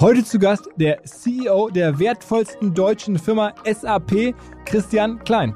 Heute 0.00 0.24
zu 0.24 0.40
Gast 0.40 0.68
der 0.74 1.04
CEO 1.04 1.70
der 1.70 2.00
wertvollsten 2.00 2.74
deutschen 2.74 3.16
Firma 3.16 3.54
SAP, 3.64 4.34
Christian 4.64 5.20
Klein. 5.20 5.54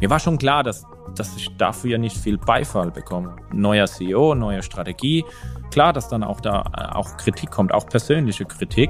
Mir 0.00 0.08
war 0.08 0.18
schon 0.20 0.38
klar, 0.38 0.62
dass, 0.62 0.86
dass 1.14 1.36
ich 1.36 1.54
dafür 1.58 1.90
ja 1.90 1.98
nicht 1.98 2.16
viel 2.16 2.38
Beifall 2.38 2.90
bekomme. 2.90 3.36
Neuer 3.52 3.86
CEO, 3.86 4.34
neue 4.34 4.62
Strategie. 4.62 5.22
Klar, 5.70 5.92
dass 5.92 6.08
dann 6.08 6.24
auch 6.24 6.40
da 6.40 6.64
äh, 6.74 6.96
auch 6.96 7.18
Kritik 7.18 7.50
kommt, 7.50 7.74
auch 7.74 7.86
persönliche 7.86 8.46
Kritik. 8.46 8.88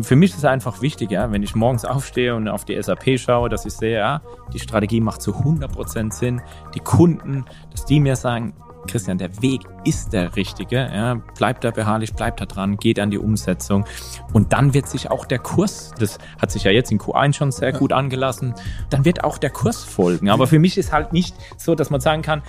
Für 0.00 0.16
mich 0.16 0.30
ist 0.30 0.38
es 0.38 0.44
einfach 0.46 0.80
wichtig, 0.80 1.10
ja, 1.10 1.30
wenn 1.30 1.42
ich 1.42 1.54
morgens 1.54 1.84
aufstehe 1.84 2.34
und 2.34 2.48
auf 2.48 2.64
die 2.64 2.82
SAP 2.82 3.18
schaue, 3.18 3.50
dass 3.50 3.66
ich 3.66 3.74
sehe, 3.74 3.98
ja, 3.98 4.22
die 4.54 4.58
Strategie 4.58 5.02
macht 5.02 5.20
zu 5.20 5.32
100% 5.32 6.10
Sinn. 6.10 6.40
Die 6.74 6.80
Kunden, 6.80 7.44
dass 7.70 7.84
die 7.84 8.00
mir 8.00 8.16
sagen, 8.16 8.54
Christian, 8.86 9.18
der 9.18 9.42
Weg 9.42 9.62
ist 9.84 10.12
der 10.12 10.36
richtige. 10.36 10.76
Ja, 10.76 11.14
bleibt 11.36 11.64
da 11.64 11.70
beharrlich, 11.70 12.14
bleibt 12.14 12.40
da 12.40 12.46
dran, 12.46 12.76
geht 12.76 12.98
an 12.98 13.10
die 13.10 13.18
Umsetzung. 13.18 13.84
Und 14.32 14.52
dann 14.52 14.74
wird 14.74 14.88
sich 14.88 15.10
auch 15.10 15.26
der 15.26 15.38
Kurs, 15.38 15.92
das 15.98 16.18
hat 16.40 16.50
sich 16.50 16.64
ja 16.64 16.70
jetzt 16.70 16.90
in 16.92 16.98
Q1 16.98 17.34
schon 17.34 17.52
sehr 17.52 17.72
gut 17.72 17.92
angelassen, 17.92 18.54
dann 18.90 19.04
wird 19.04 19.24
auch 19.24 19.38
der 19.38 19.50
Kurs 19.50 19.84
folgen. 19.84 20.30
Aber 20.30 20.46
für 20.46 20.58
mich 20.58 20.78
ist 20.78 20.92
halt 20.92 21.12
nicht 21.12 21.34
so, 21.56 21.74
dass 21.74 21.90
man 21.90 22.00
sagen 22.00 22.22
kann, 22.22 22.42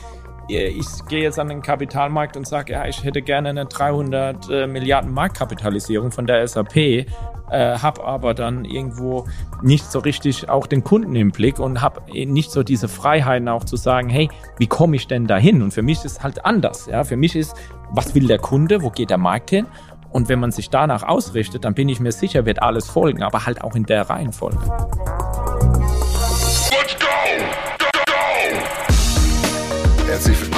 ich 0.48 1.06
gehe 1.08 1.24
jetzt 1.24 1.40
an 1.40 1.50
den 1.50 1.62
Kapitalmarkt 1.62 2.38
und 2.38 2.48
sage, 2.48 2.74
ja, 2.74 2.86
ich 2.86 3.04
hätte 3.04 3.22
gerne 3.22 3.50
eine 3.50 3.66
300 3.66 4.50
äh, 4.50 4.68
Milliarden 4.68 5.12
Marktkapitalisierung 5.12 6.12
von 6.12 6.28
der 6.28 6.48
SAP, 6.48 7.08
äh, 7.50 7.78
habe 7.78 8.04
aber 8.04 8.34
dann 8.34 8.66
irgendwo 8.66 9.26
nicht 9.62 9.92
so 9.92 10.00
richtig 10.00 10.50
auch 10.50 10.68
den 10.68 10.84
Kunden 10.84 11.16
im 11.16 11.32
Blick 11.32 11.60
und 11.60 11.82
habe 11.82 12.02
nicht 12.12 12.52
so 12.52 12.64
diese 12.64 12.88
Freiheiten 12.88 13.48
auch 13.48 13.64
zu 13.64 13.76
sagen, 13.76 14.10
hey, 14.10 14.30
wie 14.58 14.68
komme 14.68 14.96
ich 14.96 15.08
denn 15.08 15.28
dahin? 15.28 15.62
Und 15.62 15.72
für 15.72 15.82
mich 15.82 16.04
ist 16.04 16.24
halt 16.24 16.46
anders. 16.46 16.88
Ja, 16.88 17.04
für 17.04 17.18
mich 17.18 17.36
ist, 17.36 17.56
was 17.92 18.16
will 18.16 18.28
der 18.28 18.40
Kunde? 18.40 18.82
Wo 18.82 18.90
geht 18.90 19.10
der 19.10 19.18
Markt 19.18 19.50
hin? 19.50 19.68
Und 20.12 20.30
wenn 20.30 20.40
man 20.40 20.52
sich 20.52 20.70
danach 20.70 21.04
ausrichtet, 21.04 21.66
dann 21.66 21.74
bin 21.74 21.90
ich 21.90 22.00
mir 22.00 22.12
sicher, 22.12 22.46
wird 22.46 22.62
alles 22.62 22.88
folgen, 22.90 23.22
aber 23.22 23.46
halt 23.46 23.62
auch 23.62 23.76
in 23.76 23.84
der 23.84 24.10
Reihenfolge. 24.10 24.60
Herzlich 30.08 30.42
willkommen 30.42 30.55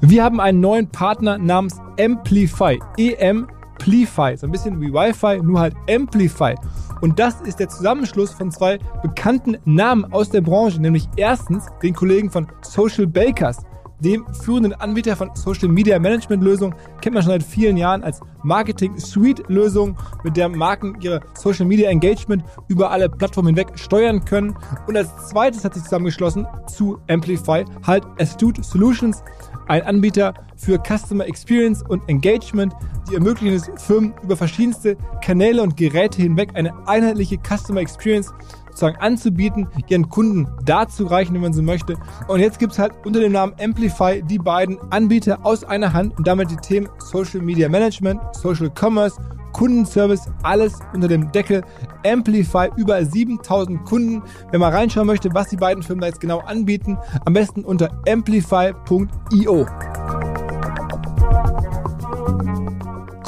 Wir 0.00 0.22
haben 0.22 0.40
einen 0.40 0.60
neuen 0.60 0.88
Partner 0.88 1.38
namens 1.38 1.80
Amplify. 2.00 2.78
E-Amplify. 2.96 4.36
So 4.36 4.46
ein 4.46 4.52
bisschen 4.52 4.80
wie 4.80 4.92
Wi-Fi, 4.92 5.40
nur 5.42 5.58
halt 5.58 5.74
Amplify. 5.90 6.54
Und 7.00 7.18
das 7.18 7.40
ist 7.40 7.58
der 7.58 7.68
Zusammenschluss 7.68 8.32
von 8.32 8.52
zwei 8.52 8.78
bekannten 9.02 9.56
Namen 9.64 10.04
aus 10.12 10.30
der 10.30 10.40
Branche, 10.40 10.80
nämlich 10.80 11.08
erstens 11.16 11.66
den 11.82 11.94
Kollegen 11.94 12.30
von 12.30 12.46
Social 12.62 13.08
Bakers 13.08 13.64
dem 14.00 14.24
führenden 14.32 14.74
Anbieter 14.74 15.16
von 15.16 15.30
Social 15.34 15.68
Media 15.68 15.98
Management 15.98 16.42
Lösungen, 16.42 16.74
kennt 17.00 17.14
man 17.14 17.22
schon 17.22 17.32
seit 17.32 17.42
vielen 17.42 17.76
Jahren 17.76 18.04
als 18.04 18.20
Marketing 18.42 18.98
Suite 18.98 19.42
Lösung, 19.48 19.96
mit 20.22 20.36
der 20.36 20.48
Marken 20.48 20.96
ihre 21.00 21.20
Social 21.34 21.66
Media 21.66 21.90
Engagement 21.90 22.44
über 22.68 22.90
alle 22.90 23.08
Plattformen 23.08 23.48
hinweg 23.48 23.78
steuern 23.78 24.24
können. 24.24 24.56
Und 24.86 24.96
als 24.96 25.08
zweites 25.28 25.64
hat 25.64 25.74
sich 25.74 25.82
zusammengeschlossen 25.82 26.46
zu 26.68 26.98
Amplify 27.08 27.64
halt 27.86 28.04
Astute 28.20 28.62
Solutions, 28.62 29.22
ein 29.68 29.82
Anbieter 29.82 30.34
für 30.56 30.78
Customer 30.78 31.26
Experience 31.26 31.82
und 31.82 32.02
Engagement, 32.08 32.74
die 33.08 33.14
ermöglichen 33.14 33.56
es 33.56 33.70
Firmen 33.82 34.14
über 34.22 34.36
verschiedenste 34.36 34.96
Kanäle 35.22 35.62
und 35.62 35.76
Geräte 35.76 36.20
hinweg 36.20 36.50
eine 36.54 36.72
einheitliche 36.86 37.38
Customer 37.38 37.80
Experience 37.80 38.32
sozusagen 38.78 38.96
anzubieten, 38.98 39.66
ihren 39.88 40.08
Kunden 40.08 40.48
darzureichen, 40.64 41.34
wenn 41.34 41.42
man 41.42 41.52
so 41.52 41.62
möchte. 41.62 41.96
Und 42.28 42.40
jetzt 42.40 42.58
gibt 42.58 42.72
es 42.72 42.78
halt 42.78 42.92
unter 43.04 43.20
dem 43.20 43.32
Namen 43.32 43.54
Amplify 43.60 44.22
die 44.22 44.38
beiden 44.38 44.78
Anbieter 44.90 45.44
aus 45.44 45.64
einer 45.64 45.92
Hand 45.92 46.16
und 46.16 46.26
damit 46.26 46.50
die 46.50 46.56
Themen 46.56 46.88
Social 46.98 47.40
Media 47.40 47.68
Management, 47.68 48.20
Social 48.36 48.70
Commerce, 48.70 49.20
Kundenservice, 49.52 50.28
alles 50.42 50.78
unter 50.92 51.08
dem 51.08 51.30
Deckel 51.32 51.62
Amplify, 52.06 52.68
über 52.76 53.04
7000 53.04 53.84
Kunden. 53.84 54.22
Wer 54.50 54.58
mal 54.58 54.72
reinschauen 54.72 55.06
möchte, 55.06 55.32
was 55.34 55.48
die 55.48 55.56
beiden 55.56 55.82
Firmen 55.82 56.00
da 56.00 56.06
jetzt 56.06 56.20
genau 56.20 56.40
anbieten, 56.40 56.98
am 57.24 57.32
besten 57.32 57.64
unter 57.64 57.90
amplify.io. 58.08 59.66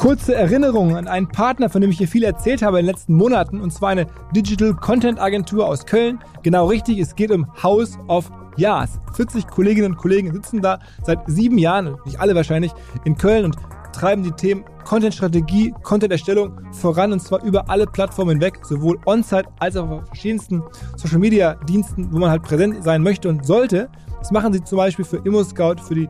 Kurze 0.01 0.35
Erinnerung 0.35 0.97
an 0.97 1.09
einen 1.09 1.29
Partner, 1.29 1.69
von 1.69 1.83
dem 1.83 1.91
ich 1.91 1.99
hier 1.99 2.09
viel 2.09 2.25
erzählt 2.25 2.63
habe 2.63 2.81
in 2.81 2.87
den 2.87 2.95
letzten 2.95 3.13
Monaten, 3.15 3.61
und 3.61 3.71
zwar 3.71 3.91
eine 3.91 4.07
Digital 4.35 4.73
Content 4.73 5.21
Agentur 5.21 5.69
aus 5.69 5.85
Köln. 5.85 6.21
Genau 6.43 6.69
richtig, 6.69 6.99
es 6.99 7.15
geht 7.15 7.31
um 7.31 7.47
House 7.63 7.99
of 8.09 8.31
Yas. 8.57 8.99
40 9.15 9.47
Kolleginnen 9.47 9.93
und 9.93 9.99
Kollegen 9.99 10.33
sitzen 10.33 10.63
da 10.63 10.79
seit 11.05 11.19
sieben 11.27 11.59
Jahren, 11.59 11.99
nicht 12.07 12.19
alle 12.19 12.35
wahrscheinlich, 12.35 12.73
in 13.05 13.19
Köln 13.19 13.45
und 13.45 13.57
treiben 13.93 14.23
die 14.23 14.33
Themen 14.33 14.65
Content-Strategie, 14.85 15.75
Content-Erstellung 15.83 16.61
voran 16.73 17.13
und 17.13 17.21
zwar 17.21 17.43
über 17.45 17.69
alle 17.69 17.87
Plattformen 17.87 18.33
hinweg, 18.33 18.59
sowohl 18.65 18.99
on-site 19.07 19.49
als 19.59 19.77
auch 19.77 19.89
auf 19.89 20.07
verschiedensten 20.07 20.63
Social-Media-Diensten, 20.97 22.13
wo 22.13 22.19
man 22.19 22.31
halt 22.31 22.43
präsent 22.43 22.83
sein 22.83 23.03
möchte 23.03 23.29
und 23.29 23.45
sollte. 23.45 23.89
Das 24.19 24.31
machen 24.31 24.53
sie 24.53 24.63
zum 24.63 24.79
Beispiel 24.79 25.05
für 25.05 25.19
ImmoScout, 25.19 25.77
für 25.87 25.95
die 25.95 26.09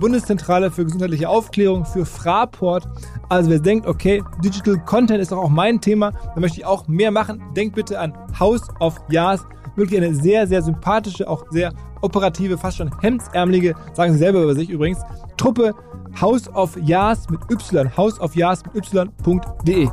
Bundeszentrale 0.00 0.70
für 0.70 0.84
gesundheitliche 0.84 1.28
Aufklärung, 1.28 1.84
für 1.84 2.04
Fraport. 2.04 2.88
Also 3.28 3.50
wer 3.50 3.58
denkt, 3.58 3.86
okay, 3.86 4.22
Digital 4.44 4.78
Content 4.84 5.20
ist 5.20 5.32
doch 5.32 5.38
auch 5.38 5.48
mein 5.48 5.80
Thema, 5.80 6.12
da 6.34 6.40
möchte 6.40 6.58
ich 6.58 6.66
auch 6.66 6.88
mehr 6.88 7.10
machen, 7.10 7.42
denkt 7.56 7.76
bitte 7.76 7.98
an 7.98 8.12
House 8.38 8.62
of 8.80 8.96
Yas. 9.08 9.44
Wirklich 9.76 10.00
eine 10.02 10.14
sehr, 10.14 10.46
sehr 10.46 10.62
sympathische, 10.62 11.28
auch 11.28 11.44
sehr 11.50 11.72
operative, 12.02 12.58
fast 12.58 12.78
schon 12.78 12.90
hemdsärmelige, 13.00 13.74
sagen 13.94 14.12
sie 14.12 14.18
selber 14.18 14.42
über 14.42 14.54
sich 14.54 14.68
übrigens, 14.68 15.00
Truppe 15.40 15.74
House 16.20 16.48
of 16.48 16.76
Yas 16.76 17.30
mit 17.30 17.40
Y, 17.48 17.88
House 17.96 18.20
of 18.20 18.36
Yas 18.36 18.62
mit 18.62 18.92
Y.de. 18.92 19.88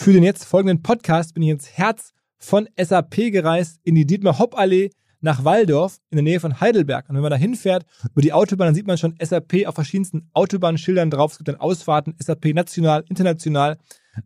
Für 0.00 0.12
den 0.12 0.22
jetzt 0.22 0.44
folgenden 0.44 0.80
Podcast 0.80 1.34
bin 1.34 1.42
ich 1.42 1.50
ins 1.50 1.72
Herz 1.72 2.12
von 2.38 2.68
SAP 2.80 3.32
gereist, 3.32 3.80
in 3.82 3.96
die 3.96 4.06
Dietmar-Hopp-Allee 4.06 4.90
nach 5.20 5.44
Walldorf 5.44 5.98
in 6.10 6.16
der 6.16 6.22
Nähe 6.22 6.38
von 6.38 6.60
Heidelberg. 6.60 7.08
Und 7.08 7.16
wenn 7.16 7.22
man 7.22 7.32
da 7.32 7.36
hinfährt, 7.36 7.84
über 8.12 8.22
die 8.22 8.32
Autobahn, 8.32 8.68
dann 8.68 8.74
sieht 8.76 8.86
man 8.86 8.96
schon 8.96 9.16
SAP 9.20 9.66
auf 9.66 9.74
verschiedensten 9.74 10.30
Autobahnschildern 10.34 11.10
drauf. 11.10 11.32
Es 11.32 11.38
gibt 11.38 11.48
dann 11.48 11.56
Ausfahrten, 11.56 12.14
SAP 12.20 12.54
national, 12.54 13.04
international. 13.08 13.76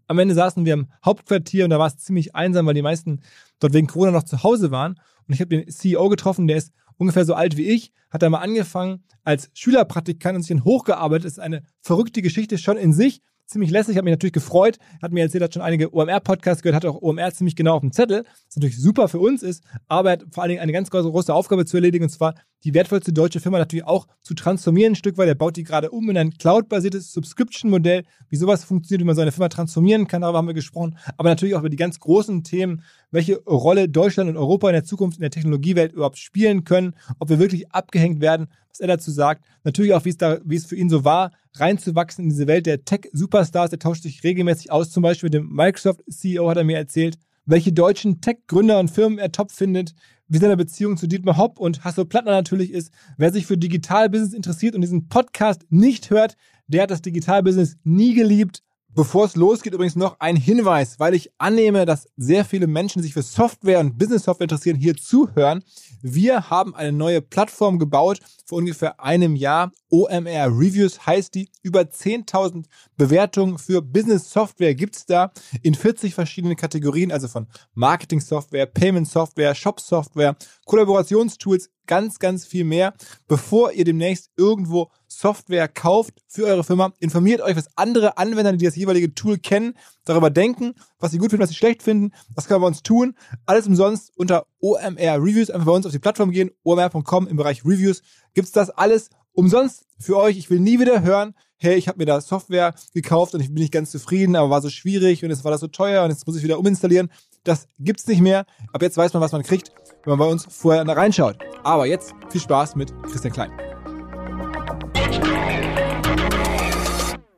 Am 0.06 0.18
Ende 0.18 0.34
saßen 0.34 0.66
wir 0.66 0.74
im 0.74 0.88
Hauptquartier 1.04 1.64
und 1.64 1.70
da 1.70 1.78
war 1.78 1.86
es 1.86 1.96
ziemlich 1.96 2.34
einsam, 2.34 2.66
weil 2.66 2.74
die 2.74 2.82
meisten 2.82 3.20
dort 3.58 3.72
wegen 3.72 3.86
Corona 3.86 4.12
noch 4.12 4.24
zu 4.24 4.42
Hause 4.42 4.70
waren. 4.70 5.00
Und 5.26 5.34
ich 5.34 5.40
habe 5.40 5.56
den 5.56 5.68
CEO 5.68 6.10
getroffen, 6.10 6.46
der 6.48 6.58
ist 6.58 6.72
ungefähr 6.98 7.24
so 7.24 7.34
alt 7.34 7.56
wie 7.56 7.70
ich, 7.70 7.92
hat 8.10 8.22
da 8.22 8.28
mal 8.28 8.40
angefangen 8.40 9.04
als 9.24 9.50
Schülerpraktikant 9.54 10.36
und 10.36 10.42
sich 10.42 10.54
dann 10.54 10.64
hochgearbeitet. 10.64 11.24
Das 11.24 11.32
ist 11.32 11.38
eine 11.38 11.62
verrückte 11.80 12.20
Geschichte 12.20 12.58
schon 12.58 12.76
in 12.76 12.92
sich 12.92 13.22
ziemlich 13.46 13.70
lässig, 13.70 13.96
hat 13.96 14.04
mich 14.04 14.12
natürlich 14.12 14.32
gefreut, 14.32 14.78
hat 15.00 15.12
mir 15.12 15.22
erzählt, 15.22 15.44
hat 15.44 15.54
schon 15.54 15.62
einige 15.62 15.94
OMR-Podcasts 15.94 16.62
gehört, 16.62 16.76
hat 16.76 16.86
auch 16.86 17.02
OMR 17.02 17.32
ziemlich 17.32 17.56
genau 17.56 17.74
auf 17.74 17.80
dem 17.80 17.92
Zettel, 17.92 18.24
was 18.46 18.56
natürlich 18.56 18.80
super 18.80 19.08
für 19.08 19.18
uns 19.18 19.42
ist, 19.42 19.64
aber 19.88 20.10
er 20.10 20.12
hat 20.12 20.24
vor 20.30 20.42
allen 20.42 20.50
Dingen 20.50 20.62
eine 20.62 20.72
ganz 20.72 20.90
große 20.90 21.34
Aufgabe 21.34 21.64
zu 21.64 21.76
erledigen, 21.76 22.04
und 22.04 22.10
zwar 22.10 22.34
die 22.64 22.74
wertvollste 22.74 23.12
deutsche 23.12 23.40
Firma 23.40 23.58
natürlich 23.58 23.84
auch 23.84 24.06
zu 24.20 24.34
transformieren 24.34 24.92
ein 24.92 24.96
Stück 24.96 25.18
weit. 25.18 25.28
Er 25.28 25.34
baut 25.34 25.56
die 25.56 25.64
gerade 25.64 25.90
um 25.90 26.08
in 26.10 26.16
ein 26.16 26.32
cloud-basiertes 26.32 27.12
Subscription-Modell, 27.12 28.04
wie 28.28 28.36
sowas 28.36 28.64
funktioniert, 28.64 29.02
wie 29.02 29.06
man 29.06 29.16
so 29.16 29.22
eine 29.22 29.32
Firma 29.32 29.48
transformieren 29.48 30.06
kann, 30.06 30.22
darüber 30.22 30.38
haben 30.38 30.46
wir 30.46 30.54
gesprochen. 30.54 30.96
Aber 31.16 31.28
natürlich 31.28 31.54
auch 31.54 31.60
über 31.60 31.70
die 31.70 31.76
ganz 31.76 31.98
großen 31.98 32.44
Themen, 32.44 32.82
welche 33.10 33.42
Rolle 33.44 33.88
Deutschland 33.88 34.30
und 34.30 34.36
Europa 34.36 34.68
in 34.68 34.74
der 34.74 34.84
Zukunft 34.84 35.18
in 35.18 35.22
der 35.22 35.30
Technologiewelt 35.30 35.92
überhaupt 35.92 36.18
spielen 36.18 36.64
können, 36.64 36.94
ob 37.18 37.28
wir 37.28 37.38
wirklich 37.38 37.70
abgehängt 37.72 38.20
werden, 38.20 38.48
was 38.68 38.80
er 38.80 38.88
dazu 38.88 39.10
sagt. 39.10 39.44
Natürlich 39.64 39.92
auch, 39.92 40.04
wie 40.04 40.10
es, 40.10 40.16
da, 40.16 40.38
wie 40.44 40.56
es 40.56 40.66
für 40.66 40.76
ihn 40.76 40.88
so 40.88 41.04
war, 41.04 41.32
reinzuwachsen 41.54 42.24
in 42.24 42.30
diese 42.30 42.46
Welt 42.46 42.66
der 42.66 42.84
Tech-Superstars. 42.84 43.72
Er 43.72 43.78
tauscht 43.78 44.02
sich 44.02 44.22
regelmäßig 44.24 44.70
aus, 44.70 44.90
zum 44.90 45.02
Beispiel 45.02 45.28
mit 45.28 45.34
dem 45.34 45.50
Microsoft-CEO 45.52 46.48
hat 46.48 46.56
er 46.56 46.64
mir 46.64 46.78
erzählt, 46.78 47.18
welche 47.44 47.72
deutschen 47.72 48.20
Tech-Gründer 48.20 48.78
und 48.78 48.90
Firmen 48.90 49.18
er 49.18 49.32
top 49.32 49.52
findet, 49.52 49.94
wie 50.28 50.38
seine 50.38 50.56
Beziehung 50.56 50.96
zu 50.96 51.06
Dietmar 51.06 51.36
Hopp 51.36 51.58
und 51.58 51.84
Hasso 51.84 52.04
Plattner 52.04 52.32
natürlich 52.32 52.72
ist. 52.72 52.90
Wer 53.18 53.32
sich 53.32 53.46
für 53.46 53.58
Digitalbusiness 53.58 54.32
interessiert 54.32 54.74
und 54.74 54.80
diesen 54.80 55.08
Podcast 55.08 55.66
nicht 55.68 56.10
hört, 56.10 56.36
der 56.68 56.84
hat 56.84 56.90
das 56.90 57.02
Digitalbusiness 57.02 57.76
nie 57.84 58.14
geliebt. 58.14 58.62
Bevor 58.94 59.24
es 59.24 59.36
losgeht, 59.36 59.72
übrigens 59.72 59.96
noch 59.96 60.20
ein 60.20 60.36
Hinweis, 60.36 61.00
weil 61.00 61.14
ich 61.14 61.30
annehme, 61.38 61.86
dass 61.86 62.08
sehr 62.18 62.44
viele 62.44 62.66
Menschen 62.66 63.02
sich 63.02 63.14
für 63.14 63.22
Software 63.22 63.80
und 63.80 63.96
Business-Software 63.96 64.44
interessieren, 64.44 64.76
hier 64.76 64.94
zuhören. 64.94 65.64
Wir 66.02 66.50
haben 66.50 66.74
eine 66.74 66.92
neue 66.92 67.22
Plattform 67.22 67.78
gebaut 67.78 68.20
vor 68.44 68.58
ungefähr 68.58 69.00
einem 69.00 69.34
Jahr. 69.34 69.72
OMR 69.92 70.46
Reviews 70.46 71.06
heißt 71.06 71.34
die. 71.34 71.50
Über 71.62 71.82
10.000 71.82 72.64
Bewertungen 72.96 73.58
für 73.58 73.82
Business-Software 73.82 74.74
gibt's 74.74 75.04
da 75.04 75.32
in 75.62 75.74
40 75.74 76.14
verschiedenen 76.14 76.56
Kategorien, 76.56 77.12
also 77.12 77.28
von 77.28 77.46
Marketing-Software, 77.74 78.66
Payment-Software, 78.66 79.54
Shop-Software, 79.54 80.36
Kollaborationstools, 80.64 81.68
ganz, 81.86 82.18
ganz 82.18 82.46
viel 82.46 82.64
mehr. 82.64 82.94
Bevor 83.28 83.72
ihr 83.72 83.84
demnächst 83.84 84.30
irgendwo 84.36 84.90
Software 85.08 85.68
kauft 85.68 86.22
für 86.26 86.46
eure 86.46 86.64
Firma, 86.64 86.94
informiert 86.98 87.42
euch, 87.42 87.54
was 87.54 87.68
andere 87.76 88.16
Anwender, 88.16 88.54
die 88.54 88.64
das 88.64 88.76
jeweilige 88.76 89.14
Tool 89.14 89.36
kennen, 89.36 89.74
darüber 90.06 90.30
denken, 90.30 90.72
was 91.00 91.10
sie 91.10 91.18
gut 91.18 91.30
finden, 91.30 91.42
was 91.42 91.50
sie 91.50 91.56
schlecht 91.56 91.82
finden. 91.82 92.12
Das 92.34 92.46
können 92.46 92.62
wir 92.62 92.66
uns 92.66 92.82
tun. 92.82 93.14
Alles 93.44 93.66
umsonst 93.66 94.12
unter 94.16 94.46
OMR 94.60 95.18
Reviews. 95.18 95.50
Einfach 95.50 95.66
bei 95.66 95.72
uns 95.72 95.84
auf 95.84 95.92
die 95.92 95.98
Plattform 95.98 96.30
gehen, 96.30 96.50
omr.com 96.62 97.28
im 97.28 97.36
Bereich 97.36 97.62
Reviews. 97.64 98.00
Gibt's 98.32 98.52
das 98.52 98.70
alles 98.70 99.10
umsonst 99.32 99.84
für 99.98 100.16
euch. 100.16 100.36
Ich 100.36 100.50
will 100.50 100.60
nie 100.60 100.78
wieder 100.78 101.02
hören, 101.02 101.34
hey, 101.58 101.76
ich 101.76 101.88
habe 101.88 101.98
mir 101.98 102.06
da 102.06 102.20
Software 102.20 102.74
gekauft 102.92 103.34
und 103.34 103.40
ich 103.40 103.48
bin 103.48 103.62
nicht 103.62 103.72
ganz 103.72 103.90
zufrieden, 103.90 104.36
aber 104.36 104.50
war 104.50 104.60
so 104.60 104.68
schwierig 104.68 105.22
und 105.22 105.30
jetzt 105.30 105.44
war 105.44 105.52
das 105.52 105.60
so 105.60 105.68
teuer 105.68 106.04
und 106.04 106.10
jetzt 106.10 106.26
muss 106.26 106.36
ich 106.36 106.42
wieder 106.42 106.58
uminstallieren. 106.58 107.10
Das 107.44 107.68
gibt's 107.78 108.06
nicht 108.06 108.20
mehr. 108.20 108.46
Ab 108.72 108.82
jetzt 108.82 108.96
weiß 108.96 109.12
man, 109.12 109.22
was 109.22 109.32
man 109.32 109.42
kriegt, 109.42 109.72
wenn 110.04 110.12
man 110.16 110.18
bei 110.18 110.26
uns 110.26 110.46
vorher 110.48 110.84
da 110.84 110.92
reinschaut. 110.92 111.38
Aber 111.62 111.86
jetzt 111.86 112.14
viel 112.30 112.40
Spaß 112.40 112.76
mit 112.76 112.92
Christian 113.04 113.32
Klein. 113.32 113.50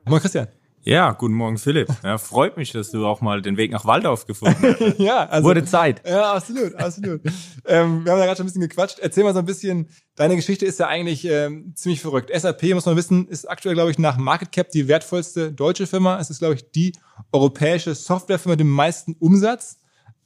Moin 0.07 0.21
Christian. 0.21 0.49
Ja, 0.87 1.13
guten 1.13 1.33
Morgen 1.33 1.57
Philipp. 1.57 1.89
Ja, 2.05 2.19
freut 2.19 2.59
mich, 2.59 2.71
dass 2.73 2.91
du 2.91 3.07
auch 3.07 3.23
mal 3.23 3.41
den 3.41 3.57
Weg 3.57 3.73
nach 3.73 3.87
Waldorf 3.87 4.27
gefunden 4.27 4.77
hast. 4.79 4.99
ja, 4.99 5.27
also, 5.27 5.49
Wurde 5.49 5.65
Zeit. 5.65 6.07
Ja, 6.07 6.35
absolut, 6.35 6.75
absolut. 6.75 7.23
ähm, 7.65 8.05
wir 8.05 8.13
haben 8.13 8.19
da 8.19 8.27
gerade 8.27 8.37
schon 8.37 8.45
ein 8.45 8.49
bisschen 8.49 8.61
gequatscht. 8.61 8.99
Erzähl 8.99 9.25
mal 9.25 9.33
so 9.33 9.39
ein 9.39 9.47
bisschen, 9.47 9.89
deine 10.15 10.37
Geschichte 10.37 10.67
ist 10.67 10.79
ja 10.79 10.87
eigentlich 10.87 11.25
ähm, 11.25 11.73
ziemlich 11.75 12.03
verrückt. 12.03 12.31
SAP, 12.35 12.63
muss 12.75 12.85
man 12.85 12.97
wissen, 12.97 13.27
ist 13.29 13.49
aktuell, 13.49 13.75
glaube 13.75 13.91
ich, 13.91 13.99
nach 13.99 14.19
Market 14.19 14.53
Cap 14.53 14.71
die 14.71 14.87
wertvollste 14.87 15.53
deutsche 15.53 15.87
Firma. 15.87 16.21
Es 16.21 16.29
ist, 16.29 16.41
glaube 16.41 16.57
ich, 16.57 16.71
die 16.73 16.93
europäische 17.33 17.95
Softwarefirma 17.95 18.53
mit 18.53 18.61
dem 18.61 18.71
meisten 18.71 19.15
Umsatz. 19.15 19.79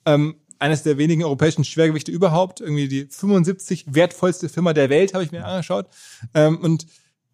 Ähm, 0.07 0.41
eines 0.59 0.83
der 0.83 0.99
wenigen 0.99 1.23
europäischen 1.23 1.63
Schwergewichte 1.63 2.11
überhaupt. 2.11 2.61
Irgendwie 2.61 2.89
die 2.89 3.07
75 3.09 3.95
wertvollste 3.95 4.49
Firma 4.49 4.73
der 4.73 4.91
Welt, 4.91 5.15
habe 5.15 5.23
ich 5.23 5.31
mir 5.31 5.45
angeschaut. 5.45 5.87
Ähm, 6.35 6.59
und 6.59 6.87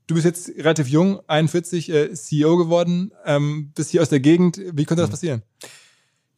Du 0.06 0.14
bist 0.14 0.26
jetzt 0.26 0.50
relativ 0.58 0.88
jung, 0.88 1.20
41, 1.28 1.90
äh, 1.90 2.12
CEO 2.12 2.58
geworden, 2.58 3.12
ähm, 3.24 3.72
bist 3.74 3.90
hier 3.90 4.02
aus 4.02 4.10
der 4.10 4.20
Gegend. 4.20 4.60
Wie 4.72 4.84
konnte 4.84 5.02
das 5.02 5.08
mhm. 5.08 5.12
passieren? 5.12 5.42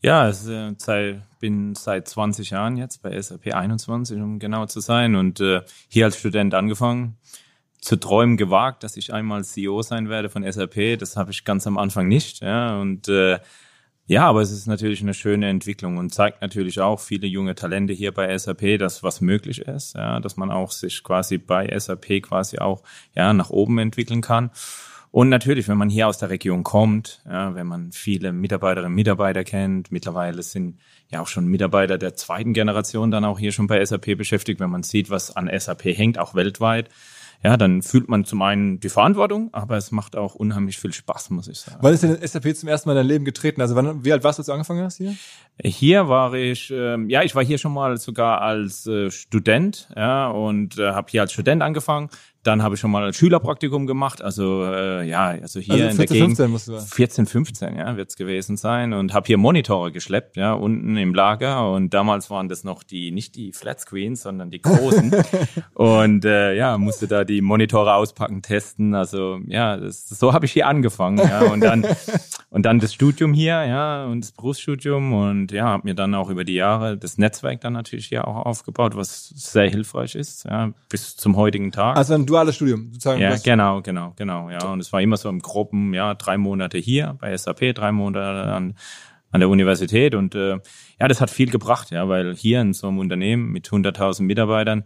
Ja, 0.03 0.31
ich 0.31 0.47
äh, 0.47 0.73
seit, 0.79 1.23
bin 1.41 1.75
seit 1.75 2.07
20 2.07 2.51
Jahren 2.51 2.77
jetzt 2.77 3.03
bei 3.03 3.21
SAP 3.21 3.53
21, 3.53 4.21
um 4.21 4.39
genau 4.39 4.67
zu 4.67 4.79
sein, 4.79 5.17
und 5.17 5.41
äh, 5.41 5.63
hier 5.89 6.05
als 6.05 6.17
Student 6.17 6.55
angefangen. 6.55 7.17
Zu 7.81 7.97
träumen 7.97 8.37
gewagt, 8.37 8.85
dass 8.85 8.97
ich 8.97 9.13
einmal 9.13 9.45
CEO 9.45 9.83
sein 9.83 10.09
werde 10.09 10.29
von 10.29 10.51
SAP. 10.51 10.99
Das 10.99 11.17
habe 11.17 11.33
ich 11.33 11.45
ganz 11.45 11.67
am 11.67 11.77
Anfang 11.77 12.07
nicht. 12.07 12.41
Ja, 12.41 12.81
und 12.81 13.09
äh, 13.09 13.39
ja, 14.07 14.25
aber 14.25 14.41
es 14.41 14.53
ist 14.53 14.67
natürlich 14.67 15.03
eine 15.03 15.15
schöne 15.15 15.49
Entwicklung 15.49 15.97
und 15.97 16.15
zeigt 16.15 16.41
natürlich 16.41 16.81
auch 16.81 17.01
viele 17.01 17.27
junge 17.27 17.55
Talente 17.55 17.93
hier 17.93 18.13
bei 18.13 18.37
SAP, 18.37 18.79
dass 18.79 19.03
was 19.03 19.21
möglich 19.21 19.61
ist, 19.61 19.95
ja, 19.95 20.21
dass 20.21 20.37
man 20.37 20.51
auch 20.51 20.71
sich 20.71 21.03
quasi 21.03 21.39
bei 21.39 21.77
SAP 21.77 22.23
quasi 22.23 22.59
auch 22.59 22.83
ja 23.15 23.33
nach 23.33 23.51
oben 23.51 23.79
entwickeln 23.79 24.21
kann. 24.21 24.51
Und 25.11 25.29
natürlich, 25.29 25.67
wenn 25.67 25.79
man 25.79 25.89
hier 25.89 26.09
aus 26.09 26.19
der 26.19 26.31
Region 26.31 26.63
kommt, 26.63 27.23
ja, 27.25 27.55
wenn 27.55 27.67
man 27.67 27.91
viele 27.91 28.33
Mitarbeiterinnen 28.33 28.93
und 28.93 28.97
Mitarbeiter 28.97 29.45
kennt, 29.45 29.91
mittlerweile 29.91 30.43
sind 30.43 30.79
ja 31.09 31.21
auch 31.21 31.27
schon 31.27 31.47
Mitarbeiter 31.47 31.97
der 31.97 32.15
zweiten 32.15 32.53
Generation 32.53 33.11
dann 33.11 33.25
auch 33.25 33.39
hier 33.39 33.53
schon 33.53 33.67
bei 33.67 33.85
SAP 33.85 34.17
beschäftigt, 34.19 34.61
wenn 34.61 34.71
man 34.71 34.83
sieht, 34.83 35.09
was 35.09 35.35
an 35.35 35.51
SAP 35.53 35.85
hängt, 35.85 36.19
auch 36.19 36.35
weltweit, 36.35 36.91
ja, 37.43 37.57
dann 37.57 37.83
fühlt 37.83 38.09
man 38.09 38.25
zum 38.25 38.43
einen 38.43 38.81
die 38.81 38.89
Verantwortung, 38.89 39.51
aber 39.53 39.77
es 39.77 39.91
macht 39.91 40.17
auch 40.17 40.35
unheimlich 40.35 40.79
viel 40.79 40.93
Spaß, 40.93 41.31
muss 41.31 41.49
ich 41.49 41.61
sagen. 41.61 41.79
Wann 41.81 41.95
ist 41.95 42.03
denn 42.03 42.17
SAP 42.27 42.57
zum 42.57 42.69
ersten 42.69 42.89
Mal 42.89 42.95
in 42.95 42.99
dein 42.99 43.07
Leben 43.07 43.25
getreten? 43.25 43.61
Also 43.61 43.77
wann, 43.77 44.05
wie 44.05 44.13
alt 44.13 44.25
warst 44.25 44.39
du, 44.39 44.41
als 44.41 44.47
du 44.47 44.53
angefangen 44.53 44.83
hast 44.83 44.97
hier? 44.97 45.15
Hier 45.63 46.09
war 46.09 46.35
ich, 46.35 46.71
ähm, 46.71 47.09
ja, 47.09 47.23
ich 47.23 47.35
war 47.35 47.45
hier 47.45 47.59
schon 47.59 47.73
mal 47.73 47.97
sogar 47.97 48.43
als 48.43 48.87
äh, 48.87 49.11
Student, 49.11 49.89
ja, 49.97 50.29
und 50.29 50.79
äh, 50.79 50.93
habe 50.93 51.09
hier 51.11 51.23
als 51.23 51.33
Student 51.33 51.63
angefangen. 51.63 52.11
Dann 52.47 52.63
habe 52.63 52.77
ich 52.77 52.81
schon 52.81 52.91
mal 52.93 53.05
ein 53.05 53.13
Schülerpraktikum 53.13 53.87
gemacht, 53.87 54.23
also 54.23 54.65
äh, 54.65 55.07
ja, 55.09 55.29
also 55.29 55.59
hier 55.59 55.87
also 55.87 55.87
14, 55.87 55.91
in 55.91 55.97
der 55.97 56.07
Gegend 56.07 56.37
15 56.37 56.51
musst 56.51 56.69
du 56.69 56.79
14, 56.81 57.27
15, 57.27 57.77
ja, 57.77 57.97
wird's 57.97 58.17
gewesen 58.17 58.57
sein. 58.57 58.93
Und 58.93 59.13
habe 59.15 59.27
hier 59.27 59.37
Monitore 59.37 59.91
geschleppt, 59.91 60.37
ja, 60.37 60.53
unten 60.53 60.97
im 60.97 61.13
Lager. 61.13 61.73
Und 61.73 61.93
damals 61.93 62.31
waren 62.31 62.49
das 62.49 62.63
noch 62.63 62.85
die 62.85 63.11
nicht 63.11 63.35
die 63.35 63.53
Flatscreens, 63.53 64.23
sondern 64.23 64.51
die 64.51 64.63
großen. 64.63 65.13
Und 65.75 66.25
äh, 66.25 66.55
ja, 66.55 66.79
musste 66.79 67.09
da 67.09 67.25
die 67.25 67.41
Monitore 67.41 67.95
auspacken, 67.95 68.43
testen, 68.43 68.95
also 68.95 69.41
ja, 69.47 69.77
das, 69.77 70.09
so 70.09 70.33
habe 70.33 70.47
ich 70.47 70.53
hier 70.53 70.67
angefangen, 70.67 71.19
ja, 71.19 71.41
und 71.41 71.61
dann 71.61 71.85
und 72.51 72.63
dann 72.65 72.79
das 72.81 72.95
Studium 72.95 73.35
hier, 73.35 73.65
ja, 73.65 74.07
und 74.07 74.25
das 74.25 74.33
Berufsstudium. 74.33 75.13
Und 75.13 75.53
ja, 75.53 75.65
habe 75.65 75.83
mir 75.85 75.95
dann 75.95 76.15
auch 76.15 76.31
über 76.31 76.45
die 76.45 76.55
Jahre 76.55 76.97
das 76.97 77.19
Netzwerk 77.19 77.61
dann 77.61 77.75
natürlich 77.75 78.07
hier 78.07 78.27
auch 78.27 78.47
aufgebaut, 78.47 78.97
was 78.97 79.29
sehr 79.29 79.69
hilfreich 79.69 80.15
ist, 80.15 80.45
ja, 80.45 80.73
bis 80.89 81.17
zum 81.17 81.37
heutigen 81.37 81.73
Tag. 81.73 81.97
Also 81.97 82.15
ein 82.15 82.25
duales 82.37 82.57
Studium 82.57 82.93
sozusagen. 82.93 83.21
Ja, 83.21 83.37
genau, 83.37 83.83
genau, 83.83 84.13
genau. 84.17 84.51
Ja, 84.51 84.67
und 84.67 84.81
es 84.81 84.93
war 84.93 85.01
immer 85.01 85.17
so 85.17 85.29
im 85.29 85.41
Gruppen, 85.41 85.95
ja, 85.95 86.15
drei 86.15 86.37
Monate 86.37 86.79
hier 86.79 87.17
bei 87.21 87.37
SAP, 87.37 87.75
drei 87.75 87.93
Monate 87.93 88.53
an, 88.53 88.75
an 89.31 89.41
der 89.41 89.49
Universität 89.49 90.15
und 90.15 90.35
äh, 90.35 90.59
ja, 91.01 91.09
das 91.09 91.21
hat 91.21 91.31
viel 91.31 91.51
gebracht, 91.51 91.91
ja, 91.91 92.09
weil 92.09 92.35
hier 92.35 92.61
in 92.61 92.73
so 92.73 92.89
einem 92.89 92.99
Unternehmen 92.99 93.51
mit 93.51 93.69
100.000 93.69 94.23
Mitarbeitern 94.23 94.85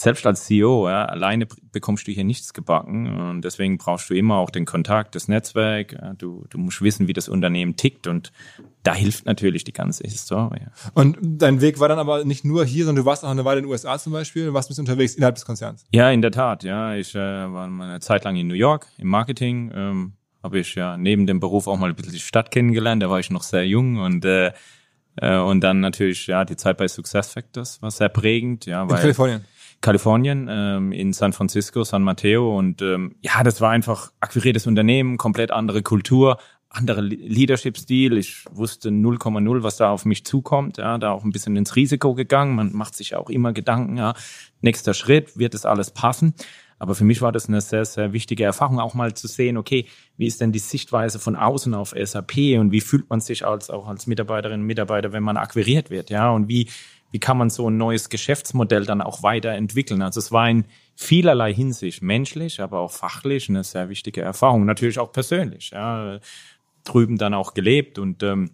selbst 0.00 0.26
als 0.26 0.44
CEO, 0.46 0.88
ja, 0.88 1.04
alleine 1.04 1.46
bekommst 1.72 2.06
du 2.06 2.12
hier 2.12 2.24
nichts 2.24 2.54
gebacken 2.54 3.06
und 3.06 3.42
deswegen 3.42 3.78
brauchst 3.78 4.08
du 4.10 4.14
immer 4.14 4.36
auch 4.36 4.50
den 4.50 4.64
Kontakt, 4.64 5.14
das 5.14 5.28
Netzwerk. 5.28 5.92
Ja, 5.92 6.14
du, 6.14 6.46
du 6.48 6.58
musst 6.58 6.82
wissen, 6.82 7.06
wie 7.08 7.12
das 7.12 7.28
Unternehmen 7.28 7.76
tickt 7.76 8.06
und 8.06 8.32
da 8.82 8.94
hilft 8.94 9.26
natürlich 9.26 9.64
die 9.64 9.72
ganze 9.72 10.04
Historie. 10.04 10.66
Und 10.94 11.18
dein 11.20 11.60
Weg 11.60 11.80
war 11.80 11.88
dann 11.88 11.98
aber 11.98 12.24
nicht 12.24 12.44
nur 12.44 12.64
hier, 12.64 12.86
sondern 12.86 13.04
du 13.04 13.06
warst 13.08 13.24
auch 13.24 13.30
eine 13.30 13.44
Weile 13.44 13.58
in 13.58 13.66
den 13.66 13.70
USA 13.70 13.98
zum 13.98 14.12
Beispiel, 14.12 14.46
du 14.46 14.54
warst 14.54 14.68
ein 14.68 14.72
bisschen 14.72 14.86
unterwegs 14.86 15.14
innerhalb 15.14 15.34
des 15.34 15.44
Konzerns. 15.44 15.84
Ja, 15.92 16.10
in 16.10 16.22
der 16.22 16.32
Tat. 16.32 16.64
Ja, 16.64 16.94
ich 16.94 17.14
äh, 17.14 17.18
war 17.18 17.66
eine 17.66 18.00
Zeit 18.00 18.24
lang 18.24 18.36
in 18.36 18.46
New 18.46 18.54
York 18.54 18.86
im 18.98 19.08
Marketing. 19.08 19.70
Ähm, 19.74 20.12
habe 20.42 20.58
ich 20.58 20.74
ja 20.74 20.96
neben 20.96 21.26
dem 21.26 21.40
Beruf 21.40 21.66
auch 21.66 21.76
mal 21.76 21.90
ein 21.90 21.96
bisschen 21.96 22.12
die 22.12 22.18
Stadt 22.18 22.50
kennengelernt. 22.50 23.02
Da 23.02 23.10
war 23.10 23.20
ich 23.20 23.30
noch 23.30 23.42
sehr 23.42 23.66
jung 23.66 23.98
und 23.98 24.24
äh, 24.24 24.52
äh, 25.16 25.36
und 25.36 25.60
dann 25.60 25.80
natürlich 25.80 26.26
ja 26.26 26.44
die 26.44 26.56
Zeit 26.56 26.78
bei 26.78 26.88
SuccessFactors 26.88 27.82
war 27.82 27.90
sehr 27.90 28.08
prägend. 28.08 28.66
Ja, 28.66 28.88
weil, 28.88 28.96
in 28.96 29.02
Kalifornien. 29.02 29.44
Kalifornien, 29.80 30.48
ähm, 30.50 30.92
in 30.92 31.12
San 31.12 31.32
Francisco, 31.32 31.84
San 31.84 32.02
Mateo. 32.02 32.56
Und 32.56 32.82
ähm, 32.82 33.16
ja, 33.20 33.42
das 33.42 33.60
war 33.60 33.70
einfach 33.70 34.12
akquiriertes 34.20 34.66
Unternehmen, 34.66 35.16
komplett 35.16 35.50
andere 35.50 35.82
Kultur, 35.82 36.38
andere 36.68 37.00
Leadership-Stil. 37.00 38.16
Ich 38.18 38.44
wusste 38.50 38.90
0,0, 38.90 39.62
was 39.62 39.76
da 39.76 39.90
auf 39.90 40.04
mich 40.04 40.24
zukommt. 40.24 40.78
Ja, 40.78 40.98
da 40.98 41.12
auch 41.12 41.24
ein 41.24 41.32
bisschen 41.32 41.56
ins 41.56 41.76
Risiko 41.76 42.14
gegangen. 42.14 42.54
Man 42.54 42.72
macht 42.72 42.94
sich 42.94 43.16
auch 43.16 43.30
immer 43.30 43.52
Gedanken, 43.52 43.96
ja, 43.96 44.14
nächster 44.60 44.94
Schritt, 44.94 45.38
wird 45.38 45.54
das 45.54 45.64
alles 45.64 45.90
passen? 45.90 46.34
Aber 46.78 46.94
für 46.94 47.04
mich 47.04 47.20
war 47.20 47.30
das 47.30 47.46
eine 47.46 47.60
sehr, 47.60 47.84
sehr 47.84 48.14
wichtige 48.14 48.44
Erfahrung, 48.44 48.80
auch 48.80 48.94
mal 48.94 49.12
zu 49.12 49.28
sehen, 49.28 49.58
okay, 49.58 49.86
wie 50.16 50.26
ist 50.26 50.40
denn 50.40 50.50
die 50.50 50.58
Sichtweise 50.58 51.18
von 51.18 51.36
außen 51.36 51.74
auf 51.74 51.94
SAP 51.94 52.58
und 52.58 52.72
wie 52.72 52.80
fühlt 52.80 53.10
man 53.10 53.20
sich 53.20 53.44
als, 53.44 53.68
auch 53.68 53.86
als 53.86 54.06
Mitarbeiterin 54.06 54.60
und 54.62 54.66
Mitarbeiter, 54.66 55.12
wenn 55.12 55.22
man 55.22 55.36
akquiriert 55.36 55.90
wird, 55.90 56.08
ja, 56.08 56.30
und 56.30 56.48
wie, 56.48 56.68
wie 57.10 57.18
kann 57.18 57.36
man 57.38 57.50
so 57.50 57.68
ein 57.68 57.76
neues 57.76 58.08
Geschäftsmodell 58.08 58.86
dann 58.86 59.02
auch 59.02 59.22
weiterentwickeln. 59.22 60.02
Also 60.02 60.20
es 60.20 60.32
war 60.32 60.48
in 60.48 60.64
vielerlei 60.96 61.52
Hinsicht 61.52 62.02
menschlich, 62.02 62.60
aber 62.60 62.80
auch 62.80 62.92
fachlich 62.92 63.48
eine 63.48 63.64
sehr 63.64 63.88
wichtige 63.88 64.22
Erfahrung. 64.22 64.64
Natürlich 64.64 64.98
auch 64.98 65.12
persönlich, 65.12 65.70
ja, 65.70 66.18
drüben 66.84 67.18
dann 67.18 67.34
auch 67.34 67.54
gelebt 67.54 67.98
und 67.98 68.22
ähm, 68.22 68.50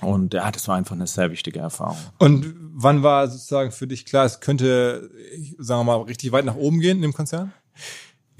Und 0.00 0.34
ja, 0.34 0.50
das 0.50 0.68
war 0.68 0.76
einfach 0.76 0.94
eine 0.94 1.06
sehr 1.06 1.30
wichtige 1.30 1.58
Erfahrung. 1.58 1.98
Und 2.18 2.54
wann 2.58 3.02
war 3.02 3.26
sozusagen 3.26 3.72
für 3.72 3.86
dich 3.88 4.04
klar, 4.04 4.26
es 4.26 4.38
könnte, 4.38 5.10
sagen 5.58 5.80
wir 5.80 5.96
mal, 5.96 6.02
richtig 6.04 6.30
weit 6.30 6.44
nach 6.44 6.54
oben 6.54 6.78
gehen 6.80 6.98
in 6.98 7.02
dem 7.02 7.12
Konzern? 7.12 7.52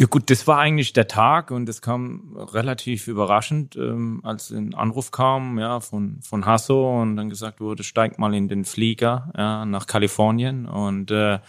Ja 0.00 0.06
gut, 0.06 0.30
das 0.30 0.46
war 0.46 0.58
eigentlich 0.58 0.92
der 0.92 1.08
Tag 1.08 1.50
und 1.50 1.68
es 1.68 1.82
kam 1.82 2.36
relativ 2.36 3.08
überraschend, 3.08 3.74
ähm, 3.74 4.20
als 4.22 4.52
ein 4.52 4.72
Anruf 4.72 5.10
kam 5.10 5.58
ja, 5.58 5.80
von, 5.80 6.20
von 6.22 6.46
Hasso 6.46 7.02
und 7.02 7.16
dann 7.16 7.28
gesagt 7.28 7.60
wurde, 7.60 7.82
steig 7.82 8.16
mal 8.16 8.32
in 8.32 8.46
den 8.46 8.64
Flieger 8.64 9.32
ja, 9.36 9.64
nach 9.64 9.88
Kalifornien. 9.88 10.66
Und 10.66 11.10
äh, 11.10 11.40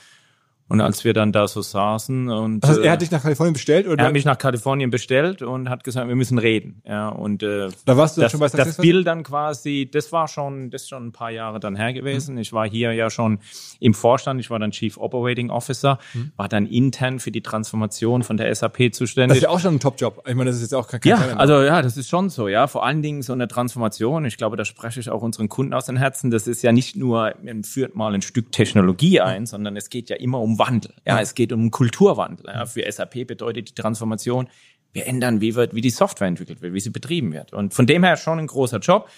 und 0.69 0.81
als 0.81 1.03
wir 1.03 1.13
dann 1.13 1.31
da 1.31 1.47
so 1.47 1.61
saßen 1.61 2.29
und 2.29 2.63
also 2.63 2.81
er 2.81 2.93
hat 2.93 3.01
dich 3.01 3.11
nach 3.11 3.21
Kalifornien 3.21 3.53
bestellt 3.53 3.87
oder? 3.87 3.99
Er 3.99 4.05
hat 4.05 4.13
mich 4.13 4.25
nach 4.25 4.37
Kalifornien 4.37 4.89
bestellt 4.89 5.41
und 5.41 5.69
hat 5.69 5.83
gesagt, 5.83 6.07
wir 6.07 6.15
müssen 6.15 6.37
reden. 6.37 6.81
Ja 6.85 7.09
und 7.09 7.43
äh, 7.43 7.69
da 7.85 7.97
warst 7.97 8.17
du 8.17 8.21
das, 8.21 8.31
schon 8.31 8.39
bei 8.39 8.47
das 8.47 8.77
Bild 8.77 9.07
dann 9.07 9.23
quasi, 9.23 9.89
das 9.91 10.11
war 10.11 10.27
schon, 10.27 10.69
das 10.69 10.83
ist 10.83 10.89
schon 10.89 11.07
ein 11.07 11.11
paar 11.11 11.31
Jahre 11.31 11.59
dann 11.59 11.75
her 11.75 11.93
gewesen. 11.93 12.35
Mhm. 12.35 12.41
Ich 12.41 12.53
war 12.53 12.69
hier 12.69 12.93
ja 12.93 13.09
schon 13.09 13.39
im 13.79 13.93
Vorstand, 13.93 14.39
ich 14.39 14.49
war 14.49 14.59
dann 14.59 14.71
Chief 14.71 14.97
Operating 14.97 15.49
Officer, 15.49 15.99
mhm. 16.13 16.31
war 16.37 16.47
dann 16.47 16.65
intern 16.65 17.19
für 17.19 17.31
die 17.31 17.41
Transformation 17.41 18.23
von 18.23 18.37
der 18.37 18.53
SAP 18.53 18.93
zuständig. 18.93 19.29
Das 19.29 19.37
ist 19.37 19.43
ja 19.43 19.49
auch 19.49 19.59
schon 19.59 19.75
ein 19.75 19.79
Top-Job. 19.79 20.23
Ich 20.27 20.35
meine, 20.35 20.49
das 20.49 20.57
ist 20.57 20.63
jetzt 20.63 20.75
auch 20.75 20.87
kein 20.87 21.01
Ja, 21.03 21.35
also 21.37 21.61
ja, 21.63 21.81
das 21.81 21.97
ist 21.97 22.09
schon 22.09 22.29
so, 22.29 22.47
ja. 22.47 22.67
Vor 22.67 22.85
allen 22.85 23.01
Dingen 23.01 23.21
so 23.21 23.33
eine 23.33 23.47
Transformation. 23.47 24.25
Ich 24.25 24.37
glaube, 24.37 24.55
da 24.55 24.65
spreche 24.65 24.99
ich 24.99 25.09
auch 25.09 25.21
unseren 25.21 25.49
Kunden 25.49 25.73
aus 25.73 25.85
den 25.85 25.97
Herzen. 25.97 26.29
Das 26.29 26.47
ist 26.47 26.61
ja 26.61 26.71
nicht 26.71 26.95
nur, 26.95 27.33
man 27.41 27.63
führt 27.63 27.95
mal 27.95 28.13
ein 28.13 28.21
Stück 28.21 28.51
Technologie 28.51 29.21
ein, 29.21 29.45
sondern 29.45 29.75
es 29.75 29.89
geht 29.89 30.09
ja 30.09 30.17
immer 30.17 30.39
um 30.39 30.58
Wandel. 30.59 30.93
Ja, 31.05 31.19
es 31.19 31.33
geht 31.33 31.51
um 31.51 31.71
Kulturwandel. 31.71 32.45
Ja. 32.47 32.65
Für 32.65 32.89
SAP 32.89 33.25
bedeutet 33.25 33.69
die 33.69 33.73
Transformation, 33.73 34.49
wir 34.91 35.07
ändern, 35.07 35.41
wie 35.41 35.55
wird, 35.55 35.73
wie 35.73 35.81
die 35.81 35.89
Software 35.89 36.27
entwickelt 36.27 36.61
wird, 36.61 36.73
wie 36.73 36.79
sie 36.79 36.89
betrieben 36.89 37.31
wird. 37.31 37.53
Und 37.53 37.73
von 37.73 37.87
dem 37.87 38.03
her 38.03 38.17
schon 38.17 38.39
ein 38.39 38.47
großer 38.47 38.79
Job. 38.79 39.09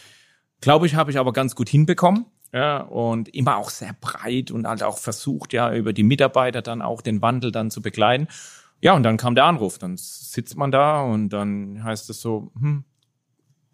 Glaube 0.59 0.85
ich, 0.85 0.95
habe 0.95 1.11
ich 1.11 1.17
aber 1.17 1.33
ganz 1.33 1.55
gut 1.55 1.69
hinbekommen. 1.69 2.25
Ja, 2.53 2.81
und 2.81 3.29
immer 3.29 3.57
auch 3.57 3.69
sehr 3.69 3.95
breit 3.99 4.51
und 4.51 4.67
halt 4.67 4.83
auch 4.83 4.97
versucht, 4.97 5.53
ja, 5.53 5.73
über 5.73 5.93
die 5.93 6.03
Mitarbeiter 6.03 6.61
dann 6.61 6.81
auch 6.81 7.01
den 7.01 7.21
Wandel 7.21 7.51
dann 7.51 7.71
zu 7.71 7.81
begleiten. 7.81 8.27
Ja, 8.81 8.93
und 8.93 9.03
dann 9.03 9.15
kam 9.15 9.35
der 9.35 9.45
Anruf. 9.45 9.77
Dann 9.77 9.95
sitzt 9.97 10.57
man 10.57 10.71
da 10.71 11.01
und 11.01 11.29
dann 11.29 11.83
heißt 11.83 12.09
es 12.09 12.19
so, 12.19 12.51
hm, 12.59 12.83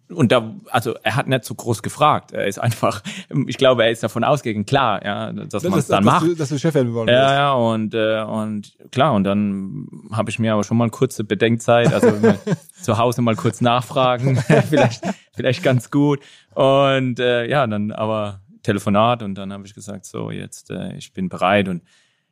und 0.09 0.31
da, 0.31 0.55
also 0.71 0.95
er 1.03 1.15
hat 1.15 1.27
nicht 1.27 1.43
so 1.43 1.53
groß 1.53 1.83
gefragt. 1.83 2.31
Er 2.31 2.47
ist 2.47 2.59
einfach, 2.59 3.01
ich 3.47 3.57
glaube, 3.57 3.83
er 3.83 3.91
ist 3.91 4.03
davon 4.03 4.23
ausgegangen, 4.23 4.65
klar, 4.65 5.03
ja, 5.03 5.33
dass 5.33 5.49
das 5.49 5.63
man 5.63 5.79
es 5.79 5.87
dann 5.87 6.03
dass 6.03 6.13
macht. 6.13 6.25
Du, 6.25 6.35
dass 6.35 6.49
du 6.49 6.57
Chef 6.57 6.73
werden 6.75 6.93
wollen 6.93 7.09
Ja, 7.09 7.33
ja, 7.33 7.53
und 7.53 7.93
äh, 7.93 8.21
und 8.21 8.77
klar, 8.91 9.13
und 9.13 9.25
dann 9.25 9.87
habe 10.11 10.29
ich 10.29 10.39
mir 10.39 10.53
aber 10.53 10.63
schon 10.63 10.77
mal 10.77 10.85
eine 10.85 10.91
kurze 10.91 11.23
Bedenkzeit, 11.23 11.93
also 11.93 12.11
zu 12.81 12.97
Hause 12.97 13.21
mal 13.21 13.35
kurz 13.35 13.59
nachfragen, 13.59 14.37
vielleicht 14.69 15.03
vielleicht 15.33 15.63
ganz 15.63 15.91
gut. 15.91 16.19
Und 16.53 17.19
äh, 17.19 17.45
ja, 17.47 17.67
dann 17.67 17.91
aber 17.91 18.41
Telefonat 18.63 19.23
und 19.23 19.35
dann 19.35 19.51
habe 19.51 19.65
ich 19.65 19.73
gesagt, 19.73 20.05
so 20.05 20.31
jetzt, 20.31 20.71
äh, 20.71 20.95
ich 20.95 21.13
bin 21.13 21.29
bereit 21.29 21.67
und 21.67 21.83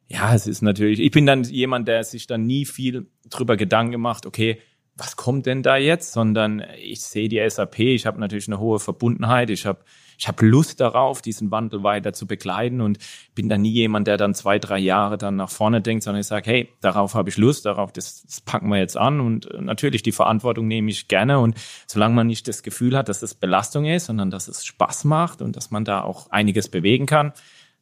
ja, 0.08 0.34
es 0.36 0.48
ist 0.48 0.62
natürlich, 0.62 1.00
ich 1.00 1.12
bin 1.12 1.26
dann 1.26 1.44
jemand, 1.44 1.88
der 1.88 2.04
sich 2.04 2.28
dann 2.28 2.46
nie 2.46 2.66
viel 2.66 3.08
drüber 3.30 3.58
Gedanken 3.58 3.92
gemacht, 3.92 4.26
okay, 4.26 4.60
was 4.98 5.16
kommt 5.16 5.46
denn 5.46 5.62
da 5.62 5.76
jetzt, 5.76 6.14
sondern 6.14 6.64
ich 6.82 7.02
sehe 7.02 7.28
die 7.28 7.48
SAP, 7.48 7.80
ich 7.80 8.06
habe 8.06 8.20
natürlich 8.20 8.48
eine 8.48 8.60
hohe 8.60 8.80
Verbundenheit, 8.80 9.50
ich 9.50 9.66
habe 9.66 9.80
ich 10.18 10.28
hab 10.28 10.42
Lust 10.42 10.80
darauf, 10.80 11.22
diesen 11.22 11.52
Wandel 11.52 11.84
weiter 11.84 12.14
zu 12.14 12.26
begleiten 12.26 12.80
und 12.80 13.00
bin 13.34 13.50
da 13.50 13.58
nie 13.58 13.72
jemand, 13.72 14.08
der 14.08 14.16
dann 14.16 14.34
zwei, 14.34 14.60
drei 14.60 14.80
Jahre 14.80 15.18
dann 15.18 15.36
nach 15.36 15.50
vorne 15.50 15.82
denkt, 15.82 16.04
sondern 16.04 16.22
ich 16.22 16.28
sage, 16.28 16.50
hey, 16.50 16.70
darauf 16.80 17.16
habe 17.16 17.30
ich 17.30 17.38
Lust, 17.38 17.66
darauf, 17.66 17.92
das, 17.92 18.24
das 18.24 18.40
packen 18.42 18.70
wir 18.70 18.78
jetzt 18.78 18.98
an 18.98 19.20
und 19.20 19.50
natürlich 19.60 20.04
die 20.04 20.14
Verantwortung 20.14 20.68
nehme 20.68 20.90
ich 20.90 21.08
gerne 21.08 21.40
und 21.40 21.56
solange 21.88 22.16
man 22.16 22.28
nicht 22.28 22.48
das 22.48 22.64
Gefühl 22.64 22.96
hat, 22.96 23.10
dass 23.10 23.22
es 23.22 23.34
Belastung 23.34 23.86
ist, 23.86 24.06
sondern 24.06 24.32
dass 24.32 24.48
es 24.48 24.66
Spaß 24.66 25.04
macht 25.04 25.42
und 25.42 25.56
dass 25.56 25.72
man 25.72 25.84
da 25.84 26.02
auch 26.02 26.30
einiges 26.32 26.70
bewegen 26.70 27.06
kann, 27.06 27.34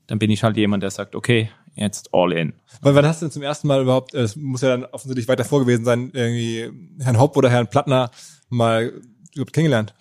dann 0.07 0.19
bin 0.19 0.31
ich 0.31 0.43
halt 0.43 0.57
jemand, 0.57 0.83
der 0.83 0.91
sagt, 0.91 1.15
okay, 1.15 1.49
jetzt 1.75 2.09
all 2.13 2.31
in. 2.31 2.53
Weil 2.81 2.95
wann 2.95 3.05
hast 3.05 3.21
du 3.21 3.25
denn 3.25 3.31
zum 3.31 3.43
ersten 3.43 3.67
Mal 3.67 3.81
überhaupt, 3.81 4.13
es 4.13 4.35
muss 4.35 4.61
ja 4.61 4.69
dann 4.69 4.85
offensichtlich 4.85 5.27
weiter 5.27 5.45
vor 5.45 5.61
gewesen 5.61 5.85
sein, 5.85 6.11
irgendwie 6.13 6.71
Herrn 6.99 7.19
Hopp 7.19 7.35
oder 7.37 7.49
Herrn 7.49 7.67
Plattner 7.67 8.11
mal 8.49 8.93
kennengelernt? 9.51 9.93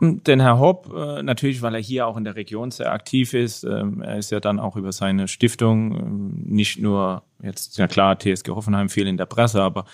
Den 0.00 0.40
Herr 0.40 0.58
Hopp, 0.58 0.92
äh, 0.94 1.22
natürlich, 1.22 1.62
weil 1.62 1.74
er 1.74 1.80
hier 1.80 2.06
auch 2.06 2.18
in 2.18 2.24
der 2.24 2.36
Region 2.36 2.70
sehr 2.70 2.92
aktiv 2.92 3.32
ist. 3.32 3.64
Ähm, 3.64 4.02
er 4.02 4.18
ist 4.18 4.30
ja 4.30 4.40
dann 4.40 4.60
auch 4.60 4.76
über 4.76 4.92
seine 4.92 5.26
Stiftung 5.26 5.96
ähm, 5.96 6.42
nicht 6.44 6.78
nur 6.78 7.22
jetzt, 7.42 7.78
ja 7.78 7.86
klar, 7.86 8.18
TSG 8.18 8.50
Hoffenheim 8.50 8.90
viel 8.90 9.06
in 9.06 9.16
der 9.16 9.24
Presse, 9.24 9.62
aber 9.62 9.86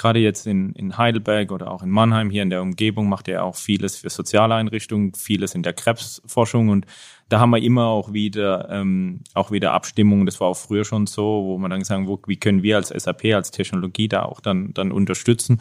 gerade 0.00 0.18
jetzt 0.18 0.46
in, 0.46 0.72
in 0.72 0.96
Heidelberg 0.96 1.52
oder 1.52 1.70
auch 1.70 1.82
in 1.82 1.90
Mannheim 1.90 2.30
hier 2.30 2.42
in 2.42 2.50
der 2.50 2.62
Umgebung 2.62 3.08
macht 3.08 3.28
er 3.28 3.44
auch 3.44 3.54
vieles 3.54 3.98
für 3.98 4.08
soziale 4.08 4.54
Einrichtungen, 4.54 5.12
vieles 5.14 5.54
in 5.54 5.62
der 5.62 5.74
Krebsforschung 5.74 6.70
und 6.70 6.86
da 7.28 7.38
haben 7.38 7.50
wir 7.50 7.62
immer 7.62 7.86
auch 7.86 8.12
wieder 8.12 8.68
ähm, 8.70 9.20
auch 9.34 9.50
wieder 9.52 9.72
Abstimmungen. 9.72 10.26
Das 10.26 10.40
war 10.40 10.48
auch 10.48 10.56
früher 10.56 10.84
schon 10.84 11.06
so, 11.06 11.44
wo 11.44 11.58
man 11.58 11.70
dann 11.70 11.84
sagen, 11.84 12.08
wo, 12.08 12.18
wie 12.26 12.38
können 12.38 12.62
wir 12.62 12.76
als 12.76 12.88
SAP 12.88 13.26
als 13.26 13.50
Technologie 13.50 14.08
da 14.08 14.24
auch 14.24 14.40
dann 14.40 14.72
dann 14.74 14.90
unterstützen. 14.90 15.60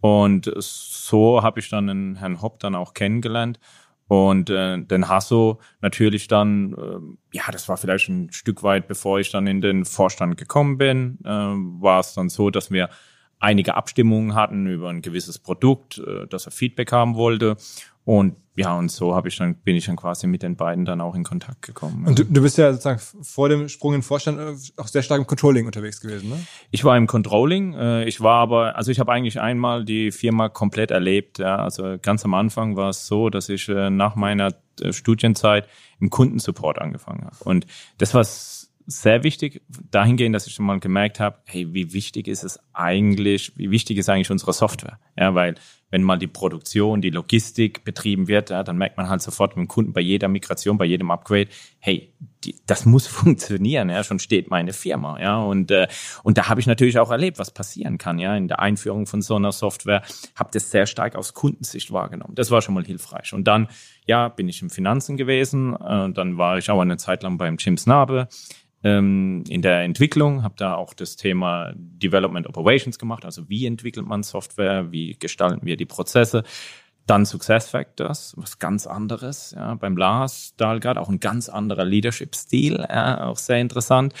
Und 0.00 0.50
so 0.58 1.42
habe 1.42 1.60
ich 1.60 1.68
dann 1.68 2.16
Herrn 2.16 2.42
Hopp 2.42 2.58
dann 2.60 2.74
auch 2.74 2.94
kennengelernt. 2.94 3.60
Und 4.06 4.50
äh, 4.50 4.78
den 4.82 5.08
Hasso 5.08 5.60
natürlich 5.80 6.28
dann, 6.28 6.74
äh, 6.74 7.36
ja, 7.36 7.44
das 7.50 7.68
war 7.68 7.76
vielleicht 7.76 8.08
ein 8.08 8.30
Stück 8.32 8.62
weit, 8.62 8.86
bevor 8.86 9.18
ich 9.18 9.30
dann 9.30 9.46
in 9.46 9.60
den 9.60 9.84
Vorstand 9.86 10.36
gekommen 10.36 10.76
bin, 10.76 11.18
äh, 11.24 11.28
war 11.28 12.00
es 12.00 12.12
dann 12.14 12.28
so, 12.28 12.50
dass 12.50 12.70
wir 12.70 12.90
einige 13.44 13.74
Abstimmungen 13.74 14.34
hatten 14.34 14.66
über 14.66 14.88
ein 14.88 15.02
gewisses 15.02 15.38
Produkt, 15.38 15.98
äh, 15.98 16.26
dass 16.26 16.46
er 16.46 16.52
Feedback 16.52 16.90
haben 16.92 17.14
wollte. 17.14 17.56
Und 18.04 18.36
ja, 18.56 18.76
und 18.76 18.90
so 18.90 19.14
habe 19.14 19.28
ich 19.28 19.36
dann, 19.36 19.56
bin 19.56 19.74
ich 19.74 19.86
dann 19.86 19.96
quasi 19.96 20.26
mit 20.26 20.42
den 20.42 20.56
beiden 20.56 20.84
dann 20.84 21.00
auch 21.00 21.14
in 21.14 21.24
Kontakt 21.24 21.62
gekommen. 21.62 22.06
Und 22.06 22.18
du, 22.18 22.24
du 22.24 22.42
bist 22.42 22.56
ja 22.56 22.70
sozusagen 22.70 23.00
vor 23.22 23.48
dem 23.48 23.68
Sprung 23.68 23.94
in 23.94 24.00
den 24.00 24.04
Vorstand 24.04 24.38
äh, 24.38 24.54
auch 24.80 24.86
sehr 24.86 25.02
stark 25.02 25.20
im 25.20 25.26
Controlling 25.26 25.66
unterwegs 25.66 26.00
gewesen, 26.00 26.30
ne? 26.30 26.38
Ich 26.70 26.84
war 26.84 26.96
im 26.96 27.06
Controlling. 27.06 27.74
Äh, 27.74 28.04
ich 28.04 28.20
war 28.20 28.40
aber, 28.40 28.76
also 28.76 28.90
ich 28.90 29.00
habe 29.00 29.12
eigentlich 29.12 29.40
einmal 29.40 29.84
die 29.84 30.12
Firma 30.12 30.48
komplett 30.48 30.90
erlebt. 30.90 31.38
Ja. 31.38 31.56
Also 31.56 31.96
ganz 32.00 32.24
am 32.24 32.34
Anfang 32.34 32.76
war 32.76 32.90
es 32.90 33.06
so, 33.06 33.30
dass 33.30 33.48
ich 33.48 33.68
nach 33.68 34.14
meiner 34.16 34.54
Studienzeit 34.90 35.68
im 36.00 36.10
Kundensupport 36.10 36.78
angefangen 36.80 37.24
habe. 37.24 37.36
Und 37.44 37.66
das 37.98 38.14
war 38.14 38.22
sehr 38.86 39.22
wichtig, 39.22 39.62
dahingehend, 39.90 40.34
dass 40.34 40.46
ich 40.46 40.54
schon 40.54 40.66
mal 40.66 40.80
gemerkt 40.80 41.20
habe, 41.20 41.38
hey, 41.44 41.72
wie 41.72 41.92
wichtig 41.92 42.28
ist 42.28 42.44
es 42.44 42.58
eigentlich, 42.72 43.52
wie 43.56 43.70
wichtig 43.70 43.98
ist 43.98 44.08
eigentlich 44.08 44.30
unsere 44.30 44.52
Software? 44.52 44.98
Ja, 45.16 45.34
weil 45.34 45.54
wenn 45.90 46.02
mal 46.02 46.18
die 46.18 46.26
Produktion, 46.26 47.00
die 47.00 47.10
Logistik 47.10 47.84
betrieben 47.84 48.26
wird, 48.26 48.50
ja, 48.50 48.64
dann 48.64 48.76
merkt 48.76 48.96
man 48.96 49.08
halt 49.08 49.22
sofort 49.22 49.56
mit 49.56 49.66
dem 49.66 49.68
Kunden 49.68 49.92
bei 49.92 50.00
jeder 50.00 50.26
Migration, 50.26 50.76
bei 50.76 50.86
jedem 50.86 51.12
Upgrade, 51.12 51.48
hey, 51.78 52.12
die, 52.42 52.56
das 52.66 52.84
muss 52.84 53.06
funktionieren, 53.06 53.90
ja, 53.90 54.02
schon 54.02 54.18
steht 54.18 54.50
meine 54.50 54.72
Firma, 54.72 55.20
ja, 55.20 55.38
und 55.38 55.70
äh, 55.70 55.86
und 56.22 56.36
da 56.36 56.48
habe 56.48 56.60
ich 56.60 56.66
natürlich 56.66 56.98
auch 56.98 57.10
erlebt, 57.10 57.38
was 57.38 57.52
passieren 57.52 57.96
kann, 57.96 58.18
ja, 58.18 58.36
in 58.36 58.48
der 58.48 58.58
Einführung 58.58 59.06
von 59.06 59.22
so 59.22 59.36
einer 59.36 59.52
Software, 59.52 60.02
habe 60.34 60.50
das 60.52 60.70
sehr 60.70 60.86
stark 60.86 61.14
aus 61.14 61.32
Kundensicht 61.32 61.92
wahrgenommen. 61.92 62.34
Das 62.34 62.50
war 62.50 62.60
schon 62.60 62.74
mal 62.74 62.84
hilfreich. 62.84 63.32
Und 63.32 63.44
dann, 63.44 63.68
ja, 64.04 64.28
bin 64.28 64.48
ich 64.48 64.62
im 64.62 64.70
Finanzen 64.70 65.16
gewesen, 65.16 65.74
äh, 65.74 66.10
dann 66.10 66.38
war 66.38 66.58
ich 66.58 66.70
auch 66.70 66.80
eine 66.80 66.96
Zeit 66.96 67.22
lang 67.22 67.38
beim 67.38 67.56
Jim 67.56 67.78
Snabe 67.78 68.28
ähm, 68.84 69.44
in 69.48 69.62
der 69.62 69.80
Entwicklung, 69.80 70.42
habe 70.42 70.54
da 70.58 70.74
auch 70.74 70.92
das 70.92 71.16
Thema 71.16 71.72
Development 71.74 72.46
Operations 72.46 72.98
gemacht, 72.98 73.24
also 73.24 73.48
wie 73.48 73.66
entwickelt 73.66 74.06
man 74.06 74.22
Software, 74.22 74.92
wie 74.92 75.16
gestalten 75.18 75.66
wir 75.66 75.76
die 75.76 75.86
Prozesse. 75.86 76.44
Dann 77.06 77.26
Success 77.26 77.68
Factors, 77.68 78.32
was 78.38 78.58
ganz 78.58 78.86
anderes. 78.86 79.54
Ja, 79.54 79.74
beim 79.74 79.94
Lars 79.94 80.54
Dahlgard 80.56 80.96
auch 80.96 81.10
ein 81.10 81.20
ganz 81.20 81.50
anderer 81.50 81.84
Leadership-Stil, 81.84 82.86
ja, 82.88 83.26
auch 83.26 83.36
sehr 83.36 83.58
interessant. 83.58 84.14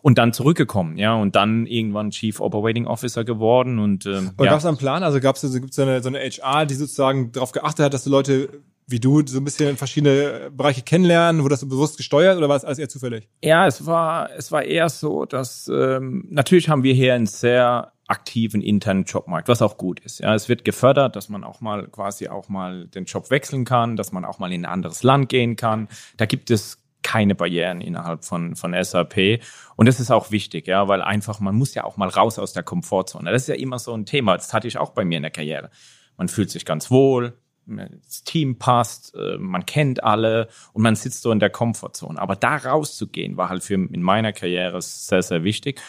Und 0.00 0.16
dann 0.16 0.32
zurückgekommen, 0.32 0.96
ja, 0.96 1.14
und 1.14 1.36
dann 1.36 1.66
irgendwann 1.66 2.10
Chief 2.10 2.40
Operating 2.40 2.86
Officer 2.86 3.24
geworden. 3.24 3.78
Und, 3.78 4.06
ähm, 4.06 4.32
und 4.38 4.44
ja. 4.44 4.52
gab 4.52 4.60
es 4.60 4.64
einen 4.64 4.78
Plan? 4.78 5.02
Also 5.02 5.20
gab 5.20 5.36
es 5.36 5.44
also, 5.44 5.60
gibt's 5.60 5.76
so 5.76 5.82
eine, 5.82 6.02
so 6.02 6.08
eine 6.08 6.20
HR, 6.20 6.64
die 6.64 6.74
sozusagen 6.74 7.30
darauf 7.32 7.52
geachtet 7.52 7.84
hat, 7.84 7.94
dass 7.94 8.04
die 8.04 8.10
Leute 8.10 8.48
wie 8.90 9.00
du 9.00 9.26
so 9.26 9.38
ein 9.38 9.44
bisschen 9.44 9.76
verschiedene 9.76 10.50
Bereiche 10.50 10.82
kennenlernen? 10.82 11.42
Wurde 11.42 11.54
das 11.54 11.60
so 11.60 11.66
bewusst 11.66 11.96
gesteuert 11.96 12.36
oder 12.36 12.48
war 12.48 12.56
es 12.56 12.64
alles 12.64 12.78
eher 12.78 12.88
zufällig? 12.88 13.28
Ja, 13.42 13.66
es 13.66 13.86
war, 13.86 14.30
es 14.36 14.50
war 14.52 14.62
eher 14.62 14.88
so, 14.88 15.24
dass 15.24 15.68
ähm, 15.68 16.26
natürlich 16.30 16.68
haben 16.68 16.82
wir 16.82 16.94
hier 16.94 17.14
einen 17.14 17.26
sehr 17.26 17.92
aktiven 18.08 18.60
internen 18.60 19.04
Jobmarkt, 19.04 19.48
was 19.48 19.62
auch 19.62 19.78
gut 19.78 20.00
ist. 20.00 20.18
Ja, 20.18 20.34
es 20.34 20.48
wird 20.48 20.64
gefördert, 20.64 21.14
dass 21.14 21.28
man 21.28 21.44
auch 21.44 21.60
mal 21.60 21.86
quasi 21.86 22.28
auch 22.28 22.48
mal 22.48 22.88
den 22.88 23.04
Job 23.04 23.30
wechseln 23.30 23.64
kann, 23.64 23.96
dass 23.96 24.10
man 24.10 24.24
auch 24.24 24.40
mal 24.40 24.52
in 24.52 24.64
ein 24.64 24.72
anderes 24.72 25.04
Land 25.04 25.28
gehen 25.28 25.54
kann. 25.54 25.88
Da 26.16 26.26
gibt 26.26 26.50
es 26.50 26.78
keine 27.02 27.34
Barrieren 27.34 27.80
innerhalb 27.80 28.24
von, 28.24 28.56
von 28.56 28.74
SAP. 28.82 29.40
Und 29.76 29.86
das 29.86 30.00
ist 30.00 30.10
auch 30.10 30.30
wichtig, 30.30 30.66
ja, 30.66 30.88
weil 30.88 31.02
einfach, 31.02 31.40
man 31.40 31.54
muss 31.54 31.74
ja 31.74 31.84
auch 31.84 31.96
mal 31.96 32.08
raus 32.08 32.38
aus 32.38 32.52
der 32.52 32.62
Komfortzone. 32.62 33.30
Das 33.30 33.42
ist 33.42 33.48
ja 33.48 33.54
immer 33.54 33.78
so 33.78 33.94
ein 33.94 34.06
Thema. 34.06 34.36
Das 34.36 34.52
hatte 34.52 34.68
ich 34.68 34.76
auch 34.76 34.90
bei 34.90 35.04
mir 35.04 35.16
in 35.16 35.22
der 35.22 35.30
Karriere. 35.30 35.70
Man 36.16 36.28
fühlt 36.28 36.50
sich 36.50 36.64
ganz 36.64 36.90
wohl, 36.90 37.38
das 37.76 38.22
Team 38.24 38.58
passt, 38.58 39.14
äh, 39.14 39.38
man 39.38 39.66
kennt 39.66 40.04
alle 40.04 40.48
und 40.72 40.82
man 40.82 40.96
sitzt 40.96 41.22
so 41.22 41.32
in 41.32 41.40
der 41.40 41.50
Komfortzone. 41.50 42.18
Aber 42.18 42.36
da 42.36 42.56
rauszugehen, 42.56 43.36
war 43.36 43.48
halt 43.48 43.62
für 43.62 43.74
in 43.74 44.02
meiner 44.02 44.32
Karriere 44.32 44.80
sehr, 44.82 45.22
sehr 45.22 45.44
wichtig. 45.44 45.80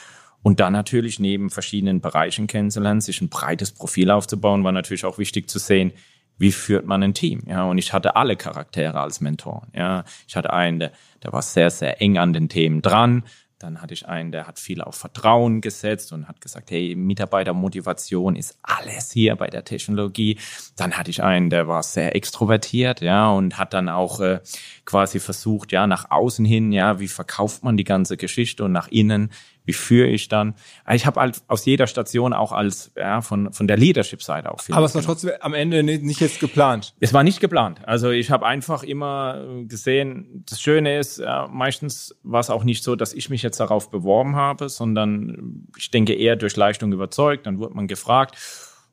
Und 0.43 0.59
dann 0.59 0.73
natürlich 0.73 1.19
neben 1.19 1.49
verschiedenen 1.49 2.01
Bereichen 2.01 2.47
kennenzulernen, 2.47 3.01
sich 3.01 3.21
ein 3.21 3.29
breites 3.29 3.71
Profil 3.71 4.09
aufzubauen, 4.09 4.63
war 4.63 4.71
natürlich 4.71 5.05
auch 5.05 5.17
wichtig 5.17 5.49
zu 5.49 5.59
sehen, 5.59 5.93
wie 6.37 6.51
führt 6.51 6.87
man 6.87 7.03
ein 7.03 7.13
Team? 7.13 7.43
Ja, 7.45 7.65
und 7.65 7.77
ich 7.77 7.93
hatte 7.93 8.15
alle 8.15 8.35
Charaktere 8.35 8.99
als 8.99 9.21
Mentor. 9.21 9.67
Ja, 9.75 10.03
ich 10.27 10.35
hatte 10.35 10.51
einen, 10.51 10.79
der, 10.79 10.91
der 11.21 11.31
war 11.33 11.43
sehr, 11.43 11.69
sehr 11.69 12.01
eng 12.01 12.17
an 12.17 12.33
den 12.33 12.49
Themen 12.49 12.81
dran. 12.81 13.23
Dann 13.61 13.81
hatte 13.81 13.93
ich 13.93 14.07
einen, 14.07 14.31
der 14.31 14.47
hat 14.47 14.59
viel 14.59 14.81
auf 14.81 14.95
Vertrauen 14.95 15.61
gesetzt 15.61 16.11
und 16.13 16.27
hat 16.27 16.41
gesagt, 16.41 16.71
hey, 16.71 16.95
Mitarbeitermotivation 16.95 18.35
ist 18.35 18.57
alles 18.63 19.11
hier 19.11 19.35
bei 19.35 19.47
der 19.47 19.63
Technologie. 19.63 20.39
Dann 20.75 20.93
hatte 20.93 21.11
ich 21.11 21.21
einen, 21.21 21.49
der 21.49 21.67
war 21.67 21.83
sehr 21.83 22.15
extrovertiert, 22.15 23.01
ja, 23.01 23.29
und 23.29 23.57
hat 23.57 23.73
dann 23.73 23.89
auch 23.89 24.19
äh, 24.19 24.39
quasi 24.85 25.19
versucht, 25.19 25.71
ja, 25.71 25.85
nach 25.85 26.09
außen 26.09 26.45
hin, 26.45 26.71
ja, 26.71 26.99
wie 26.99 27.07
verkauft 27.07 27.63
man 27.63 27.77
die 27.77 27.83
ganze 27.83 28.17
Geschichte 28.17 28.63
und 28.63 28.71
nach 28.71 28.87
innen, 28.87 29.31
wie 29.65 29.73
führe 29.73 30.07
ich 30.07 30.27
dann? 30.27 30.55
Also 30.83 30.95
ich 30.95 31.05
habe 31.05 31.19
halt 31.19 31.41
aus 31.47 31.65
jeder 31.65 31.87
Station 31.87 32.33
auch 32.33 32.51
als 32.51 32.91
ja, 32.97 33.21
von 33.21 33.53
von 33.53 33.67
der 33.67 33.77
Leadership-Seite 33.77 34.51
auch 34.51 34.61
viel. 34.61 34.75
Aber 34.75 34.85
es 34.85 34.95
war 34.95 35.01
trotzdem 35.01 35.31
am 35.39 35.53
Ende 35.53 35.83
nicht 35.83 36.19
jetzt 36.19 36.39
geplant. 36.39 36.93
Es 36.99 37.13
war 37.13 37.23
nicht 37.23 37.39
geplant. 37.39 37.79
Also 37.87 38.09
ich 38.09 38.31
habe 38.31 38.45
einfach 38.45 38.83
immer 38.83 39.45
gesehen. 39.65 40.43
Das 40.49 40.61
Schöne 40.61 40.97
ist, 40.97 41.19
ja, 41.19 41.47
meistens 41.51 42.15
war 42.23 42.39
es 42.39 42.49
auch 42.49 42.63
nicht 42.63 42.83
so, 42.83 42.95
dass 42.95 43.13
ich 43.13 43.29
mich 43.29 43.41
jetzt 43.43 43.59
darauf 43.59 43.91
beworben 43.91 44.35
habe, 44.35 44.69
sondern 44.69 45.67
ich 45.77 45.91
denke 45.91 46.13
eher 46.13 46.35
durch 46.35 46.55
Leistung 46.55 46.91
überzeugt. 46.91 47.45
Dann 47.45 47.59
wurde 47.59 47.75
man 47.75 47.87
gefragt. 47.87 48.35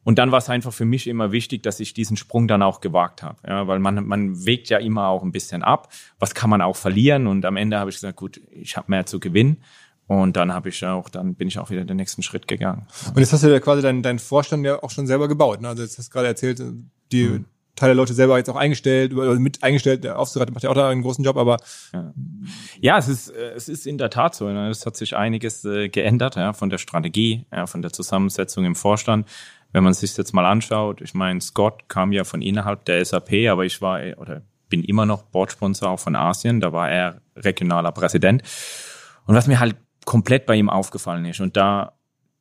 Und 0.05 0.19
dann 0.19 0.33
war 0.33 0.39
es 0.39 0.49
einfach 0.49 0.73
für 0.73 0.87
mich 0.87 1.07
immer 1.07 1.33
wichtig, 1.33 1.63
dass 1.63 1.81
ich 1.81 1.93
diesen 1.93 2.17
Sprung 2.17 2.49
dann 2.49 2.63
auch 2.63 2.81
gewagt 2.81 3.23
habe. 3.23 3.37
Ja, 3.47 3.67
weil 3.67 3.79
man, 3.79 4.07
man 4.07 4.47
wägt 4.47 4.71
ja 4.71 4.79
immer 4.79 5.09
auch 5.09 5.23
ein 5.23 5.33
bisschen 5.33 5.63
ab. 5.63 5.93
Was 6.19 6.35
kann 6.35 6.49
man 6.49 6.63
auch 6.63 6.77
verlieren? 6.77 7.27
Und 7.27 7.45
am 7.45 7.59
Ende 7.59 7.79
habe 7.79 7.91
ich 7.91 7.97
gesagt, 7.97 8.17
gut, 8.17 8.41
ich 8.51 8.79
habe 8.79 8.91
mehr 8.91 9.05
zu 9.05 9.21
gewinnen. 9.21 9.63
Und 10.09 10.37
dann 10.37 10.55
habe 10.55 10.71
ich 10.71 10.85
auch, 10.85 11.11
dann 11.11 11.35
bin 11.35 11.49
ich 11.49 11.59
auch 11.59 11.69
wieder 11.69 11.85
den 11.85 11.99
nächsten 11.99 12.23
Schritt 12.23 12.49
gegangen. 12.49 12.87
Und 13.15 13.19
jetzt 13.19 13.33
hast 13.33 13.45
du 13.45 13.53
ja 13.53 13.61
quasi 13.61 13.83
deinen, 13.83 14.03
deinen 14.03 14.19
Vorstand 14.19 14.65
ja 14.65 14.83
auch 14.83 14.91
schon 14.91 15.07
selber 15.07 15.29
gebaut. 15.29 15.61
Ne? 15.61 15.69
Also 15.69 15.83
jetzt 15.83 15.99
hast 15.99 16.09
du 16.09 16.13
gerade 16.13 16.29
erzählt, 16.29 16.63
die 17.13 17.25
mhm. 17.25 17.45
Teil 17.77 17.91
der 17.91 17.95
Leute 17.95 18.15
selber 18.15 18.39
jetzt 18.39 18.49
auch 18.49 18.57
eingestellt, 18.57 19.13
mit 19.13 19.63
eingestellt, 19.63 20.05
der 20.05 20.19
Aufsichtsrat 20.19 20.53
macht 20.53 20.65
ja 20.65 20.71
auch 20.71 20.75
da 20.75 20.89
einen 20.89 21.03
großen 21.03 21.23
Job, 21.25 21.37
aber 21.37 21.59
ja, 21.93 22.13
ja 22.81 22.99
es 22.99 23.07
ist 23.07 23.29
äh, 23.29 23.53
es 23.55 23.69
ist 23.69 23.87
in 23.87 23.99
der 23.99 24.11
Tat 24.11 24.35
so. 24.35 24.49
Ne? 24.49 24.69
Es 24.71 24.85
hat 24.85 24.97
sich 24.97 25.15
einiges 25.15 25.65
äh, 25.65 25.89
geändert, 25.89 26.37
ja, 26.37 26.55
von 26.55 26.71
der 26.71 26.79
Strategie, 26.79 27.45
ja, 27.53 27.67
von 27.67 27.83
der 27.83 27.93
Zusammensetzung 27.93 28.65
im 28.65 28.75
Vorstand. 28.75 29.29
Wenn 29.73 29.85
man 29.85 29.93
sich 29.93 30.17
jetzt 30.17 30.33
mal 30.33 30.47
anschaut, 30.47 31.03
ich 31.03 31.15
meine, 31.15 31.41
Scott 31.43 31.89
kam 31.89 32.13
ja 32.13 32.25
von 32.25 32.41
innerhalb 32.41 32.87
der 32.87 33.05
SAP, 33.05 33.49
aber 33.51 33.65
ich 33.67 33.81
war 33.83 34.01
oder 34.17 34.43
bin 34.71 34.83
immer 34.83 35.07
noch 35.07 35.23
Boardsponsor 35.25 35.91
auch 35.91 36.01
von 36.01 36.17
Asien, 36.17 36.61
da 36.61 36.73
war 36.73 36.91
er 36.91 37.21
regionaler 37.37 37.93
Präsident. 37.93 38.43
Und 39.27 39.35
was 39.35 39.47
mir 39.47 39.61
halt 39.61 39.77
komplett 40.09 40.47
bei 40.47 40.55
ihm 40.55 40.71
aufgefallen 40.71 41.27
ist. 41.27 41.41
Und 41.41 41.59
da 41.59 41.93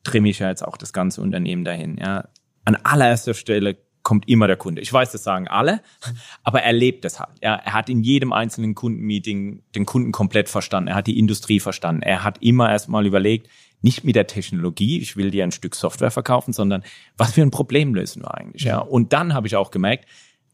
trimme 0.06 0.30
ich 0.30 0.40
ja 0.40 0.48
jetzt 0.48 0.66
auch 0.66 0.78
das 0.78 0.94
ganze 0.94 1.22
Unternehmen 1.22 1.66
dahin. 1.66 1.98
Ja. 1.98 2.30
An 2.64 2.78
allererster 2.78 3.34
Stelle 3.34 3.76
kommt 4.04 4.30
immer 4.30 4.48
der 4.48 4.56
Kunde. 4.56 4.82
Ich 4.82 4.94
weiß, 4.94 5.12
das 5.12 5.26
sagen 5.26 5.50
alle, 5.50 5.82
aber 6.46 6.64
er 6.64 6.72
lebt 6.72 7.04
es 7.04 7.20
halt. 7.20 7.38
Ja, 7.44 7.56
er 7.56 7.74
hat 7.74 7.90
in 7.90 8.04
jedem 8.04 8.32
einzelnen 8.32 8.74
Kundenmeeting 8.74 9.64
den 9.76 9.86
Kunden 9.86 10.14
komplett 10.14 10.48
verstanden. 10.48 10.88
Er 10.88 10.96
hat 10.96 11.08
die 11.08 11.20
Industrie 11.20 11.60
verstanden. 11.60 12.04
Er 12.04 12.24
hat 12.24 12.42
immer 12.42 12.72
erstmal 12.72 13.06
überlegt, 13.06 13.50
nicht 13.82 14.06
mit 14.06 14.16
der 14.16 14.28
Technologie, 14.28 15.02
ich 15.02 15.18
will 15.18 15.30
dir 15.30 15.44
ein 15.44 15.52
Stück 15.52 15.76
Software 15.76 16.10
verkaufen, 16.10 16.54
sondern 16.54 16.84
was 17.18 17.34
für 17.34 17.42
ein 17.42 17.52
Problem 17.52 17.94
lösen 17.94 18.24
wir 18.24 18.34
eigentlich. 18.34 18.64
Ja. 18.64 18.78
Und 18.78 19.12
dann 19.12 19.34
habe 19.34 19.48
ich 19.48 19.58
auch 19.58 19.72
gemerkt, 19.72 20.06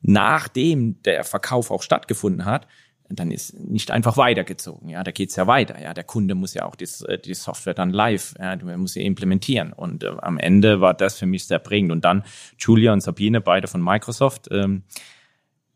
nachdem 0.02 1.00
der 1.04 1.24
Verkauf 1.24 1.70
auch 1.70 1.84
stattgefunden 1.84 2.46
hat, 2.46 2.68
dann 3.16 3.32
ist 3.32 3.54
nicht 3.60 3.92
einfach 3.92 4.18
weitergezogen. 4.18 4.90
Ja, 4.90 5.04
da 5.04 5.12
geht's 5.12 5.36
ja 5.36 5.48
weiter. 5.48 5.82
Ja, 5.82 5.94
der 5.94 6.04
Kunde 6.04 6.36
muss 6.36 6.54
ja 6.54 6.66
auch 6.66 6.76
die, 6.76 6.88
äh, 7.08 7.18
die 7.18 7.34
Software 7.34 7.74
dann 7.74 7.92
live, 7.92 8.34
ja, 8.40 8.56
muss 8.78 8.94
sie 8.94 9.06
implementieren. 9.06 9.74
Und 9.74 10.04
äh, 10.04 10.12
am 10.22 10.38
Ende 10.38 10.82
war 10.82 10.94
das 10.94 11.18
für 11.18 11.26
mich 11.26 11.46
sehr 11.46 11.60
prägend. 11.60 11.92
Und 11.92 12.06
dann 12.06 12.24
Julia 12.58 12.94
und 12.94 13.02
Sabine, 13.02 13.42
beide 13.42 13.68
von 13.68 13.84
Microsoft. 13.84 14.50
Ähm, 14.52 14.84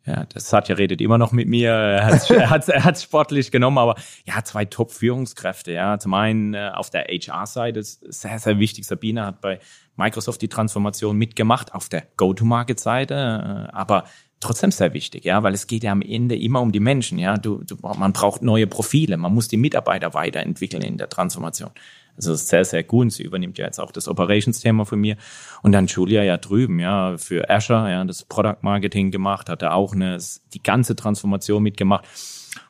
ja, 0.08 0.26
das 0.34 0.50
Satya 0.50 0.76
redet 0.76 1.02
immer 1.02 1.18
noch 1.18 1.34
mit 1.34 1.50
mir. 1.50 1.72
Er 1.72 2.06
hat 2.06 2.30
er 2.32 2.50
hat's, 2.50 2.70
er 2.70 2.86
hat's 2.86 3.04
sportlich 3.04 3.52
genommen, 3.52 3.78
aber 3.78 3.96
ja, 4.26 4.42
zwei 4.44 4.64
Top-Führungskräfte. 4.64 5.74
Ja, 5.74 6.00
zum 6.00 6.14
einen 6.14 6.54
äh, 6.54 6.72
auf 6.74 6.90
der 6.90 7.04
HR-Seite 7.04 7.82
ist 7.82 8.02
sehr, 8.14 8.40
sehr 8.40 8.58
wichtig. 8.58 8.86
Sabine 8.86 9.26
hat 9.26 9.42
bei 9.42 9.60
Microsoft 9.98 10.42
die 10.42 10.48
Transformation 10.48 11.18
mitgemacht 11.18 11.74
auf 11.74 11.90
der 11.90 12.04
Go-to-Market-Seite, 12.16 13.68
äh, 13.70 13.76
aber 13.76 14.06
trotzdem 14.40 14.72
sehr 14.72 14.94
wichtig, 14.94 15.26
ja, 15.26 15.44
weil 15.44 15.54
es 15.54 15.68
geht 15.68 15.84
ja 15.84 15.92
am 15.92 16.02
Ende 16.02 16.36
immer 16.36 16.62
um 16.62 16.72
die 16.72 16.80
Menschen, 16.80 17.18
ja. 17.18 17.38
Du, 17.38 17.64
du, 17.64 17.76
man 17.82 18.14
braucht 18.14 18.42
neue 18.42 18.68
Profile, 18.68 19.18
man 19.18 19.34
muss 19.34 19.48
die 19.48 19.58
Mitarbeiter 19.58 20.14
weiterentwickeln 20.14 20.84
in 20.84 20.98
der 20.98 21.10
Transformation. 21.10 21.72
Also 22.18 22.32
das 22.32 22.42
ist 22.42 22.48
sehr, 22.50 22.66
sehr 22.66 22.84
gut. 22.84 23.12
Sie 23.12 23.24
übernimmt 23.24 23.60
ja 23.60 23.66
jetzt 23.66 23.80
auch 23.80 23.92
das 23.92 24.08
Operations-Thema 24.08 24.86
von 24.86 25.00
mir. 25.00 25.18
Und 25.62 25.72
dann 25.72 25.86
Julia 25.86 26.24
ja 26.24 26.38
drüben, 26.38 26.80
ja, 26.80 27.16
für 27.18 27.50
Azure, 27.50 27.92
ja, 27.92 28.04
das 28.04 28.26
Product 28.26 28.58
Marketing 28.62 29.12
gemacht, 29.12 29.50
hat 29.50 29.62
er 29.62 29.76
auch 29.76 29.94
eine, 29.94 30.18
die 30.54 30.64
ganze 30.64 30.96
Transformation 30.96 31.62
mitgemacht. 31.62 32.06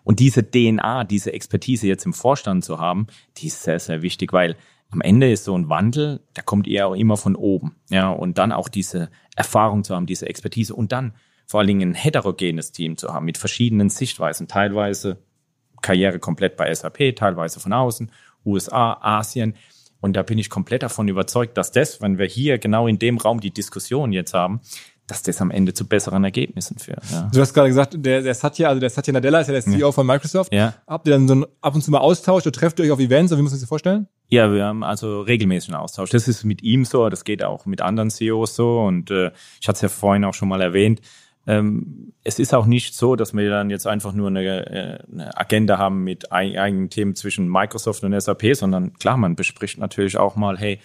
Und 0.03 0.19
diese 0.19 0.43
DNA, 0.43 1.05
diese 1.05 1.31
Expertise 1.31 1.87
jetzt 1.87 2.05
im 2.05 2.13
Vorstand 2.13 2.65
zu 2.65 2.79
haben, 2.79 3.07
die 3.37 3.47
ist 3.47 3.63
sehr, 3.63 3.79
sehr 3.79 4.01
wichtig, 4.01 4.33
weil 4.33 4.57
am 4.89 5.01
Ende 5.01 5.31
ist 5.31 5.45
so 5.45 5.57
ein 5.57 5.69
Wandel, 5.69 6.21
da 6.33 6.41
kommt 6.41 6.67
eher 6.67 6.87
auch 6.87 6.95
immer 6.95 7.17
von 7.17 7.35
oben, 7.35 7.75
ja, 7.89 8.09
und 8.09 8.37
dann 8.37 8.51
auch 8.51 8.69
diese 8.69 9.09
Erfahrung 9.35 9.83
zu 9.83 9.95
haben, 9.95 10.05
diese 10.05 10.27
Expertise 10.27 10.73
und 10.73 10.91
dann 10.91 11.13
vor 11.47 11.61
allen 11.61 11.67
Dingen 11.67 11.91
ein 11.91 11.95
heterogenes 11.95 12.71
Team 12.71 12.97
zu 12.97 13.13
haben 13.13 13.25
mit 13.25 13.37
verschiedenen 13.37 13.89
Sichtweisen, 13.89 14.47
teilweise 14.47 15.17
Karriere 15.81 16.19
komplett 16.19 16.57
bei 16.57 16.73
SAP, 16.73 17.15
teilweise 17.15 17.59
von 17.59 17.73
außen, 17.73 18.11
USA, 18.45 18.97
Asien. 19.01 19.55
Und 19.99 20.15
da 20.15 20.23
bin 20.23 20.37
ich 20.37 20.49
komplett 20.49 20.83
davon 20.83 21.07
überzeugt, 21.07 21.57
dass 21.57 21.71
das, 21.71 22.01
wenn 22.01 22.17
wir 22.17 22.27
hier 22.27 22.59
genau 22.59 22.87
in 22.87 22.99
dem 22.99 23.17
Raum 23.17 23.39
die 23.39 23.51
Diskussion 23.51 24.11
jetzt 24.11 24.33
haben, 24.33 24.61
dass 25.07 25.23
das 25.23 25.41
am 25.41 25.51
Ende 25.51 25.73
zu 25.73 25.87
besseren 25.87 26.25
Ergebnissen 26.25 26.77
führt. 26.77 27.01
Ja. 27.11 27.29
Du 27.33 27.39
hast 27.39 27.53
gerade 27.53 27.69
gesagt, 27.69 27.95
der, 27.97 28.21
der 28.21 28.35
Satya, 28.35 28.67
also 28.67 28.81
der 28.81 28.89
Satya 28.89 29.13
Nadella 29.13 29.39
ist 29.39 29.47
ja 29.47 29.53
der 29.53 29.63
CEO 29.63 29.87
ja. 29.87 29.91
von 29.93 30.05
Microsoft. 30.05 30.53
Ja. 30.53 30.73
Habt 30.85 31.07
ihr 31.07 31.13
dann 31.13 31.29
so 31.29 31.35
ein, 31.35 31.45
ab 31.61 31.75
und 31.75 31.81
zu 31.81 31.91
mal 31.91 31.99
Austausch 31.99 32.45
oder 32.45 32.51
trefft 32.51 32.77
ihr 32.79 32.85
euch 32.85 32.91
auf 32.91 32.99
Events 32.99 33.31
oder 33.31 33.39
wie 33.39 33.43
muss 33.43 33.51
man 33.51 33.57
sich 33.57 33.63
das 33.63 33.69
vorstellen? 33.69 34.07
Ja, 34.27 34.53
wir 34.53 34.65
haben 34.65 34.83
also 34.83 35.21
regelmäßigen 35.21 35.75
Austausch. 35.75 36.09
Das 36.09 36.27
ist 36.27 36.43
mit 36.43 36.61
ihm 36.61 36.83
so, 36.83 37.07
das 37.07 37.23
geht 37.23 37.41
auch 37.41 37.65
mit 37.65 37.81
anderen 37.81 38.09
CEOs 38.09 38.55
so 38.55 38.81
und 38.81 39.09
äh, 39.09 39.31
ich 39.61 39.69
hatte 39.69 39.77
es 39.77 39.81
ja 39.81 39.89
vorhin 39.89 40.25
auch 40.25 40.33
schon 40.33 40.49
mal 40.49 40.59
erwähnt, 40.59 40.99
ähm, 41.47 42.13
es 42.23 42.39
ist 42.39 42.53
auch 42.53 42.65
nicht 42.65 42.93
so, 42.93 43.15
dass 43.15 43.33
wir 43.33 43.49
dann 43.49 43.69
jetzt 43.69 43.87
einfach 43.87 44.11
nur 44.11 44.27
eine, 44.27 44.43
äh, 44.43 44.99
eine 45.09 45.37
Agenda 45.37 45.77
haben 45.77 46.03
mit 46.03 46.31
eigenen 46.31 46.89
Themen 46.89 47.15
zwischen 47.15 47.47
Microsoft 47.49 48.03
und 48.03 48.19
SAP, 48.19 48.53
sondern 48.53 48.93
klar, 48.93 49.15
man 49.15 49.35
bespricht 49.35 49.77
natürlich 49.77 50.17
auch 50.17 50.35
mal, 50.35 50.57
hey, 50.57 50.79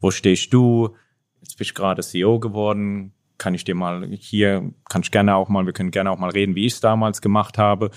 wo 0.00 0.10
stehst 0.10 0.52
du? 0.54 0.96
Jetzt 1.42 1.58
bist 1.58 1.70
du 1.70 1.74
gerade 1.74 2.02
CEO 2.02 2.40
geworden. 2.40 3.12
Kann 3.36 3.52
ich 3.52 3.64
dir 3.64 3.74
mal 3.74 4.08
hier, 4.12 4.72
kann 4.88 5.02
ich 5.02 5.10
gerne 5.10 5.36
auch 5.36 5.50
mal, 5.50 5.66
wir 5.66 5.74
können 5.74 5.90
gerne 5.90 6.10
auch 6.10 6.18
mal 6.18 6.30
reden, 6.30 6.54
wie 6.54 6.64
ich 6.64 6.72
es 6.72 6.80
damals 6.80 7.20
gemacht 7.20 7.58
habe. 7.58 7.90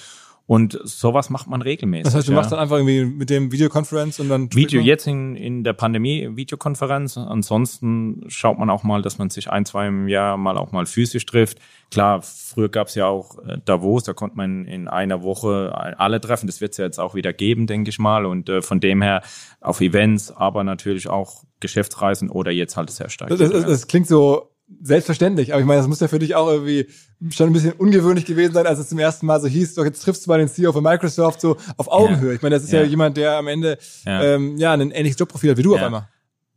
Und 0.50 0.80
sowas 0.84 1.30
macht 1.30 1.46
man 1.46 1.62
regelmäßig. 1.62 2.06
Das 2.06 2.16
heißt, 2.16 2.28
du 2.28 2.32
ja. 2.32 2.38
machst 2.38 2.52
dann 2.52 2.58
einfach 2.58 2.78
irgendwie 2.78 3.06
mit 3.06 3.30
dem 3.30 3.52
Videokonferenz 3.52 4.18
und 4.18 4.30
dann. 4.30 4.52
Video, 4.52 4.82
jetzt 4.82 5.06
in, 5.06 5.36
in 5.36 5.64
der 5.64 5.74
Pandemie 5.74 6.28
Videokonferenz. 6.36 7.18
Ansonsten 7.18 8.24
schaut 8.30 8.58
man 8.58 8.72
auch 8.72 8.82
mal, 8.82 9.04
dass 9.04 9.20
man 9.20 9.30
sich 9.30 9.52
ein, 9.52 9.68
zwei 9.68 9.86
im 9.86 10.08
Jahr 10.08 10.38
mal 10.38 10.58
auch 10.58 10.72
mal 10.72 10.88
physisch 10.88 11.24
trifft. 11.28 11.60
Klar, 11.92 12.24
früher 12.24 12.68
gab 12.68 12.88
es 12.88 12.96
ja 12.96 13.06
auch 13.06 13.38
äh, 13.46 13.60
Davos, 13.64 14.06
da 14.06 14.14
konnte 14.14 14.38
man 14.38 14.66
in 14.66 14.88
einer 14.88 15.22
Woche 15.22 15.72
alle 16.00 16.20
treffen. 16.20 16.48
Das 16.48 16.62
wird 16.62 16.72
es 16.72 16.78
ja 16.80 16.86
jetzt 16.86 17.00
auch 17.00 17.14
wieder 17.14 17.32
geben, 17.32 17.68
denke 17.68 17.92
ich 17.92 18.00
mal. 18.00 18.26
Und 18.26 18.50
äh, 18.50 18.64
von 18.64 18.80
dem 18.80 19.04
her 19.04 19.22
auf 19.62 19.82
Events, 19.82 20.32
aber 20.32 20.64
natürlich 20.64 21.10
auch 21.10 21.44
Geschäftsreisen 21.60 22.28
oder 22.28 22.50
jetzt 22.50 22.76
halt 22.76 22.90
sehr 22.90 23.10
stark. 23.10 23.30
Das, 23.30 23.38
das, 23.38 23.66
das 23.66 23.88
klingt 23.88 24.08
so 24.08 24.50
selbstverständlich. 24.82 25.54
Aber 25.54 25.62
ich 25.62 25.68
meine, 25.68 25.80
das 25.80 25.88
muss 25.88 26.00
ja 26.00 26.08
für 26.08 26.20
dich 26.20 26.36
auch 26.36 26.48
irgendwie 26.48 26.88
schon 27.32 27.48
ein 27.48 27.54
bisschen 27.54 27.74
ungewöhnlich 27.74 28.26
gewesen 28.26 28.54
sein, 28.54 28.68
als 28.68 28.80
es 28.80 28.90
zum 28.90 29.00
ersten 29.00 29.26
Mal 29.26 29.42
so 29.42 29.48
hieß, 29.48 29.76
doch 29.76 29.86
jetzt 29.86 30.02
triffst 30.02 30.26
du 30.26 30.30
mal 30.30 30.40
den 30.40 30.48
CEO 30.48 30.72
von 30.72 30.84
Microsoft 30.84 31.42
so 31.42 31.58
auf 31.78 31.92
Augenhöhe. 31.92 32.30
Ja. 32.30 32.36
Ich 32.36 32.42
meine, 32.42 32.56
das 32.56 32.64
ist 32.64 32.72
ja, 32.72 32.82
ja 32.82 32.86
jemand, 32.86 33.18
der 33.18 33.38
am 33.38 33.48
Ende 33.48 33.78
ja, 34.06 34.24
ähm, 34.24 34.58
ja 34.58 34.74
ein 34.74 34.92
ähnliches 34.92 35.20
Jobprofil 35.20 35.52
hat 35.52 35.58
wie 35.58 35.64
du 35.64 35.76
auf 35.76 35.82
einmal. 35.82 36.08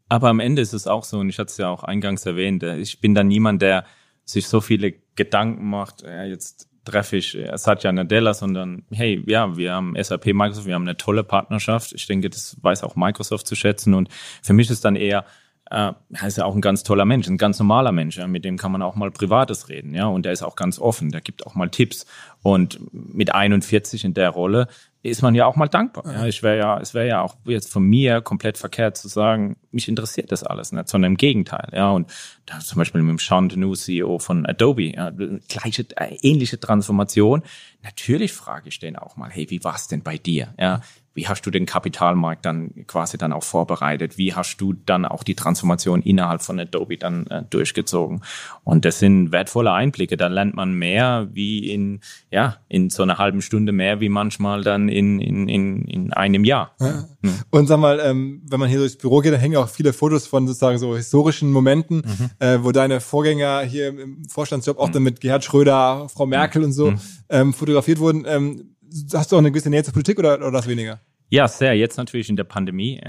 Aber 0.09 0.29
am 0.29 0.41
Ende 0.41 0.61
ist 0.61 0.75
es 0.75 0.87
auch 0.87 1.05
so, 1.05 1.19
und 1.19 1.31
ich 1.31 1.39
hatte 1.39 1.51
es 1.51 1.57
ja 1.57 1.71
auch 1.71 1.85
eingangs 1.85 2.27
erwähnt, 2.27 2.63
äh, 2.63 2.77
ich 2.77 3.01
bin 3.01 3.15
da 3.15 3.25
niemand, 3.25 3.63
der 3.63 3.85
sich 4.25 4.47
so 4.47 4.61
viele 4.61 4.93
Gedanken 5.17 5.69
macht, 5.69 6.03
ja, 6.03 6.25
jetzt 6.25 6.69
treffe 6.85 7.17
ich 7.17 7.37
äh, 7.37 7.57
Satya 7.57 7.93
Nadella, 7.93 8.35
sondern 8.35 8.85
hey, 8.91 9.23
ja, 9.27 9.57
wir 9.57 9.73
haben 9.73 9.95
SAP 10.01 10.27
Microsoft, 10.27 10.67
wir 10.67 10.75
haben 10.75 10.83
eine 10.83 10.97
tolle 10.97 11.25
Partnerschaft. 11.25 11.93
Ich 11.93 12.07
denke, 12.07 12.29
das 12.29 12.57
weiß 12.61 12.83
auch 12.83 12.97
Microsoft 12.97 13.47
zu 13.47 13.55
schätzen. 13.55 13.95
Und 13.95 14.09
für 14.43 14.53
mich 14.53 14.71
ist 14.71 14.85
dann 14.85 14.97
eher, 14.97 15.25
äh, 15.73 15.95
er 16.13 16.27
ist 16.27 16.37
ja 16.37 16.45
auch 16.45 16.55
ein 16.55 16.61
ganz 16.61 16.83
toller 16.83 17.07
Mensch, 17.07 17.27
ein 17.29 17.39
ganz 17.39 17.59
normaler 17.59 17.93
Mensch, 17.93 18.19
ja, 18.19 18.27
mit 18.27 18.45
dem 18.45 18.59
kann 18.59 18.73
man 18.73 18.83
auch 18.83 18.95
mal 18.95 19.11
Privates 19.11 19.71
reden, 19.71 19.95
ja, 19.95 20.07
und 20.07 20.27
der 20.27 20.33
ist 20.33 20.43
auch 20.43 20.55
ganz 20.55 20.79
offen, 20.79 21.11
der 21.11 21.23
gibt 21.23 21.47
auch 21.47 21.55
mal 21.55 21.71
Tipps. 21.71 22.05
Und 22.43 22.79
mit 22.93 23.35
41 23.35 24.05
in 24.05 24.13
der 24.13 24.31
Rolle 24.31 24.67
ist 25.03 25.23
man 25.23 25.35
ja 25.35 25.47
auch 25.47 25.57
mal 25.57 25.69
dankbar. 25.69 26.05
Ja, 26.13 26.27
ich 26.27 26.43
wäre 26.43 26.59
ja, 26.59 26.79
es 26.79 26.93
wäre 26.93 27.09
ja 27.09 27.23
auch 27.23 27.37
jetzt 27.45 27.73
von 27.73 27.85
mir 27.85 28.21
komplett 28.21 28.59
verkehrt 28.59 28.99
zu 28.99 29.09
sagen, 29.09 29.57
mich 29.71 29.89
interessiert 29.89 30.31
das 30.31 30.45
alles 30.45 30.73
nicht, 30.73 30.89
sondern 30.89 31.13
im 31.13 31.17
Gegenteil. 31.17 31.69
Ja, 31.73 31.91
und 31.91 32.13
da 32.45 32.59
zum 32.59 32.79
Beispiel 32.79 33.01
mit 33.01 33.11
dem 33.11 33.19
Sean 33.19 33.49
CEO 33.49 34.19
von 34.19 34.45
Adobe, 34.45 34.95
ja, 34.95 35.11
gleiche, 35.49 35.87
äh, 35.97 36.17
ähnliche 36.21 36.61
Transformation. 36.61 37.43
Natürlich 37.83 38.33
frage 38.33 38.69
ich 38.69 38.79
den 38.79 38.97
auch 38.97 39.17
mal, 39.17 39.31
hey, 39.31 39.49
wie 39.49 39.65
war's 39.65 39.89
denn 39.89 40.03
bei 40.03 40.19
dir? 40.19 40.55
Ja, 40.59 40.83
wie 41.15 41.29
hast 41.29 41.45
du 41.45 41.51
den 41.51 41.67
Kapitalmarkt 41.67 42.45
dann 42.45 42.87
quasi 42.87 43.19
dann 43.19 43.33
auch 43.33 43.43
vorbereitet? 43.43 44.17
Wie 44.17 44.35
hast 44.35 44.57
du 44.59 44.73
dann 44.73 45.05
auch 45.05 45.23
die 45.23 45.35
Transformation 45.35 46.03
innerhalb 46.03 46.43
von 46.43 46.59
Adobe 46.59 46.97
dann 46.97 47.27
äh, 47.27 47.43
durchgezogen? 47.49 48.23
Und 48.65 48.85
das 48.85 48.99
sind 48.99 49.33
wertvolle 49.33 49.73
Einblicke. 49.73 50.17
Da 50.17 50.29
lernt 50.29 50.55
man 50.55 50.73
mehr 50.73 51.29
wie 51.33 51.71
in, 51.71 52.01
ja, 52.31 52.57
in 52.69 52.91
so 52.91 53.03
einer 53.03 53.19
halben 53.19 53.43
Stunde 53.43 53.73
mehr 53.73 54.01
wie 54.01 54.09
manchmal 54.09 54.63
dann 54.63 54.89
in, 54.89 55.21
in, 55.21 55.49
in, 55.49 55.85
in 55.85 56.13
einem 56.13 56.45
Jahr. 56.45 56.75
Ja. 56.81 57.09
Mhm. 57.21 57.35
Und 57.51 57.67
sag 57.67 57.79
mal, 57.79 58.01
ähm, 58.01 58.43
wenn 58.49 58.61
man 58.61 58.69
hier 58.69 58.79
durchs 58.79 58.97
Büro 58.97 59.21
geht, 59.21 59.33
da 59.33 59.37
hängen 59.37 59.57
auch 59.57 59.69
viele 59.69 59.93
Fotos 59.93 60.27
von 60.27 60.47
sozusagen 60.47 60.79
so 60.79 60.97
historischen 60.97 61.53
Momenten, 61.53 61.99
mhm. 61.99 62.31
äh, 62.39 62.65
wo 62.65 62.73
deine 62.73 63.01
Vorgänger 63.01 63.61
hier 63.63 63.89
im 63.89 64.25
Vorstandsjob 64.29 64.79
auch 64.79 64.89
mhm. 64.89 64.93
dann 64.93 65.03
mit 65.03 65.21
Gerhard 65.21 65.45
Schröder, 65.45 66.09
Frau 66.09 66.27
Merkel 66.27 66.65
und 66.65 66.73
so 66.73 66.93
mhm. 66.93 67.01
ähm, 67.29 67.53
fotografiert 67.53 67.99
wurden. 67.99 68.25
Ähm, 68.27 68.73
hast 69.13 69.33
du 69.33 69.37
auch 69.37 69.41
eine 69.41 69.51
gewisse 69.51 69.71
Nähe 69.71 69.85
zur 69.85 69.93
Politik 69.93 70.19
oder, 70.19 70.37
oder 70.37 70.51
das 70.51 70.67
weniger? 70.67 71.01
Ja, 71.29 71.49
sehr. 71.49 71.75
Jetzt 71.75 71.97
natürlich 71.97 72.29
in 72.29 72.37
der 72.37 72.45
Pandemie, 72.45 73.01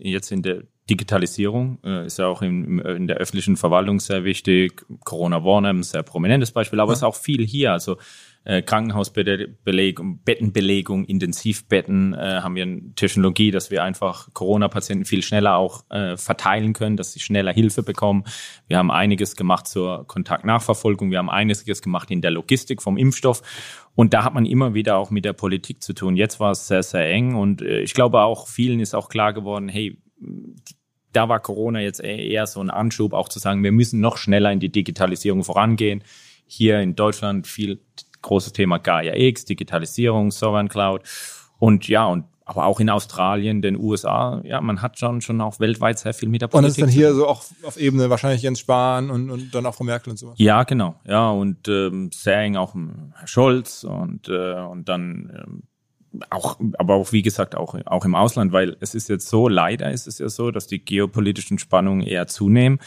jetzt 0.00 0.30
in 0.30 0.42
der 0.42 0.62
Digitalisierung 0.88 1.78
äh, 1.84 2.06
ist 2.06 2.18
ja 2.18 2.28
auch 2.28 2.42
in, 2.42 2.78
in 2.78 3.08
der 3.08 3.16
öffentlichen 3.16 3.56
Verwaltung 3.56 3.98
sehr 3.98 4.22
wichtig. 4.22 4.86
Corona 5.04 5.42
Warner, 5.42 5.82
sehr 5.82 6.04
prominentes 6.04 6.52
Beispiel, 6.52 6.78
aber 6.78 6.92
es 6.92 7.00
ja. 7.00 7.08
ist 7.08 7.14
auch 7.14 7.20
viel 7.20 7.44
hier. 7.44 7.72
Also 7.72 7.96
äh, 8.44 8.62
Krankenhausbelegung, 8.62 10.20
Bettenbelegung, 10.22 11.04
Intensivbetten 11.04 12.14
äh, 12.14 12.40
haben 12.42 12.54
wir 12.54 12.62
eine 12.62 12.94
Technologie, 12.94 13.50
dass 13.50 13.72
wir 13.72 13.82
einfach 13.82 14.32
Corona-Patienten 14.32 15.04
viel 15.04 15.24
schneller 15.24 15.56
auch 15.56 15.82
äh, 15.90 16.16
verteilen 16.16 16.72
können, 16.72 16.96
dass 16.96 17.12
sie 17.12 17.18
schneller 17.18 17.52
Hilfe 17.52 17.82
bekommen. 17.82 18.22
Wir 18.68 18.78
haben 18.78 18.92
einiges 18.92 19.34
gemacht 19.34 19.66
zur 19.66 20.06
Kontaktnachverfolgung, 20.06 21.10
wir 21.10 21.18
haben 21.18 21.30
einiges 21.30 21.82
gemacht 21.82 22.12
in 22.12 22.20
der 22.20 22.30
Logistik 22.30 22.82
vom 22.82 22.96
Impfstoff 22.96 23.42
und 23.96 24.14
da 24.14 24.22
hat 24.22 24.34
man 24.34 24.46
immer 24.46 24.74
wieder 24.74 24.98
auch 24.98 25.10
mit 25.10 25.24
der 25.24 25.32
Politik 25.32 25.82
zu 25.82 25.94
tun. 25.94 26.16
Jetzt 26.16 26.38
war 26.38 26.52
es 26.52 26.68
sehr, 26.68 26.84
sehr 26.84 27.10
eng 27.10 27.34
und 27.34 27.62
äh, 27.62 27.80
ich 27.80 27.94
glaube 27.94 28.20
auch 28.20 28.46
vielen 28.46 28.78
ist 28.78 28.94
auch 28.94 29.08
klar 29.08 29.32
geworden, 29.32 29.68
hey, 29.68 29.98
da 31.12 31.28
war 31.28 31.40
Corona 31.40 31.80
jetzt 31.80 32.00
eher 32.00 32.46
so 32.46 32.60
ein 32.60 32.70
Anschub, 32.70 33.14
auch 33.14 33.30
zu 33.30 33.38
sagen, 33.38 33.64
wir 33.64 33.72
müssen 33.72 34.00
noch 34.00 34.18
schneller 34.18 34.52
in 34.52 34.60
die 34.60 34.70
Digitalisierung 34.70 35.44
vorangehen. 35.44 36.04
Hier 36.46 36.80
in 36.80 36.94
Deutschland 36.94 37.46
viel 37.46 37.80
großes 38.20 38.52
Thema 38.52 38.78
Gaia 38.78 39.14
X, 39.16 39.46
Digitalisierung, 39.46 40.30
Sovereign 40.30 40.68
Cloud. 40.68 41.02
Und 41.58 41.88
ja, 41.88 42.04
und 42.04 42.24
aber 42.48 42.64
auch 42.66 42.78
in 42.78 42.88
Australien, 42.88 43.60
den 43.60 43.76
USA, 43.76 44.40
ja, 44.44 44.60
man 44.60 44.80
hat 44.80 45.00
schon 45.00 45.20
schon 45.20 45.40
auch 45.40 45.58
weltweit 45.58 45.98
sehr 45.98 46.14
viel 46.14 46.28
mit 46.28 46.42
der 46.42 46.46
Politik. 46.46 46.62
Und 46.62 46.68
das 46.68 46.78
ist 46.78 46.82
dann 46.82 46.88
hier 46.88 47.12
so 47.12 47.26
auch 47.26 47.44
auf 47.64 47.76
Ebene 47.76 48.08
wahrscheinlich 48.08 48.42
Jens 48.42 48.60
Spahn 48.60 49.10
und, 49.10 49.30
und 49.30 49.52
dann 49.52 49.66
auch 49.66 49.74
Frau 49.74 49.82
Merkel 49.82 50.12
und 50.12 50.16
so. 50.16 50.32
Ja, 50.36 50.62
genau, 50.62 50.94
ja 51.04 51.28
und 51.28 51.66
ähm, 51.66 52.10
sehr 52.12 52.38
eng 52.38 52.56
auch 52.56 52.74
Herr 53.14 53.26
Scholz 53.26 53.82
und 53.82 54.28
äh, 54.28 54.60
und 54.60 54.88
dann 54.88 55.32
ähm, 55.36 55.62
auch, 56.30 56.58
aber 56.78 56.94
auch 56.94 57.10
wie 57.10 57.22
gesagt 57.22 57.56
auch 57.56 57.76
auch 57.84 58.04
im 58.04 58.14
Ausland, 58.14 58.52
weil 58.52 58.76
es 58.78 58.94
ist 58.94 59.08
jetzt 59.08 59.28
so, 59.28 59.48
leider 59.48 59.90
ist 59.90 60.06
es 60.06 60.20
ja 60.20 60.28
so, 60.28 60.52
dass 60.52 60.68
die 60.68 60.84
geopolitischen 60.84 61.58
Spannungen 61.58 62.06
eher 62.06 62.28
zunehmen. 62.28 62.78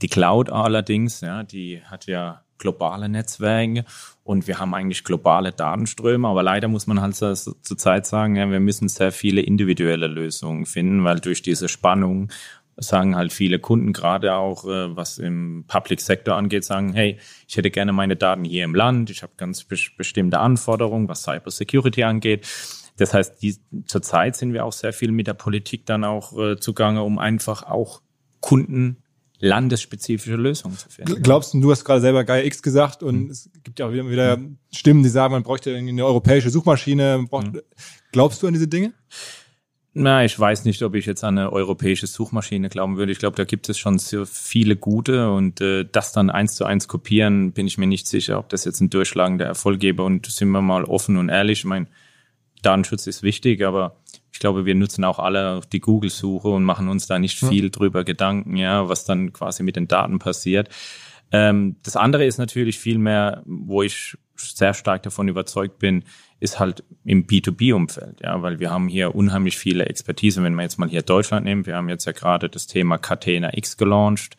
Die 0.00 0.08
Cloud 0.08 0.50
allerdings, 0.50 1.20
ja, 1.20 1.42
die 1.42 1.82
hat 1.84 2.06
ja 2.06 2.42
globale 2.56 3.10
Netzwerke 3.10 3.84
und 4.24 4.46
wir 4.46 4.58
haben 4.58 4.74
eigentlich 4.74 5.04
globale 5.04 5.52
Datenströme, 5.52 6.28
aber 6.28 6.42
leider 6.42 6.68
muss 6.68 6.86
man 6.86 7.00
halt 7.00 7.16
zurzeit 7.16 8.06
sagen, 8.06 8.36
ja, 8.36 8.50
wir 8.50 8.60
müssen 8.60 8.88
sehr 8.88 9.12
viele 9.12 9.40
individuelle 9.40 10.06
Lösungen 10.06 10.64
finden, 10.64 11.04
weil 11.04 11.18
durch 11.18 11.42
diese 11.42 11.68
Spannung 11.68 12.30
sagen 12.76 13.16
halt 13.16 13.32
viele 13.32 13.58
Kunden 13.58 13.92
gerade 13.92 14.34
auch, 14.34 14.64
äh, 14.64 14.96
was 14.96 15.18
im 15.18 15.64
Public 15.66 16.00
Sector 16.00 16.36
angeht, 16.36 16.64
sagen, 16.64 16.92
hey, 16.94 17.18
ich 17.46 17.56
hätte 17.56 17.70
gerne 17.70 17.92
meine 17.92 18.16
Daten 18.16 18.44
hier 18.44 18.64
im 18.64 18.74
Land, 18.74 19.10
ich 19.10 19.22
habe 19.22 19.32
ganz 19.36 19.64
bestimmte 19.64 20.38
Anforderungen, 20.38 21.08
was 21.08 21.22
Cyber 21.22 21.50
Security 21.50 22.04
angeht. 22.04 22.46
Das 22.96 23.14
heißt, 23.14 23.42
die, 23.42 23.56
zurzeit 23.86 24.36
sind 24.36 24.52
wir 24.52 24.64
auch 24.64 24.72
sehr 24.72 24.92
viel 24.92 25.12
mit 25.12 25.26
der 25.26 25.34
Politik 25.34 25.86
dann 25.86 26.04
auch 26.04 26.36
äh, 26.38 26.56
zugange, 26.58 27.02
um 27.02 27.18
einfach 27.18 27.62
auch 27.64 28.02
Kunden 28.40 29.01
landesspezifische 29.42 30.36
Lösungen 30.36 30.78
zu 30.78 30.88
finden. 30.88 31.20
Glaubst 31.20 31.52
du, 31.52 31.60
du 31.60 31.70
hast 31.72 31.84
gerade 31.84 32.00
selber 32.00 32.22
Gaia 32.22 32.44
X 32.44 32.62
gesagt 32.62 33.02
und 33.02 33.24
mhm. 33.24 33.30
es 33.30 33.50
gibt 33.64 33.80
ja 33.80 33.86
auch 33.86 33.92
wieder, 33.92 34.08
wieder 34.08 34.38
Stimmen, 34.72 35.02
die 35.02 35.08
sagen, 35.08 35.32
man 35.32 35.42
bräuchte 35.42 35.74
eine 35.74 36.04
europäische 36.04 36.48
Suchmaschine. 36.48 37.26
Braucht, 37.28 37.52
mhm. 37.52 37.60
Glaubst 38.12 38.42
du 38.42 38.46
an 38.46 38.52
diese 38.52 38.68
Dinge? 38.68 38.92
Na, 39.94 40.24
ich 40.24 40.38
weiß 40.38 40.64
nicht, 40.64 40.82
ob 40.82 40.94
ich 40.94 41.04
jetzt 41.06 41.24
an 41.24 41.36
eine 41.36 41.52
europäische 41.52 42.06
Suchmaschine 42.06 42.68
glauben 42.70 42.96
würde. 42.96 43.12
Ich 43.12 43.18
glaube, 43.18 43.36
da 43.36 43.44
gibt 43.44 43.68
es 43.68 43.78
schon 43.78 43.98
so 43.98 44.24
viele 44.24 44.76
gute 44.76 45.30
und 45.30 45.60
äh, 45.60 45.84
das 45.90 46.12
dann 46.12 46.30
eins 46.30 46.54
zu 46.54 46.64
eins 46.64 46.88
kopieren, 46.88 47.52
bin 47.52 47.66
ich 47.66 47.76
mir 47.76 47.88
nicht 47.88 48.06
sicher, 48.06 48.38
ob 48.38 48.48
das 48.48 48.64
jetzt 48.64 48.80
ein 48.80 48.90
durchschlagender 48.90 49.44
Erfolg 49.44 49.80
gäbe. 49.80 50.04
Und 50.04 50.26
sind 50.26 50.48
wir 50.50 50.62
mal 50.62 50.84
offen 50.84 51.18
und 51.18 51.28
ehrlich, 51.28 51.58
ich 51.58 51.64
meine, 51.64 51.88
Datenschutz 52.62 53.08
ist 53.08 53.22
wichtig, 53.22 53.64
aber 53.64 53.96
ich 54.32 54.38
glaube, 54.38 54.64
wir 54.64 54.74
nutzen 54.74 55.04
auch 55.04 55.18
alle 55.18 55.60
die 55.72 55.80
Google-Suche 55.80 56.48
und 56.48 56.64
machen 56.64 56.88
uns 56.88 57.06
da 57.06 57.18
nicht 57.18 57.38
viel 57.38 57.64
ja. 57.64 57.70
drüber 57.70 58.02
Gedanken, 58.02 58.56
ja, 58.56 58.88
was 58.88 59.04
dann 59.04 59.32
quasi 59.32 59.62
mit 59.62 59.76
den 59.76 59.88
Daten 59.88 60.18
passiert. 60.18 60.70
Ähm, 61.30 61.76
das 61.82 61.96
andere 61.96 62.24
ist 62.24 62.38
natürlich 62.38 62.78
viel 62.78 62.98
mehr, 62.98 63.42
wo 63.46 63.82
ich 63.82 64.16
sehr 64.36 64.74
stark 64.74 65.02
davon 65.02 65.28
überzeugt 65.28 65.78
bin, 65.78 66.04
ist 66.40 66.58
halt 66.58 66.82
im 67.04 67.26
B2B-Umfeld, 67.26 68.20
ja, 68.22 68.42
weil 68.42 68.58
wir 68.58 68.70
haben 68.70 68.88
hier 68.88 69.14
unheimlich 69.14 69.56
viele 69.56 69.86
Expertise. 69.86 70.42
Wenn 70.42 70.54
man 70.54 70.64
jetzt 70.64 70.78
mal 70.78 70.88
hier 70.88 71.02
Deutschland 71.02 71.44
nimmt, 71.44 71.66
wir 71.66 71.76
haben 71.76 71.88
jetzt 71.88 72.06
ja 72.06 72.12
gerade 72.12 72.48
das 72.48 72.66
Thema 72.66 72.98
Catena 72.98 73.56
X 73.56 73.76
gelauncht, 73.76 74.36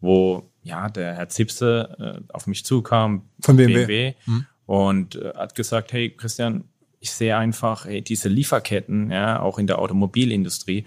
wo 0.00 0.50
ja 0.62 0.88
der 0.88 1.14
Herr 1.14 1.28
Zipse 1.28 2.22
äh, 2.28 2.32
auf 2.32 2.46
mich 2.46 2.64
zukam 2.64 3.28
von 3.40 3.56
BMW, 3.56 3.74
BMW 3.74 4.14
hm. 4.24 4.46
und 4.66 5.16
äh, 5.16 5.32
hat 5.36 5.54
gesagt, 5.54 5.92
hey 5.92 6.10
Christian, 6.10 6.64
ich 7.02 7.10
sehe 7.10 7.36
einfach, 7.36 7.84
ey, 7.84 8.00
diese 8.00 8.28
Lieferketten, 8.28 9.10
ja, 9.10 9.40
auch 9.40 9.58
in 9.58 9.66
der 9.66 9.80
Automobilindustrie, 9.80 10.84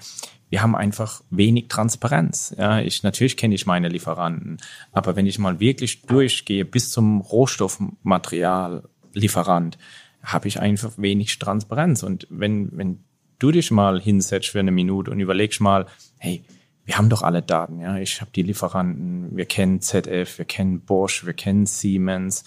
wir 0.50 0.62
haben 0.62 0.74
einfach 0.74 1.22
wenig 1.30 1.68
Transparenz. 1.68 2.56
Ja, 2.58 2.80
ich 2.80 3.04
natürlich 3.04 3.36
kenne 3.36 3.54
ich 3.54 3.66
meine 3.66 3.90
Lieferanten, 3.90 4.60
aber 4.94 5.18
wenn 5.18 5.26
ich 5.26 5.40
mal 5.40 5.60
wirklich 5.60 6.04
durchgehe 6.04 6.64
bis 6.64 6.92
zum 6.92 7.20
Rohstoffmateriallieferant, 7.20 9.78
habe 10.24 10.48
ich 10.48 10.62
einfach 10.62 10.94
wenig 10.98 11.38
Transparenz. 11.38 12.02
Und 12.02 12.28
wenn 12.30 12.70
wenn 12.78 13.04
du 13.40 13.52
dich 13.52 13.72
mal 13.72 14.00
hinsetzt 14.00 14.48
für 14.48 14.62
eine 14.62 14.72
Minute 14.72 15.12
und 15.12 15.20
überlegst 15.20 15.60
mal, 15.60 15.86
hey, 16.18 16.46
wir 16.86 16.98
haben 16.98 17.10
doch 17.10 17.24
alle 17.24 17.42
Daten, 17.42 17.82
ja. 17.82 17.98
Ich 17.98 18.22
habe 18.22 18.32
die 18.34 18.44
Lieferanten, 18.44 19.36
wir 19.36 19.48
kennen 19.48 19.82
ZF, 19.82 20.38
wir 20.38 20.46
kennen 20.46 20.80
Bosch, 20.80 21.26
wir 21.26 21.34
kennen 21.34 21.66
Siemens 21.66 22.46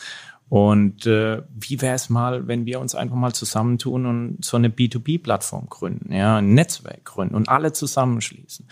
und 0.49 1.05
äh, 1.05 1.43
wie 1.55 1.81
wäre 1.83 1.95
es 1.95 2.09
mal, 2.09 2.49
wenn 2.49 2.65
wir 2.65 2.81
uns 2.81 2.95
einfach 2.95 3.17
mal 3.17 3.35
zusammentun 3.35 4.07
und 4.07 4.45
so 4.45 4.57
eine 4.57 4.71
B2B-Plattform 4.71 5.69
gründen, 5.69 6.13
ja, 6.13 6.39
ein 6.39 6.55
Netzwerk 6.55 7.05
gründen 7.05 7.35
und 7.35 7.51
alle 7.51 7.73
zusammenschließen. 7.73 8.67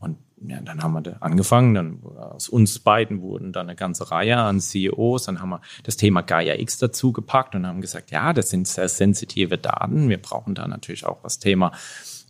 Und 0.00 0.18
ja, 0.44 0.60
dann 0.60 0.82
haben 0.82 0.94
wir 0.94 1.00
da 1.00 1.16
angefangen, 1.20 1.74
dann 1.74 2.02
aus 2.16 2.48
uns 2.48 2.80
beiden 2.80 3.20
wurden 3.22 3.52
dann 3.52 3.68
eine 3.68 3.76
ganze 3.76 4.10
Reihe 4.10 4.36
an 4.36 4.60
CEOs, 4.60 5.24
dann 5.24 5.40
haben 5.40 5.50
wir 5.50 5.60
das 5.84 5.96
Thema 5.96 6.22
Gaia 6.22 6.56
X 6.56 6.78
dazu 6.78 7.12
gepackt 7.12 7.54
und 7.54 7.68
haben 7.68 7.80
gesagt, 7.80 8.10
ja, 8.10 8.32
das 8.32 8.50
sind 8.50 8.66
sehr 8.66 8.88
sensitive 8.88 9.58
Daten. 9.58 10.08
Wir 10.08 10.20
brauchen 10.20 10.56
da 10.56 10.66
natürlich 10.66 11.06
auch 11.06 11.22
das 11.22 11.38
Thema 11.38 11.70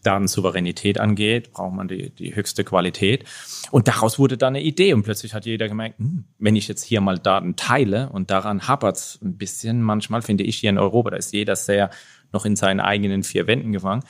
Datensouveränität 0.02 1.00
angeht, 1.00 1.52
braucht 1.52 1.74
man 1.74 1.88
die, 1.88 2.10
die 2.10 2.34
höchste 2.34 2.64
Qualität. 2.64 3.24
Und 3.70 3.88
daraus 3.88 4.18
wurde 4.18 4.36
dann 4.36 4.54
eine 4.56 4.64
Idee 4.64 4.94
und 4.94 5.02
plötzlich 5.02 5.34
hat 5.34 5.46
jeder 5.46 5.68
gemerkt, 5.68 5.98
hm, 5.98 6.24
wenn 6.38 6.56
ich 6.56 6.68
jetzt 6.68 6.82
hier 6.82 7.00
mal 7.00 7.18
Daten 7.18 7.56
teile 7.56 8.10
und 8.10 8.30
daran 8.30 8.66
hapert's 8.66 9.18
ein 9.22 9.36
bisschen, 9.36 9.82
manchmal 9.82 10.22
finde 10.22 10.44
ich 10.44 10.56
hier 10.56 10.70
in 10.70 10.78
Europa, 10.78 11.10
da 11.10 11.16
ist 11.16 11.32
jeder 11.32 11.56
sehr 11.56 11.90
noch 12.32 12.44
in 12.44 12.56
seinen 12.56 12.80
eigenen 12.80 13.22
vier 13.22 13.46
Wänden 13.46 13.72
gefangen, 13.72 14.02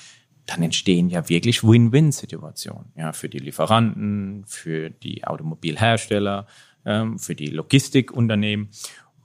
dann 0.47 0.63
entstehen 0.63 1.09
ja 1.09 1.29
wirklich 1.29 1.63
Win-Win-Situationen. 1.63 2.93
Ja, 2.97 3.13
für 3.13 3.29
die 3.29 3.39
Lieferanten, 3.39 4.45
für 4.47 4.91
die 4.91 5.25
Automobilhersteller, 5.25 6.47
ähm, 6.85 7.19
für 7.19 7.35
die 7.35 7.47
Logistikunternehmen. 7.47 8.71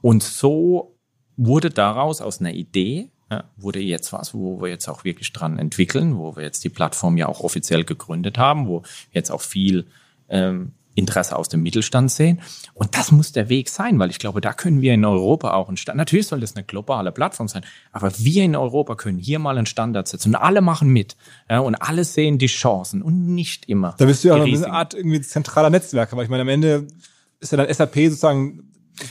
Und 0.01 0.21
so 0.23 0.97
wurde 1.35 1.69
daraus 1.69 2.21
aus 2.21 2.39
einer 2.39 2.53
Idee 2.53 3.11
ja, 3.29 3.43
wurde 3.57 3.79
jetzt 3.79 4.13
was, 4.13 4.33
wo 4.33 4.61
wir 4.61 4.69
jetzt 4.69 4.87
auch 4.87 5.03
wirklich 5.03 5.33
dran 5.33 5.59
entwickeln, 5.59 6.17
wo 6.17 6.35
wir 6.35 6.43
jetzt 6.43 6.63
die 6.63 6.69
Plattform 6.69 7.17
ja 7.17 7.27
auch 7.27 7.41
offiziell 7.41 7.83
gegründet 7.83 8.37
haben, 8.37 8.67
wo 8.67 8.83
wir 8.83 8.89
jetzt 9.13 9.31
auch 9.31 9.41
viel 9.41 9.87
ähm, 10.29 10.71
Interesse 10.97 11.35
aus 11.35 11.47
dem 11.47 11.61
Mittelstand 11.61 12.11
sehen. 12.11 12.41
Und 12.73 12.95
das 12.95 13.11
muss 13.11 13.31
der 13.31 13.49
Weg 13.49 13.69
sein, 13.69 13.99
weil 13.99 14.09
ich 14.09 14.17
glaube, 14.17 14.41
da 14.41 14.53
können 14.53 14.81
wir 14.81 14.93
in 14.93 15.05
Europa 15.05 15.53
auch 15.53 15.67
einen 15.67 15.77
Standard, 15.77 15.97
natürlich 15.97 16.27
soll 16.27 16.39
das 16.39 16.55
eine 16.55 16.65
globale 16.65 17.11
Plattform 17.11 17.47
sein, 17.47 17.63
aber 17.91 18.11
wir 18.17 18.43
in 18.43 18.55
Europa 18.55 18.95
können 18.95 19.19
hier 19.19 19.39
mal 19.39 19.57
einen 19.57 19.67
Standard 19.67 20.07
setzen 20.07 20.29
und 20.29 20.35
alle 20.35 20.61
machen 20.61 20.89
mit. 20.89 21.15
Ja, 21.49 21.59
und 21.59 21.75
alle 21.75 22.03
sehen 22.03 22.39
die 22.39 22.47
Chancen 22.47 23.01
und 23.01 23.27
nicht 23.27 23.69
immer. 23.69 23.93
Da 23.97 24.05
bist 24.05 24.23
du 24.23 24.29
ja 24.29 24.35
auch 24.35 24.41
eine 24.41 24.71
Art 24.71 24.95
irgendwie 24.95 25.21
zentraler 25.21 25.69
Netzwerker, 25.69 26.17
weil 26.17 26.23
ich 26.23 26.29
meine, 26.29 26.41
am 26.41 26.49
Ende 26.49 26.87
ist 27.39 27.51
ja 27.51 27.57
dann 27.57 27.71
SAP 27.71 27.95
sozusagen 27.95 28.66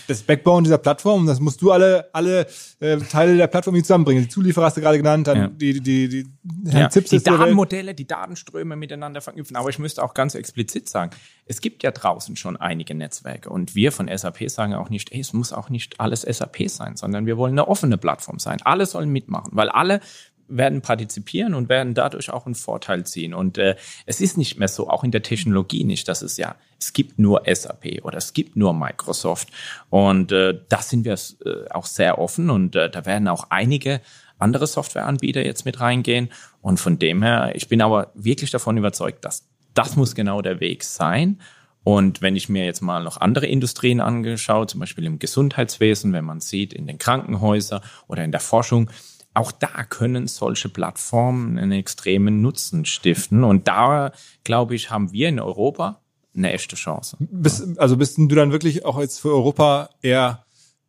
das 0.08 0.22
Backbone 0.22 0.64
dieser 0.64 0.78
Plattform, 0.78 1.26
das 1.26 1.40
musst 1.40 1.62
du 1.62 1.72
alle, 1.72 2.08
alle 2.12 2.46
äh, 2.80 2.96
Teile 2.98 3.36
der 3.36 3.46
Plattform 3.46 3.76
zusammenbringen. 3.76 4.24
Die 4.24 4.28
Zulieferer 4.28 4.66
hast 4.66 4.76
du 4.76 4.80
gerade 4.80 4.98
genannt, 4.98 5.26
dann 5.26 5.36
Ja. 5.38 5.48
die, 5.48 5.80
die, 5.80 6.08
die, 6.08 6.24
die, 6.42 6.70
Ja, 6.76 6.90
Zips 6.90 7.10
die. 7.10 7.22
Datenmodelle, 7.22 7.94
die 7.94 8.06
Datenströme 8.06 8.76
miteinander 8.76 9.20
verknüpfen. 9.20 9.56
Aber 9.56 9.68
ich 9.70 9.78
müsste 9.78 10.02
auch 10.02 10.14
ganz 10.14 10.34
explizit 10.34 10.88
sagen, 10.88 11.10
es 11.46 11.60
gibt 11.60 11.82
ja 11.82 11.90
draußen 11.90 12.36
schon 12.36 12.56
einige 12.56 12.94
Netzwerke 12.94 13.50
und 13.50 13.74
wir 13.74 13.92
von 13.92 14.08
SAP 14.14 14.50
sagen 14.50 14.74
auch 14.74 14.90
nicht, 14.90 15.12
ey, 15.12 15.20
es 15.20 15.32
muss 15.32 15.52
auch 15.52 15.70
nicht 15.70 16.00
alles 16.00 16.22
SAP 16.22 16.68
sein, 16.68 16.96
sondern 16.96 17.26
wir 17.26 17.36
wollen 17.36 17.52
eine 17.52 17.68
offene 17.68 17.98
Plattform 17.98 18.38
sein. 18.38 18.58
Alle 18.62 18.86
sollen 18.86 19.10
mitmachen, 19.10 19.50
weil 19.54 19.68
alle 19.68 20.00
werden 20.48 20.80
partizipieren 20.80 21.54
und 21.54 21.68
werden 21.68 21.94
dadurch 21.94 22.30
auch 22.30 22.46
einen 22.46 22.54
Vorteil 22.54 23.04
ziehen. 23.04 23.34
Und 23.34 23.58
äh, 23.58 23.76
es 24.06 24.20
ist 24.20 24.36
nicht 24.36 24.58
mehr 24.58 24.68
so, 24.68 24.88
auch 24.88 25.04
in 25.04 25.10
der 25.10 25.22
Technologie 25.22 25.84
nicht, 25.84 26.08
dass 26.08 26.22
es 26.22 26.36
ja, 26.36 26.56
es 26.78 26.92
gibt 26.92 27.18
nur 27.18 27.42
SAP 27.46 28.02
oder 28.02 28.18
es 28.18 28.32
gibt 28.32 28.56
nur 28.56 28.74
Microsoft. 28.74 29.48
Und 29.90 30.32
äh, 30.32 30.58
da 30.68 30.82
sind 30.82 31.04
wir 31.04 31.14
äh, 31.14 31.70
auch 31.70 31.86
sehr 31.86 32.18
offen 32.18 32.50
und 32.50 32.76
äh, 32.76 32.90
da 32.90 33.06
werden 33.06 33.28
auch 33.28 33.46
einige 33.50 34.00
andere 34.38 34.66
Softwareanbieter 34.66 35.44
jetzt 35.44 35.64
mit 35.64 35.80
reingehen. 35.80 36.30
Und 36.60 36.78
von 36.78 36.98
dem 36.98 37.22
her, 37.22 37.52
ich 37.54 37.68
bin 37.68 37.80
aber 37.80 38.10
wirklich 38.14 38.50
davon 38.50 38.76
überzeugt, 38.76 39.24
dass 39.24 39.48
das 39.74 39.96
muss 39.96 40.14
genau 40.14 40.42
der 40.42 40.60
Weg 40.60 40.84
sein. 40.84 41.40
Und 41.84 42.20
wenn 42.20 42.34
ich 42.34 42.48
mir 42.48 42.64
jetzt 42.64 42.80
mal 42.80 43.04
noch 43.04 43.20
andere 43.20 43.46
Industrien 43.46 44.00
angeschaue, 44.00 44.66
zum 44.66 44.80
Beispiel 44.80 45.04
im 45.04 45.20
Gesundheitswesen, 45.20 46.12
wenn 46.12 46.24
man 46.24 46.40
sieht, 46.40 46.72
in 46.72 46.88
den 46.88 46.98
Krankenhäusern 46.98 47.80
oder 48.08 48.24
in 48.24 48.32
der 48.32 48.40
Forschung, 48.40 48.90
auch 49.36 49.52
da 49.52 49.84
können 49.84 50.28
solche 50.28 50.70
Plattformen 50.70 51.58
einen 51.58 51.72
extremen 51.72 52.40
Nutzen 52.40 52.86
stiften. 52.86 53.44
Und 53.44 53.68
da, 53.68 54.12
glaube 54.44 54.74
ich, 54.74 54.90
haben 54.90 55.12
wir 55.12 55.28
in 55.28 55.38
Europa 55.38 56.00
eine 56.34 56.52
echte 56.52 56.76
Chance. 56.76 57.18
Bist, 57.20 57.78
also 57.78 57.96
bist 57.98 58.16
du 58.16 58.26
dann 58.28 58.50
wirklich 58.50 58.84
auch 58.86 58.98
jetzt 58.98 59.20
für 59.20 59.28
Europa 59.28 59.90
eher 60.00 60.44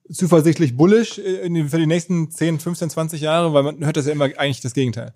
zuversichtlich 0.10 0.78
bullish 0.78 1.20
äh, 1.20 1.68
für 1.68 1.78
die 1.78 1.88
nächsten 1.88 2.32
10, 2.32 2.60
15, 2.60 2.90
20 2.90 3.22
Jahre? 3.22 3.54
Weil 3.54 3.64
man 3.64 3.84
hört 3.84 3.98
das 3.98 4.06
ja 4.06 4.14
immer 4.14 4.26
eigentlich 4.26 4.62
das 4.62 4.74
Gegenteil. 4.74 5.14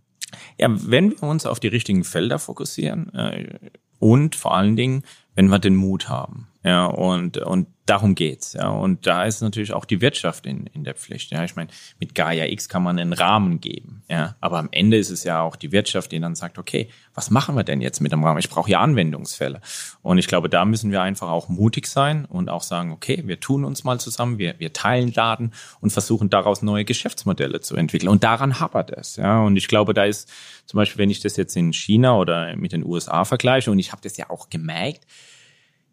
Ja, 0.58 0.68
wenn 0.70 1.12
wir 1.12 1.24
uns 1.24 1.46
auf 1.46 1.60
die 1.62 1.68
richtigen 1.68 2.04
Felder 2.04 2.38
fokussieren 2.38 3.14
äh, 3.14 3.60
und 4.00 4.36
vor 4.36 4.56
allen 4.56 4.76
Dingen, 4.76 5.04
wenn 5.36 5.48
wir 5.48 5.60
den 5.60 5.76
Mut 5.76 6.10
haben. 6.10 6.48
Ja, 6.64 6.86
und, 6.86 7.38
und 7.38 7.68
darum 7.88 8.14
geht's. 8.14 8.54
Ja, 8.54 8.70
und 8.70 9.08
da 9.08 9.26
ist 9.26 9.42
natürlich 9.42 9.74
auch 9.74 9.84
die 9.84 10.00
Wirtschaft 10.00 10.46
in, 10.46 10.68
in 10.68 10.84
der 10.84 10.94
Pflicht. 10.94 11.32
Ja, 11.32 11.44
ich 11.44 11.56
meine, 11.56 11.70
mit 12.00 12.14
Gaia 12.14 12.46
X 12.46 12.70
kann 12.70 12.84
man 12.84 13.00
einen 13.00 13.14
Rahmen 13.14 13.60
geben. 13.60 14.04
Ja, 14.08 14.36
aber 14.40 14.60
am 14.60 14.70
Ende 14.72 14.98
ist 14.98 15.10
es 15.10 15.24
ja 15.24 15.42
auch 15.42 15.56
die 15.56 15.72
Wirtschaft, 15.72 16.12
die 16.12 16.20
dann 16.20 16.36
sagt, 16.36 16.60
okay, 16.60 16.90
was 17.16 17.32
machen 17.32 17.56
wir 17.56 17.64
denn 17.64 17.82
jetzt 17.82 18.00
mit 18.00 18.12
dem 18.12 18.24
Rahmen? 18.24 18.40
Ich 18.40 18.50
brauche 18.50 18.70
ja 18.70 18.80
Anwendungsfälle. 18.80 19.60
Und 20.04 20.20
ich 20.20 20.28
glaube, 20.28 20.50
da 20.50 20.64
müssen 20.64 20.92
wir 20.92 21.02
einfach 21.02 21.30
auch 21.30 21.50
mutig 21.50 21.88
sein 21.88 22.26
und 22.26 22.50
auch 22.50 22.64
sagen, 22.64 22.92
okay, 22.92 23.24
wir 23.26 23.40
tun 23.40 23.66
uns 23.66 23.84
mal 23.84 24.00
zusammen, 24.00 24.38
wir, 24.38 24.56
wir 24.60 24.72
teilen 24.72 25.12
Daten 25.12 25.52
und 25.80 25.92
versuchen 25.92 26.30
daraus 26.30 26.62
neue 26.62 26.86
Geschäftsmodelle 26.86 27.62
zu 27.62 27.76
entwickeln. 27.76 28.10
Und 28.10 28.24
daran 28.24 28.60
hapert 28.60 28.92
es. 28.92 29.16
Ja, 29.16 29.42
und 29.42 29.58
ich 29.58 29.68
glaube, 29.68 29.96
da 29.96 30.06
ist 30.06 30.30
zum 30.68 30.78
Beispiel, 30.78 31.00
wenn 31.00 31.10
ich 31.10 31.22
das 31.22 31.38
jetzt 31.38 31.58
in 31.58 31.74
China 31.74 32.16
oder 32.16 32.56
mit 32.56 32.72
den 32.72 32.86
USA 32.86 33.26
vergleiche, 33.26 33.72
und 33.72 33.80
ich 33.80 33.92
habe 33.92 34.02
das 34.04 34.16
ja 34.18 34.30
auch 34.30 34.50
gemerkt, 34.50 35.08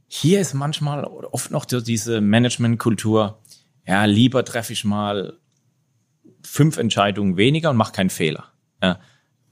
hier 0.08 0.40
ist 0.40 0.54
manchmal 0.54 1.04
oft 1.04 1.50
noch 1.50 1.66
diese 1.66 2.20
Managementkultur, 2.20 3.38
ja, 3.86 4.04
lieber 4.06 4.44
treffe 4.44 4.72
ich 4.72 4.84
mal 4.84 5.38
fünf 6.42 6.78
Entscheidungen 6.78 7.36
weniger 7.36 7.70
und 7.70 7.76
mache 7.76 7.92
keinen 7.92 8.10
Fehler. 8.10 8.44
Ja. 8.82 8.98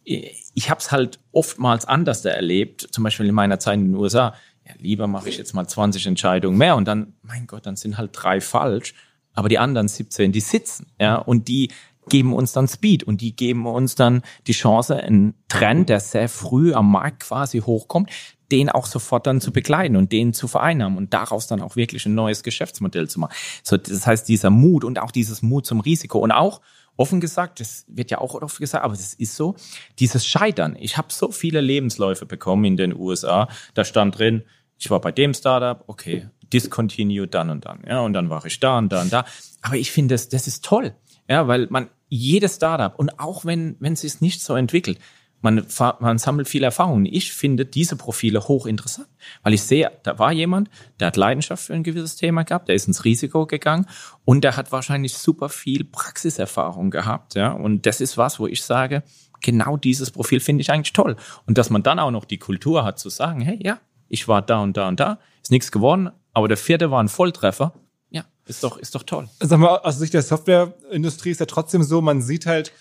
Ich 0.03 0.71
habe 0.71 0.81
es 0.81 0.93
halt 0.93 1.19
oftmals 1.33 1.85
anders 1.85 2.25
erlebt, 2.25 2.89
zum 2.91 3.05
Beispiel 3.05 3.27
in 3.27 3.35
meiner 3.35 3.59
Zeit 3.59 3.75
in 3.75 3.93
den 3.93 3.95
USA. 3.97 4.35
Ja, 4.67 4.75
lieber 4.79 5.07
mache 5.07 5.29
ich 5.29 5.37
jetzt 5.37 5.53
mal 5.53 5.67
20 5.67 6.07
Entscheidungen 6.07 6.57
mehr 6.57 6.77
und 6.77 6.87
dann, 6.87 7.15
mein 7.23 7.47
Gott, 7.47 7.67
dann 7.67 7.77
sind 7.77 7.99
halt 7.99 8.11
drei 8.13 8.41
falsch, 8.41 8.95
aber 9.35 9.49
die 9.49 9.59
anderen 9.59 9.89
17, 9.89 10.33
die 10.33 10.41
sitzen, 10.41 10.87
ja, 10.99 11.17
und 11.17 11.49
die 11.49 11.71
geben 12.09 12.33
uns 12.33 12.53
dann 12.53 12.69
Speed 12.69 13.05
und 13.05 13.21
die 13.21 13.35
geben 13.35 13.67
uns 13.67 13.95
dann 13.95 14.23
die 14.47 14.53
Chance, 14.53 14.97
einen 14.97 15.35
Trend, 15.49 15.89
der 15.89 16.01
sehr 16.01 16.29
früh 16.29 16.73
am 16.73 16.91
Markt 16.91 17.21
quasi 17.25 17.61
hochkommt, 17.61 18.11
den 18.53 18.69
auch 18.69 18.87
sofort 18.87 19.27
dann 19.27 19.41
zu 19.41 19.53
begleiten 19.53 19.97
und 19.97 20.13
den 20.13 20.33
zu 20.33 20.49
vereinnahmen 20.49 20.99
und 20.99 21.13
daraus 21.13 21.47
dann 21.47 21.61
auch 21.61 21.77
wirklich 21.77 22.07
ein 22.07 22.15
neues 22.15 22.43
Geschäftsmodell 22.43 23.09
zu 23.09 23.21
machen. 23.21 23.35
So, 23.63 23.77
das 23.77 24.07
heißt, 24.07 24.29
dieser 24.29 24.51
Mut 24.51 24.85
und 24.85 24.99
auch 24.99 25.11
dieses 25.11 25.43
Mut 25.43 25.67
zum 25.67 25.81
Risiko 25.81 26.19
und 26.19 26.33
auch 26.33 26.61
offen 26.97 27.21
gesagt, 27.21 27.61
das 27.61 27.85
wird 27.89 28.11
ja 28.11 28.19
auch 28.19 28.35
oft 28.35 28.59
gesagt, 28.59 28.85
aber 28.85 28.95
das 28.95 29.15
ist 29.15 29.37
so, 29.37 29.57
dieses 29.99 30.27
Scheitern. 30.27 30.77
Ich 30.79 30.97
habe 30.97 31.09
so 31.11 31.31
viele 31.31 31.61
Lebensläufe 31.61 32.27
bekommen 32.27 32.65
in 32.65 32.77
den 32.77 32.97
USA, 32.97 33.49
da 33.75 33.85
stand 33.85 34.19
drin, 34.19 34.45
ich 34.79 34.91
war 34.91 35.01
bei 35.01 35.13
dem 35.13 35.35
Startup, 35.35 35.85
okay, 35.87 36.29
discontinue 36.53 37.27
dann 37.27 37.51
und 37.51 37.65
dann, 37.65 37.83
ja, 37.87 38.01
und 38.01 38.13
dann 38.13 38.31
war 38.31 38.45
ich 38.45 38.61
da 38.61 38.79
und 38.79 38.93
da 38.93 39.03
und 39.03 39.13
da. 39.13 39.25
Aber 39.63 39.77
ich 39.77 39.91
finde, 39.91 40.15
das, 40.15 40.29
das 40.29 40.47
ist 40.47 40.65
toll, 40.65 40.95
ja, 41.29 41.49
weil 41.49 41.67
man 41.71 41.89
jedes 42.09 42.57
Startup 42.57 42.97
und 42.99 43.19
auch 43.19 43.45
wenn 43.45 43.77
wenn 43.81 43.95
es 43.95 44.03
sich 44.03 44.21
nicht 44.21 44.41
so 44.43 44.55
entwickelt, 44.55 44.99
man, 45.47 45.65
man 46.01 46.19
sammelt 46.19 46.49
viel 46.49 46.65
Erfahrung. 46.65 47.05
Ich 47.05 47.33
finde 47.33 47.65
diese 47.65 47.95
Profile 47.95 48.41
hochinteressant, 48.41 49.07
weil 49.45 49.55
ich 49.55 49.63
sehe, 49.63 49.93
da 50.03 50.19
war 50.19 50.33
jemand, 50.33 50.69
der 50.99 51.09
hat 51.09 51.17
Leidenschaft 51.17 51.65
für 51.65 51.75
ein 51.75 51.85
gewisses 51.85 52.17
Thema 52.17 52.43
gehabt, 52.43 52.69
der 52.69 52.75
ist 52.75 52.89
ins 52.89 53.05
Risiko 53.05 53.47
gegangen 53.47 53.87
und 54.25 54.43
der 54.43 54.57
hat 54.57 54.73
wahrscheinlich 54.73 55.15
super 55.15 55.49
viel 55.49 55.85
Praxiserfahrung 55.85 56.91
gehabt, 56.91 57.37
ja. 57.37 57.53
Und 57.53 57.87
das 57.87 58.01
ist 58.01 58.19
was, 58.19 58.41
wo 58.41 58.49
ich 58.49 58.65
sage, 58.65 59.05
genau 59.41 59.77
dieses 59.77 60.11
Profil 60.11 60.41
finde 60.41 60.63
ich 60.63 60.71
eigentlich 60.73 60.93
toll. 60.93 61.15
Und 61.47 61.59
dass 61.59 61.71
man 61.71 61.85
dann 61.85 62.01
auch 62.01 62.11
noch 62.11 62.25
die 62.25 62.39
Kultur 62.39 62.85
hat 62.85 62.99
zu 62.99 63.09
sagen, 63.09 63.41
hey, 63.41 63.59
ja, 63.63 63.79
ich 64.09 64.27
war 64.27 64.43
da 64.43 64.61
und 64.61 64.77
da 64.77 64.89
und 64.89 64.99
da, 64.99 65.21
ist 65.43 65.53
nichts 65.53 65.71
geworden, 65.71 66.11
aber 66.33 66.49
der 66.49 66.57
vierte 66.57 66.91
war 66.91 67.01
ein 67.01 67.09
Volltreffer. 67.09 67.73
Ja, 68.11 68.25
ist 68.47 68.65
doch, 68.65 68.79
ist 68.79 68.97
doch 68.97 69.05
toll. 69.05 69.29
Sag 69.39 69.61
mal, 69.61 69.79
aus 69.79 69.99
Sicht 69.99 70.15
der 70.15 70.23
Softwareindustrie 70.23 71.31
ist 71.31 71.41
ja 71.41 71.47
trotzdem 71.47 71.85
so, 71.85 72.01
man 72.01 72.21
sieht 72.21 72.47
halt, 72.47 72.73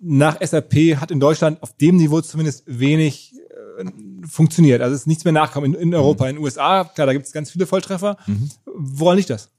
nach 0.00 0.38
SAP 0.40 0.96
hat 1.00 1.10
in 1.10 1.20
Deutschland 1.20 1.62
auf 1.62 1.76
dem 1.76 1.96
Niveau 1.96 2.20
zumindest 2.20 2.64
wenig 2.66 3.32
äh, 3.78 3.84
funktioniert. 4.26 4.80
Also 4.82 4.94
es 4.94 5.02
ist 5.02 5.06
nichts 5.06 5.24
mehr 5.24 5.32
nachgekommen 5.32 5.74
in, 5.74 5.80
in 5.80 5.94
Europa. 5.94 6.28
In 6.28 6.36
den 6.36 6.44
USA, 6.44 6.84
klar, 6.84 7.06
da 7.06 7.12
gibt 7.12 7.26
es 7.26 7.32
ganz 7.32 7.50
viele 7.50 7.66
Volltreffer. 7.66 8.16
Woran 8.66 9.16
liegt 9.16 9.30
das? 9.30 9.50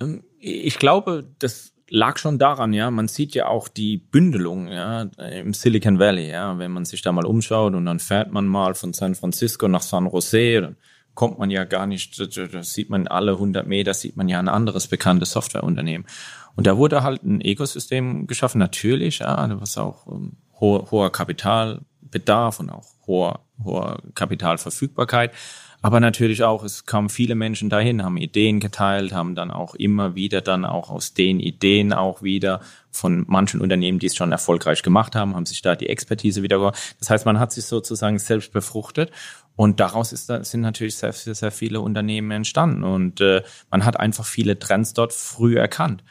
Ähm, 0.00 0.22
Ich 0.40 0.78
glaube, 0.78 1.28
das 1.38 1.72
lag 1.90 2.18
schon 2.18 2.38
daran, 2.38 2.72
ja. 2.72 2.90
Man 2.90 3.08
sieht 3.08 3.34
ja 3.34 3.46
auch 3.46 3.68
die 3.68 3.96
Bündelung, 3.96 4.68
ja, 4.68 5.02
im 5.02 5.54
Silicon 5.54 5.98
Valley, 5.98 6.28
ja. 6.30 6.58
Wenn 6.58 6.70
man 6.70 6.84
sich 6.84 7.02
da 7.02 7.12
mal 7.12 7.26
umschaut 7.26 7.74
und 7.74 7.84
dann 7.86 7.98
fährt 7.98 8.32
man 8.32 8.46
mal 8.46 8.74
von 8.74 8.92
San 8.92 9.14
Francisco 9.14 9.68
nach 9.68 9.82
San 9.82 10.06
Jose, 10.06 10.60
dann 10.60 10.76
kommt 11.18 11.40
man 11.40 11.50
ja 11.50 11.64
gar 11.64 11.88
nicht, 11.88 12.16
da- 12.20 12.46
da 12.46 12.62
sieht 12.62 12.90
man 12.90 13.08
alle 13.08 13.40
100 13.40 13.66
Meter, 13.66 13.92
sieht 13.92 14.16
man 14.16 14.28
ja 14.28 14.38
ein 14.38 14.48
anderes 14.48 14.86
bekanntes 14.86 15.32
Softwareunternehmen. 15.32 16.06
Und 16.54 16.68
da 16.68 16.76
wurde 16.76 17.02
halt 17.02 17.24
ein 17.24 17.40
Ökosystem 17.44 18.28
geschaffen, 18.28 18.60
natürlich, 18.60 19.18
ja, 19.18 19.60
was 19.60 19.76
auch 19.78 20.06
ähm, 20.06 20.36
hoher, 20.60 20.88
hoher 20.92 21.10
Kapitalbedarf 21.10 22.60
und 22.60 22.70
auch 22.70 22.86
hoher, 23.08 23.40
hoher 23.64 23.98
Kapitalverfügbarkeit. 24.14 25.32
Aber 25.80 26.00
natürlich 26.00 26.42
auch, 26.42 26.64
es 26.64 26.86
kamen 26.86 27.08
viele 27.08 27.36
Menschen 27.36 27.70
dahin, 27.70 28.02
haben 28.02 28.16
Ideen 28.16 28.58
geteilt, 28.58 29.12
haben 29.12 29.36
dann 29.36 29.52
auch 29.52 29.76
immer 29.76 30.16
wieder 30.16 30.40
dann 30.40 30.64
auch 30.64 30.90
aus 30.90 31.14
den 31.14 31.38
Ideen 31.38 31.92
auch 31.92 32.22
wieder 32.22 32.60
von 32.90 33.24
manchen 33.28 33.60
Unternehmen, 33.60 34.00
die 34.00 34.06
es 34.06 34.16
schon 34.16 34.32
erfolgreich 34.32 34.82
gemacht 34.82 35.14
haben, 35.14 35.36
haben 35.36 35.46
sich 35.46 35.62
da 35.62 35.76
die 35.76 35.88
Expertise 35.88 36.42
wieder 36.42 36.58
geholt. 36.58 36.76
Das 36.98 37.10
heißt, 37.10 37.26
man 37.26 37.38
hat 37.38 37.52
sich 37.52 37.64
sozusagen 37.66 38.18
selbst 38.18 38.52
befruchtet 38.52 39.12
und 39.54 39.78
daraus 39.78 40.12
ist, 40.12 40.26
sind 40.26 40.60
natürlich 40.62 40.96
sehr, 40.96 41.12
sehr, 41.12 41.36
sehr 41.36 41.52
viele 41.52 41.80
Unternehmen 41.80 42.32
entstanden 42.32 42.82
und 42.82 43.20
äh, 43.20 43.42
man 43.70 43.84
hat 43.84 44.00
einfach 44.00 44.24
viele 44.24 44.58
Trends 44.58 44.94
dort 44.94 45.12
früh 45.12 45.58
erkannt. 45.58 46.02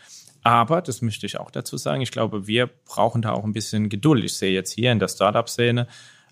Aber, 0.44 0.82
das 0.82 1.02
möchte 1.02 1.26
ich 1.26 1.38
auch 1.38 1.52
dazu 1.52 1.76
sagen, 1.76 2.02
ich 2.02 2.12
glaube, 2.12 2.48
wir 2.48 2.70
brauchen 2.86 3.22
da 3.22 3.34
auch 3.34 3.44
ein 3.44 3.52
bisschen 3.52 3.90
Geduld. 3.90 4.24
Ich 4.24 4.38
sehe 4.38 4.54
jetzt 4.54 4.72
hier 4.72 4.94
in 4.94 5.00
der 5.00 5.10
Startup-Szene 5.10 5.88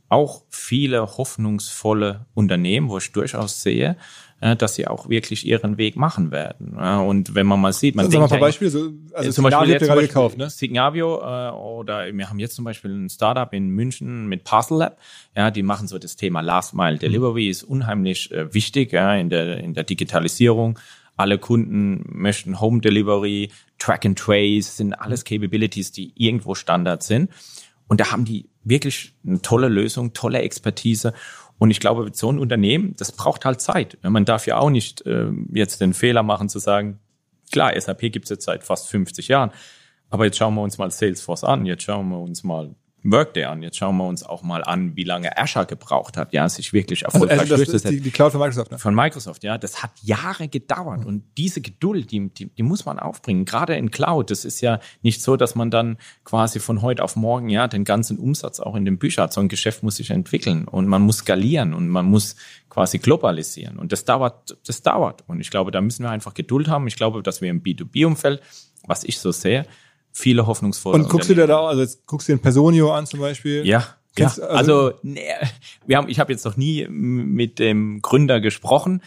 auch 0.10 0.44
viele 0.50 1.02
hoffnungsvolle 1.18 2.26
Unternehmen, 2.34 2.90
wo 2.90 2.98
ich 2.98 3.12
durchaus 3.12 3.62
sehe, 3.62 3.98
äh, 4.42 4.56
dass 4.56 4.76
sie 4.76 4.88
auch 4.88 5.10
wirklich 5.10 5.46
ihren 5.48 5.78
Weg 5.78 5.96
machen 5.96 6.32
werden. 6.32 6.78
Und 6.78 7.36
wenn 7.36 7.48
man 7.48 7.60
mal 7.60 7.74
sieht, 7.74 7.96
man 7.96 8.06
Sag 8.06 8.14
mal 8.14 8.26
ein 8.26 8.30
denkt 8.30 8.32
paar 8.32 8.48
Beispiele. 8.48 8.70
So, 8.70 8.92
also 9.14 9.32
zum 9.32 9.44
Beispiel 9.46 9.70
jetzt 9.70 9.86
zum 9.86 9.96
Beispiel 9.96 10.08
gekauft, 10.08 10.38
ne? 10.38 10.50
Signavio 10.50 11.20
äh, 11.20 11.52
oder 11.52 12.14
wir 12.14 12.30
haben 12.30 12.40
jetzt 12.40 12.56
zum 12.56 12.66
Beispiel 12.66 12.92
ein 12.92 13.10
Startup 13.10 13.52
in 13.54 13.70
München 13.70 14.28
mit 14.28 14.44
Parcel 14.44 14.78
Lab. 14.78 15.00
Ja, 15.36 15.52
die 15.52 15.64
machen 15.64 15.88
so 15.88 15.98
das 15.98 16.16
Thema 16.16 16.42
Last 16.42 16.76
Mile 16.76 16.98
Delivery 16.98 17.50
ist 17.50 17.64
unheimlich 17.64 18.32
äh, 18.32 18.54
wichtig 18.54 18.92
ja, 18.92 19.16
in 19.16 19.30
der 19.30 19.58
in 19.58 19.74
der 19.74 19.84
Digitalisierung. 19.84 20.78
Alle 21.18 21.38
Kunden 21.38 22.04
möchten 22.08 22.60
Home 22.60 22.82
Delivery, 22.82 23.50
Track 23.80 24.06
and 24.06 24.20
Trace, 24.20 24.76
sind 24.76 24.94
alles 24.94 25.24
Capabilities, 25.24 25.94
die 25.94 26.12
irgendwo 26.16 26.56
Standard 26.56 27.04
sind. 27.04 27.32
Und 27.88 28.02
da 28.02 28.12
haben 28.12 28.26
die 28.26 28.50
wirklich 28.66 29.14
eine 29.26 29.42
tolle 29.42 29.70
Lösung, 29.70 30.14
tolle 30.14 30.40
Expertise. 30.40 31.14
Und 31.58 31.72
ich 31.72 31.80
glaube, 31.80 32.10
so 32.12 32.30
ein 32.30 32.40
Unternehmen, 32.40 32.96
das 32.98 33.14
braucht 33.14 33.46
halt 33.46 33.62
Zeit. 33.62 33.98
Man 34.02 34.26
darf 34.26 34.46
ja 34.46 34.58
auch 34.58 34.70
nicht 34.70 35.06
äh, 35.06 35.32
jetzt 35.54 35.80
den 35.80 35.94
Fehler 35.94 36.24
machen 36.24 36.50
zu 36.50 36.60
sagen, 36.60 37.00
klar, 37.52 37.80
SAP 37.80 38.12
gibt's 38.12 38.30
jetzt 38.30 38.46
seit 38.46 38.64
fast 38.64 38.90
50 38.90 39.30
Jahren, 39.30 39.52
aber 40.10 40.26
jetzt 40.26 40.38
schauen 40.38 40.56
wir 40.56 40.62
uns 40.62 40.78
mal 40.78 40.92
Salesforce 40.92 41.44
an, 41.44 41.66
jetzt 41.66 41.84
schauen 41.84 42.10
wir 42.10 42.20
uns 42.20 42.44
mal 42.44 42.76
Workday 43.12 43.46
an. 43.46 43.62
Jetzt 43.62 43.78
schauen 43.78 43.98
wir 43.98 44.06
uns 44.08 44.24
auch 44.24 44.44
mal 44.44 44.64
an, 44.64 44.96
wie 44.96 45.04
lange 45.04 45.38
Azure 45.38 45.66
gebraucht 45.66 46.18
hat, 46.18 46.34
ja, 46.34 46.48
sich 46.50 46.74
wirklich 46.74 47.06
Also, 47.06 47.18
erfolgreich 47.20 47.40
also 47.40 47.54
das 47.54 47.62
ist 47.62 47.68
durchzusetzen. 47.68 47.98
die, 47.98 48.02
die 48.04 48.12
Cloud 48.12 48.32
von 48.32 48.42
Microsoft. 48.42 48.72
Ne? 48.72 48.80
Von 48.80 48.96
Microsoft, 48.96 49.44
ja. 49.44 49.58
Das 49.58 49.84
hat 49.84 49.92
Jahre 50.02 50.48
gedauert. 50.48 51.06
Und 51.06 51.24
diese 51.38 51.62
Geduld, 51.62 52.12
die, 52.12 52.30
die, 52.30 52.48
die 52.48 52.64
muss 52.64 52.86
man 52.86 53.00
aufbringen. 53.00 53.46
Gerade 53.46 53.76
in 53.76 53.92
Cloud. 53.92 54.32
Das 54.32 54.46
ist 54.46 54.62
ja 54.62 54.80
nicht 55.02 55.22
so, 55.22 55.38
dass 55.38 55.56
man 55.56 55.72
dann 55.72 55.98
quasi 56.24 56.60
von 56.60 56.82
heute 56.82 57.04
auf 57.04 57.16
morgen, 57.16 57.50
ja, 57.50 57.68
den 57.68 57.84
ganzen 57.84 58.18
Umsatz 58.18 58.60
auch 58.60 58.76
in 58.76 58.86
den 58.86 58.98
Büchern 58.98 59.24
hat. 59.26 59.34
So 59.34 59.42
ein 59.42 59.50
Geschäft 59.50 59.84
muss 59.84 59.98
sich 59.98 60.10
entwickeln 60.10 60.68
und 60.68 60.88
man 60.88 61.02
muss 61.02 61.18
skalieren 61.18 61.74
und 61.74 61.88
man 61.90 62.06
muss 62.06 62.36
quasi 62.70 62.98
globalisieren. 62.98 63.78
Und 63.78 63.92
das 63.92 64.06
dauert, 64.06 64.58
das 64.68 64.82
dauert. 64.82 65.24
Und 65.28 65.40
ich 65.40 65.50
glaube, 65.50 65.72
da 65.72 65.80
müssen 65.82 66.04
wir 66.04 66.10
einfach 66.10 66.34
Geduld 66.34 66.68
haben. 66.68 66.88
Ich 66.88 66.96
glaube, 66.96 67.24
dass 67.24 67.42
wir 67.42 67.50
im 67.50 67.62
B2B-Umfeld, 67.62 68.42
was 68.88 69.04
ich 69.04 69.20
so 69.20 69.32
sehe, 69.32 69.66
viele 70.18 70.48
hoffnungsvolle 70.48 70.96
Und 71.04 71.10
guckst 71.10 71.30
du 71.30 71.36
dir 71.36 71.46
da 71.46 71.58
auch, 71.58 71.68
also 71.68 71.82
jetzt 71.82 72.06
guckst 72.06 72.28
du 72.28 72.32
dir 72.34 72.38
ein 72.40 72.42
Personio 72.42 72.94
an 72.94 73.06
zum 73.06 73.20
Beispiel? 73.20 73.66
ja. 73.68 73.86
Kennst- 74.16 74.38
ja. 74.38 74.46
also- 74.46 74.86
Also, 74.88 75.00
nee, 75.04 75.26
wir 75.86 75.98
haben, 75.98 76.08
ich 76.08 76.22
habe 76.22 76.32
jetzt 76.32 76.46
noch 76.46 76.56
nie 76.56 76.88
mit 76.90 77.60
dem 77.60 78.02
Gründer 78.02 78.40
gesprochen. 78.40 79.02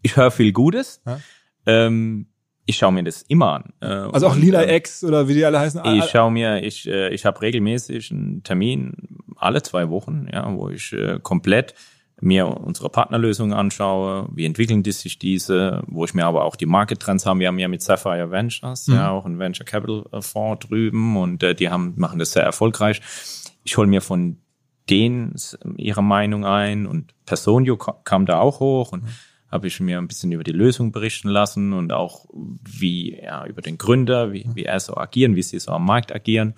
Ich 0.00 0.14
höre 0.16 0.30
viel 0.30 0.52
Gutes. 0.52 1.00
Ja. 1.04 1.18
Ähm, 1.66 2.26
ich 2.64 2.76
schaue 2.76 2.92
mir 2.92 3.02
das 3.02 3.22
immer 3.22 3.54
an. 3.54 3.72
Äh, 3.80 3.86
Also 3.86 4.28
auch 4.28 4.36
Lila 4.36 4.62
ähm, 4.62 4.76
X 4.76 5.02
oder 5.02 5.26
wie 5.26 5.34
die 5.34 5.44
alle 5.44 5.58
heißen. 5.58 5.82
Ich 5.96 6.04
schaue 6.04 6.30
mir, 6.30 6.62
ich, 6.62 6.86
äh, 6.86 7.08
ich 7.12 7.24
habe 7.26 7.40
regelmäßig 7.42 8.12
einen 8.12 8.44
Termin 8.44 8.92
alle 9.34 9.60
zwei 9.62 9.88
Wochen, 9.90 10.28
ja, 10.32 10.48
wo 10.56 10.68
ich 10.68 10.92
äh, 10.92 11.18
komplett 11.20 11.74
mir 12.20 12.46
unsere 12.48 12.90
Partnerlösungen 12.90 13.56
anschaue, 13.56 14.28
wie 14.32 14.44
entwickeln 14.44 14.82
die 14.82 14.92
sich 14.92 15.18
diese, 15.18 15.82
wo 15.86 16.04
ich 16.04 16.14
mir 16.14 16.26
aber 16.26 16.44
auch 16.44 16.56
die 16.56 16.66
Market-Trends 16.66 17.26
haben. 17.26 17.40
Wir 17.40 17.48
haben 17.48 17.58
ja 17.58 17.68
mit 17.68 17.82
Sapphire 17.82 18.30
Ventures, 18.30 18.86
ja, 18.88 19.10
auch 19.10 19.24
ein 19.24 19.38
Venture 19.38 19.66
Capital 19.66 20.04
äh, 20.12 20.20
Fonds 20.20 20.66
drüben 20.66 21.16
und 21.16 21.42
äh, 21.42 21.54
die 21.54 21.68
haben, 21.68 21.94
machen 21.96 22.18
das 22.18 22.32
sehr 22.32 22.42
erfolgreich. 22.42 23.00
Ich 23.64 23.76
hole 23.76 23.86
mir 23.86 24.00
von 24.00 24.38
denen 24.90 25.34
ihre 25.76 26.02
Meinung 26.02 26.44
ein 26.46 26.86
und 26.86 27.14
Personio 27.26 27.76
kam 27.76 28.26
da 28.26 28.40
auch 28.40 28.60
hoch 28.60 28.92
und 28.92 29.04
habe 29.50 29.66
ich 29.66 29.80
mir 29.80 29.98
ein 29.98 30.08
bisschen 30.08 30.32
über 30.32 30.44
die 30.44 30.52
Lösung 30.52 30.92
berichten 30.92 31.28
lassen 31.28 31.72
und 31.72 31.92
auch 31.92 32.26
wie 32.32 33.18
ja 33.18 33.46
über 33.46 33.62
den 33.62 33.78
Gründer, 33.78 34.32
wie, 34.32 34.46
wie 34.54 34.64
er 34.64 34.80
so 34.80 34.96
agieren, 34.96 35.36
wie 35.36 35.42
sie 35.42 35.58
so 35.58 35.72
am 35.72 35.84
Markt 35.84 36.14
agieren. 36.14 36.54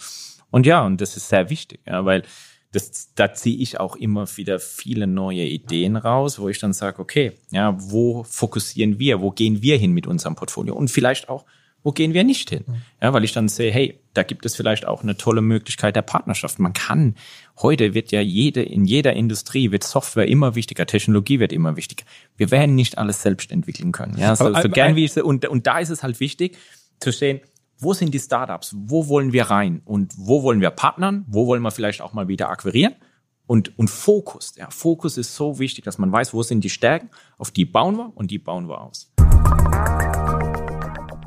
Und 0.51 0.66
ja, 0.66 0.85
und 0.85 1.01
das 1.01 1.16
ist 1.16 1.29
sehr 1.29 1.51
wichtig, 1.51 1.81
ja, 1.87 2.05
weil 2.05 2.23
das, 2.72 3.12
da 3.14 3.33
ziehe 3.35 3.59
ich 3.59 3.80
auch 3.80 3.96
immer 3.96 4.26
wieder 4.37 4.61
viele 4.61 5.06
neue 5.06 5.44
Ideen 5.44 5.96
raus, 5.96 6.38
wo 6.38 6.48
ich 6.48 6.59
dann 6.59 6.72
sage, 6.72 7.00
okay, 7.00 7.33
ja, 7.50 7.76
wo 7.78 8.22
fokussieren 8.22 8.98
wir, 8.98 9.20
wo 9.20 9.30
gehen 9.30 9.61
wir 9.62 9.76
hin 9.76 9.92
mit 9.92 10.06
unserem 10.06 10.37
Portfolio 10.37 10.74
und 10.74 10.88
vielleicht 10.88 11.28
auch, 11.28 11.44
wo 11.83 11.92
gehen 11.92 12.12
wir 12.12 12.24
nicht 12.24 12.50
hin? 12.50 12.64
Ja, 13.00 13.12
weil 13.12 13.24
ich 13.24 13.33
dann 13.33 13.48
sehe, 13.48 13.72
hey, 13.72 13.98
da 14.12 14.22
gibt 14.22 14.44
es 14.44 14.54
vielleicht 14.54 14.87
auch 14.87 15.02
eine 15.02 15.16
tolle 15.16 15.40
Möglichkeit 15.40 15.96
der 15.96 16.02
Partnerschaft. 16.02 16.59
Man 16.59 16.74
kann, 16.74 17.14
heute 17.59 17.94
wird 17.94 18.12
ja 18.12 18.20
jede, 18.20 18.62
in 18.62 18.85
jeder 18.85 19.14
Industrie 19.14 19.70
wird 19.70 19.83
Software 19.83 20.28
immer 20.28 20.54
wichtiger, 20.54 20.85
Technologie 20.87 21.40
wird 21.40 21.52
immer 21.52 21.76
wichtiger. 21.76 22.04
Wir 22.37 22.50
werden 22.50 22.74
nicht 22.74 22.98
alles 22.98 23.22
selbst 23.22 23.50
entwickeln 23.50 23.92
können. 23.92 24.18
Ja, 24.18 24.37
so, 24.37 24.52
so 24.54 24.68
gern 24.68 24.94
wie 24.94 25.06
ich, 25.06 25.16
und, 25.16 25.46
und 25.48 25.66
da 25.66 25.78
ist 25.78 25.90
es 25.90 26.02
halt 26.02 26.20
wichtig 26.20 26.59
zu 27.00 27.12
sehen, 27.12 27.40
wo 27.82 27.94
sind 27.94 28.12
die 28.12 28.18
Startups? 28.18 28.76
Wo 28.78 29.08
wollen 29.08 29.32
wir 29.32 29.44
rein? 29.44 29.80
Und 29.86 30.12
wo 30.16 30.42
wollen 30.42 30.60
wir 30.60 30.70
partnern? 30.70 31.24
Wo 31.26 31.46
wollen 31.46 31.62
wir 31.62 31.70
vielleicht 31.70 32.02
auch 32.02 32.12
mal 32.12 32.28
wieder 32.28 32.50
akquirieren? 32.50 32.94
Und, 33.46 33.76
und 33.78 33.88
Fokus, 33.88 34.54
ja, 34.56 34.68
Fokus 34.70 35.16
ist 35.16 35.34
so 35.34 35.58
wichtig, 35.58 35.84
dass 35.84 35.96
man 35.96 36.12
weiß, 36.12 36.34
wo 36.34 36.42
sind 36.42 36.62
die 36.62 36.70
Stärken, 36.70 37.08
auf 37.38 37.50
die 37.50 37.64
bauen 37.64 37.96
wir 37.96 38.12
und 38.14 38.30
die 38.30 38.38
bauen 38.38 38.68
wir 38.68 38.80
aus. 38.80 39.10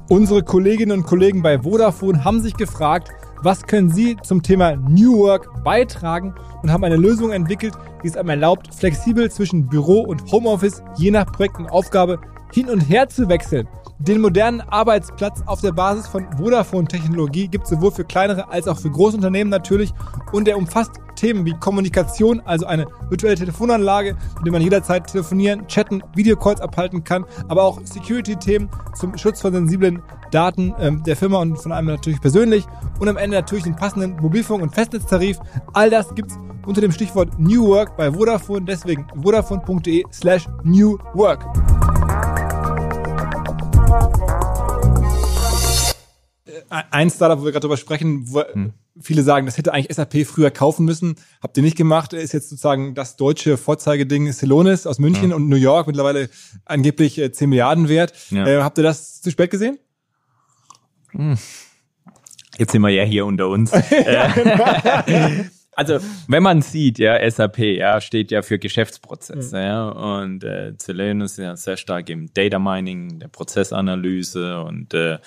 Unsere 0.10 0.44
Kolleginnen 0.44 1.00
und 1.00 1.06
Kollegen 1.06 1.42
bei 1.42 1.64
Vodafone 1.64 2.24
haben 2.24 2.40
sich 2.40 2.54
gefragt, 2.54 3.10
was 3.42 3.64
können 3.64 3.90
sie 3.90 4.16
zum 4.22 4.44
Thema 4.44 4.76
New 4.76 5.18
Work 5.18 5.64
beitragen 5.64 6.36
und 6.62 6.72
haben 6.72 6.84
eine 6.84 6.98
Lösung 6.98 7.32
entwickelt, 7.32 7.74
die 8.04 8.08
es 8.08 8.16
einem 8.16 8.30
erlaubt, 8.30 8.74
flexibel 8.74 9.30
zwischen 9.32 9.68
Büro 9.68 10.02
und 10.02 10.32
Homeoffice 10.32 10.84
je 10.98 11.10
nach 11.10 11.26
Projekt 11.26 11.58
und 11.58 11.70
Aufgabe 11.70 12.22
hin 12.54 12.70
und 12.70 12.82
her 12.82 13.10
zu 13.10 13.28
wechseln. 13.28 13.68
Den 14.06 14.20
modernen 14.20 14.60
Arbeitsplatz 14.60 15.42
auf 15.46 15.62
der 15.62 15.72
Basis 15.72 16.08
von 16.08 16.28
Vodafone-Technologie 16.36 17.48
gibt 17.48 17.64
es 17.64 17.70
sowohl 17.70 17.92
für 17.94 18.04
kleinere 18.04 18.50
als 18.50 18.68
auch 18.68 18.78
für 18.78 18.92
Großunternehmen 18.92 19.50
natürlich 19.50 19.94
und 20.34 20.46
er 20.50 20.58
umfasst 20.58 20.92
Themen 21.16 21.46
wie 21.46 21.54
Kommunikation, 21.54 22.42
also 22.42 22.66
eine 22.66 22.86
virtuelle 23.08 23.38
Telefonanlage, 23.38 24.18
mit 24.36 24.46
der 24.46 24.52
man 24.52 24.62
jederzeit 24.62 25.08
telefonieren, 25.08 25.70
chatten, 25.70 26.04
Videocalls 26.16 26.60
abhalten 26.60 27.06
kann, 27.06 27.24
aber 27.48 27.64
auch 27.64 27.80
Security-Themen 27.82 28.70
zum 28.94 29.18
Schutz 29.18 29.40
von 29.40 29.54
sensiblen 29.54 30.02
Daten 30.32 30.76
ähm, 30.80 31.02
der 31.04 31.16
Firma 31.16 31.38
und 31.38 31.56
von 31.56 31.72
einem 31.72 31.88
natürlich 31.88 32.20
persönlich 32.20 32.66
und 33.00 33.08
am 33.08 33.16
Ende 33.16 33.38
natürlich 33.38 33.64
den 33.64 33.78
passenden 33.78 34.18
Mobilfunk- 34.18 34.64
und 34.64 34.76
Festnetztarif. 34.76 35.40
All 35.72 35.90
das 35.90 36.14
gibt's 36.14 36.38
unter 36.66 36.82
dem 36.82 36.92
Stichwort 36.92 37.40
New 37.40 37.68
Work 37.68 37.96
bei 37.96 38.12
Vodafone, 38.12 38.66
deswegen 38.66 39.08
vodafone.de 39.24 40.04
slash 40.12 40.50
New 40.64 40.98
Work. 41.14 41.46
Ein 46.74 47.10
Startup, 47.10 47.40
wo 47.40 47.46
wir 47.46 47.52
gerade 47.52 47.62
drüber 47.62 47.78
sprechen, 47.78 48.24
wo 48.34 48.44
viele 49.00 49.24
sagen, 49.24 49.46
das 49.46 49.58
hätte 49.58 49.74
eigentlich 49.74 49.96
SAP 49.96 50.26
früher 50.26 50.52
kaufen 50.52 50.86
müssen. 50.86 51.16
Habt 51.42 51.58
ihr 51.58 51.64
nicht 51.64 51.78
gemacht. 51.78 52.14
Ist 52.14 52.34
jetzt 52.34 52.50
sozusagen 52.50 52.96
das 52.96 53.16
deutsche 53.16 53.58
Vorzeigeding 53.58 54.32
Celonis 54.32 54.88
aus 54.88 55.00
München 55.00 55.34
und 55.34 55.50
New 55.50 55.56
York, 55.56 55.88
mittlerweile 55.88 56.30
angeblich 56.66 57.18
äh, 57.20 57.32
10 57.32 57.50
Milliarden 57.50 57.90
wert. 57.90 58.14
Ja. 58.30 58.46
Äh, 58.46 58.62
habt 58.62 58.78
ihr 58.78 58.84
das 58.84 59.22
zu 59.22 59.32
spät 59.32 59.52
gesehen? 59.52 59.78
Jetzt 62.58 62.72
sind 62.72 62.82
wir 62.82 62.90
ja 62.90 63.04
hier 63.04 63.26
unter 63.26 63.50
uns. 63.50 63.72
Äh, 63.92 65.44
also, 65.76 66.00
wenn 66.28 66.44
man 66.44 66.62
sieht, 66.62 67.00
ja, 67.00 67.30
SAP, 67.30 67.60
ja, 67.60 68.02
steht 68.02 68.32
ja 68.32 68.42
für 68.42 68.60
Geschäftsprozesse, 68.60 69.60
ja, 69.60 69.90
und 69.90 70.44
äh, 70.44 70.76
Celenus 70.78 71.34
ist 71.34 71.38
ja 71.38 71.56
sehr 71.56 71.78
stark 71.78 72.10
im 72.10 72.34
Data 72.34 72.60
Mining, 72.60 73.20
der 73.20 73.28
Prozessanalyse 73.28 74.62
und 74.62 74.94
äh, 74.94 75.20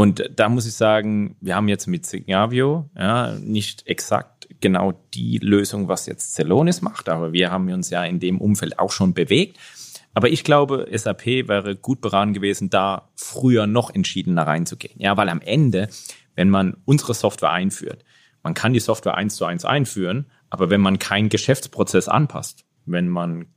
und 0.00 0.30
da 0.34 0.48
muss 0.48 0.64
ich 0.64 0.72
sagen, 0.72 1.36
wir 1.42 1.56
haben 1.56 1.68
jetzt 1.68 1.86
mit 1.86 2.06
Signavio 2.06 2.88
ja 2.96 3.34
nicht 3.34 3.86
exakt 3.86 4.48
genau 4.58 4.94
die 5.12 5.36
Lösung, 5.36 5.88
was 5.88 6.06
jetzt 6.06 6.32
Celonis 6.32 6.80
macht, 6.80 7.10
aber 7.10 7.34
wir 7.34 7.50
haben 7.50 7.70
uns 7.70 7.90
ja 7.90 8.02
in 8.06 8.18
dem 8.18 8.40
Umfeld 8.40 8.78
auch 8.78 8.92
schon 8.92 9.12
bewegt. 9.12 9.58
Aber 10.14 10.30
ich 10.30 10.42
glaube, 10.42 10.88
SAP 10.90 11.26
wäre 11.48 11.76
gut 11.76 12.00
beraten 12.00 12.32
gewesen, 12.32 12.70
da 12.70 13.10
früher 13.14 13.66
noch 13.66 13.94
entschiedener 13.94 14.46
reinzugehen. 14.46 14.98
Ja, 14.98 15.18
weil 15.18 15.28
am 15.28 15.42
Ende, 15.42 15.90
wenn 16.34 16.48
man 16.48 16.78
unsere 16.86 17.12
Software 17.12 17.50
einführt, 17.50 18.02
man 18.42 18.54
kann 18.54 18.72
die 18.72 18.80
Software 18.80 19.16
eins 19.18 19.36
zu 19.36 19.44
eins 19.44 19.66
einführen, 19.66 20.30
aber 20.48 20.70
wenn 20.70 20.80
man 20.80 20.98
keinen 20.98 21.28
Geschäftsprozess 21.28 22.08
anpasst, 22.08 22.64
wenn 22.86 23.10
man 23.10 23.48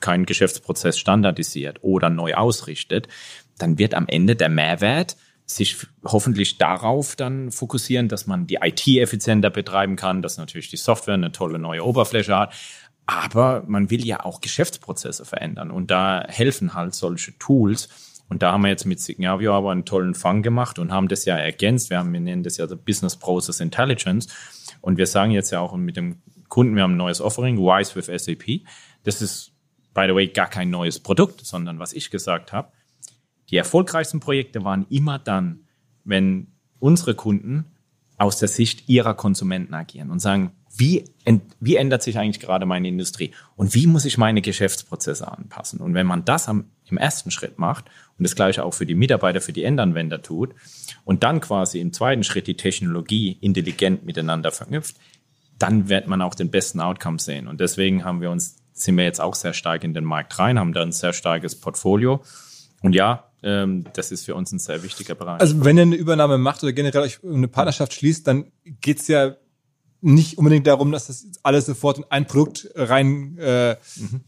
keinen 0.00 0.24
Geschäftsprozess 0.24 0.98
standardisiert 0.98 1.80
oder 1.82 2.08
neu 2.08 2.32
ausrichtet, 2.32 3.08
dann 3.58 3.76
wird 3.76 3.92
am 3.92 4.08
Ende 4.08 4.36
der 4.36 4.48
Mehrwert 4.48 5.18
sich 5.56 5.86
hoffentlich 6.04 6.58
darauf 6.58 7.16
dann 7.16 7.50
fokussieren, 7.50 8.08
dass 8.08 8.26
man 8.26 8.46
die 8.46 8.58
IT 8.62 8.86
effizienter 8.86 9.50
betreiben 9.50 9.96
kann, 9.96 10.22
dass 10.22 10.38
natürlich 10.38 10.70
die 10.70 10.76
Software 10.76 11.14
eine 11.14 11.32
tolle 11.32 11.58
neue 11.58 11.84
Oberfläche 11.84 12.36
hat. 12.36 12.54
Aber 13.06 13.64
man 13.66 13.90
will 13.90 14.06
ja 14.06 14.24
auch 14.24 14.40
Geschäftsprozesse 14.40 15.24
verändern 15.24 15.70
und 15.70 15.90
da 15.90 16.24
helfen 16.28 16.74
halt 16.74 16.94
solche 16.94 17.36
Tools. 17.38 17.88
Und 18.28 18.42
da 18.42 18.52
haben 18.52 18.62
wir 18.62 18.68
jetzt 18.68 18.86
mit 18.86 19.00
Signavio 19.00 19.52
aber 19.54 19.72
einen 19.72 19.84
tollen 19.84 20.14
Fang 20.14 20.42
gemacht 20.42 20.78
und 20.78 20.92
haben 20.92 21.08
das 21.08 21.24
ja 21.24 21.36
ergänzt. 21.36 21.90
Wir, 21.90 21.98
haben, 21.98 22.12
wir 22.12 22.20
nennen 22.20 22.42
das 22.42 22.56
ja 22.56 22.66
Business 22.66 23.16
Process 23.16 23.60
Intelligence. 23.60 24.28
Und 24.80 24.96
wir 24.96 25.06
sagen 25.06 25.32
jetzt 25.32 25.50
ja 25.50 25.60
auch 25.60 25.76
mit 25.76 25.96
dem 25.96 26.22
Kunden, 26.48 26.76
wir 26.76 26.82
haben 26.84 26.94
ein 26.94 26.98
neues 26.98 27.20
Offering, 27.20 27.58
Wise 27.58 27.94
with 27.94 28.06
SAP. 28.06 28.62
Das 29.04 29.20
ist, 29.20 29.52
by 29.92 30.04
the 30.06 30.14
way, 30.14 30.28
gar 30.28 30.48
kein 30.48 30.70
neues 30.70 31.00
Produkt, 31.00 31.44
sondern 31.44 31.78
was 31.78 31.92
ich 31.92 32.10
gesagt 32.10 32.52
habe, 32.52 32.72
die 33.52 33.58
erfolgreichsten 33.58 34.18
Projekte 34.18 34.64
waren 34.64 34.86
immer 34.90 35.18
dann, 35.18 35.60
wenn 36.04 36.48
unsere 36.80 37.14
Kunden 37.14 37.66
aus 38.18 38.38
der 38.38 38.48
Sicht 38.48 38.88
ihrer 38.88 39.14
Konsumenten 39.14 39.74
agieren 39.74 40.10
und 40.10 40.20
sagen, 40.20 40.52
wie, 40.74 41.04
wie 41.60 41.76
ändert 41.76 42.02
sich 42.02 42.18
eigentlich 42.18 42.40
gerade 42.40 42.64
meine 42.64 42.88
Industrie 42.88 43.32
und 43.56 43.74
wie 43.74 43.86
muss 43.86 44.06
ich 44.06 44.16
meine 44.16 44.40
Geschäftsprozesse 44.40 45.30
anpassen? 45.30 45.80
Und 45.80 45.92
wenn 45.92 46.06
man 46.06 46.24
das 46.24 46.48
am, 46.48 46.64
im 46.86 46.96
ersten 46.96 47.30
Schritt 47.30 47.58
macht 47.58 47.86
und 48.18 48.24
das 48.24 48.34
gleiche 48.34 48.64
auch 48.64 48.72
für 48.72 48.86
die 48.86 48.94
Mitarbeiter, 48.94 49.42
für 49.42 49.52
die 49.52 49.64
Endanwender 49.64 50.22
tut 50.22 50.54
und 51.04 51.22
dann 51.22 51.40
quasi 51.40 51.78
im 51.78 51.92
zweiten 51.92 52.24
Schritt 52.24 52.46
die 52.46 52.56
Technologie 52.56 53.36
intelligent 53.40 54.06
miteinander 54.06 54.50
verknüpft, 54.50 54.96
dann 55.58 55.90
wird 55.90 56.08
man 56.08 56.22
auch 56.22 56.34
den 56.34 56.50
besten 56.50 56.80
Outcome 56.80 57.18
sehen. 57.18 57.48
Und 57.48 57.60
deswegen 57.60 58.04
haben 58.04 58.22
wir 58.22 58.30
uns, 58.30 58.56
sind 58.72 58.96
wir 58.96 59.04
jetzt 59.04 59.20
auch 59.20 59.34
sehr 59.34 59.52
stark 59.52 59.84
in 59.84 59.92
den 59.92 60.04
Markt 60.04 60.38
rein, 60.38 60.58
haben 60.58 60.72
da 60.72 60.82
ein 60.82 60.92
sehr 60.92 61.12
starkes 61.12 61.60
Portfolio. 61.60 62.22
Und 62.82 62.94
ja, 62.94 63.30
ähm, 63.42 63.84
das 63.94 64.12
ist 64.12 64.24
für 64.24 64.34
uns 64.34 64.52
ein 64.52 64.58
sehr 64.58 64.82
wichtiger 64.82 65.14
Bereich. 65.14 65.40
Also 65.40 65.64
wenn 65.64 65.76
ihr 65.76 65.82
eine 65.82 65.96
Übernahme 65.96 66.38
macht 66.38 66.62
oder 66.62 66.72
generell 66.72 67.02
euch 67.02 67.20
eine 67.24 67.48
Partnerschaft 67.48 67.94
schließt, 67.94 68.26
dann 68.26 68.52
geht's 68.64 69.08
ja 69.08 69.36
nicht 70.04 70.36
unbedingt 70.36 70.66
darum, 70.66 70.90
dass 70.92 71.06
das 71.06 71.26
alles 71.42 71.66
sofort 71.66 71.98
in 71.98 72.04
ein 72.10 72.26
Produkt 72.26 72.68
rein 72.74 73.38
äh, 73.38 73.76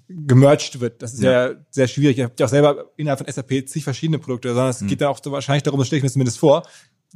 gemerged 0.09 0.81
wird. 0.81 1.03
Das 1.03 1.15
ist 1.15 1.23
ja. 1.23 1.49
ja 1.49 1.55
sehr 1.71 1.89
schwierig. 1.89 2.19
Ihr 2.19 2.25
habt 2.25 2.39
ja 2.41 2.47
auch 2.47 2.51
selber 2.51 2.91
innerhalb 2.97 3.19
von 3.19 3.31
SAP 3.31 3.69
zig 3.69 3.85
verschiedene 3.85 4.19
Produkte, 4.19 4.49
sondern 4.49 4.69
es 4.71 4.87
geht 4.87 5.01
dann 5.01 5.09
auch 5.09 5.21
so 5.23 5.33
wahrscheinlich 5.33 5.65
darum, 5.65 5.79
das 5.81 5.89
stelle 5.89 5.99
ich 5.99 6.05
mir 6.05 6.11
zumindest 6.11 6.39
vor, 6.39 6.63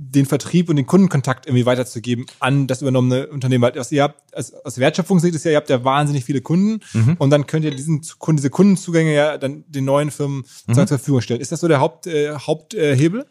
den 0.01 0.27
Vertrieb 0.27 0.69
und 0.69 0.77
den 0.77 0.87
Kundenkontakt 0.87 1.47
irgendwie 1.47 1.67
weiterzugeben 1.67 2.27
an 2.39 2.67
das 2.69 2.83
übernommene 2.83 3.27
Unternehmen. 3.29 3.63
Weil 3.63 3.75
was 3.75 3.91
ihr 3.91 4.05
habt, 4.05 4.33
als, 4.35 4.53
aus 4.65 4.79
Wertschöpfungssicht 4.79 5.35
ist 5.35 5.45
ja, 5.45 5.51
ihr 5.53 5.57
habt 5.57 5.71
ja 5.71 5.83
wahnsinnig 5.85 6.25
viele 6.25 6.41
Kunden 6.41 6.81
Mhm. 6.93 7.17
und 7.19 7.31
dann 7.31 7.47
könnt 7.49 7.65
ihr 7.65 7.73
diesen 7.73 8.03
Kunden, 8.19 8.37
diese 8.37 8.51
Kundenzugänge 8.51 9.13
ja 9.13 9.39
dann 9.39 9.65
den 9.67 9.85
neuen 9.85 10.11
Firmen 10.13 10.45
Mhm. 10.69 10.75
zur 10.75 10.87
Verfügung 10.87 11.21
stellen. 11.21 11.41
Ist 11.41 11.51
das 11.53 11.61
so 11.61 11.69
der 11.69 11.81
Haupt, 11.81 12.07
äh, 12.07 12.33
Haupthebel? 12.35 12.93
Äh, 12.93 12.97
Hebel? 12.97 13.27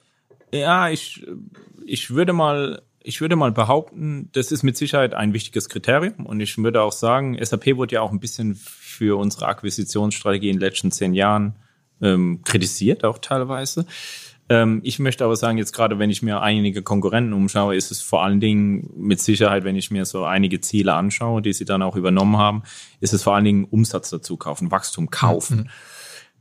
Ja, 0.53 0.89
ich, 0.89 1.25
ich 1.85 2.09
würde 2.11 2.33
mal, 2.33 2.81
ich 3.07 3.21
würde 3.21 3.37
mal 3.37 3.53
behaupten, 3.53 4.29
das 4.33 4.51
ist 4.51 4.63
mit 4.63 4.75
Sicherheit 4.75 5.13
ein 5.13 5.33
wichtiges 5.33 5.69
Kriterium. 5.69 6.25
Und 6.25 6.41
ich 6.41 6.57
würde 6.57 6.81
auch 6.81 6.91
sagen, 6.91 7.37
SAP 7.41 7.77
wurde 7.77 7.95
ja 7.95 8.01
auch 8.01 8.11
ein 8.11 8.19
bisschen 8.19 8.55
für 8.55 9.17
unsere 9.17 9.47
Akquisitionsstrategie 9.47 10.49
in 10.49 10.57
den 10.57 10.61
letzten 10.61 10.91
zehn 10.91 11.13
Jahren 11.13 11.55
ähm, 12.01 12.41
kritisiert, 12.43 13.05
auch 13.05 13.19
teilweise. 13.19 13.85
Ähm, 14.49 14.81
ich 14.83 14.99
möchte 14.99 15.23
aber 15.23 15.37
sagen, 15.37 15.57
jetzt 15.57 15.71
gerade 15.71 15.99
wenn 15.99 16.09
ich 16.09 16.21
mir 16.21 16.41
einige 16.41 16.83
Konkurrenten 16.83 17.31
umschaue, 17.31 17.77
ist 17.77 17.91
es 17.91 18.01
vor 18.01 18.23
allen 18.23 18.41
Dingen 18.41 18.89
mit 18.97 19.21
Sicherheit, 19.21 19.63
wenn 19.63 19.77
ich 19.77 19.89
mir 19.89 20.03
so 20.03 20.25
einige 20.25 20.59
Ziele 20.59 20.93
anschaue, 20.93 21.41
die 21.41 21.53
sie 21.53 21.65
dann 21.65 21.81
auch 21.83 21.95
übernommen 21.95 22.35
haben, 22.35 22.63
ist 22.99 23.13
es 23.13 23.23
vor 23.23 23.35
allen 23.35 23.45
Dingen 23.45 23.63
Umsatz 23.63 24.09
dazu 24.09 24.35
kaufen, 24.35 24.69
Wachstum 24.69 25.09
kaufen. 25.09 25.69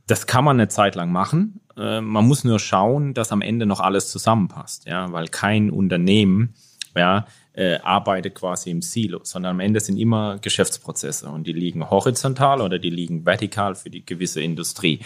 Das 0.07 0.25
kann 0.25 0.45
man 0.45 0.57
eine 0.57 0.69
Zeit 0.69 0.95
lang 0.95 1.11
machen. 1.11 1.59
Äh, 1.77 2.01
man 2.01 2.25
muss 2.25 2.43
nur 2.43 2.59
schauen, 2.59 3.13
dass 3.13 3.31
am 3.31 3.41
Ende 3.41 3.65
noch 3.65 3.79
alles 3.79 4.09
zusammenpasst, 4.09 4.85
ja, 4.87 5.11
weil 5.11 5.27
kein 5.27 5.69
Unternehmen, 5.69 6.53
ja, 6.95 7.27
äh, 7.53 7.79
arbeitet 7.79 8.35
quasi 8.35 8.69
im 8.69 8.81
Silo, 8.81 9.19
sondern 9.23 9.51
am 9.51 9.59
Ende 9.59 9.79
sind 9.79 9.97
immer 9.97 10.37
Geschäftsprozesse 10.37 11.27
und 11.27 11.47
die 11.47 11.53
liegen 11.53 11.89
horizontal 11.89 12.61
oder 12.61 12.77
die 12.77 12.91
liegen 12.91 13.25
vertikal 13.25 13.73
für 13.73 13.89
die 13.89 14.05
gewisse 14.05 14.41
Industrie. 14.41 14.99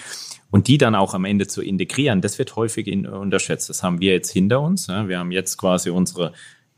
Und 0.52 0.68
die 0.68 0.78
dann 0.78 0.94
auch 0.94 1.14
am 1.14 1.24
Ende 1.24 1.48
zu 1.48 1.62
integrieren, 1.62 2.20
das 2.20 2.38
wird 2.38 2.58
häufig 2.58 2.88
in, 2.88 3.08
unterschätzt. 3.08 3.70
Das 3.70 3.84
haben 3.84 4.02
wir 4.02 4.12
jetzt 4.12 4.32
hinter 4.32 4.60
uns. 4.60 4.88
Ja. 4.88 5.08
Wir 5.08 5.18
haben 5.18 5.32
jetzt 5.32 5.58
quasi 5.58 5.90
unsere 5.90 6.34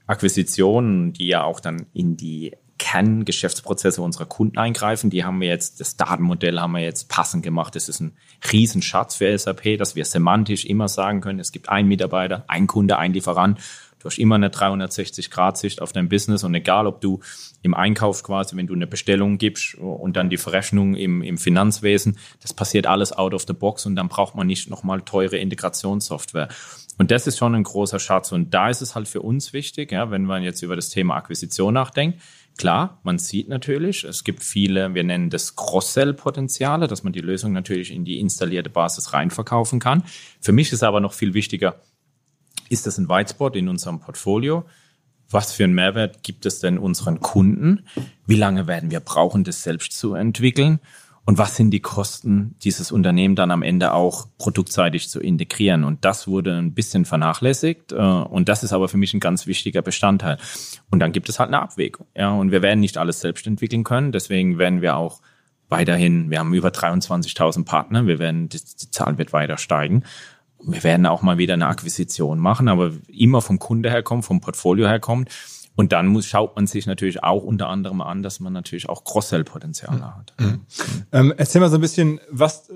Akquisitionen, 0.05 1.11
die 1.13 1.27
ja 1.27 1.43
auch 1.43 1.59
dann 1.59 1.87
in 1.91 2.17
die 2.17 2.53
Kerngeschäftsprozesse 2.79 4.01
unserer 4.01 4.25
Kunden 4.25 4.57
eingreifen. 4.57 5.09
Die 5.09 5.23
haben 5.23 5.39
wir 5.41 5.47
jetzt, 5.47 5.79
das 5.79 5.95
Datenmodell 5.97 6.59
haben 6.59 6.73
wir 6.73 6.81
jetzt 6.81 7.09
passend 7.09 7.43
gemacht. 7.43 7.75
Das 7.75 7.89
ist 7.89 7.99
ein 7.99 8.17
Riesenschatz 8.51 9.15
für 9.15 9.37
SAP, 9.37 9.77
dass 9.77 9.95
wir 9.95 10.05
semantisch 10.05 10.65
immer 10.65 10.87
sagen 10.87 11.21
können, 11.21 11.39
es 11.39 11.51
gibt 11.51 11.69
einen 11.69 11.87
Mitarbeiter, 11.87 12.45
ein 12.47 12.67
Kunde, 12.67 12.97
ein 12.97 13.13
Lieferant. 13.13 13.59
Du 13.99 14.09
hast 14.09 14.17
immer 14.17 14.35
eine 14.35 14.49
360-Grad-Sicht 14.49 15.81
auf 15.81 15.93
dein 15.93 16.09
Business 16.09 16.43
und 16.43 16.53
egal, 16.55 16.87
ob 16.87 16.99
du 16.99 17.21
im 17.61 17.73
Einkauf 17.73 18.21
quasi, 18.21 18.57
wenn 18.57 18.67
du 18.67 18.73
eine 18.73 18.85
Bestellung 18.85 19.37
gibst 19.37 19.75
und 19.75 20.17
dann 20.17 20.29
die 20.29 20.35
Verrechnung 20.35 20.95
im, 20.95 21.21
im 21.21 21.37
Finanzwesen, 21.37 22.17
das 22.41 22.53
passiert 22.53 22.85
alles 22.85 23.13
out 23.13 23.33
of 23.33 23.45
the 23.47 23.53
box 23.53 23.85
und 23.85 23.95
dann 23.95 24.09
braucht 24.09 24.35
man 24.35 24.45
nicht 24.45 24.69
nochmal 24.69 25.01
teure 25.03 25.37
Integrationssoftware. 25.37 26.49
Und 26.97 27.11
das 27.11 27.27
ist 27.27 27.37
schon 27.37 27.55
ein 27.55 27.63
großer 27.63 27.99
Schatz. 27.99 28.31
Und 28.31 28.53
da 28.53 28.69
ist 28.69 28.81
es 28.81 28.93
halt 28.93 29.07
für 29.07 29.21
uns 29.21 29.53
wichtig, 29.53 29.91
ja, 29.91 30.11
wenn 30.11 30.25
man 30.25 30.43
jetzt 30.43 30.61
über 30.61 30.75
das 30.75 30.89
Thema 30.89 31.15
Akquisition 31.15 31.73
nachdenkt. 31.73 32.21
Klar, 32.57 32.99
man 33.03 33.17
sieht 33.17 33.49
natürlich, 33.49 34.03
es 34.03 34.23
gibt 34.23 34.43
viele, 34.43 34.93
wir 34.93 35.03
nennen 35.03 35.29
das 35.29 35.55
Cross-Sell-Potenziale, 35.55 36.87
dass 36.87 37.03
man 37.03 37.11
die 37.11 37.21
Lösung 37.21 37.51
natürlich 37.51 37.91
in 37.91 38.05
die 38.05 38.19
installierte 38.19 38.69
Basis 38.69 39.13
reinverkaufen 39.13 39.79
kann. 39.79 40.03
Für 40.39 40.51
mich 40.51 40.71
ist 40.71 40.83
aber 40.83 40.99
noch 40.99 41.13
viel 41.13 41.33
wichtiger, 41.33 41.81
ist 42.69 42.85
das 42.85 42.97
ein 42.97 43.09
White 43.09 43.31
Spot 43.31 43.49
in 43.49 43.69
unserem 43.69 43.99
Portfolio? 43.99 44.65
Was 45.29 45.51
für 45.51 45.63
einen 45.63 45.73
Mehrwert 45.73 46.21
gibt 46.21 46.45
es 46.45 46.59
denn 46.59 46.77
unseren 46.77 47.19
Kunden? 47.19 47.85
Wie 48.27 48.35
lange 48.35 48.67
werden 48.67 48.91
wir 48.91 48.99
brauchen, 48.99 49.43
das 49.43 49.63
selbst 49.63 49.93
zu 49.93 50.13
entwickeln? 50.13 50.79
Und 51.25 51.37
was 51.37 51.55
sind 51.55 51.71
die 51.71 51.79
Kosten, 51.79 52.55
dieses 52.63 52.91
Unternehmen 52.91 53.35
dann 53.35 53.51
am 53.51 53.61
Ende 53.61 53.93
auch 53.93 54.27
produktseitig 54.37 55.09
zu 55.09 55.21
integrieren? 55.21 55.85
Und 55.85 56.03
das 56.03 56.27
wurde 56.27 56.57
ein 56.57 56.73
bisschen 56.73 57.05
vernachlässigt. 57.05 57.93
äh, 57.93 57.95
Und 57.95 58.49
das 58.49 58.63
ist 58.63 58.73
aber 58.73 58.89
für 58.89 58.97
mich 58.97 59.13
ein 59.13 59.21
ganz 59.21 59.47
wichtiger 59.47 59.81
Bestandteil. 59.81 60.37
Und 60.91 60.99
dann 60.99 61.13
gibt 61.13 61.29
es 61.29 61.39
halt 61.39 61.47
eine 61.47 61.61
Abwägung. 61.61 62.07
Ja, 62.15 62.31
und 62.31 62.51
wir 62.51 62.61
werden 62.61 62.81
nicht 62.81 62.97
alles 62.97 63.21
selbst 63.21 63.47
entwickeln 63.47 63.85
können. 63.85 64.11
Deswegen 64.11 64.57
werden 64.57 64.81
wir 64.81 64.97
auch 64.97 65.21
weiterhin, 65.69 66.29
wir 66.29 66.39
haben 66.39 66.53
über 66.53 66.69
23.000 66.69 67.63
Partner. 67.63 68.05
Wir 68.05 68.19
werden, 68.19 68.49
die, 68.49 68.59
die 68.59 68.91
Zahl 68.91 69.17
wird 69.17 69.31
weiter 69.31 69.57
steigen. 69.57 70.03
Wir 70.61 70.83
werden 70.83 71.05
auch 71.05 71.21
mal 71.21 71.37
wieder 71.37 71.53
eine 71.53 71.67
Akquisition 71.67 72.39
machen, 72.39 72.67
aber 72.67 72.91
immer 73.07 73.41
vom 73.41 73.59
Kunde 73.59 73.89
herkommt, 73.89 74.25
vom 74.25 74.41
Portfolio 74.41 74.87
herkommt. 74.87 75.29
Und 75.75 75.91
dann 75.91 76.07
muss, 76.07 76.25
schaut 76.25 76.55
man 76.55 76.67
sich 76.67 76.85
natürlich 76.85 77.23
auch 77.23 77.43
unter 77.43 77.67
anderem 77.67 78.01
an, 78.01 78.21
dass 78.21 78.39
man 78.39 78.53
natürlich 78.53 78.89
auch 78.89 79.03
Cross-Sell-Potenziale 79.03 80.15
hat. 80.15 80.33
Ähm, 81.11 81.33
erzähl 81.35 81.61
mal 81.61 81.69
so 81.69 81.77
ein 81.77 81.81
bisschen, 81.81 82.19
was, 82.29 82.69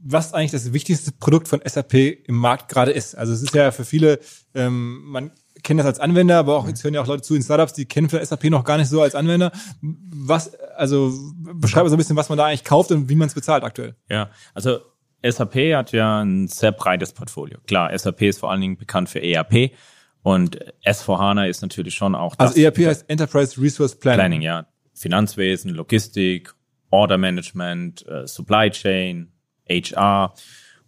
was 0.00 0.34
eigentlich 0.34 0.50
das 0.50 0.72
wichtigste 0.72 1.12
Produkt 1.12 1.48
von 1.48 1.60
SAP 1.64 1.94
im 1.94 2.34
Markt 2.34 2.68
gerade 2.68 2.90
ist. 2.90 3.14
Also 3.14 3.32
es 3.32 3.42
ist 3.42 3.54
ja 3.54 3.70
für 3.70 3.84
viele, 3.84 4.18
ähm, 4.54 5.04
man 5.04 5.30
kennt 5.62 5.78
das 5.78 5.86
als 5.86 6.00
Anwender, 6.00 6.38
aber 6.38 6.56
auch 6.56 6.66
jetzt 6.66 6.82
hören 6.82 6.94
ja 6.94 7.02
auch 7.02 7.06
Leute 7.06 7.22
zu 7.22 7.36
in 7.36 7.42
Startups, 7.42 7.74
die 7.74 7.84
kennen 7.84 8.08
vielleicht 8.08 8.26
SAP 8.26 8.44
noch 8.44 8.64
gar 8.64 8.78
nicht 8.78 8.88
so 8.88 9.00
als 9.02 9.14
Anwender. 9.14 9.52
Was, 9.80 10.54
also 10.76 11.12
beschreib 11.54 11.84
mal 11.84 11.90
so 11.90 11.94
ein 11.94 11.98
bisschen, 11.98 12.16
was 12.16 12.28
man 12.28 12.38
da 12.38 12.46
eigentlich 12.46 12.64
kauft 12.64 12.90
und 12.90 13.08
wie 13.08 13.14
man 13.14 13.28
es 13.28 13.34
bezahlt 13.34 13.62
aktuell. 13.62 13.94
Ja, 14.10 14.30
also 14.54 14.80
SAP 15.24 15.54
hat 15.74 15.92
ja 15.92 16.22
ein 16.22 16.48
sehr 16.48 16.72
breites 16.72 17.12
Portfolio. 17.12 17.58
Klar, 17.66 17.96
SAP 17.96 18.22
ist 18.22 18.40
vor 18.40 18.50
allen 18.50 18.60
Dingen 18.60 18.76
bekannt 18.76 19.08
für 19.08 19.22
ERP 19.22 19.70
und 20.22 20.58
S4HANA 20.84 21.48
ist 21.48 21.62
natürlich 21.62 21.94
schon 21.94 22.14
auch 22.14 22.36
das. 22.36 22.50
Also 22.50 22.62
ERP 22.62 22.78
heißt 22.86 23.08
Enterprise 23.08 23.60
Resource 23.60 23.98
Planning. 23.98 24.18
Planning, 24.18 24.42
ja. 24.42 24.66
Finanzwesen, 24.94 25.72
Logistik, 25.72 26.54
Order 26.90 27.18
Management, 27.18 28.06
äh, 28.06 28.26
Supply 28.26 28.70
Chain, 28.70 29.32
HR 29.68 30.34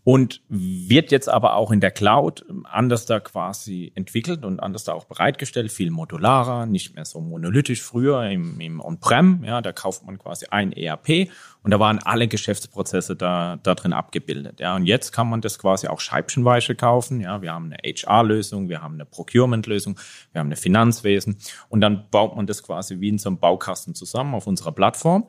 und 0.04 0.42
wird 0.50 1.10
jetzt 1.10 1.30
aber 1.30 1.56
auch 1.56 1.70
in 1.70 1.80
der 1.80 1.90
Cloud 1.90 2.44
ähm, 2.48 2.66
anders 2.70 3.06
da 3.06 3.20
quasi 3.20 3.90
entwickelt 3.94 4.44
und 4.44 4.60
anders 4.60 4.84
da 4.84 4.92
auch 4.92 5.06
bereitgestellt, 5.06 5.72
viel 5.72 5.90
modularer, 5.90 6.66
nicht 6.66 6.94
mehr 6.94 7.06
so 7.06 7.20
monolithisch 7.20 7.82
früher 7.82 8.28
im, 8.28 8.60
im 8.60 8.80
On-Prem, 8.80 9.42
ja, 9.44 9.62
da 9.62 9.72
kauft 9.72 10.04
man 10.04 10.18
quasi 10.18 10.46
ein 10.50 10.72
ERP 10.72 11.30
und 11.62 11.70
da 11.70 11.80
waren 11.80 11.98
alle 11.98 12.28
Geschäftsprozesse 12.28 13.16
da, 13.16 13.58
da 13.62 13.74
drin 13.74 13.94
abgebildet, 13.94 14.60
ja, 14.60 14.76
und 14.76 14.84
jetzt 14.84 15.12
kann 15.12 15.28
man 15.28 15.40
das 15.40 15.58
quasi 15.58 15.88
auch 15.88 16.00
scheibchenweise 16.00 16.74
kaufen, 16.74 17.20
ja, 17.20 17.40
wir 17.40 17.52
haben 17.52 17.72
eine 17.72 17.78
HR-Lösung, 17.82 18.68
wir 18.68 18.82
haben 18.82 18.94
eine 18.94 19.06
Procurement-Lösung, 19.06 19.98
wir 20.32 20.40
haben 20.40 20.48
eine 20.48 20.56
Finanzwesen 20.56 21.38
und 21.70 21.80
dann 21.80 22.04
baut 22.10 22.36
man 22.36 22.46
das 22.46 22.62
quasi 22.62 23.00
wie 23.00 23.08
in 23.08 23.18
so 23.18 23.30
einem 23.30 23.38
Baukasten 23.38 23.94
zusammen 23.94 24.34
auf 24.34 24.46
unserer 24.46 24.72
Plattform 24.72 25.26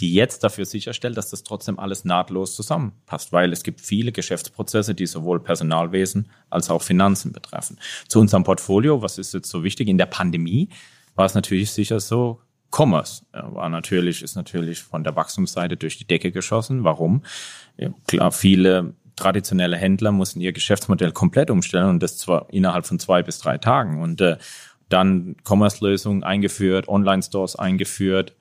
die 0.00 0.12
jetzt 0.12 0.44
dafür 0.44 0.66
sicherstellt, 0.66 1.16
dass 1.16 1.30
das 1.30 1.42
trotzdem 1.42 1.78
alles 1.78 2.04
nahtlos 2.04 2.54
zusammenpasst, 2.54 3.32
weil 3.32 3.52
es 3.52 3.62
gibt 3.62 3.80
viele 3.80 4.12
Geschäftsprozesse, 4.12 4.94
die 4.94 5.06
sowohl 5.06 5.40
Personalwesen 5.40 6.28
als 6.50 6.70
auch 6.70 6.82
Finanzen 6.82 7.32
betreffen. 7.32 7.78
Zu 8.08 8.20
unserem 8.20 8.44
Portfolio, 8.44 9.02
was 9.02 9.18
ist 9.18 9.32
jetzt 9.32 9.48
so 9.48 9.64
wichtig? 9.64 9.88
In 9.88 9.98
der 9.98 10.06
Pandemie 10.06 10.68
war 11.14 11.24
es 11.24 11.34
natürlich 11.34 11.70
sicher 11.70 12.00
so, 12.00 12.40
Commerce 12.70 13.24
ja, 13.32 13.54
war 13.54 13.68
natürlich, 13.68 14.22
ist 14.22 14.36
natürlich 14.36 14.82
von 14.82 15.04
der 15.04 15.16
Wachstumsseite 15.16 15.76
durch 15.76 15.96
die 15.98 16.06
Decke 16.06 16.32
geschossen. 16.32 16.84
Warum? 16.84 17.22
Ja, 17.78 17.90
klar, 18.06 18.32
viele 18.32 18.94
traditionelle 19.14 19.76
Händler 19.76 20.12
mussten 20.12 20.40
ihr 20.40 20.52
Geschäftsmodell 20.52 21.12
komplett 21.12 21.50
umstellen 21.50 21.88
und 21.88 22.02
das 22.02 22.18
zwar 22.18 22.52
innerhalb 22.52 22.86
von 22.86 22.98
zwei 22.98 23.22
bis 23.22 23.38
drei 23.38 23.56
Tagen 23.56 24.02
und 24.02 24.20
äh, 24.20 24.36
dann 24.88 25.36
Commerce-Lösungen 25.42 26.22
eingeführt, 26.22 26.86
Online-Stores 26.86 27.56
eingeführt, 27.56 28.35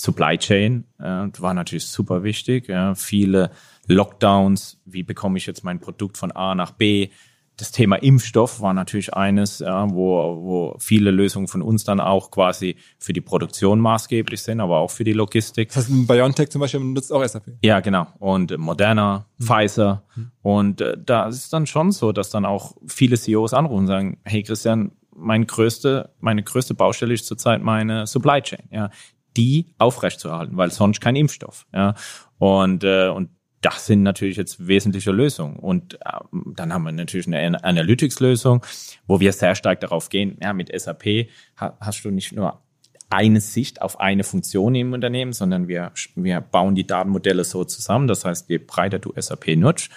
Supply 0.00 0.38
Chain 0.38 0.84
äh, 0.98 1.02
war 1.38 1.54
natürlich 1.54 1.86
super 1.86 2.22
wichtig. 2.22 2.68
Ja. 2.68 2.94
Viele 2.94 3.50
Lockdowns, 3.88 4.80
wie 4.84 5.02
bekomme 5.02 5.38
ich 5.38 5.46
jetzt 5.46 5.64
mein 5.64 5.80
Produkt 5.80 6.16
von 6.16 6.30
A 6.30 6.54
nach 6.54 6.70
B? 6.70 7.08
Das 7.56 7.72
Thema 7.72 7.96
Impfstoff 7.96 8.60
war 8.60 8.72
natürlich 8.72 9.14
eines, 9.14 9.58
ja, 9.58 9.90
wo, 9.90 10.36
wo 10.40 10.76
viele 10.78 11.10
Lösungen 11.10 11.48
von 11.48 11.60
uns 11.60 11.82
dann 11.82 11.98
auch 11.98 12.30
quasi 12.30 12.76
für 13.00 13.12
die 13.12 13.20
Produktion 13.20 13.80
maßgeblich 13.80 14.40
sind, 14.40 14.60
aber 14.60 14.78
auch 14.78 14.92
für 14.92 15.02
die 15.02 15.12
Logistik. 15.12 15.70
Das 15.70 15.88
heißt, 15.88 16.06
BioNTech 16.06 16.50
zum 16.50 16.60
Beispiel 16.60 16.78
nutzt 16.78 17.12
auch 17.12 17.26
SAP. 17.26 17.58
Ja, 17.64 17.80
genau. 17.80 18.06
Und 18.20 18.56
Moderna, 18.56 19.26
mhm. 19.38 19.44
Pfizer. 19.44 20.04
Mhm. 20.14 20.30
Und 20.42 20.80
äh, 20.80 20.96
da 21.04 21.26
ist 21.26 21.36
es 21.36 21.48
dann 21.48 21.66
schon 21.66 21.90
so, 21.90 22.12
dass 22.12 22.30
dann 22.30 22.44
auch 22.44 22.76
viele 22.86 23.18
CEOs 23.18 23.52
anrufen 23.52 23.80
und 23.80 23.86
sagen, 23.88 24.20
hey 24.22 24.44
Christian, 24.44 24.92
mein 25.16 25.48
größte, 25.48 26.10
meine 26.20 26.44
größte 26.44 26.74
Baustelle 26.74 27.14
ist 27.14 27.26
zurzeit 27.26 27.60
meine 27.60 28.06
Supply 28.06 28.40
Chain. 28.40 28.68
Ja, 28.70 28.90
die 29.38 29.72
aufrechtzuerhalten, 29.78 30.56
weil 30.56 30.70
sonst 30.70 31.00
kein 31.00 31.16
Impfstoff. 31.16 31.66
Ja. 31.72 31.94
Und, 32.38 32.84
äh, 32.84 33.08
und 33.08 33.30
das 33.60 33.86
sind 33.86 34.02
natürlich 34.02 34.36
jetzt 34.36 34.66
wesentliche 34.66 35.10
Lösungen. 35.10 35.56
Und 35.56 35.94
äh, 35.94 36.18
dann 36.54 36.72
haben 36.72 36.82
wir 36.84 36.92
natürlich 36.92 37.26
eine 37.26 37.64
Analytics-Lösung, 37.64 38.64
wo 39.06 39.20
wir 39.20 39.32
sehr 39.32 39.54
stark 39.54 39.80
darauf 39.80 40.10
gehen, 40.10 40.36
ja, 40.42 40.52
mit 40.52 40.70
SAP 40.78 41.28
ha 41.56 41.76
hast 41.80 42.04
du 42.04 42.10
nicht 42.10 42.32
nur 42.32 42.60
eine 43.10 43.40
Sicht 43.40 43.80
auf 43.80 44.00
eine 44.00 44.22
Funktion 44.22 44.74
im 44.74 44.92
Unternehmen, 44.92 45.32
sondern 45.32 45.66
wir, 45.66 45.92
wir 46.14 46.40
bauen 46.40 46.74
die 46.74 46.86
Datenmodelle 46.86 47.44
so 47.44 47.64
zusammen. 47.64 48.06
Das 48.06 48.24
heißt, 48.24 48.50
je 48.50 48.58
breiter 48.58 48.98
du 48.98 49.12
SAP 49.16 49.56
nutzt, 49.56 49.90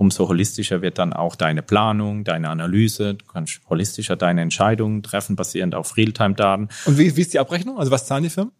umso 0.00 0.28
holistischer 0.28 0.80
wird 0.80 0.98
dann 0.98 1.12
auch 1.12 1.36
deine 1.36 1.60
Planung, 1.60 2.24
deine 2.24 2.48
Analyse. 2.48 3.16
Du 3.16 3.26
kannst 3.26 3.60
holistischer 3.68 4.16
deine 4.16 4.40
Entscheidungen 4.40 5.02
treffen, 5.02 5.36
basierend 5.36 5.74
auf 5.74 5.98
Realtime-Daten. 5.98 6.68
Und 6.86 6.98
wie, 6.98 7.14
wie 7.16 7.20
ist 7.20 7.34
die 7.34 7.38
Abrechnung? 7.38 7.78
Also 7.78 7.90
was 7.90 8.06
zahlen 8.06 8.22
die 8.22 8.30
Firmen? 8.30 8.52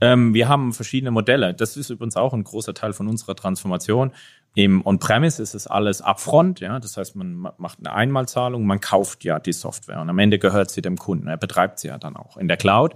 Ähm, 0.00 0.34
wir 0.34 0.48
haben 0.48 0.72
verschiedene 0.72 1.10
Modelle. 1.10 1.52
Das 1.52 1.76
ist 1.76 1.90
übrigens 1.90 2.14
auch 2.14 2.32
ein 2.32 2.44
großer 2.44 2.74
Teil 2.74 2.92
von 2.92 3.08
unserer 3.08 3.34
Transformation. 3.34 4.12
Im 4.54 4.86
On-Premise 4.86 5.42
ist 5.42 5.56
es 5.56 5.66
alles 5.66 6.00
upfront, 6.00 6.60
ja. 6.60 6.78
Das 6.78 6.96
heißt, 6.96 7.16
man 7.16 7.48
macht 7.58 7.80
eine 7.80 7.92
Einmalzahlung, 7.92 8.64
man 8.64 8.80
kauft 8.80 9.24
ja 9.24 9.40
die 9.40 9.52
Software 9.52 10.00
und 10.00 10.08
am 10.08 10.18
Ende 10.20 10.38
gehört 10.38 10.70
sie 10.70 10.80
dem 10.80 10.96
Kunden. 10.96 11.26
Er 11.26 11.38
betreibt 11.38 11.80
sie 11.80 11.88
ja 11.88 11.98
dann 11.98 12.14
auch. 12.14 12.36
In 12.36 12.46
der 12.46 12.56
Cloud 12.56 12.94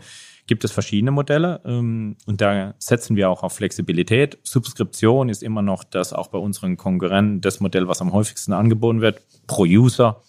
gibt 0.49 0.65
es 0.65 0.73
verschiedene 0.73 1.13
Modelle 1.13 1.61
ähm, 1.65 2.17
und 2.27 2.41
da 2.41 2.75
setzen 2.79 3.15
wir 3.15 3.31
auch 3.31 3.45
auf 3.45 3.53
Flexibilität. 3.53 4.39
Subskription 4.43 5.29
ist 5.29 5.45
immer 5.45 5.63
noch 5.63 5.85
das 5.85 6.13
auch 6.13 6.29
bei 6.29 6.39
unseren 6.39 6.77
Konkurrenten 6.77 7.41
das 7.41 7.61
Modell, 7.61 7.87
was 7.87 8.01
am 8.01 8.13
häufigsten 8.13 8.53
angeboten 8.53 9.01
wird, 9.01 9.21
pro 9.47 9.63
User 9.63 10.21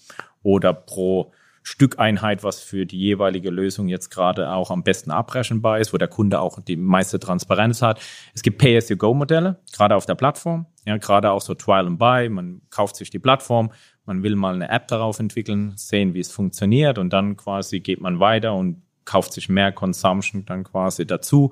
oder 0.44 0.74
pro 0.74 1.32
Stückeinheit, 1.64 2.44
was 2.44 2.60
für 2.62 2.86
die 2.86 2.98
jeweilige 2.98 3.50
Lösung 3.50 3.88
jetzt 3.88 4.10
gerade 4.10 4.52
auch 4.52 4.72
am 4.72 4.84
besten 4.84 5.12
abrechenbar 5.12 5.80
ist, 5.80 5.94
wo 5.94 5.98
der 5.98 6.08
Kunde 6.08 6.40
auch 6.40 6.60
die 6.62 6.78
meiste 6.78 7.20
Transparenz 7.20 7.82
hat. 7.82 8.00
Es 8.34 8.42
gibt 8.42 8.58
Pay-as-you-go-Modelle, 8.60 9.60
gerade 9.74 9.96
auf 9.96 10.06
der 10.06 10.16
Plattform, 10.16 10.66
ja, 10.86 10.98
gerade 10.98 11.32
auch 11.32 11.42
so 11.42 11.54
Trial 11.54 11.88
and 11.88 12.00
Buy. 12.00 12.30
Man 12.30 12.62
kauft 12.70 12.96
sich 12.96 13.10
die 13.10 13.20
Plattform, 13.20 13.72
man 14.06 14.24
will 14.24 14.36
mal 14.36 14.56
eine 14.56 14.70
App 14.70 14.88
darauf 14.88 15.20
entwickeln, 15.20 15.74
sehen, 15.76 16.14
wie 16.14 16.20
es 16.20 16.32
funktioniert 16.32 16.98
und 16.98 17.12
dann 17.12 17.38
quasi 17.38 17.80
geht 17.80 18.02
man 18.02 18.20
weiter 18.20 18.54
und 18.56 18.82
kauft 19.06 19.34
sich 19.34 19.50
mehr 19.50 19.72
Consumption 19.72 20.46
dann 20.46 20.64
quasi 20.64 21.06
dazu. 21.06 21.52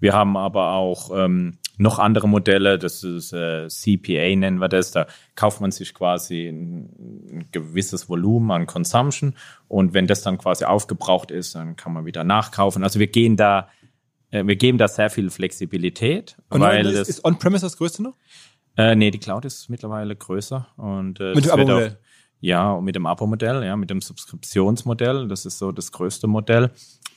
Wir 0.00 0.12
haben 0.12 0.36
aber 0.36 0.72
auch 0.72 1.10
ähm, 1.14 1.58
noch 1.76 1.98
andere 1.98 2.28
Modelle, 2.28 2.78
das 2.78 3.02
ist 3.02 3.32
äh, 3.32 3.68
CPA 3.68 4.36
nennen 4.36 4.58
wir 4.58 4.68
das, 4.68 4.92
da 4.92 5.06
kauft 5.34 5.60
man 5.60 5.70
sich 5.70 5.94
quasi 5.94 6.48
ein, 6.48 6.90
ein, 7.30 7.48
gewisses 7.52 8.08
Volumen 8.08 8.50
an 8.50 8.66
Consumption 8.66 9.34
und 9.66 9.94
wenn 9.94 10.06
das 10.06 10.22
dann 10.22 10.38
quasi 10.38 10.64
aufgebraucht 10.64 11.30
ist, 11.30 11.54
dann 11.54 11.76
kann 11.76 11.92
man 11.92 12.04
wieder 12.04 12.22
nachkaufen. 12.22 12.84
Also 12.84 13.00
wir 13.00 13.06
gehen 13.06 13.36
da, 13.36 13.68
äh, 14.30 14.46
wir 14.46 14.56
geben 14.56 14.78
da 14.78 14.88
sehr 14.88 15.10
viel 15.10 15.30
Flexibilität. 15.30 16.36
Und 16.48 16.60
weil 16.60 16.86
ist, 16.86 16.98
das, 16.98 17.08
ist 17.08 17.24
On-Premise 17.24 17.64
das 17.66 17.76
größte 17.76 18.02
noch? 18.02 18.14
Äh, 18.76 18.96
nee, 18.96 19.10
die 19.10 19.20
Cloud 19.20 19.44
ist 19.44 19.68
mittlerweile 19.68 20.14
größer 20.16 20.68
und 20.76 21.20
äh, 21.20 21.34
mit 21.34 21.44
dem 21.44 21.50
Abo-Modell. 21.52 21.98
Ja, 22.44 22.78
mit 22.78 22.94
dem 22.94 23.06
Abo-Modell, 23.06 23.64
ja, 23.64 23.74
mit 23.74 23.88
dem 23.88 24.02
Subskriptionsmodell, 24.02 25.28
das 25.28 25.46
ist 25.46 25.58
so 25.58 25.72
das 25.72 25.92
größte 25.92 26.26
Modell. 26.26 26.70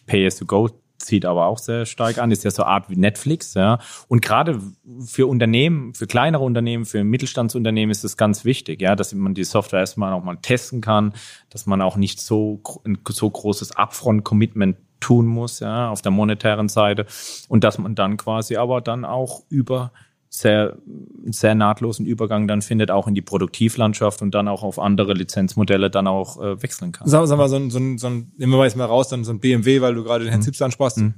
Pay 0.05 0.25
as 0.25 0.39
you 0.39 0.45
go 0.45 0.69
zieht 0.99 1.25
aber 1.25 1.47
auch 1.47 1.57
sehr 1.57 1.85
stark 1.85 2.17
an, 2.17 2.31
ist 2.31 2.45
ja 2.45 2.49
so 2.49 2.63
eine 2.63 2.71
Art 2.71 2.89
wie 2.89 2.95
Netflix, 2.95 3.53
ja. 3.53 3.79
Und 4.07 4.21
gerade 4.21 4.59
für 5.05 5.27
Unternehmen, 5.27 5.93
für 5.93 6.07
kleinere 6.07 6.43
Unternehmen, 6.43 6.85
für 6.85 7.03
Mittelstandsunternehmen 7.03 7.91
ist 7.91 8.05
es 8.05 8.15
ganz 8.15 8.45
wichtig, 8.45 8.81
ja, 8.81 8.95
dass 8.95 9.13
man 9.13 9.33
die 9.33 9.43
Software 9.43 9.81
erstmal 9.81 10.13
auch 10.13 10.23
mal 10.23 10.37
testen 10.37 10.79
kann, 10.79 11.13
dass 11.49 11.65
man 11.65 11.81
auch 11.81 11.97
nicht 11.97 12.21
so, 12.21 12.61
ein 12.85 12.97
so 13.09 13.29
großes 13.29 13.75
Upfront-Commitment 13.75 14.77
tun 15.01 15.27
muss, 15.27 15.59
ja, 15.59 15.89
auf 15.89 16.01
der 16.01 16.11
monetären 16.11 16.69
Seite. 16.69 17.05
Und 17.49 17.65
dass 17.65 17.77
man 17.77 17.95
dann 17.95 18.15
quasi 18.15 18.55
aber 18.55 18.79
dann 18.79 19.03
auch 19.03 19.43
über 19.49 19.91
sehr, 20.29 20.77
sehr 21.25 21.55
nahtlosen 21.55 22.05
Übergang 22.05 22.47
dann 22.47 22.61
findet, 22.61 22.91
auch 22.91 23.07
in 23.07 23.15
die 23.15 23.21
Produktivlandschaft 23.21 24.21
und 24.21 24.33
dann 24.35 24.47
auch 24.47 24.63
auf 24.63 24.79
andere 24.79 25.13
Lizenzmodelle 25.13 25.89
dann 25.89 26.07
auch 26.07 26.41
äh, 26.41 26.61
wechseln 26.61 26.91
kann. 26.91 27.07
Sagen, 27.07 27.29
wir 27.29 27.35
mal, 27.35 27.49
so 27.49 27.55
ein, 27.55 27.69
so 27.69 27.79
ein, 27.79 27.97
so 27.97 28.07
ein, 28.07 28.31
nehmen 28.37 28.53
wir 28.53 28.57
mal 28.57 28.65
jetzt 28.65 28.77
mal 28.77 28.85
raus, 28.85 29.09
dann 29.09 29.23
so 29.23 29.31
ein 29.31 29.39
BMW, 29.39 29.81
weil 29.81 29.95
du 29.95 30.03
gerade 30.03 30.25
den 30.25 30.29
Herrn 30.29 30.41
mhm. 30.41 30.45
Zips 30.45 30.61
ansprachst. 30.61 30.97
Mhm. 30.97 31.13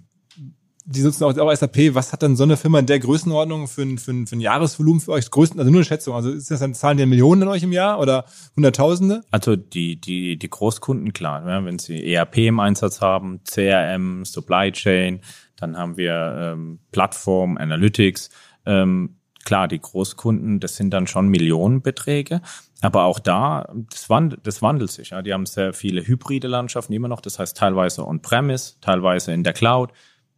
Die 0.92 1.02
nutzen 1.02 1.24
auch, 1.24 1.38
auch 1.38 1.54
SAP. 1.54 1.94
Was 1.94 2.14
hat 2.14 2.24
dann 2.24 2.36
so 2.36 2.44
eine 2.44 2.58
Firma 2.58 2.80
in 2.80 2.88
der 2.88 2.98
Größenordnung 2.98 3.68
für 3.68 3.84
ein, 3.84 4.00
für 4.00 4.12
ein, 4.12 4.26
für 4.26 4.36
ein 4.36 4.42
Jahresvolumen 4.42 5.00
für 5.00 5.12
euch? 5.12 5.30
Größten, 5.30 5.60
also 5.60 5.72
nur 5.72 5.80
eine 5.80 5.86
Schätzung. 5.86 6.16
Also 6.16 6.32
ist 6.32 6.50
das 6.50 6.62
dann 6.62 6.74
Zahlen 6.74 6.98
der 6.98 7.06
Millionen 7.06 7.44
in 7.44 7.48
euch 7.48 7.62
im 7.62 7.72
Jahr 7.72 8.00
oder 8.00 8.26
Hunderttausende? 8.56 9.22
Also 9.30 9.56
die, 9.56 10.02
die, 10.02 10.38
die 10.38 10.50
Großkunden, 10.50 11.14
klar, 11.14 11.48
ja, 11.48 11.64
wenn 11.64 11.78
sie 11.78 12.12
ERP 12.12 12.38
im 12.38 12.60
Einsatz 12.60 13.02
haben, 13.02 13.42
CRM, 13.44 14.26
Supply 14.26 14.72
Chain, 14.72 15.20
dann 15.58 15.78
haben 15.78 15.98
wir 15.98 16.54
ähm, 16.54 16.80
Plattform, 16.92 17.58
Analytics, 17.58 18.32
ähm, 18.66 19.18
klar, 19.46 19.68
die 19.68 19.80
Großkunden, 19.80 20.60
das 20.60 20.76
sind 20.76 20.92
dann 20.92 21.08
schon 21.08 21.28
Millionenbeträge. 21.28 22.42
Aber 22.82 23.04
auch 23.06 23.20
da, 23.20 23.68
das 23.92 24.10
wandelt, 24.10 24.46
das 24.46 24.62
wandelt 24.62 24.92
sich. 24.92 25.10
Ja. 25.10 25.22
Die 25.22 25.34
haben 25.34 25.46
sehr 25.46 25.74
viele 25.74 26.06
hybride 26.06 26.48
Landschaften 26.48 26.94
immer 26.94 27.08
noch. 27.08 27.22
Das 27.22 27.40
heißt 27.40 27.58
teilweise 27.58 28.06
on-premise, 28.06 28.76
teilweise 28.82 29.34
in 29.34 29.44
der 29.44 29.54
Cloud. 29.54 29.92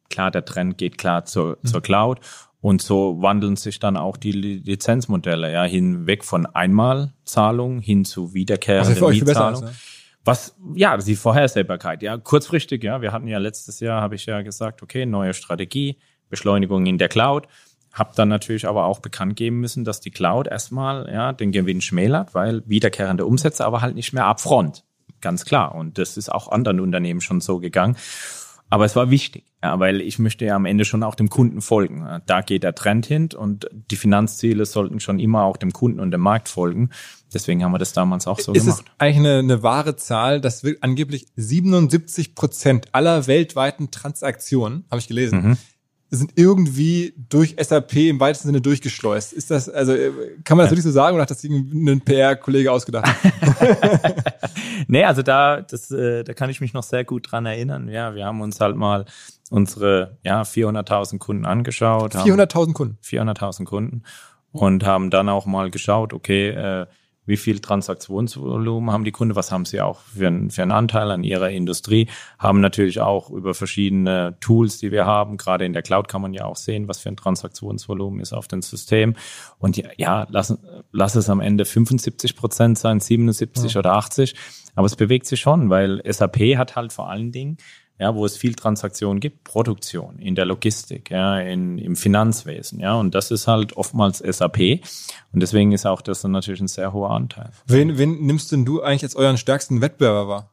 Klar, 0.09 0.31
der 0.31 0.45
Trend 0.45 0.77
geht 0.77 0.97
klar 0.97 1.25
zur, 1.25 1.57
mhm. 1.61 1.67
zur 1.67 1.81
Cloud. 1.81 2.19
Und 2.61 2.81
so 2.81 3.21
wandeln 3.21 3.55
sich 3.55 3.79
dann 3.79 3.97
auch 3.97 4.17
die 4.17 4.31
Lizenzmodelle, 4.31 5.51
ja, 5.51 5.63
hinweg 5.63 6.23
von 6.23 6.45
Einmalzahlung 6.45 7.79
hin 7.79 8.05
zu 8.05 8.35
wiederkehrenden 8.35 9.09
Mietzahlung. 9.09 9.63
Ne? 9.63 9.73
Was, 10.23 10.55
ja, 10.75 10.95
die 10.97 11.15
Vorhersehbarkeit, 11.15 12.03
ja, 12.03 12.17
kurzfristig, 12.17 12.83
ja, 12.83 13.01
wir 13.01 13.11
hatten 13.11 13.27
ja 13.27 13.39
letztes 13.39 13.79
Jahr, 13.79 14.01
habe 14.01 14.13
ich 14.13 14.27
ja 14.27 14.43
gesagt, 14.43 14.83
okay, 14.83 15.07
neue 15.07 15.33
Strategie, 15.33 15.97
Beschleunigung 16.29 16.85
in 16.85 16.99
der 16.99 17.09
Cloud. 17.09 17.47
Hab 17.93 18.15
dann 18.15 18.29
natürlich 18.29 18.67
aber 18.67 18.85
auch 18.85 18.99
bekannt 18.99 19.35
geben 19.35 19.59
müssen, 19.59 19.83
dass 19.83 19.99
die 19.99 20.11
Cloud 20.11 20.47
erstmal 20.47 21.09
ja, 21.11 21.33
den 21.33 21.51
Gewinn 21.51 21.81
schmälert, 21.81 22.33
weil 22.33 22.63
wiederkehrende 22.65 23.25
Umsätze 23.25 23.65
aber 23.65 23.81
halt 23.81 23.95
nicht 23.95 24.13
mehr 24.13 24.27
upfront. 24.27 24.83
Ganz 25.19 25.45
klar. 25.45 25.75
Und 25.75 25.97
das 25.97 26.17
ist 26.17 26.31
auch 26.31 26.47
anderen 26.49 26.79
Unternehmen 26.79 27.21
schon 27.21 27.41
so 27.41 27.59
gegangen. 27.59 27.97
Aber 28.69 28.85
es 28.85 28.95
war 28.95 29.09
wichtig, 29.09 29.43
ja, 29.61 29.77
weil 29.79 29.99
ich 29.99 30.17
möchte 30.17 30.45
ja 30.45 30.55
am 30.55 30.65
Ende 30.65 30.85
schon 30.85 31.03
auch 31.03 31.15
dem 31.15 31.29
Kunden 31.29 31.59
folgen. 31.59 32.21
Da 32.25 32.39
geht 32.39 32.63
der 32.63 32.73
Trend 32.73 33.05
hin 33.05 33.29
und 33.35 33.67
die 33.91 33.97
Finanzziele 33.97 34.65
sollten 34.65 35.01
schon 35.01 35.19
immer 35.19 35.43
auch 35.43 35.57
dem 35.57 35.73
Kunden 35.73 35.99
und 35.99 36.11
dem 36.11 36.21
Markt 36.21 36.47
folgen. 36.47 36.89
Deswegen 37.33 37.61
haben 37.63 37.73
wir 37.73 37.77
das 37.77 37.91
damals 37.91 38.27
auch 38.27 38.39
so 38.39 38.53
ist 38.53 38.63
gemacht. 38.63 38.85
Ist 38.85 38.91
eigentlich 38.97 39.17
eine, 39.17 39.39
eine 39.39 39.63
wahre 39.63 39.97
Zahl, 39.97 40.39
dass 40.39 40.63
angeblich 40.79 41.27
77 41.35 42.33
Prozent 42.33 42.87
aller 42.93 43.27
weltweiten 43.27 43.91
Transaktionen, 43.91 44.85
habe 44.89 44.99
ich 44.99 45.09
gelesen, 45.09 45.41
mhm 45.43 45.57
sind 46.17 46.33
irgendwie 46.35 47.13
durch 47.29 47.55
SAP 47.57 47.95
im 47.95 48.19
weitesten 48.19 48.49
Sinne 48.49 48.61
durchgeschleust. 48.61 49.31
Ist 49.31 49.49
das, 49.49 49.69
also 49.69 49.93
kann 50.43 50.57
man 50.57 50.65
das 50.65 50.71
wirklich 50.71 50.83
so 50.83 50.91
sagen 50.91 51.15
oder 51.15 51.23
hat 51.23 51.31
das 51.31 51.43
ein 51.43 52.01
PR-Kollege 52.03 52.71
ausgedacht? 52.71 53.09
nee, 54.87 55.05
also 55.05 55.21
da, 55.21 55.61
das, 55.61 55.89
äh, 55.89 56.23
da 56.23 56.33
kann 56.33 56.49
ich 56.49 56.59
mich 56.59 56.73
noch 56.73 56.83
sehr 56.83 57.05
gut 57.05 57.31
dran 57.31 57.45
erinnern. 57.45 57.87
Ja, 57.87 58.13
wir 58.13 58.25
haben 58.25 58.41
uns 58.41 58.59
halt 58.59 58.75
mal 58.75 59.05
unsere 59.49 60.17
ja, 60.23 60.41
400.000 60.41 61.17
Kunden 61.17 61.45
angeschaut. 61.45 62.13
400.000 62.15 62.73
Kunden? 62.73 62.97
400.000 63.01 63.63
Kunden 63.63 64.03
und 64.51 64.85
haben 64.85 65.09
dann 65.09 65.29
auch 65.29 65.45
mal 65.45 65.71
geschaut, 65.71 66.13
okay, 66.13 66.49
äh, 66.49 66.85
wie 67.31 67.37
viel 67.37 67.59
Transaktionsvolumen 67.59 68.91
haben 68.91 69.03
die 69.03 69.11
Kunden, 69.11 69.35
was 69.35 69.51
haben 69.51 69.65
sie 69.65 69.81
auch 69.81 70.01
für, 70.01 70.27
einen, 70.27 70.51
für 70.51 70.61
einen 70.61 70.71
Anteil 70.71 71.09
an 71.09 71.23
ihrer 71.23 71.49
Industrie, 71.49 72.07
haben 72.37 72.59
natürlich 72.59 72.99
auch 72.99 73.31
über 73.31 73.53
verschiedene 73.53 74.37
Tools, 74.41 74.77
die 74.77 74.91
wir 74.91 75.05
haben, 75.05 75.37
gerade 75.37 75.65
in 75.65 75.73
der 75.73 75.81
Cloud 75.81 76.07
kann 76.07 76.21
man 76.21 76.33
ja 76.33 76.45
auch 76.45 76.57
sehen, 76.57 76.87
was 76.87 76.99
für 76.99 77.09
ein 77.09 77.17
Transaktionsvolumen 77.17 78.19
ist 78.19 78.33
auf 78.33 78.47
dem 78.47 78.61
System. 78.61 79.15
Und 79.57 79.77
ja, 79.77 79.89
ja 79.97 80.27
lass, 80.29 80.57
lass 80.91 81.15
es 81.15 81.29
am 81.29 81.39
Ende 81.39 81.65
75 81.65 82.35
Prozent 82.35 82.77
sein, 82.77 82.99
77 82.99 83.73
ja. 83.73 83.79
oder 83.79 83.93
80, 83.93 84.35
aber 84.75 84.85
es 84.85 84.95
bewegt 84.95 85.25
sich 85.25 85.39
schon, 85.39 85.69
weil 85.69 86.01
SAP 86.05 86.57
hat 86.57 86.75
halt 86.75 86.93
vor 86.93 87.09
allen 87.09 87.31
Dingen 87.31 87.57
ja, 88.01 88.15
wo 88.15 88.25
es 88.25 88.35
viel 88.35 88.55
Transaktionen 88.55 89.19
gibt, 89.19 89.43
Produktion, 89.43 90.17
in 90.17 90.33
der 90.33 90.45
Logistik, 90.45 91.11
ja, 91.11 91.39
in, 91.39 91.77
im 91.77 91.95
Finanzwesen, 91.95 92.79
ja, 92.79 92.95
und 92.95 93.13
das 93.13 93.29
ist 93.29 93.47
halt 93.47 93.77
oftmals 93.77 94.17
SAP 94.17 94.81
und 95.31 95.39
deswegen 95.39 95.71
ist 95.71 95.85
auch 95.85 96.01
das 96.01 96.21
dann 96.21 96.31
natürlich 96.31 96.61
ein 96.61 96.67
sehr 96.67 96.93
hoher 96.93 97.11
Anteil. 97.11 97.51
Wen, 97.67 97.99
wen 97.99 98.25
nimmst 98.25 98.51
denn 98.51 98.65
du 98.65 98.81
eigentlich 98.81 99.03
als 99.03 99.15
euren 99.15 99.37
stärksten 99.37 99.81
Wettbewerber 99.81 100.27
wahr? 100.27 100.49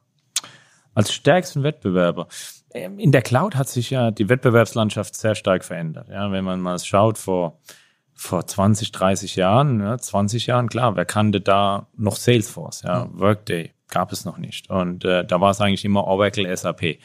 Als 0.93 1.11
stärksten 1.11 1.63
Wettbewerber? 1.63 2.27
Ähm, 2.71 2.99
in 2.99 3.11
der 3.11 3.23
Cloud 3.23 3.55
hat 3.55 3.67
sich 3.67 3.89
ja 3.89 4.11
die 4.11 4.29
Wettbewerbslandschaft 4.29 5.15
sehr 5.15 5.33
stark 5.33 5.65
verändert, 5.65 6.07
ja, 6.09 6.31
wenn 6.31 6.45
man 6.45 6.61
mal 6.61 6.77
schaut 6.77 7.17
vor 7.17 7.57
vor 8.13 8.45
20, 8.45 8.91
30 8.91 9.37
Jahren, 9.37 9.79
ja, 9.79 9.97
20 9.97 10.45
Jahren, 10.45 10.69
klar, 10.69 10.95
wer 10.95 11.05
kannte 11.05 11.41
da 11.41 11.87
noch 11.95 12.17
Salesforce, 12.17 12.83
ja, 12.83 13.07
Workday 13.13 13.71
gab 13.89 14.11
es 14.11 14.25
noch 14.25 14.37
nicht. 14.37 14.69
Und 14.69 15.03
äh, 15.03 15.25
da 15.25 15.41
war 15.41 15.51
es 15.51 15.61
eigentlich 15.61 15.85
immer 15.85 16.05
Oracle, 16.05 16.55
SAP. 16.55 16.99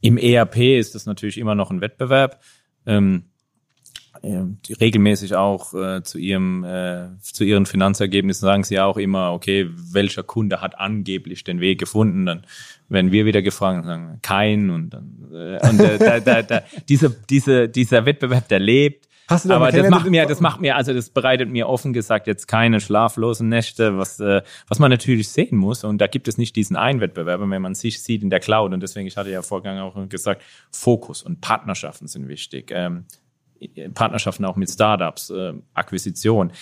Im 0.00 0.18
ERP 0.18 0.78
ist 0.78 0.94
das 0.94 1.06
natürlich 1.06 1.38
immer 1.38 1.54
noch 1.54 1.70
ein 1.70 1.80
Wettbewerb. 1.80 2.40
Ähm, 2.86 3.24
äh, 4.22 4.44
regelmäßig 4.80 5.34
auch 5.34 5.74
äh, 5.74 6.02
zu 6.02 6.18
ihrem 6.18 6.64
äh, 6.64 7.08
zu 7.20 7.44
ihren 7.44 7.66
Finanzergebnissen 7.66 8.46
sagen 8.46 8.64
sie 8.64 8.80
auch 8.80 8.96
immer, 8.96 9.32
okay, 9.32 9.68
welcher 9.92 10.22
Kunde 10.22 10.60
hat 10.60 10.78
angeblich 10.78 11.44
den 11.44 11.60
Weg 11.60 11.78
gefunden? 11.78 12.26
Dann 12.26 12.46
werden 12.88 13.12
wir 13.12 13.26
wieder 13.26 13.42
gefragt 13.42 13.84
sagen, 13.84 14.18
kein 14.22 14.70
und 14.70 14.90
dann 14.90 15.28
äh, 15.32 15.68
und 15.68 15.80
äh, 15.80 15.98
da, 15.98 16.20
da, 16.20 16.42
da, 16.42 16.62
diese, 16.88 17.10
diese, 17.10 17.68
dieser 17.68 18.06
Wettbewerb, 18.06 18.48
der 18.48 18.60
lebt 18.60 19.05
Hast 19.28 19.44
du 19.44 19.52
Aber 19.52 19.72
das 19.72 19.90
macht 19.90 20.08
mir, 20.08 20.26
das 20.26 20.40
macht 20.40 20.60
mir, 20.60 20.76
also 20.76 20.92
das 20.92 21.10
bereitet 21.10 21.50
mir 21.50 21.68
offen 21.68 21.92
gesagt 21.92 22.26
jetzt 22.26 22.46
keine 22.46 22.80
schlaflosen 22.80 23.48
Nächte, 23.48 23.98
was, 23.98 24.20
äh, 24.20 24.42
was 24.68 24.78
man 24.78 24.90
natürlich 24.90 25.28
sehen 25.30 25.56
muss. 25.56 25.82
Und 25.82 25.98
da 25.98 26.06
gibt 26.06 26.28
es 26.28 26.38
nicht 26.38 26.54
diesen 26.54 26.76
einen 26.76 27.00
Wettbewerb, 27.00 27.40
wenn 27.40 27.62
man 27.62 27.74
sich 27.74 28.02
sieht 28.02 28.22
in 28.22 28.30
der 28.30 28.40
Cloud. 28.40 28.72
Und 28.72 28.80
deswegen, 28.80 29.06
ich 29.06 29.16
hatte 29.16 29.30
ja 29.30 29.42
vorgang 29.42 29.78
auch 29.78 30.08
gesagt, 30.08 30.42
Fokus 30.70 31.22
und 31.22 31.40
Partnerschaften 31.40 32.06
sind 32.06 32.28
wichtig. 32.28 32.70
Ähm, 32.72 33.06
Partnerschaften 33.94 34.44
auch 34.44 34.56
mit 34.56 34.70
Startups, 34.70 35.30
äh, 35.30 35.54
Akquisition. 35.74 36.52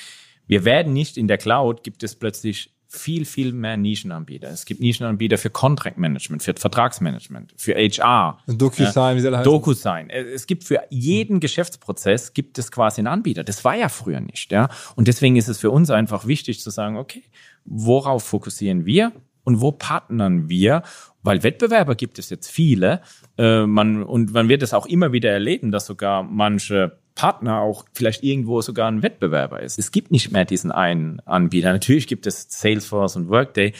Wir 0.46 0.64
werden 0.64 0.92
nicht 0.92 1.16
in 1.16 1.28
der 1.28 1.38
Cloud, 1.38 1.82
gibt 1.82 2.02
es 2.02 2.14
plötzlich 2.14 2.73
viel, 2.94 3.24
viel 3.24 3.52
mehr 3.52 3.76
Nischenanbieter. 3.76 4.48
Es 4.48 4.64
gibt 4.64 4.80
Nischenanbieter 4.80 5.38
für 5.38 5.50
Contract 5.50 5.98
Management, 5.98 6.42
für 6.42 6.54
Vertragsmanagement, 6.54 7.54
für 7.56 7.74
HR. 7.74 8.38
DocuSign, 8.46 9.16
wie 9.16 9.20
soll 9.20 9.36
heißen? 9.36 9.44
DocuSign. 9.44 10.10
Es 10.10 10.46
gibt 10.46 10.64
für 10.64 10.82
jeden 10.90 11.40
Geschäftsprozess 11.40 12.32
gibt 12.32 12.58
es 12.58 12.70
quasi 12.70 13.00
einen 13.00 13.08
Anbieter. 13.08 13.44
Das 13.44 13.64
war 13.64 13.74
ja 13.74 13.88
früher 13.88 14.20
nicht, 14.20 14.52
ja. 14.52 14.68
Und 14.96 15.08
deswegen 15.08 15.36
ist 15.36 15.48
es 15.48 15.58
für 15.58 15.70
uns 15.70 15.90
einfach 15.90 16.26
wichtig 16.26 16.60
zu 16.60 16.70
sagen, 16.70 16.96
okay, 16.96 17.22
worauf 17.64 18.24
fokussieren 18.24 18.86
wir 18.86 19.12
und 19.44 19.60
wo 19.60 19.72
partnern 19.72 20.48
wir? 20.48 20.82
Weil 21.22 21.42
Wettbewerber 21.42 21.94
gibt 21.94 22.18
es 22.18 22.30
jetzt 22.30 22.50
viele. 22.50 23.00
Äh, 23.38 23.66
man, 23.66 24.02
und 24.02 24.32
man 24.32 24.48
wird 24.48 24.62
es 24.62 24.74
auch 24.74 24.86
immer 24.86 25.12
wieder 25.12 25.30
erleben, 25.30 25.70
dass 25.70 25.86
sogar 25.86 26.22
manche 26.22 26.98
Partner 27.14 27.60
auch 27.60 27.84
vielleicht 27.92 28.22
irgendwo 28.24 28.60
sogar 28.60 28.90
ein 28.90 29.02
Wettbewerber 29.02 29.60
ist. 29.60 29.78
Es 29.78 29.92
gibt 29.92 30.10
nicht 30.10 30.32
mehr 30.32 30.44
diesen 30.44 30.72
einen 30.72 31.20
Anbieter. 31.20 31.72
Natürlich 31.72 32.06
gibt 32.06 32.26
es 32.26 32.46
Salesforce 32.48 33.16
und 33.16 33.28
Workday. 33.28 33.72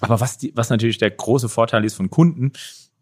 Aber 0.00 0.20
was, 0.20 0.38
die, 0.38 0.52
was 0.54 0.70
natürlich 0.70 0.98
der 0.98 1.10
große 1.10 1.48
Vorteil 1.48 1.84
ist 1.84 1.94
von 1.94 2.10
Kunden, 2.10 2.52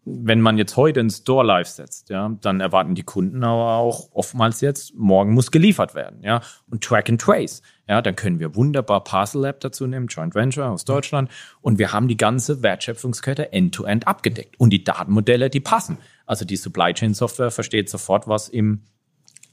wenn 0.09 0.39
man 0.39 0.57
jetzt 0.57 0.77
heute 0.77 1.01
einen 1.01 1.09
Store 1.09 1.45
live 1.45 1.67
setzt, 1.67 2.09
ja, 2.09 2.33
dann 2.41 2.61
erwarten 2.61 2.95
die 2.95 3.03
Kunden 3.03 3.43
aber 3.43 3.75
auch 3.75 4.07
oftmals 4.13 4.61
jetzt, 4.61 4.95
morgen 4.95 5.33
muss 5.33 5.51
geliefert 5.51 5.95
werden, 5.95 6.21
ja, 6.23 6.41
und 6.71 6.81
Track 6.81 7.09
and 7.09 7.19
Trace, 7.19 7.61
ja, 7.89 8.01
dann 8.01 8.15
können 8.15 8.39
wir 8.39 8.55
wunderbar 8.55 9.03
Parcel 9.03 9.41
Lab 9.41 9.59
dazu 9.59 9.85
nehmen, 9.85 10.07
Joint 10.07 10.33
Venture 10.33 10.69
aus 10.69 10.85
Deutschland, 10.85 11.29
und 11.61 11.77
wir 11.77 11.91
haben 11.91 12.07
die 12.07 12.15
ganze 12.15 12.63
Wertschöpfungskette 12.63 13.51
end-to-end 13.51 14.05
-end 14.05 14.07
abgedeckt 14.07 14.57
und 14.57 14.69
die 14.69 14.83
Datenmodelle, 14.83 15.49
die 15.49 15.59
passen. 15.59 15.97
Also 16.25 16.45
die 16.45 16.57
Supply 16.57 16.93
Chain 16.93 17.13
Software 17.13 17.51
versteht 17.51 17.89
sofort, 17.89 18.29
was 18.29 18.47
im 18.47 18.83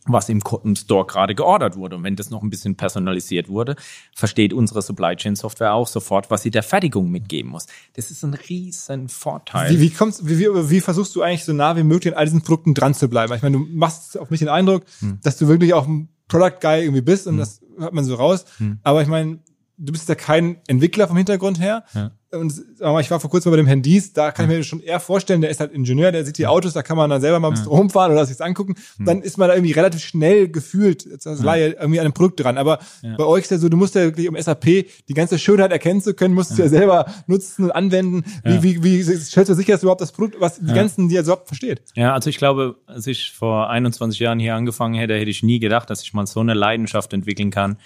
was 0.07 0.29
im, 0.29 0.43
Store 0.77 1.07
gerade 1.07 1.35
geordert 1.35 1.77
wurde. 1.77 1.97
Und 1.97 2.03
wenn 2.03 2.17
das 2.17 2.31
noch 2.31 2.43
ein 2.43 2.51
bisschen 2.51 2.77
personalisiert 2.77 3.49
wurde, 3.49 3.77
versteht 4.15 4.53
unsere 4.53 4.83
Supply 4.83 5.17
Chain 5.17 5.37
Software 5.37 5.75
auch 5.75 5.89
sofort, 5.89 6.31
was 6.31 6.43
sie 6.43 6.51
der 6.51 6.63
Fertigung 6.63 7.11
mitgeben 7.11 7.51
muss. 7.51 7.67
Das 7.95 8.11
ist 8.11 8.23
ein 8.23 8.35
riesen 8.35 9.09
Vorteil. 9.09 9.71
Wie, 9.71 9.81
wie, 9.81 9.91
kommst, 9.91 10.29
wie, 10.29 10.39
wie, 10.39 10.71
wie 10.71 10.81
versuchst 10.81 11.15
du 11.17 11.23
eigentlich 11.23 11.45
so 11.45 11.53
nah 11.53 11.77
wie 11.77 11.83
möglich 11.83 12.13
an 12.13 12.19
all 12.19 12.27
diesen 12.27 12.43
Produkten 12.43 12.75
dran 12.75 12.95
zu 12.95 13.09
bleiben? 13.09 13.33
Ich 13.35 13.43
meine, 13.43 13.59
du 13.59 13.65
machst 13.65 14.19
auf 14.19 14.31
mich 14.31 14.41
den 14.41 14.49
Eindruck, 14.49 14.85
hm. 15.01 15.19
dass 15.23 15.39
du 15.39 15.49
wirklich 15.49 15.75
auch 15.75 15.87
ein 15.87 16.09
Product 16.29 16.61
Guy 16.61 16.83
irgendwie 16.83 17.03
bist 17.03 17.27
und 17.27 17.35
hm. 17.35 17.39
das 17.41 17.61
hört 17.79 17.95
man 17.95 18.05
so 18.05 18.15
raus. 18.15 18.45
Hm. 18.59 18.79
Aber 18.83 19.03
ich 19.03 19.09
meine, 19.09 19.39
du 19.77 19.93
bist 19.93 20.09
ja 20.09 20.15
kein 20.15 20.59
Entwickler 20.67 21.09
vom 21.09 21.17
Hintergrund 21.17 21.61
her. 21.61 21.85
Ja. 21.95 22.11
Und 22.35 22.81
mal, 22.81 23.01
ich 23.01 23.11
war 23.11 23.21
vor 23.21 23.31
kurzem 23.31 23.51
bei 23.51 23.57
dem 23.57 23.67
Herrn 23.67 23.83
Dies, 23.83 24.13
da 24.13 24.31
kann 24.31 24.51
ich 24.51 24.57
mir 24.57 24.65
schon 24.65 24.81
eher 24.81 25.01
vorstellen, 25.01 25.41
der 25.41 25.51
ist 25.51 25.61
halt 25.61 25.73
Ingenieur, 25.73 26.13
der 26.13 26.25
sieht 26.25 26.39
die 26.39 26.47
Autos, 26.47 26.73
da 26.73 26.83
kann 26.83 26.97
man 26.97 27.11
dann 27.11 27.21
selber 27.21 27.41
mal 27.41 27.49
ein 27.49 27.55
bisschen 27.55 27.71
ja. 27.71 27.79
rumfahren 27.79 28.13
oder 28.13 28.27
sich 28.27 28.41
angucken. 28.41 28.75
Dann 28.99 29.23
ist 29.23 29.39
man 29.39 29.49
da 29.49 29.55
irgendwie 29.55 29.73
relativ 29.73 30.03
schnell 30.03 30.49
gefühlt, 30.49 31.07
als 31.25 31.43
Laie, 31.43 31.73
irgendwie 31.73 32.01
an 32.01 32.07
einem 32.07 32.13
Produkt 32.13 32.41
dran. 32.41 32.59
Aber 32.59 32.79
ja. 33.03 33.17
bei 33.17 33.25
euch 33.25 33.45
ist 33.45 33.51
ja 33.51 33.59
so, 33.59 33.69
du 33.69 33.77
musst 33.77 33.95
ja 33.95 34.03
wirklich, 34.03 34.29
um 34.29 34.37
SAP 34.41 34.65
die 35.09 35.15
ganze 35.15 35.39
Schönheit 35.39 35.73
erkennen 35.73 36.01
zu 36.01 36.15
können, 36.15 36.35
musst 36.35 36.53
du 36.53 36.57
ja. 36.57 36.65
ja 36.65 36.69
selber 36.69 37.07
nutzen 37.27 37.65
und 37.65 37.71
anwenden. 37.71 38.25
Wie, 38.45 38.63
wie, 38.63 38.85
wie 38.85 39.03
stellst 39.03 39.51
du 39.51 39.55
sicher, 39.55 39.73
dass 39.73 39.83
überhaupt 39.83 40.01
das 40.01 40.13
Produkt, 40.13 40.41
was 40.41 40.59
die 40.59 40.73
ganzen, 40.73 41.09
die 41.09 41.17
er 41.17 41.23
überhaupt 41.23 41.49
versteht? 41.49 41.83
Ja, 41.95 42.15
also 42.15 42.31
ich 42.31 42.39
glaube, 42.39 42.77
als 42.87 43.07
ich 43.07 43.33
vor 43.33 43.71
21 43.71 44.19
Jahren 44.21 44.39
hier 44.39 44.55
angefangen 44.55 44.95
hätte, 44.95 45.15
hätte 45.15 45.31
ich 45.31 45.43
nie 45.43 45.59
gedacht, 45.59 45.91
dass 45.91 46.03
ich 46.03 46.13
mal 46.13 46.27
so 46.27 46.41
eine 46.41 46.55
Leidenschaft 46.55 47.13
entwickeln 47.13 47.51
kann 47.51 47.77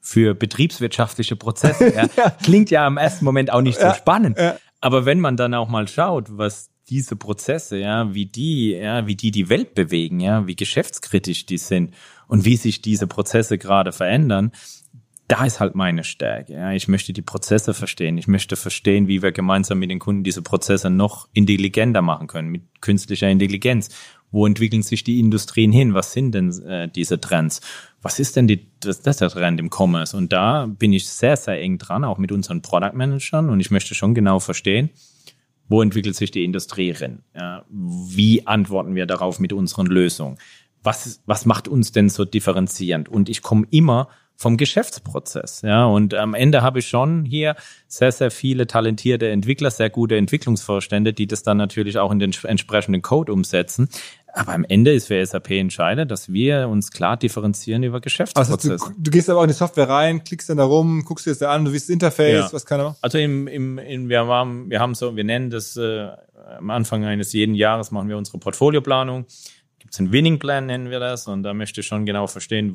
für 0.00 0.34
betriebswirtschaftliche 0.34 1.36
Prozesse. 1.36 1.92
Ja. 1.94 2.08
ja. 2.16 2.30
Klingt 2.42 2.70
ja 2.70 2.86
im 2.86 2.96
ersten 2.96 3.24
Moment 3.24 3.52
auch 3.52 3.62
nicht 3.62 3.80
so 3.80 3.92
spannend. 3.92 4.38
Aber 4.80 5.04
wenn 5.04 5.20
man 5.20 5.36
dann 5.36 5.54
auch 5.54 5.68
mal 5.68 5.88
schaut, 5.88 6.26
was 6.36 6.70
diese 6.88 7.16
Prozesse, 7.16 7.78
ja, 7.78 8.14
wie 8.14 8.26
die, 8.26 8.72
ja, 8.72 9.06
wie 9.06 9.16
die 9.16 9.30
die 9.30 9.48
Welt 9.48 9.74
bewegen, 9.74 10.20
ja, 10.20 10.46
wie 10.46 10.56
geschäftskritisch 10.56 11.46
die 11.46 11.58
sind 11.58 11.94
und 12.28 12.44
wie 12.44 12.56
sich 12.56 12.80
diese 12.80 13.06
Prozesse 13.06 13.58
gerade 13.58 13.92
verändern, 13.92 14.52
da 15.28 15.44
ist 15.44 15.60
halt 15.60 15.74
meine 15.74 16.04
Stärke. 16.04 16.54
Ja. 16.54 16.72
Ich 16.72 16.88
möchte 16.88 17.12
die 17.12 17.22
Prozesse 17.22 17.74
verstehen. 17.74 18.16
Ich 18.16 18.26
möchte 18.26 18.56
verstehen, 18.56 19.08
wie 19.08 19.22
wir 19.22 19.30
gemeinsam 19.30 19.78
mit 19.78 19.90
den 19.90 19.98
Kunden 19.98 20.24
diese 20.24 20.40
Prozesse 20.40 20.88
noch 20.88 21.28
intelligenter 21.34 22.00
machen 22.00 22.26
können, 22.28 22.48
mit 22.48 22.62
künstlicher 22.80 23.28
Intelligenz. 23.28 23.90
Wo 24.30 24.46
entwickeln 24.46 24.82
sich 24.82 25.04
die 25.04 25.20
Industrien 25.20 25.70
hin? 25.70 25.92
Was 25.92 26.12
sind 26.12 26.32
denn 26.32 26.50
äh, 26.62 26.88
diese 26.88 27.20
Trends? 27.20 27.60
Was 28.00 28.20
ist 28.20 28.36
denn 28.36 28.46
die, 28.46 28.68
das, 28.80 29.00
das 29.02 29.18
Trend 29.18 29.58
im 29.58 29.70
Commerce? 29.70 30.16
Und 30.16 30.32
da 30.32 30.66
bin 30.66 30.92
ich 30.92 31.08
sehr, 31.08 31.36
sehr 31.36 31.60
eng 31.60 31.78
dran, 31.78 32.04
auch 32.04 32.18
mit 32.18 32.30
unseren 32.30 32.62
Product 32.62 32.94
Managern. 32.94 33.50
Und 33.50 33.60
ich 33.60 33.70
möchte 33.70 33.94
schon 33.94 34.14
genau 34.14 34.38
verstehen, 34.38 34.90
wo 35.68 35.82
entwickelt 35.82 36.16
sich 36.16 36.30
die 36.30 36.44
Industrie 36.44 36.94
hin? 36.94 37.22
Ja, 37.34 37.64
wie 37.70 38.46
antworten 38.46 38.94
wir 38.94 39.06
darauf 39.06 39.38
mit 39.38 39.52
unseren 39.52 39.86
Lösungen? 39.86 40.38
Was, 40.82 41.20
was 41.26 41.44
macht 41.44 41.68
uns 41.68 41.92
denn 41.92 42.08
so 42.08 42.24
differenzierend? 42.24 43.08
Und 43.08 43.28
ich 43.28 43.42
komme 43.42 43.66
immer 43.70 44.08
vom 44.38 44.56
Geschäftsprozess. 44.56 45.62
Ja, 45.62 45.86
und 45.86 46.14
am 46.14 46.34
Ende 46.34 46.62
habe 46.62 46.78
ich 46.78 46.88
schon 46.88 47.24
hier 47.24 47.56
sehr, 47.88 48.12
sehr 48.12 48.30
viele 48.30 48.68
talentierte 48.68 49.28
Entwickler, 49.28 49.72
sehr 49.72 49.90
gute 49.90 50.16
Entwicklungsvorstände, 50.16 51.12
die 51.12 51.26
das 51.26 51.42
dann 51.42 51.56
natürlich 51.56 51.98
auch 51.98 52.12
in 52.12 52.20
den 52.20 52.32
entsprechenden 52.44 53.02
Code 53.02 53.32
umsetzen. 53.32 53.88
Aber 54.34 54.52
am 54.52 54.64
Ende 54.64 54.92
ist 54.92 55.06
für 55.06 55.24
SAP 55.24 55.50
entscheidend, 55.52 56.10
dass 56.10 56.32
wir 56.32 56.68
uns 56.68 56.90
klar 56.90 57.16
differenzieren 57.16 57.82
über 57.82 58.00
Geschäftsprozesse. 58.00 58.72
Also 58.72 58.88
du, 58.88 58.94
du, 58.98 59.10
gehst 59.10 59.30
aber 59.30 59.40
auch 59.40 59.44
in 59.44 59.48
die 59.48 59.54
Software 59.54 59.88
rein, 59.88 60.22
klickst 60.22 60.50
dann 60.50 60.58
da 60.58 60.64
rum, 60.64 61.04
guckst 61.04 61.26
dir 61.26 61.30
das 61.30 61.38
da 61.38 61.50
an, 61.50 61.64
du 61.64 61.70
siehst 61.70 61.88
das 61.88 61.92
Interface, 61.94 62.46
ja. 62.46 62.52
was 62.52 62.66
kann 62.66 62.80
er? 62.80 62.96
Also 63.00 63.18
im, 63.18 63.48
im, 63.48 63.78
in, 63.78 64.08
wir, 64.08 64.26
haben, 64.26 64.70
wir 64.70 64.80
haben 64.80 64.94
so, 64.94 65.16
wir 65.16 65.24
nennen 65.24 65.50
das 65.50 65.76
äh, 65.76 66.08
am 66.56 66.70
Anfang 66.70 67.04
eines 67.04 67.32
jeden 67.32 67.54
Jahres 67.54 67.90
machen 67.90 68.08
wir 68.08 68.16
unsere 68.16 68.38
Portfolioplanung. 68.38 69.26
Gibt 69.78 69.94
es 69.94 70.00
einen 70.00 70.12
Winning 70.12 70.38
Plan, 70.38 70.66
nennen 70.66 70.90
wir 70.90 71.00
das, 71.00 71.26
und 71.26 71.42
da 71.42 71.54
möchte 71.54 71.80
ich 71.80 71.86
schon 71.86 72.06
genau 72.06 72.26
verstehen, 72.26 72.74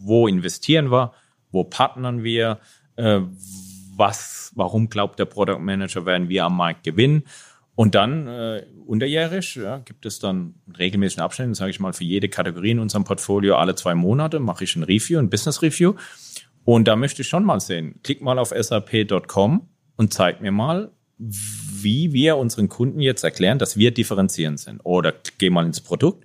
wo 0.00 0.26
investieren 0.26 0.90
wir, 0.90 1.12
wo 1.50 1.64
partnern 1.64 2.22
wir, 2.22 2.58
äh, 2.96 3.20
was, 3.96 4.52
warum 4.54 4.88
glaubt 4.88 5.18
der 5.18 5.26
Product 5.26 5.58
Manager, 5.60 6.06
werden 6.06 6.28
wir 6.28 6.44
am 6.44 6.56
Markt 6.56 6.84
gewinnen. 6.84 7.24
Und 7.74 7.94
dann 7.94 8.26
äh, 8.26 8.66
unterjährig 8.86 9.56
ja, 9.56 9.78
gibt 9.78 10.04
es 10.04 10.18
dann 10.18 10.54
regelmäßigen 10.78 11.24
Abständen, 11.24 11.54
sage 11.54 11.70
ich 11.70 11.80
mal, 11.80 11.92
für 11.92 12.04
jede 12.04 12.28
Kategorie 12.28 12.72
in 12.72 12.78
unserem 12.78 13.04
Portfolio 13.04 13.56
alle 13.56 13.74
zwei 13.74 13.94
Monate 13.94 14.40
mache 14.40 14.64
ich 14.64 14.76
ein 14.76 14.82
Review, 14.82 15.18
ein 15.18 15.30
Business 15.30 15.62
Review. 15.62 15.94
Und 16.64 16.86
da 16.86 16.96
möchte 16.96 17.22
ich 17.22 17.28
schon 17.28 17.44
mal 17.44 17.60
sehen, 17.60 18.00
klick 18.02 18.20
mal 18.20 18.38
auf 18.38 18.52
sap.com 18.56 19.68
und 19.96 20.12
zeig 20.12 20.40
mir 20.40 20.52
mal, 20.52 20.92
wie 21.18 22.12
wir 22.12 22.36
unseren 22.36 22.68
Kunden 22.68 23.00
jetzt 23.00 23.24
erklären, 23.24 23.58
dass 23.58 23.76
wir 23.76 23.92
differenzierend 23.92 24.60
sind. 24.60 24.80
Oder 24.84 25.14
geh 25.38 25.50
mal 25.50 25.64
ins 25.64 25.80
Produkt 25.80 26.24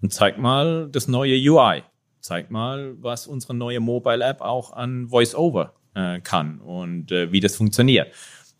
und 0.00 0.12
zeig 0.12 0.38
mal 0.38 0.88
das 0.90 1.08
neue 1.08 1.34
UI 1.34 1.82
zeig 2.24 2.50
mal, 2.50 2.94
was 3.00 3.26
unsere 3.26 3.54
neue 3.54 3.80
Mobile 3.80 4.24
App 4.24 4.40
auch 4.40 4.72
an 4.72 5.08
Voice-Over 5.08 5.74
äh, 5.94 6.20
kann 6.20 6.58
und 6.58 7.12
äh, 7.12 7.30
wie 7.32 7.40
das 7.40 7.54
funktioniert. 7.54 8.12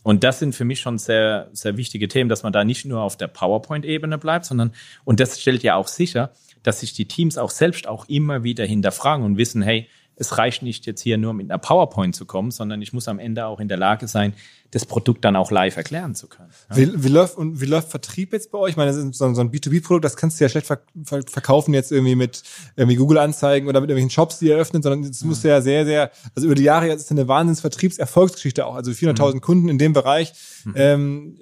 Und 0.04 0.22
das 0.22 0.38
sind 0.38 0.54
für 0.54 0.64
mich 0.64 0.80
schon 0.80 0.98
sehr, 0.98 1.48
sehr 1.52 1.76
wichtige 1.76 2.06
Themen, 2.08 2.28
dass 2.28 2.42
man 2.44 2.52
da 2.52 2.62
nicht 2.62 2.84
nur 2.84 3.00
auf 3.00 3.16
der 3.16 3.26
PowerPoint-Ebene 3.26 4.18
bleibt, 4.18 4.44
sondern, 4.44 4.72
und 5.04 5.18
das 5.18 5.40
stellt 5.40 5.62
ja 5.64 5.74
auch 5.74 5.88
sicher, 5.88 6.30
dass 6.62 6.80
sich 6.80 6.92
die 6.92 7.08
Teams 7.08 7.38
auch 7.38 7.50
selbst 7.50 7.88
auch 7.88 8.06
immer 8.06 8.44
wieder 8.44 8.66
hinterfragen 8.66 9.24
und 9.24 9.38
wissen, 9.38 9.62
hey, 9.62 9.88
es 10.16 10.38
reicht 10.38 10.62
nicht 10.62 10.86
jetzt 10.86 11.00
hier 11.00 11.18
nur 11.18 11.34
mit 11.34 11.50
einer 11.50 11.58
PowerPoint 11.58 12.14
zu 12.14 12.24
kommen, 12.24 12.50
sondern 12.50 12.80
ich 12.82 12.92
muss 12.92 13.08
am 13.08 13.18
Ende 13.18 13.46
auch 13.46 13.60
in 13.60 13.68
der 13.68 13.76
Lage 13.76 14.06
sein, 14.08 14.34
das 14.70 14.86
Produkt 14.86 15.24
dann 15.24 15.36
auch 15.36 15.50
live 15.50 15.76
erklären 15.76 16.14
zu 16.14 16.26
können. 16.26 16.50
Ja. 16.70 16.76
Wie, 16.76 17.04
wie, 17.04 17.08
läuft, 17.08 17.36
und 17.36 17.60
wie 17.60 17.66
läuft 17.66 17.90
Vertrieb 17.90 18.32
jetzt 18.32 18.50
bei 18.50 18.58
euch? 18.58 18.70
Ich 18.70 18.76
meine, 18.76 18.90
das 18.90 18.98
ist 18.98 19.14
so, 19.14 19.32
so 19.32 19.40
ein 19.40 19.50
B2B-Produkt, 19.50 20.04
das 20.04 20.16
kannst 20.16 20.40
du 20.40 20.44
ja 20.44 20.48
schlecht 20.48 20.66
verkaufen 20.66 21.74
jetzt 21.74 21.92
irgendwie 21.92 22.16
mit 22.16 22.42
irgendwie 22.76 22.96
Google-Anzeigen 22.96 23.68
oder 23.68 23.80
mit 23.80 23.90
irgendwelchen 23.90 24.10
Shops, 24.10 24.38
die 24.38 24.50
eröffnen, 24.50 24.82
sondern 24.82 25.08
es 25.08 25.22
muss 25.22 25.42
ja 25.42 25.60
sehr, 25.60 25.84
sehr, 25.84 26.10
also 26.34 26.46
über 26.46 26.56
die 26.56 26.64
Jahre 26.64 26.88
jetzt 26.88 27.02
ist 27.02 27.10
eine 27.12 27.28
Wahnsinns-Vertriebserfolgsgeschichte 27.28 28.66
auch. 28.66 28.74
Also 28.74 28.90
400.000 28.90 29.34
mhm. 29.34 29.40
Kunden 29.40 29.68
in 29.68 29.78
dem 29.78 29.92
Bereich. 29.92 30.32
Mhm. 30.64 30.74
Ähm, 30.76 31.36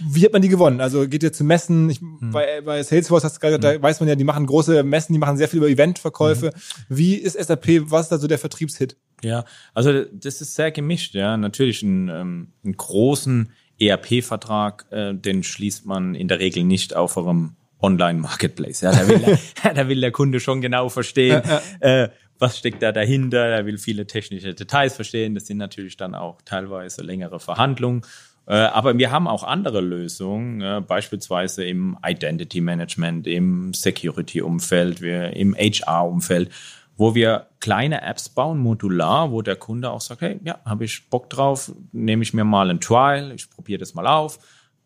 wie 0.00 0.24
hat 0.24 0.32
man 0.32 0.42
die 0.42 0.48
gewonnen? 0.48 0.80
Also 0.80 1.08
geht 1.08 1.22
ihr 1.22 1.32
zu 1.32 1.44
Messen? 1.44 1.90
Ich, 1.90 2.00
hm. 2.00 2.30
bei, 2.32 2.60
bei 2.60 2.82
Salesforce 2.82 3.24
hast 3.24 3.36
du 3.36 3.40
gerade, 3.40 3.54
hm. 3.54 3.60
da 3.60 3.82
weiß 3.82 4.00
man 4.00 4.08
ja, 4.08 4.14
die 4.14 4.24
machen 4.24 4.46
große 4.46 4.82
Messen, 4.82 5.12
die 5.12 5.18
machen 5.18 5.36
sehr 5.36 5.48
viel 5.48 5.58
über 5.58 5.68
Eventverkäufe. 5.68 6.48
Hm. 6.48 6.52
Wie 6.88 7.14
ist 7.14 7.38
SAP? 7.38 7.90
Was 7.90 8.06
ist 8.06 8.12
da 8.12 8.18
so 8.18 8.26
der 8.26 8.38
Vertriebshit? 8.38 8.96
Ja, 9.22 9.44
also 9.74 10.04
das 10.04 10.40
ist 10.40 10.54
sehr 10.54 10.70
gemischt. 10.70 11.14
Ja, 11.14 11.36
natürlich 11.36 11.82
einen, 11.82 12.08
ähm, 12.08 12.48
einen 12.64 12.76
großen 12.76 13.52
ERP-Vertrag, 13.80 14.86
äh, 14.90 15.14
den 15.14 15.42
schließt 15.42 15.86
man 15.86 16.14
in 16.14 16.28
der 16.28 16.40
Regel 16.40 16.64
nicht 16.64 16.94
auf 16.94 17.16
eurem 17.16 17.56
Online-Marketplace. 17.80 18.80
Ja, 18.80 18.92
da 18.92 19.08
will, 19.08 19.18
der, 19.18 19.38
da 19.74 19.88
will 19.88 20.00
der 20.00 20.12
Kunde 20.12 20.40
schon 20.40 20.60
genau 20.60 20.88
verstehen, 20.88 21.42
äh, 21.80 22.08
was 22.38 22.58
steckt 22.58 22.82
da 22.82 22.92
dahinter. 22.92 23.44
Er 23.46 23.66
will 23.66 23.78
viele 23.78 24.06
technische 24.06 24.54
Details 24.54 24.94
verstehen. 24.94 25.34
Das 25.34 25.46
sind 25.46 25.58
natürlich 25.58 25.96
dann 25.96 26.14
auch 26.14 26.40
teilweise 26.44 27.02
längere 27.02 27.40
Verhandlungen. 27.40 28.02
Äh, 28.48 28.54
aber 28.54 28.96
wir 28.96 29.10
haben 29.10 29.28
auch 29.28 29.44
andere 29.44 29.82
Lösungen, 29.82 30.62
äh, 30.62 30.80
beispielsweise 30.80 31.64
im 31.64 31.98
Identity 32.04 32.62
Management, 32.62 33.26
im 33.26 33.74
Security-Umfeld, 33.74 35.02
im 35.02 35.54
HR-Umfeld, 35.54 36.50
wo 36.96 37.14
wir 37.14 37.48
kleine 37.60 38.00
Apps 38.00 38.30
bauen, 38.30 38.58
modular, 38.58 39.30
wo 39.30 39.42
der 39.42 39.56
Kunde 39.56 39.90
auch 39.90 40.00
sagt, 40.00 40.22
hey, 40.22 40.40
ja, 40.44 40.58
habe 40.64 40.86
ich 40.86 41.10
Bock 41.10 41.28
drauf, 41.28 41.70
nehme 41.92 42.22
ich 42.22 42.32
mir 42.32 42.44
mal 42.44 42.70
ein 42.70 42.80
Trial, 42.80 43.32
ich 43.32 43.50
probiere 43.50 43.80
das 43.80 43.92
mal 43.92 44.06
auf, 44.06 44.38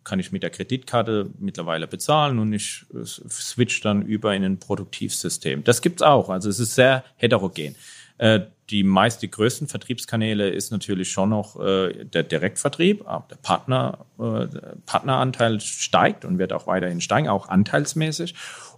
kann 0.03 0.19
ich 0.19 0.33
mit 0.33 0.43
der 0.43 0.51
Kreditkarte 0.51 1.31
mittlerweile 1.39 1.87
bezahlen 1.87 2.41
und 2.41 2.53
ich 2.53 2.85
äh, 2.93 3.05
switch 3.05 3.81
dann 3.81 4.03
über 4.03 4.35
in 4.35 4.43
ein 4.43 4.59
Produktivsystem. 4.59 5.63
Das 5.63 5.83
gibt's 5.83 6.03
auch, 6.03 6.31
also 6.31 6.49
es 6.49 6.59
ist 6.59 6.75
sehr 6.75 7.05
heterogen 7.15 7.77
die 8.73 8.83
meist 8.85 9.23
die 9.23 9.31
größten 9.31 9.69
Vertriebskanäle 9.69 10.49
ist 10.49 10.73
natürlich 10.73 11.11
schon 11.11 11.29
noch 11.29 11.61
äh, 11.61 12.05
der 12.05 12.23
Direktvertrieb, 12.23 13.07
aber 13.07 13.27
der 13.31 13.37
Partner, 13.37 14.07
äh, 14.19 14.49
der 14.49 14.77
Partneranteil 14.87 15.61
steigt 15.61 16.25
und 16.25 16.39
wird 16.39 16.53
auch 16.53 16.67
weiterhin 16.67 17.03
steigen, 17.03 17.29
auch 17.29 17.49
anteilsmäßig. 17.49 18.35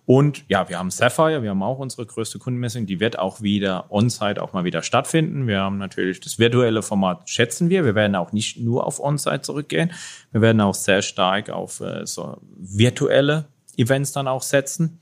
Und 0.06 0.44
ja, 0.48 0.68
wir 0.68 0.78
haben 0.78 0.90
Sapphire, 0.90 1.42
wir 1.42 1.50
haben 1.50 1.62
auch 1.62 1.78
unsere 1.78 2.04
größte 2.04 2.38
Kundenmessung, 2.38 2.84
die 2.84 3.00
wird 3.00 3.18
auch 3.18 3.40
wieder 3.40 3.86
on-site 3.90 4.42
auch 4.42 4.52
mal 4.52 4.64
wieder 4.64 4.82
stattfinden. 4.82 5.46
Wir 5.46 5.60
haben 5.60 5.78
natürlich 5.78 6.20
das 6.20 6.38
virtuelle 6.38 6.82
Format, 6.82 7.30
schätzen 7.30 7.70
wir. 7.70 7.84
Wir 7.84 7.94
werden 7.94 8.16
auch 8.16 8.32
nicht 8.32 8.58
nur 8.58 8.86
auf 8.86 9.00
on-site 9.00 9.40
zurückgehen. 9.40 9.92
Wir 10.32 10.42
werden 10.42 10.60
auch 10.60 10.74
sehr 10.74 11.00
stark 11.00 11.48
auf 11.48 11.80
äh, 11.80 12.04
so 12.04 12.36
virtuelle 12.58 13.46
Events 13.76 14.12
dann 14.12 14.28
auch 14.28 14.42
setzen. 14.42 14.98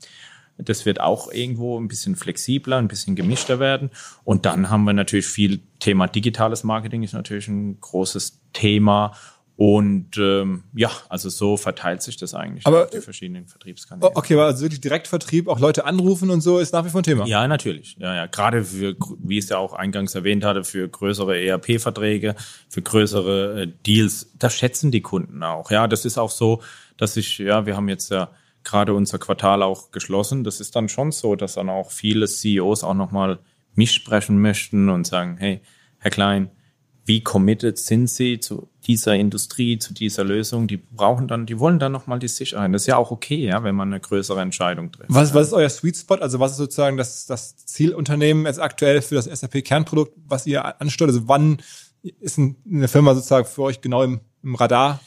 Das 0.57 0.85
wird 0.85 0.99
auch 0.99 1.31
irgendwo 1.31 1.79
ein 1.79 1.87
bisschen 1.87 2.15
flexibler, 2.15 2.77
ein 2.77 2.87
bisschen 2.87 3.15
gemischter 3.15 3.59
werden. 3.59 3.89
Und 4.23 4.45
dann 4.45 4.69
haben 4.69 4.83
wir 4.83 4.93
natürlich 4.93 5.25
viel 5.25 5.61
Thema 5.79 6.07
digitales 6.07 6.63
Marketing 6.63 7.03
ist 7.03 7.13
natürlich 7.13 7.47
ein 7.47 7.79
großes 7.79 8.39
Thema. 8.53 9.13
Und 9.55 10.17
ähm, 10.17 10.63
ja, 10.73 10.89
also 11.09 11.29
so 11.29 11.57
verteilt 11.57 12.01
sich 12.01 12.17
das 12.17 12.33
eigentlich 12.33 12.65
Aber, 12.65 12.85
auf 12.85 12.89
die 12.89 13.01
verschiedenen 13.01 13.47
Vertriebskanäle. 13.47 14.11
Okay, 14.15 14.33
aber 14.33 14.45
also 14.45 14.63
wirklich 14.63 14.81
Direktvertrieb, 14.81 15.47
auch 15.47 15.59
Leute 15.59 15.85
anrufen 15.85 16.31
und 16.31 16.41
so, 16.41 16.57
ist 16.57 16.73
nach 16.73 16.83
wie 16.85 16.89
vor 16.89 17.01
ein 17.01 17.03
Thema. 17.03 17.27
Ja, 17.27 17.47
natürlich. 17.47 17.95
Ja, 17.99 18.15
ja. 18.15 18.25
Gerade 18.25 18.63
für, 18.63 18.95
wie 19.19 19.37
ich 19.37 19.43
es 19.43 19.49
ja 19.49 19.59
auch 19.59 19.73
eingangs 19.73 20.15
erwähnt 20.15 20.43
hatte, 20.43 20.63
für 20.63 20.87
größere 20.89 21.39
ERP-Verträge, 21.39 22.35
für 22.67 22.81
größere 22.81 23.61
äh, 23.61 23.67
Deals, 23.85 24.31
das 24.39 24.55
schätzen 24.55 24.89
die 24.89 25.01
Kunden 25.01 25.43
auch. 25.43 25.69
Ja, 25.69 25.87
das 25.87 26.03
ist 26.05 26.17
auch 26.17 26.31
so, 26.31 26.63
dass 26.97 27.15
ich, 27.15 27.37
ja, 27.37 27.67
wir 27.67 27.75
haben 27.75 27.89
jetzt 27.89 28.09
ja 28.09 28.31
gerade 28.63 28.93
unser 28.93 29.19
Quartal 29.19 29.63
auch 29.63 29.91
geschlossen. 29.91 30.43
Das 30.43 30.59
ist 30.59 30.75
dann 30.75 30.89
schon 30.89 31.11
so, 31.11 31.35
dass 31.35 31.55
dann 31.55 31.69
auch 31.69 31.91
viele 31.91 32.27
CEOs 32.27 32.83
auch 32.83 32.93
nochmal 32.93 33.39
mich 33.75 33.91
sprechen 33.91 34.39
möchten 34.39 34.89
und 34.89 35.07
sagen, 35.07 35.37
hey, 35.37 35.61
Herr 35.97 36.11
Klein, 36.11 36.51
wie 37.05 37.21
committed 37.21 37.77
sind 37.77 38.09
Sie 38.09 38.39
zu 38.39 38.69
dieser 38.87 39.15
Industrie, 39.15 39.77
zu 39.77 39.93
dieser 39.93 40.23
Lösung? 40.23 40.67
Die 40.67 40.77
brauchen 40.77 41.27
dann, 41.27 41.45
die 41.45 41.59
wollen 41.59 41.79
dann 41.79 41.91
nochmal 41.91 42.19
die 42.19 42.29
Sicherheit. 42.29 42.73
Das 42.73 42.83
ist 42.83 42.87
ja 42.87 42.97
auch 42.97 43.11
okay, 43.11 43.45
ja, 43.45 43.63
wenn 43.63 43.75
man 43.75 43.89
eine 43.89 43.99
größere 43.99 44.39
Entscheidung 44.41 44.91
trifft. 44.91 45.09
Was, 45.13 45.33
was 45.33 45.47
ist 45.47 45.53
euer 45.53 45.69
Sweet 45.69 45.97
Spot? 45.97 46.15
Also 46.15 46.39
was 46.39 46.51
ist 46.51 46.57
sozusagen 46.57 46.95
das, 46.95 47.25
das 47.25 47.57
Zielunternehmen 47.65 48.45
jetzt 48.45 48.61
aktuell 48.61 49.01
für 49.01 49.15
das 49.15 49.25
SAP-Kernprodukt, 49.25 50.13
was 50.27 50.47
ihr 50.47 50.79
ansteuert? 50.79 51.09
Also 51.09 51.27
wann 51.27 51.57
ist 52.01 52.39
eine 52.39 52.87
Firma 52.87 53.15
sozusagen 53.15 53.47
für 53.47 53.63
euch 53.63 53.81
genau 53.81 54.03
im, 54.03 54.21
im 54.41 54.55
Radar? 54.55 55.01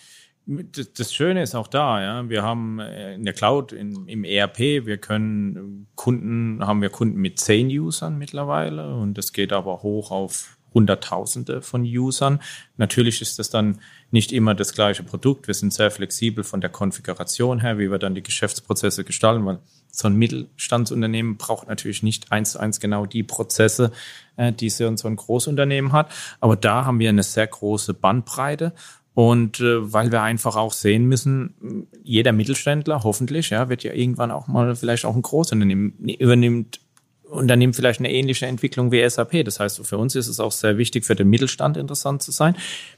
Das 0.46 1.12
Schöne 1.12 1.42
ist 1.42 1.56
auch 1.56 1.66
da, 1.66 2.00
ja. 2.00 2.28
Wir 2.28 2.44
haben 2.44 2.78
äh, 2.78 3.14
in 3.14 3.24
der 3.24 3.34
Cloud, 3.34 3.72
in, 3.72 4.06
im 4.06 4.22
ERP, 4.22 4.86
wir 4.86 4.96
können 4.98 5.88
Kunden, 5.96 6.64
haben 6.64 6.82
wir 6.82 6.90
Kunden 6.90 7.20
mit 7.20 7.40
zehn 7.40 7.66
Usern 7.66 8.16
mittlerweile 8.16 8.94
und 8.94 9.18
das 9.18 9.32
geht 9.32 9.52
aber 9.52 9.82
hoch 9.82 10.12
auf 10.12 10.56
Hunderttausende 10.72 11.62
von 11.62 11.82
Usern. 11.82 12.40
Natürlich 12.76 13.22
ist 13.22 13.38
das 13.38 13.50
dann 13.50 13.80
nicht 14.10 14.30
immer 14.30 14.54
das 14.54 14.72
gleiche 14.72 15.02
Produkt. 15.02 15.48
Wir 15.48 15.54
sind 15.54 15.72
sehr 15.72 15.90
flexibel 15.90 16.44
von 16.44 16.60
der 16.60 16.70
Konfiguration 16.70 17.60
her, 17.60 17.78
wie 17.78 17.90
wir 17.90 17.98
dann 17.98 18.14
die 18.14 18.22
Geschäftsprozesse 18.22 19.02
gestalten, 19.02 19.46
weil 19.46 19.58
so 19.90 20.06
ein 20.06 20.16
Mittelstandsunternehmen 20.16 21.38
braucht 21.38 21.66
natürlich 21.66 22.02
nicht 22.02 22.30
eins 22.30 22.52
zu 22.52 22.60
eins 22.60 22.78
genau 22.78 23.06
die 23.06 23.22
Prozesse, 23.22 23.90
äh, 24.36 24.52
die 24.52 24.68
so 24.68 24.86
ein 24.86 25.16
Großunternehmen 25.16 25.92
hat. 25.92 26.12
Aber 26.40 26.54
da 26.54 26.84
haben 26.84 27.00
wir 27.00 27.08
eine 27.08 27.22
sehr 27.22 27.46
große 27.46 27.94
Bandbreite 27.94 28.74
und 29.16 29.60
äh, 29.60 29.94
weil 29.94 30.12
wir 30.12 30.20
einfach 30.20 30.56
auch 30.56 30.74
sehen 30.74 31.06
müssen, 31.06 31.86
jeder 32.02 32.32
Mittelständler 32.32 33.02
hoffentlich, 33.02 33.48
ja, 33.48 33.70
wird 33.70 33.82
ja 33.82 33.94
irgendwann 33.94 34.30
auch 34.30 34.46
mal 34.46 34.76
vielleicht 34.76 35.06
auch 35.06 35.16
ein 35.16 35.22
Großunternehmen 35.22 35.94
übernimmt 36.20 36.80
Unternehmen 37.22 37.72
vielleicht 37.72 38.00
eine 38.00 38.12
ähnliche 38.12 38.44
Entwicklung 38.44 38.92
wie 38.92 39.08
SAP. 39.08 39.42
Das 39.46 39.58
heißt, 39.58 39.84
für 39.86 39.96
uns 39.96 40.14
ist 40.14 40.28
es 40.28 40.38
auch 40.38 40.52
sehr 40.52 40.76
wichtig, 40.76 41.06
für 41.06 41.16
den 41.16 41.30
Mittelstand 41.30 41.78
interessant 41.78 42.22
zu 42.22 42.30
sein, 42.30 42.56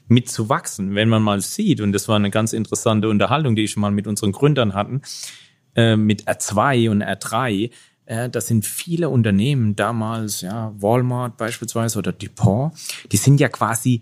mitzuwachsen. 0.09 0.93
Wenn 0.93 1.07
man 1.07 1.23
mal 1.23 1.39
sieht, 1.39 1.79
und 1.79 1.93
das 1.93 2.09
war 2.09 2.17
eine 2.17 2.29
ganz 2.29 2.51
interessante 2.51 3.07
Unterhaltung, 3.07 3.55
die 3.55 3.63
ich 3.63 3.77
mal 3.77 3.89
mit 3.89 4.05
unseren 4.05 4.33
Gründern 4.33 4.73
hatten, 4.73 5.01
äh, 5.75 5.95
mit 5.95 6.27
R2 6.27 6.89
und 6.91 7.01
R3, 7.01 7.71
äh, 8.07 8.29
das 8.29 8.47
sind 8.47 8.65
viele 8.65 9.07
Unternehmen 9.07 9.77
damals, 9.77 10.41
ja, 10.41 10.73
Walmart 10.77 11.37
beispielsweise 11.37 11.97
oder 11.97 12.11
DuPont, 12.11 12.73
die 13.09 13.17
sind 13.17 13.39
ja 13.39 13.47
quasi 13.47 14.01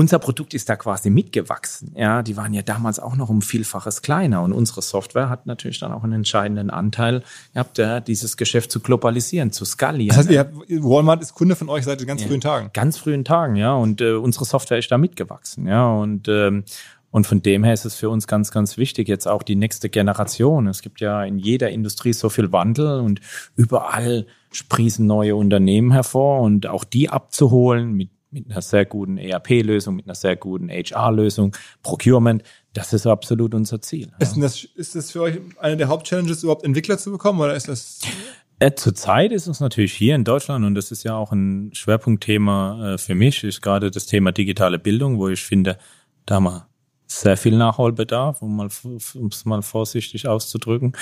unser 0.00 0.18
Produkt 0.18 0.54
ist 0.54 0.70
da 0.70 0.76
quasi 0.76 1.10
mitgewachsen. 1.10 1.92
Ja, 1.94 2.22
die 2.22 2.34
waren 2.38 2.54
ja 2.54 2.62
damals 2.62 2.98
auch 2.98 3.16
noch 3.16 3.28
um 3.28 3.42
Vielfaches 3.42 4.00
kleiner 4.00 4.40
und 4.40 4.54
unsere 4.54 4.80
Software 4.80 5.28
hat 5.28 5.44
natürlich 5.44 5.78
dann 5.78 5.92
auch 5.92 6.02
einen 6.02 6.14
entscheidenden 6.14 6.70
Anteil 6.70 7.22
gehabt, 7.52 7.76
ja, 7.76 8.00
dieses 8.00 8.38
Geschäft 8.38 8.72
zu 8.72 8.80
globalisieren, 8.80 9.52
zu 9.52 9.66
skalieren. 9.66 10.08
Das 10.08 10.16
heißt, 10.16 10.30
ihr 10.30 10.38
habt, 10.38 10.54
Walmart 10.70 11.20
ist 11.20 11.34
Kunde 11.34 11.54
von 11.54 11.68
euch 11.68 11.84
seit 11.84 12.04
ganz 12.06 12.22
ja, 12.22 12.28
frühen 12.28 12.40
Tagen. 12.40 12.70
Ganz 12.72 12.96
frühen 12.96 13.26
Tagen, 13.26 13.56
ja, 13.56 13.74
und 13.74 14.00
äh, 14.00 14.12
unsere 14.12 14.46
Software 14.46 14.78
ist 14.78 14.90
da 14.90 14.96
mitgewachsen, 14.96 15.66
ja, 15.66 15.86
und 15.86 16.28
ähm, 16.28 16.64
und 17.12 17.26
von 17.26 17.42
dem 17.42 17.64
her 17.64 17.74
ist 17.74 17.84
es 17.84 17.96
für 17.96 18.08
uns 18.08 18.28
ganz, 18.28 18.52
ganz 18.52 18.76
wichtig, 18.76 19.08
jetzt 19.08 19.26
auch 19.26 19.42
die 19.42 19.56
nächste 19.56 19.90
Generation. 19.90 20.68
Es 20.68 20.80
gibt 20.80 21.00
ja 21.00 21.24
in 21.24 21.38
jeder 21.38 21.68
Industrie 21.68 22.12
so 22.12 22.28
viel 22.28 22.52
Wandel 22.52 23.00
und 23.00 23.20
überall 23.56 24.26
sprießen 24.52 25.04
neue 25.04 25.34
Unternehmen 25.34 25.90
hervor 25.90 26.40
und 26.40 26.68
auch 26.68 26.84
die 26.84 27.10
abzuholen 27.10 27.92
mit 27.94 28.10
mit 28.30 28.50
einer 28.50 28.62
sehr 28.62 28.84
guten 28.84 29.18
ERP-Lösung, 29.18 29.96
mit 29.96 30.06
einer 30.06 30.14
sehr 30.14 30.36
guten 30.36 30.68
HR-Lösung, 30.68 31.56
Procurement. 31.82 32.42
Das 32.72 32.92
ist 32.92 33.06
absolut 33.06 33.54
unser 33.54 33.80
Ziel. 33.80 34.12
Ist, 34.18 34.36
das, 34.36 34.64
ist 34.76 34.94
das 34.94 35.10
für 35.10 35.22
euch 35.22 35.40
eine 35.58 35.76
der 35.76 35.88
Hauptchallenges, 35.88 36.42
überhaupt 36.42 36.64
Entwickler 36.64 36.98
zu 36.98 37.10
bekommen 37.10 37.40
oder 37.40 37.54
ist 37.54 37.68
das? 37.68 38.00
Äh, 38.60 38.74
zurzeit 38.74 39.32
ist 39.32 39.46
es 39.46 39.60
natürlich 39.60 39.94
hier 39.94 40.14
in 40.14 40.24
Deutschland 40.24 40.64
und 40.64 40.74
das 40.74 40.92
ist 40.92 41.02
ja 41.02 41.14
auch 41.16 41.32
ein 41.32 41.70
Schwerpunktthema 41.72 42.94
äh, 42.94 42.98
für 42.98 43.14
mich, 43.14 43.42
ist 43.42 43.62
gerade 43.62 43.90
das 43.90 44.06
Thema 44.06 44.32
digitale 44.32 44.78
Bildung, 44.78 45.18
wo 45.18 45.28
ich 45.28 45.42
finde, 45.42 45.78
da 46.26 46.36
haben 46.36 46.44
wir 46.44 46.69
sehr 47.10 47.36
viel 47.36 47.56
Nachholbedarf, 47.56 48.40
um 48.40 48.56
mal 48.56 48.68
es 48.68 49.44
mal 49.44 49.62
vorsichtig 49.62 50.28
auszudrücken. 50.28 50.92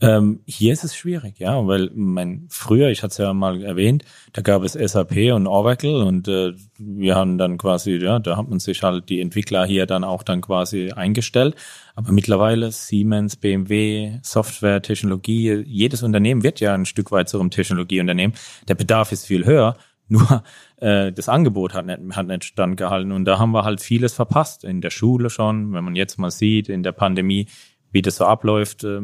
Ähm, 0.00 0.40
hier 0.46 0.72
ist 0.72 0.84
es 0.84 0.94
schwierig, 0.94 1.38
ja, 1.38 1.66
weil 1.66 1.90
mein 1.94 2.46
früher, 2.48 2.88
ich 2.88 3.02
hatte 3.02 3.12
es 3.12 3.18
ja 3.18 3.34
mal 3.34 3.62
erwähnt, 3.62 4.04
da 4.32 4.42
gab 4.42 4.62
es 4.62 4.74
SAP 4.74 5.32
und 5.32 5.46
Oracle 5.46 6.02
und 6.02 6.28
äh, 6.28 6.52
wir 6.78 7.16
haben 7.16 7.36
dann 7.36 7.58
quasi, 7.58 7.96
ja, 7.96 8.20
da 8.20 8.36
hat 8.36 8.48
man 8.48 8.60
sich 8.60 8.82
halt 8.82 9.08
die 9.08 9.20
Entwickler 9.20 9.66
hier 9.66 9.86
dann 9.86 10.04
auch 10.04 10.22
dann 10.22 10.40
quasi 10.40 10.92
eingestellt. 10.92 11.56
Aber 11.96 12.12
mittlerweile 12.12 12.70
Siemens, 12.72 13.36
BMW, 13.36 14.18
Software, 14.22 14.82
Technologie, 14.82 15.64
jedes 15.66 16.02
Unternehmen 16.02 16.42
wird 16.42 16.60
ja 16.60 16.74
ein 16.74 16.84
Stück 16.84 17.10
weit 17.10 17.28
zu 17.28 17.40
einem 17.40 17.50
Technologieunternehmen. 17.50 18.36
Der 18.68 18.74
Bedarf 18.74 19.12
ist 19.12 19.26
viel 19.26 19.46
höher 19.46 19.76
nur 20.08 20.42
äh, 20.76 21.12
das 21.12 21.28
Angebot 21.28 21.74
hat 21.74 21.86
nicht, 21.86 22.16
hat 22.16 22.26
nicht 22.26 22.44
standgehalten. 22.44 23.12
Und 23.12 23.24
da 23.24 23.38
haben 23.38 23.52
wir 23.52 23.64
halt 23.64 23.80
vieles 23.80 24.14
verpasst. 24.14 24.64
In 24.64 24.80
der 24.80 24.90
Schule 24.90 25.30
schon, 25.30 25.72
wenn 25.72 25.84
man 25.84 25.96
jetzt 25.96 26.18
mal 26.18 26.30
sieht, 26.30 26.68
in 26.68 26.82
der 26.82 26.92
Pandemie, 26.92 27.46
wie 27.92 28.02
das 28.02 28.16
so 28.16 28.24
abläuft, 28.24 28.84
äh, 28.84 29.00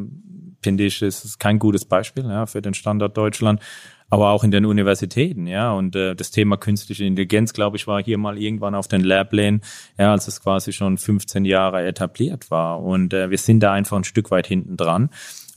finde 0.63 0.85
ich, 0.85 1.03
ist 1.03 1.25
es 1.25 1.39
kein 1.39 1.59
gutes 1.59 1.85
Beispiel 1.85 2.25
ja, 2.25 2.47
für 2.47 2.63
den 2.63 2.75
Standort 2.75 3.17
Deutschland. 3.17 3.61
Aber 4.11 4.29
auch 4.29 4.45
in 4.45 4.51
den 4.51 4.67
Universitäten, 4.67 5.47
ja. 5.47 5.73
Und 5.73 5.97
äh, 5.97 6.15
das 6.15 6.31
Thema 6.31 6.59
künstliche 6.59 7.05
Intelligenz, 7.05 7.55
glaube 7.55 7.79
ich, 7.79 7.87
war 7.87 8.03
hier 8.03 8.19
mal 8.19 8.37
irgendwann 8.37 8.75
auf 8.75 8.87
den 8.87 9.01
Lehrplänen, 9.01 9.63
ja, 9.99 10.13
als 10.13 10.29
es 10.29 10.43
quasi 10.43 10.75
schon 10.75 10.99
15 10.99 11.47
Jahre 11.47 11.83
etabliert 11.87 12.51
war. 12.51 12.83
Und 12.83 13.15
äh, 13.15 13.31
wir 13.31 13.39
sind 13.39 13.61
da 13.61 13.73
einfach 13.73 13.97
ein 13.97 14.05
Stück 14.05 14.31
weit 14.31 14.47
hinten 14.47 14.77
dran. 14.77 15.09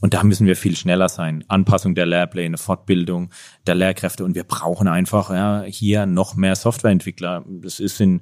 Und 0.06 0.14
da 0.14 0.24
müssen 0.24 0.46
wir 0.46 0.56
viel 0.56 0.76
schneller 0.76 1.10
sein. 1.10 1.44
Anpassung 1.48 1.96
der 1.96 2.06
Lehrpläne, 2.06 2.60
Fortbildung 2.60 3.32
der 3.66 3.74
Lehrkräfte. 3.74 4.24
Und 4.24 4.36
wir 4.36 4.44
brauchen 4.44 4.88
einfach 4.88 5.32
ja, 5.32 5.64
hier 5.64 6.06
noch 6.06 6.36
mehr 6.36 6.56
Softwareentwickler. 6.56 7.44
Das 7.48 7.80
ist 7.80 8.00
in 8.00 8.22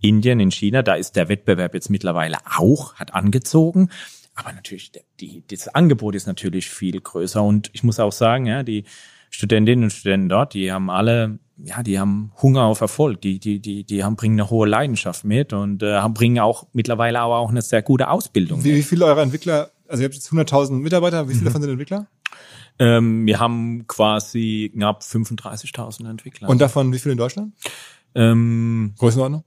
Indien, 0.00 0.40
in 0.40 0.50
China, 0.50 0.80
da 0.80 0.94
ist 0.94 1.16
der 1.16 1.28
Wettbewerb 1.28 1.74
jetzt 1.74 1.90
mittlerweile 1.90 2.38
auch, 2.56 2.94
hat 2.94 3.12
angezogen. 3.12 3.90
Aber 4.36 4.54
natürlich, 4.54 4.90
die, 5.20 5.44
das 5.46 5.68
Angebot 5.68 6.14
ist 6.14 6.26
natürlich 6.26 6.70
viel 6.70 6.98
größer. 6.98 7.42
Und 7.42 7.68
ich 7.74 7.82
muss 7.82 8.00
auch 8.00 8.12
sagen, 8.12 8.46
ja, 8.46 8.62
die 8.62 8.84
Studentinnen 9.28 9.84
und 9.84 9.90
Studenten 9.90 10.30
dort, 10.30 10.54
die 10.54 10.72
haben 10.72 10.88
alle, 10.88 11.40
ja, 11.58 11.82
die 11.82 11.98
haben 11.98 12.32
Hunger 12.40 12.62
auf 12.62 12.80
Erfolg. 12.80 13.20
Die, 13.20 13.38
die, 13.38 13.60
die, 13.60 13.84
die 13.84 14.02
haben, 14.02 14.16
bringen 14.16 14.40
eine 14.40 14.48
hohe 14.48 14.66
Leidenschaft 14.66 15.24
mit 15.24 15.52
und 15.52 15.82
äh, 15.82 15.96
haben, 15.96 16.14
bringen 16.14 16.38
auch 16.38 16.68
mittlerweile 16.72 17.20
aber 17.20 17.36
auch 17.36 17.50
eine 17.50 17.60
sehr 17.60 17.82
gute 17.82 18.08
Ausbildung. 18.08 18.64
Wie, 18.64 18.74
wie 18.74 18.82
viele 18.82 19.04
eurer 19.04 19.20
Entwickler 19.20 19.72
also 19.88 20.02
ihr 20.02 20.06
habt 20.06 20.14
jetzt 20.14 20.30
100.000 20.30 20.72
Mitarbeiter, 20.74 21.28
wie 21.28 21.32
viele 21.32 21.42
mhm. 21.42 21.46
davon 21.46 21.62
sind 21.62 21.70
Entwickler? 21.70 22.06
Ähm, 22.78 23.26
wir 23.26 23.40
haben 23.40 23.86
quasi 23.86 24.70
knapp 24.72 25.02
35.000 25.02 26.08
Entwickler. 26.08 26.48
Und 26.48 26.60
davon 26.60 26.92
wie 26.92 26.98
viele 26.98 27.12
in 27.12 27.18
Deutschland? 27.18 27.54
Ähm, 28.14 28.94
Größenordnung? 28.98 29.44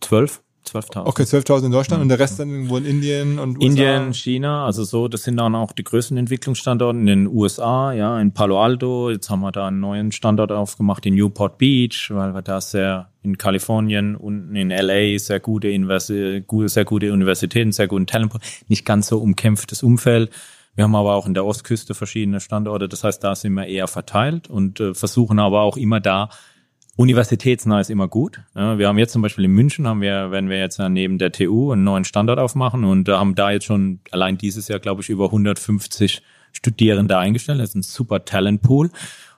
12. 0.00 0.42
12.000. 0.66 1.06
Okay, 1.06 1.22
12.000 1.22 1.66
in 1.66 1.72
Deutschland 1.72 2.02
und 2.02 2.08
der 2.08 2.18
Rest 2.18 2.38
dann 2.38 2.50
irgendwo 2.50 2.76
in 2.76 2.84
Indien 2.84 3.38
und 3.38 3.56
USA? 3.56 3.66
Indien, 3.66 4.14
China, 4.14 4.66
also 4.66 4.84
so, 4.84 5.08
das 5.08 5.22
sind 5.24 5.36
dann 5.36 5.54
auch 5.54 5.72
die 5.72 5.84
größten 5.84 6.16
Entwicklungsstandorte 6.16 6.98
in 6.98 7.06
den 7.06 7.26
USA, 7.26 7.92
ja, 7.92 8.18
in 8.20 8.32
Palo 8.32 8.62
Alto. 8.62 9.10
Jetzt 9.10 9.30
haben 9.30 9.40
wir 9.40 9.52
da 9.52 9.68
einen 9.68 9.80
neuen 9.80 10.12
Standort 10.12 10.52
aufgemacht 10.52 11.04
in 11.06 11.14
Newport 11.14 11.58
Beach, 11.58 12.10
weil 12.10 12.34
wir 12.34 12.42
da 12.42 12.60
sehr 12.60 13.10
in 13.22 13.38
Kalifornien 13.38 14.16
unten 14.16 14.54
in 14.56 14.70
LA 14.70 15.18
sehr 15.18 15.40
gute, 15.40 15.68
Universi 15.68 16.42
sehr 16.68 16.84
gute 16.84 17.12
Universitäten, 17.12 17.72
sehr 17.72 17.88
guten 17.88 18.06
Talent, 18.06 18.32
nicht 18.68 18.84
ganz 18.84 19.08
so 19.08 19.18
umkämpftes 19.18 19.82
Umfeld. 19.82 20.30
Wir 20.74 20.84
haben 20.84 20.94
aber 20.94 21.14
auch 21.14 21.26
in 21.26 21.34
der 21.34 21.44
Ostküste 21.44 21.94
verschiedene 21.94 22.40
Standorte. 22.40 22.88
Das 22.88 23.04
heißt, 23.04 23.22
da 23.22 23.34
sind 23.34 23.54
wir 23.54 23.66
eher 23.66 23.86
verteilt 23.86 24.48
und 24.48 24.80
äh, 24.80 24.94
versuchen 24.94 25.38
aber 25.38 25.62
auch 25.62 25.76
immer 25.76 26.00
da 26.00 26.30
Universitätsnah 26.96 27.80
ist 27.80 27.90
immer 27.90 28.06
gut. 28.06 28.40
Wir 28.54 28.86
haben 28.86 28.98
jetzt 28.98 29.12
zum 29.12 29.22
Beispiel 29.22 29.44
in 29.44 29.50
München, 29.50 29.86
haben 29.88 30.00
wir, 30.00 30.30
wenn 30.30 30.48
wir 30.48 30.58
jetzt 30.58 30.78
neben 30.78 31.18
der 31.18 31.32
TU 31.32 31.72
einen 31.72 31.82
neuen 31.82 32.04
Standort 32.04 32.38
aufmachen 32.38 32.84
und 32.84 33.08
äh, 33.08 33.12
haben 33.12 33.34
da 33.34 33.50
jetzt 33.50 33.64
schon 33.64 34.00
allein 34.12 34.38
dieses 34.38 34.68
Jahr, 34.68 34.78
glaube 34.78 35.02
ich, 35.02 35.08
über 35.08 35.26
150 35.26 36.22
Studierende 36.52 37.18
eingestellt. 37.18 37.60
Das 37.60 37.70
ist 37.70 37.74
ein 37.74 37.82
super 37.82 38.24
Talentpool. 38.24 38.90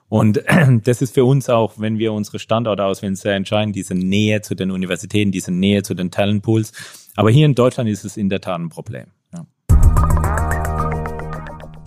Und 0.07 0.43
das 0.83 1.01
ist 1.01 1.15
für 1.15 1.25
uns 1.25 1.49
auch, 1.49 1.79
wenn 1.79 1.97
wir 1.97 2.13
unsere 2.13 2.37
Standorte 2.37 2.83
auswählen, 2.83 3.15
sehr 3.15 3.35
entscheidend, 3.35 3.75
diese 3.75 3.95
Nähe 3.95 4.41
zu 4.41 4.55
den 4.55 4.69
Universitäten, 4.69 5.31
diese 5.31 5.51
Nähe 5.51 5.81
zu 5.81 5.95
den 5.95 6.11
Talentpools. 6.11 6.73
Aber 7.15 7.31
hier 7.31 7.47
in 7.47 7.55
Deutschland 7.55 7.89
ist 7.89 8.05
es 8.05 8.17
in 8.17 8.29
der 8.29 8.41
Tat 8.41 8.59
ein 8.59 8.69
Problem. 8.69 9.07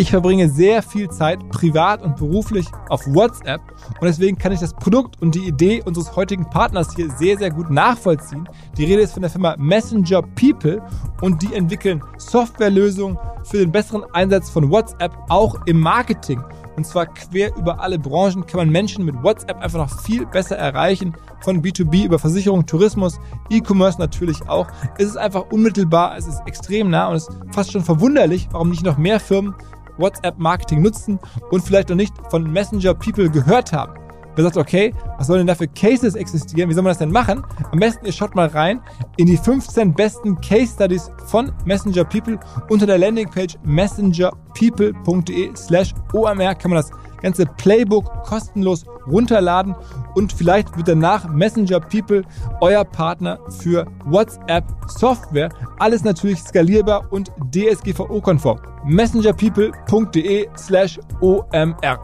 Ich 0.00 0.12
verbringe 0.12 0.48
sehr 0.48 0.82
viel 0.82 1.10
Zeit 1.10 1.46
privat 1.50 2.00
und 2.00 2.16
beruflich 2.16 2.66
auf 2.88 3.06
WhatsApp 3.06 3.60
und 4.00 4.06
deswegen 4.06 4.38
kann 4.38 4.50
ich 4.50 4.58
das 4.58 4.72
Produkt 4.72 5.20
und 5.20 5.34
die 5.34 5.46
Idee 5.46 5.82
unseres 5.84 6.16
heutigen 6.16 6.48
Partners 6.48 6.94
hier 6.96 7.10
sehr, 7.18 7.36
sehr 7.36 7.50
gut 7.50 7.68
nachvollziehen. 7.68 8.48
Die 8.78 8.86
Rede 8.86 9.02
ist 9.02 9.12
von 9.12 9.20
der 9.20 9.30
Firma 9.30 9.56
Messenger 9.58 10.22
People 10.22 10.80
und 11.20 11.42
die 11.42 11.54
entwickeln 11.54 12.02
Softwarelösungen 12.18 13.18
für 13.44 13.58
den 13.58 13.72
besseren 13.72 14.04
Einsatz 14.12 14.50
von 14.50 14.70
WhatsApp 14.70 15.16
auch 15.28 15.56
im 15.66 15.80
Marketing. 15.80 16.42
Und 16.76 16.86
zwar 16.86 17.06
quer 17.06 17.54
über 17.56 17.80
alle 17.80 17.98
Branchen 17.98 18.46
kann 18.46 18.58
man 18.58 18.70
Menschen 18.70 19.04
mit 19.04 19.22
WhatsApp 19.22 19.60
einfach 19.60 19.78
noch 19.78 20.00
viel 20.02 20.24
besser 20.26 20.56
erreichen. 20.56 21.14
Von 21.40 21.62
B2B 21.62 22.04
über 22.04 22.18
Versicherung, 22.18 22.64
Tourismus, 22.66 23.18
E-Commerce 23.50 23.98
natürlich 23.98 24.48
auch. 24.48 24.66
Es 24.98 25.06
ist 25.06 25.16
einfach 25.16 25.50
unmittelbar, 25.50 26.16
es 26.16 26.26
ist 26.26 26.40
extrem 26.46 26.90
nah 26.90 27.08
und 27.08 27.16
es 27.16 27.28
ist 27.28 27.38
fast 27.50 27.72
schon 27.72 27.84
verwunderlich, 27.84 28.48
warum 28.52 28.70
nicht 28.70 28.84
noch 28.84 28.98
mehr 28.98 29.20
Firmen 29.20 29.54
WhatsApp-Marketing 29.98 30.80
nutzen 30.80 31.18
und 31.50 31.62
vielleicht 31.62 31.90
noch 31.90 31.96
nicht 31.96 32.14
von 32.30 32.50
Messenger 32.50 32.94
People 32.94 33.30
gehört 33.30 33.72
haben. 33.72 33.94
Wer 34.36 34.44
sagt, 34.44 34.56
okay, 34.56 34.94
was 35.18 35.26
sollen 35.26 35.38
denn 35.38 35.46
da 35.46 35.54
für 35.54 35.68
Cases 35.68 36.14
existieren? 36.14 36.70
Wie 36.70 36.74
soll 36.74 36.82
man 36.82 36.90
das 36.90 36.98
denn 36.98 37.10
machen? 37.10 37.42
Am 37.72 37.78
besten 37.78 38.06
ihr 38.06 38.12
schaut 38.12 38.34
mal 38.34 38.48
rein 38.48 38.80
in 39.16 39.26
die 39.26 39.36
15 39.36 39.92
besten 39.94 40.40
Case 40.40 40.72
Studies 40.74 41.10
von 41.26 41.52
Messenger 41.64 42.04
People 42.04 42.38
unter 42.68 42.86
der 42.86 42.98
Landingpage 42.98 43.56
messengerpeople.de 43.64 45.50
slash 45.56 45.94
OMR 46.12 46.54
kann 46.54 46.70
man 46.70 46.82
das 46.82 46.90
ganze 47.20 47.46
Playbook 47.46 48.22
kostenlos 48.24 48.84
runterladen 49.06 49.74
und 50.14 50.32
vielleicht 50.32 50.76
wird 50.76 50.88
danach 50.88 51.28
Messenger 51.28 51.80
People 51.80 52.22
euer 52.60 52.84
Partner 52.84 53.38
für 53.60 53.86
WhatsApp 54.06 54.64
Software. 54.88 55.50
Alles 55.78 56.04
natürlich 56.04 56.40
skalierbar 56.40 57.04
und 57.10 57.30
DSGVO-konform. 57.52 58.60
messengerpeople.de 58.84 60.48
slash 60.56 60.98
OMR. 61.20 61.98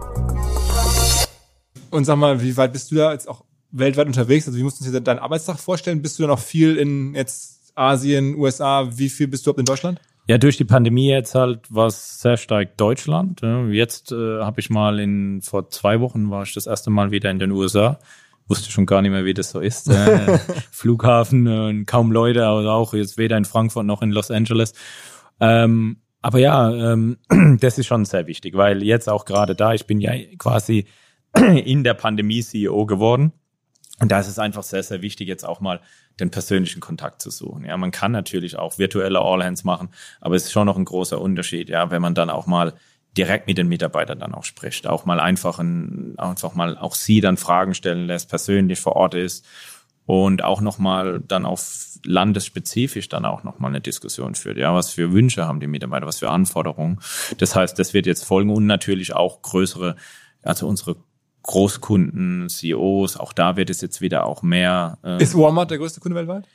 Und 1.97 2.05
sag 2.05 2.17
mal, 2.17 2.43
wie 2.43 2.55
weit 2.59 2.75
bist 2.75 2.91
du 2.91 2.97
da 2.97 3.13
jetzt 3.13 3.27
auch 3.27 3.43
weltweit 3.71 4.07
unterwegs? 4.07 4.47
Also 4.47 4.59
wie 4.59 4.63
musst 4.63 4.79
du 4.85 4.91
dir 4.91 5.01
deinen 5.01 5.19
Arbeitstag 5.19 5.59
vorstellen? 5.59 6.03
Bist 6.03 6.19
du 6.19 6.25
da 6.25 6.29
noch 6.29 6.39
viel 6.39 6.77
in 6.77 7.15
jetzt 7.15 7.73
Asien, 7.75 8.37
USA? 8.37 8.91
Wie 8.93 9.09
viel 9.09 9.29
bist 9.29 9.47
du 9.47 9.51
überhaupt 9.51 9.61
in 9.61 9.65
Deutschland? 9.65 10.01
Ja, 10.29 10.37
durch 10.37 10.59
die 10.59 10.67
Pandemie 10.67 11.09
jetzt 11.09 11.35
halt 11.35 11.61
war 11.75 11.87
es 11.87 12.21
sehr 12.21 12.37
stark 12.37 12.77
Deutschland. 12.77 13.41
Jetzt 13.71 14.13
äh, 14.13 14.41
habe 14.41 14.61
ich 14.61 14.69
mal 14.69 15.01
in 15.01 15.41
vor 15.41 15.71
zwei 15.71 16.01
Wochen 16.01 16.29
war 16.31 16.43
ich 16.43 16.53
das 16.53 16.67
erste 16.67 16.91
Mal 16.91 17.13
wieder 17.13 17.31
in 17.31 17.39
den 17.39 17.51
USA. 17.51 17.99
Wusste 18.47 18.71
schon 18.71 18.85
gar 18.85 19.01
nicht 19.01 19.13
mehr, 19.13 19.25
wie 19.25 19.33
das 19.33 19.49
so 19.49 19.61
ist. 19.61 19.89
Äh, 19.89 20.39
Flughafen, 20.71 21.47
äh, 21.47 21.85
kaum 21.85 22.13
Leute, 22.13 22.47
also 22.47 22.69
auch 22.69 22.93
jetzt 22.93 23.17
weder 23.17 23.39
in 23.39 23.47
Frankfurt 23.47 23.87
noch 23.87 24.03
in 24.03 24.11
Los 24.11 24.31
Angeles. 24.31 24.75
Ähm, 25.41 26.03
aber 26.21 26.41
ja, 26.41 26.93
ähm, 26.93 27.17
das 27.61 27.79
ist 27.79 27.87
schon 27.87 28.05
sehr 28.05 28.27
wichtig, 28.27 28.55
weil 28.55 28.83
jetzt 28.83 29.09
auch 29.09 29.25
gerade 29.25 29.55
da, 29.55 29.73
ich 29.73 29.87
bin 29.87 29.99
ja 29.99 30.13
quasi 30.37 30.87
in 31.65 31.85
der 31.85 31.95
Pandemie 31.95 32.43
CEO 32.43 32.87
geworden. 32.87 33.33
Und 33.99 34.13
da 34.13 34.21
ist 34.21 34.29
es 34.29 34.39
einfach 34.39 34.63
sehr, 34.63 34.83
sehr 34.83 35.01
wichtig, 35.01 35.27
jetzt 35.27 35.45
auch 35.45 35.61
mal 35.61 35.81
den 36.21 36.31
persönlichen 36.31 36.81
Kontakt 36.81 37.23
zu 37.23 37.31
suchen. 37.31 37.65
Ja, 37.65 37.77
man 37.77 37.91
kann 37.91 38.13
natürlich 38.13 38.59
auch 38.59 38.79
virtuelle 38.79 39.21
All-Hands 39.21 39.65
machen, 39.65 39.89
aber 40.21 40.35
es 40.35 40.45
ist 40.45 40.53
schon 40.53 40.67
noch 40.67 40.77
ein 40.77 40.85
großer 40.85 41.21
Unterschied, 41.21 41.71
ja, 41.71 41.91
wenn 41.91 42.03
man 42.03 42.15
dann 42.15 42.29
auch 42.29 42.47
mal 42.47 42.75
direkt 43.17 43.47
mit 43.47 43.57
den 43.57 43.69
Mitarbeitern 43.69 44.19
dann 44.19 44.35
auch 44.35 44.45
spricht, 44.45 44.87
auch 44.87 45.07
mal 45.07 45.21
einfach, 45.21 45.59
ein, 45.59 46.15
einfach 46.19 46.55
mal 46.55 46.77
auch 46.77 46.95
sie 46.95 47.23
dann 47.23 47.39
Fragen 47.39 47.73
stellen 47.73 48.07
lässt, 48.07 48.29
persönlich 48.29 48.79
vor 48.79 48.97
Ort 48.97 49.15
ist 49.15 49.47
und 50.05 50.45
auch 50.45 50.61
nochmal 50.61 51.21
dann 51.27 51.47
auf 51.47 51.99
landesspezifisch 52.05 53.09
dann 53.09 53.25
auch 53.25 53.43
nochmal 53.43 53.71
eine 53.71 53.81
Diskussion 53.81 54.35
führt. 54.35 54.59
Ja, 54.59 54.75
was 54.75 54.91
für 54.91 55.13
Wünsche 55.13 55.47
haben 55.47 55.61
die 55.61 55.67
Mitarbeiter, 55.67 56.07
was 56.07 56.19
für 56.19 56.31
Anforderungen. 56.31 57.01
Das 57.39 57.57
heißt, 57.57 57.79
das 57.79 57.95
wird 57.95 58.07
jetzt 58.07 58.25
folgen 58.25 58.51
und 58.51 58.67
natürlich 58.67 59.15
auch 59.15 59.43
größere, 59.43 59.97
also 60.43 60.69
unsere 60.69 60.97
Großkunden, 61.47 62.49
CEOs, 62.49 63.17
auch 63.17 63.33
da 63.33 63.57
wird 63.57 63.71
es 63.71 63.81
jetzt 63.81 64.01
wieder 64.01 64.27
auch 64.27 64.43
mehr. 64.43 64.99
Ähm, 65.05 65.19
ist 65.19 65.37
Walmart 65.37 65.71
der 65.71 65.79
größte 65.79 66.01
Kunde 66.01 66.17
weltweit? 66.17 66.47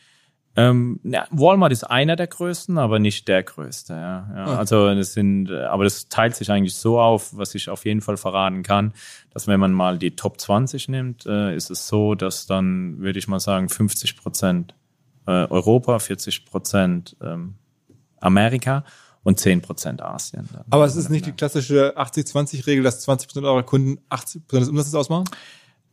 Ähm, 0.58 1.00
ja, 1.04 1.28
Walmart 1.32 1.72
ist 1.72 1.86
einer 1.86 2.18
der 2.18 2.28
größten, 2.28 2.78
aber 2.78 3.00
nicht 3.00 3.30
der 3.30 3.42
größte. 3.42 3.94
Ja. 3.94 4.30
ja 4.36 4.44
okay. 4.44 4.56
Also 4.56 4.94
das 4.94 5.14
sind, 5.14 5.50
aber 5.50 5.86
das 5.86 6.10
teilt 6.10 6.36
sich 6.36 6.52
eigentlich 6.52 6.76
so 6.76 7.00
auf, 7.00 7.36
was 7.38 7.56
ich 7.56 7.70
auf 7.70 7.86
jeden 7.86 8.02
Fall 8.02 8.18
verraten 8.18 8.62
kann, 8.64 8.94
dass 9.34 9.48
wenn 9.48 9.62
man 9.62 9.72
mal 9.72 9.98
die 9.98 10.16
Top 10.18 10.42
20 10.42 10.90
nimmt, 10.90 11.26
äh, 11.26 11.56
ist 11.56 11.72
es 11.72 11.88
so, 11.88 12.16
dass 12.16 12.48
dann 12.48 13.00
würde 13.00 13.18
ich 13.18 13.30
mal 13.30 13.40
sagen 13.40 13.70
50 13.70 14.18
Prozent 14.18 14.76
äh, 15.26 15.32
Europa, 15.32 16.00
40 16.00 16.46
Prozent 16.46 17.16
ähm, 17.22 17.56
Amerika 18.20 18.84
und 19.24 19.40
10% 19.40 20.02
Asien. 20.02 20.50
Aber 20.70 20.86
es 20.86 20.96
ist 20.96 21.10
nicht 21.10 21.26
die 21.26 21.32
klassische 21.32 21.98
80-20-Regel, 21.98 22.84
dass 22.84 23.08
20% 23.08 23.44
eurer 23.44 23.64
Kunden 23.64 24.00
80% 24.10 24.60
des 24.60 24.70
Umsatzes 24.70 24.96
ausmachen? 24.96 25.26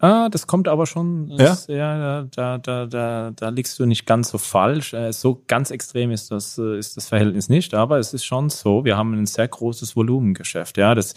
Ah, 0.01 0.29
das 0.29 0.47
kommt 0.47 0.69
aber 0.69 0.87
schon. 0.87 1.37
Das, 1.37 1.67
ja, 1.67 1.77
ja 1.77 2.23
da, 2.31 2.59
da, 2.59 2.87
da, 2.87 3.33
da 3.35 3.49
liegst 3.49 3.79
du 3.81 3.87
nicht 3.87 4.07
ganz 4.07 4.29
so 4.29 4.39
falsch. 4.39 4.95
Äh, 4.95 5.13
so 5.13 5.43
ganz 5.49 5.73
extrem 5.73 6.13
ist 6.13 6.31
das, 6.31 6.57
äh, 6.57 6.79
ist 6.79 6.97
das 6.97 7.09
Verhältnis 7.09 7.49
nicht, 7.49 7.75
aber 7.75 7.99
es 7.99 8.15
ist 8.15 8.25
schon 8.25 8.49
so. 8.49 8.85
Wir 8.85 8.97
haben 8.97 9.13
ein 9.15 9.27
sehr 9.27 9.49
großes 9.49 9.97
Volumengeschäft. 9.97 10.79
Ja, 10.79 10.95
das 10.95 11.15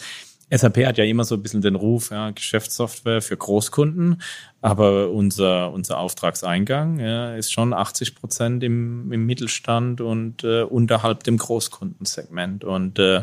SAP 0.54 0.84
hat 0.84 0.98
ja 0.98 1.04
immer 1.04 1.24
so 1.24 1.34
ein 1.34 1.42
bisschen 1.42 1.62
den 1.62 1.76
Ruf, 1.76 2.10
ja, 2.10 2.30
Geschäftssoftware 2.30 3.22
für 3.22 3.36
Großkunden, 3.36 4.20
aber 4.60 5.10
unser, 5.10 5.72
unser 5.72 5.98
Auftragseingang 5.98 6.98
ja, 6.98 7.34
ist 7.34 7.52
schon 7.52 7.72
80 7.72 8.14
Prozent 8.14 8.62
im, 8.62 9.10
im 9.12 9.24
Mittelstand 9.24 10.02
und 10.02 10.44
äh, 10.44 10.62
unterhalb 10.62 11.24
dem 11.24 11.38
Großkundensegment. 11.38 12.64
Und 12.64 12.98
äh, 12.98 13.22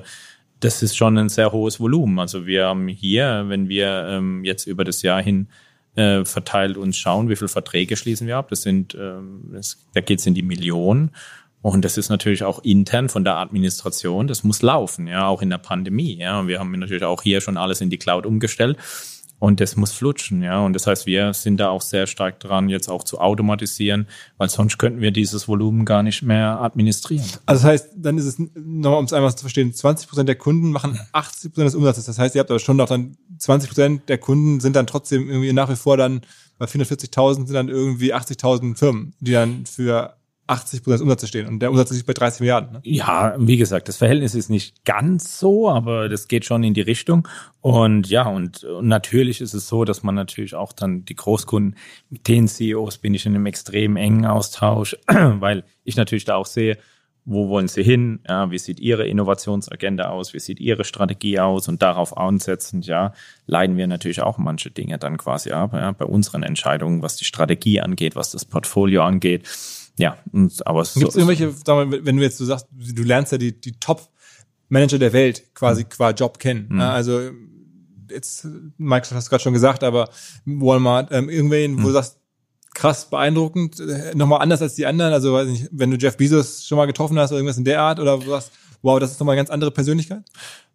das 0.59 0.81
ist 0.81 0.97
schon 0.97 1.17
ein 1.19 1.29
sehr 1.29 1.51
hohes 1.51 1.79
Volumen. 1.79 2.17
Also 2.17 2.47
wir 2.47 2.65
haben 2.65 2.87
hier, 2.87 3.45
wenn 3.47 3.69
wir 3.69 4.07
ähm, 4.09 4.43
jetzt 4.43 4.65
über 4.65 4.83
das 4.83 5.03
Jahr 5.03 5.21
hin 5.21 5.49
äh, 5.95 6.25
verteilt 6.25 6.77
uns 6.77 6.97
schauen, 6.97 7.29
wie 7.29 7.35
viele 7.35 7.47
Verträge 7.47 7.95
schließen 7.95 8.25
wir 8.25 8.37
ab, 8.37 8.49
das 8.49 8.63
sind, 8.63 8.95
ähm, 8.99 9.51
das, 9.53 9.85
da 9.93 10.01
geht 10.01 10.19
es 10.19 10.25
in 10.25 10.33
die 10.33 10.41
Millionen. 10.41 11.11
Und 11.61 11.83
das 11.83 11.97
ist 11.97 12.09
natürlich 12.09 12.43
auch 12.43 12.59
intern 12.63 13.09
von 13.09 13.23
der 13.23 13.37
Administration, 13.37 14.27
das 14.27 14.43
muss 14.43 14.61
laufen, 14.61 15.07
ja, 15.07 15.27
auch 15.27 15.41
in 15.41 15.49
der 15.49 15.57
Pandemie, 15.57 16.17
ja. 16.17 16.47
Wir 16.47 16.59
haben 16.59 16.71
natürlich 16.71 17.03
auch 17.03 17.21
hier 17.21 17.41
schon 17.41 17.57
alles 17.57 17.81
in 17.81 17.89
die 17.89 17.97
Cloud 17.97 18.25
umgestellt 18.25 18.77
und 19.39 19.61
das 19.61 19.75
muss 19.75 19.91
flutschen, 19.91 20.41
ja. 20.41 20.59
Und 20.63 20.73
das 20.73 20.87
heißt, 20.87 21.05
wir 21.05 21.33
sind 21.33 21.57
da 21.57 21.69
auch 21.69 21.81
sehr 21.81 22.07
stark 22.07 22.39
dran, 22.39 22.69
jetzt 22.69 22.89
auch 22.89 23.03
zu 23.03 23.19
automatisieren, 23.19 24.07
weil 24.37 24.49
sonst 24.49 24.77
könnten 24.77 25.01
wir 25.01 25.11
dieses 25.11 25.47
Volumen 25.47 25.85
gar 25.85 26.03
nicht 26.03 26.21
mehr 26.21 26.61
administrieren. 26.61 27.25
Also 27.45 27.63
das 27.63 27.71
heißt, 27.71 27.89
dann 27.95 28.17
ist 28.17 28.25
es, 28.25 28.39
nochmal 28.39 28.99
um 28.99 29.05
es 29.05 29.13
einfach 29.13 29.33
zu 29.33 29.41
verstehen, 29.41 29.73
20 29.73 30.07
Prozent 30.07 30.29
der 30.29 30.35
Kunden 30.35 30.71
machen 30.71 30.99
80 31.11 31.51
Prozent 31.51 31.67
des 31.67 31.75
Umsatzes. 31.75 32.05
Das 32.05 32.19
heißt, 32.19 32.35
ihr 32.35 32.39
habt 32.39 32.51
aber 32.51 32.59
schon 32.59 32.77
noch 32.77 32.87
dann 32.87 33.17
20 33.37 33.69
Prozent 33.69 34.09
der 34.09 34.17
Kunden 34.17 34.59
sind 34.59 34.75
dann 34.75 34.87
trotzdem 34.87 35.29
irgendwie 35.29 35.51
nach 35.51 35.69
wie 35.69 35.75
vor 35.75 35.97
dann 35.97 36.21
bei 36.57 36.65
440.000 36.65 37.47
sind 37.47 37.53
dann 37.53 37.69
irgendwie 37.69 38.13
80.000 38.13 38.77
Firmen, 38.77 39.13
die 39.21 39.31
dann 39.31 39.65
für 39.65 40.18
80 40.49 40.83
Prozent 40.83 41.01
Umsatz 41.01 41.27
stehen 41.27 41.47
und 41.47 41.59
der 41.59 41.69
Umsatz 41.69 41.91
ist 41.91 42.05
bei 42.05 42.13
30 42.13 42.41
Milliarden. 42.41 42.71
Ne? 42.73 42.79
Ja, 42.83 43.35
wie 43.37 43.57
gesagt, 43.57 43.87
das 43.87 43.97
Verhältnis 43.97 44.35
ist 44.35 44.49
nicht 44.49 44.83
ganz 44.83 45.39
so, 45.39 45.69
aber 45.69 46.09
das 46.09 46.27
geht 46.27 46.45
schon 46.45 46.63
in 46.63 46.73
die 46.73 46.81
Richtung. 46.81 47.27
Und 47.61 48.09
ja, 48.09 48.27
und, 48.27 48.63
und 48.63 48.87
natürlich 48.87 49.41
ist 49.41 49.53
es 49.53 49.67
so, 49.67 49.85
dass 49.85 50.01
man 50.03 50.15
natürlich 50.15 50.55
auch 50.55 50.73
dann 50.73 51.05
die 51.05 51.15
Großkunden, 51.15 51.75
mit 52.09 52.27
den 52.27 52.47
CEOs 52.47 52.97
bin 52.97 53.13
ich 53.13 53.25
in 53.25 53.35
einem 53.35 53.45
extrem 53.45 53.95
engen 53.95 54.25
Austausch, 54.25 54.97
weil 55.07 55.63
ich 55.83 55.95
natürlich 55.95 56.25
da 56.25 56.35
auch 56.35 56.47
sehe, 56.47 56.77
wo 57.25 57.47
wollen 57.49 57.67
sie 57.67 57.83
hin? 57.83 58.21
Ja, 58.27 58.49
wie 58.49 58.57
sieht 58.57 58.79
ihre 58.79 59.05
Innovationsagenda 59.05 60.09
aus? 60.09 60.33
Wie 60.33 60.39
sieht 60.39 60.59
ihre 60.59 60.83
Strategie 60.83 61.39
aus? 61.39 61.67
Und 61.67 61.83
darauf 61.83 62.17
ansetzend, 62.17 62.87
ja, 62.87 63.13
leiden 63.45 63.77
wir 63.77 63.85
natürlich 63.85 64.21
auch 64.21 64.39
manche 64.39 64.71
Dinge 64.71 64.97
dann 64.97 65.17
quasi 65.17 65.51
ab, 65.51 65.73
ja, 65.73 65.91
bei 65.91 66.05
unseren 66.05 66.41
Entscheidungen, 66.41 67.03
was 67.03 67.17
die 67.17 67.25
Strategie 67.25 67.81
angeht, 67.81 68.15
was 68.15 68.31
das 68.31 68.45
Portfolio 68.45 69.03
angeht. 69.03 69.47
Ja, 69.99 70.17
und, 70.31 70.65
aber 70.65 70.81
es 70.81 70.93
Gibt 70.93 71.09
es 71.09 71.15
irgendwelche, 71.15 71.51
sag 71.51 71.75
mal, 71.75 72.05
wenn 72.05 72.15
du 72.15 72.23
jetzt 72.23 72.39
du 72.39 72.45
sagst, 72.45 72.67
du 72.71 73.03
lernst 73.03 73.33
ja 73.33 73.37
die, 73.37 73.59
die 73.59 73.73
Top-Manager 73.73 74.97
der 74.97 75.11
Welt 75.11 75.53
quasi 75.53 75.83
mhm. 75.83 75.89
qua 75.89 76.11
Job 76.11 76.39
kennen. 76.39 76.67
Mhm. 76.69 76.79
Also 76.79 77.31
jetzt, 78.09 78.47
Microsoft 78.77 79.17
hast 79.17 79.27
du 79.27 79.29
gerade 79.29 79.43
schon 79.43 79.53
gesagt, 79.53 79.83
aber 79.83 80.09
Walmart, 80.45 81.11
ähm, 81.11 81.29
irgendwen, 81.29 81.73
mhm. 81.73 81.83
wo 81.83 81.87
du 81.87 81.93
sagst, 81.93 82.17
krass 82.73 83.09
beeindruckend, 83.09 83.81
äh, 83.81 84.15
nochmal 84.15 84.41
anders 84.41 84.61
als 84.61 84.75
die 84.75 84.85
anderen. 84.85 85.11
Also 85.11 85.33
weiß 85.33 85.49
nicht, 85.49 85.67
wenn 85.73 85.91
du 85.91 85.97
Jeff 85.97 86.15
Bezos 86.15 86.65
schon 86.65 86.77
mal 86.77 86.85
getroffen 86.85 87.19
hast 87.19 87.31
oder 87.31 87.39
irgendwas 87.39 87.57
in 87.57 87.65
der 87.65 87.81
Art, 87.81 87.99
oder 87.99 88.17
wo 88.17 88.23
du 88.23 88.29
sagst, 88.29 88.53
wow, 88.81 88.99
das 89.01 89.11
ist 89.11 89.19
nochmal 89.19 89.33
eine 89.33 89.41
ganz 89.41 89.49
andere 89.49 89.71
Persönlichkeit? 89.71 90.23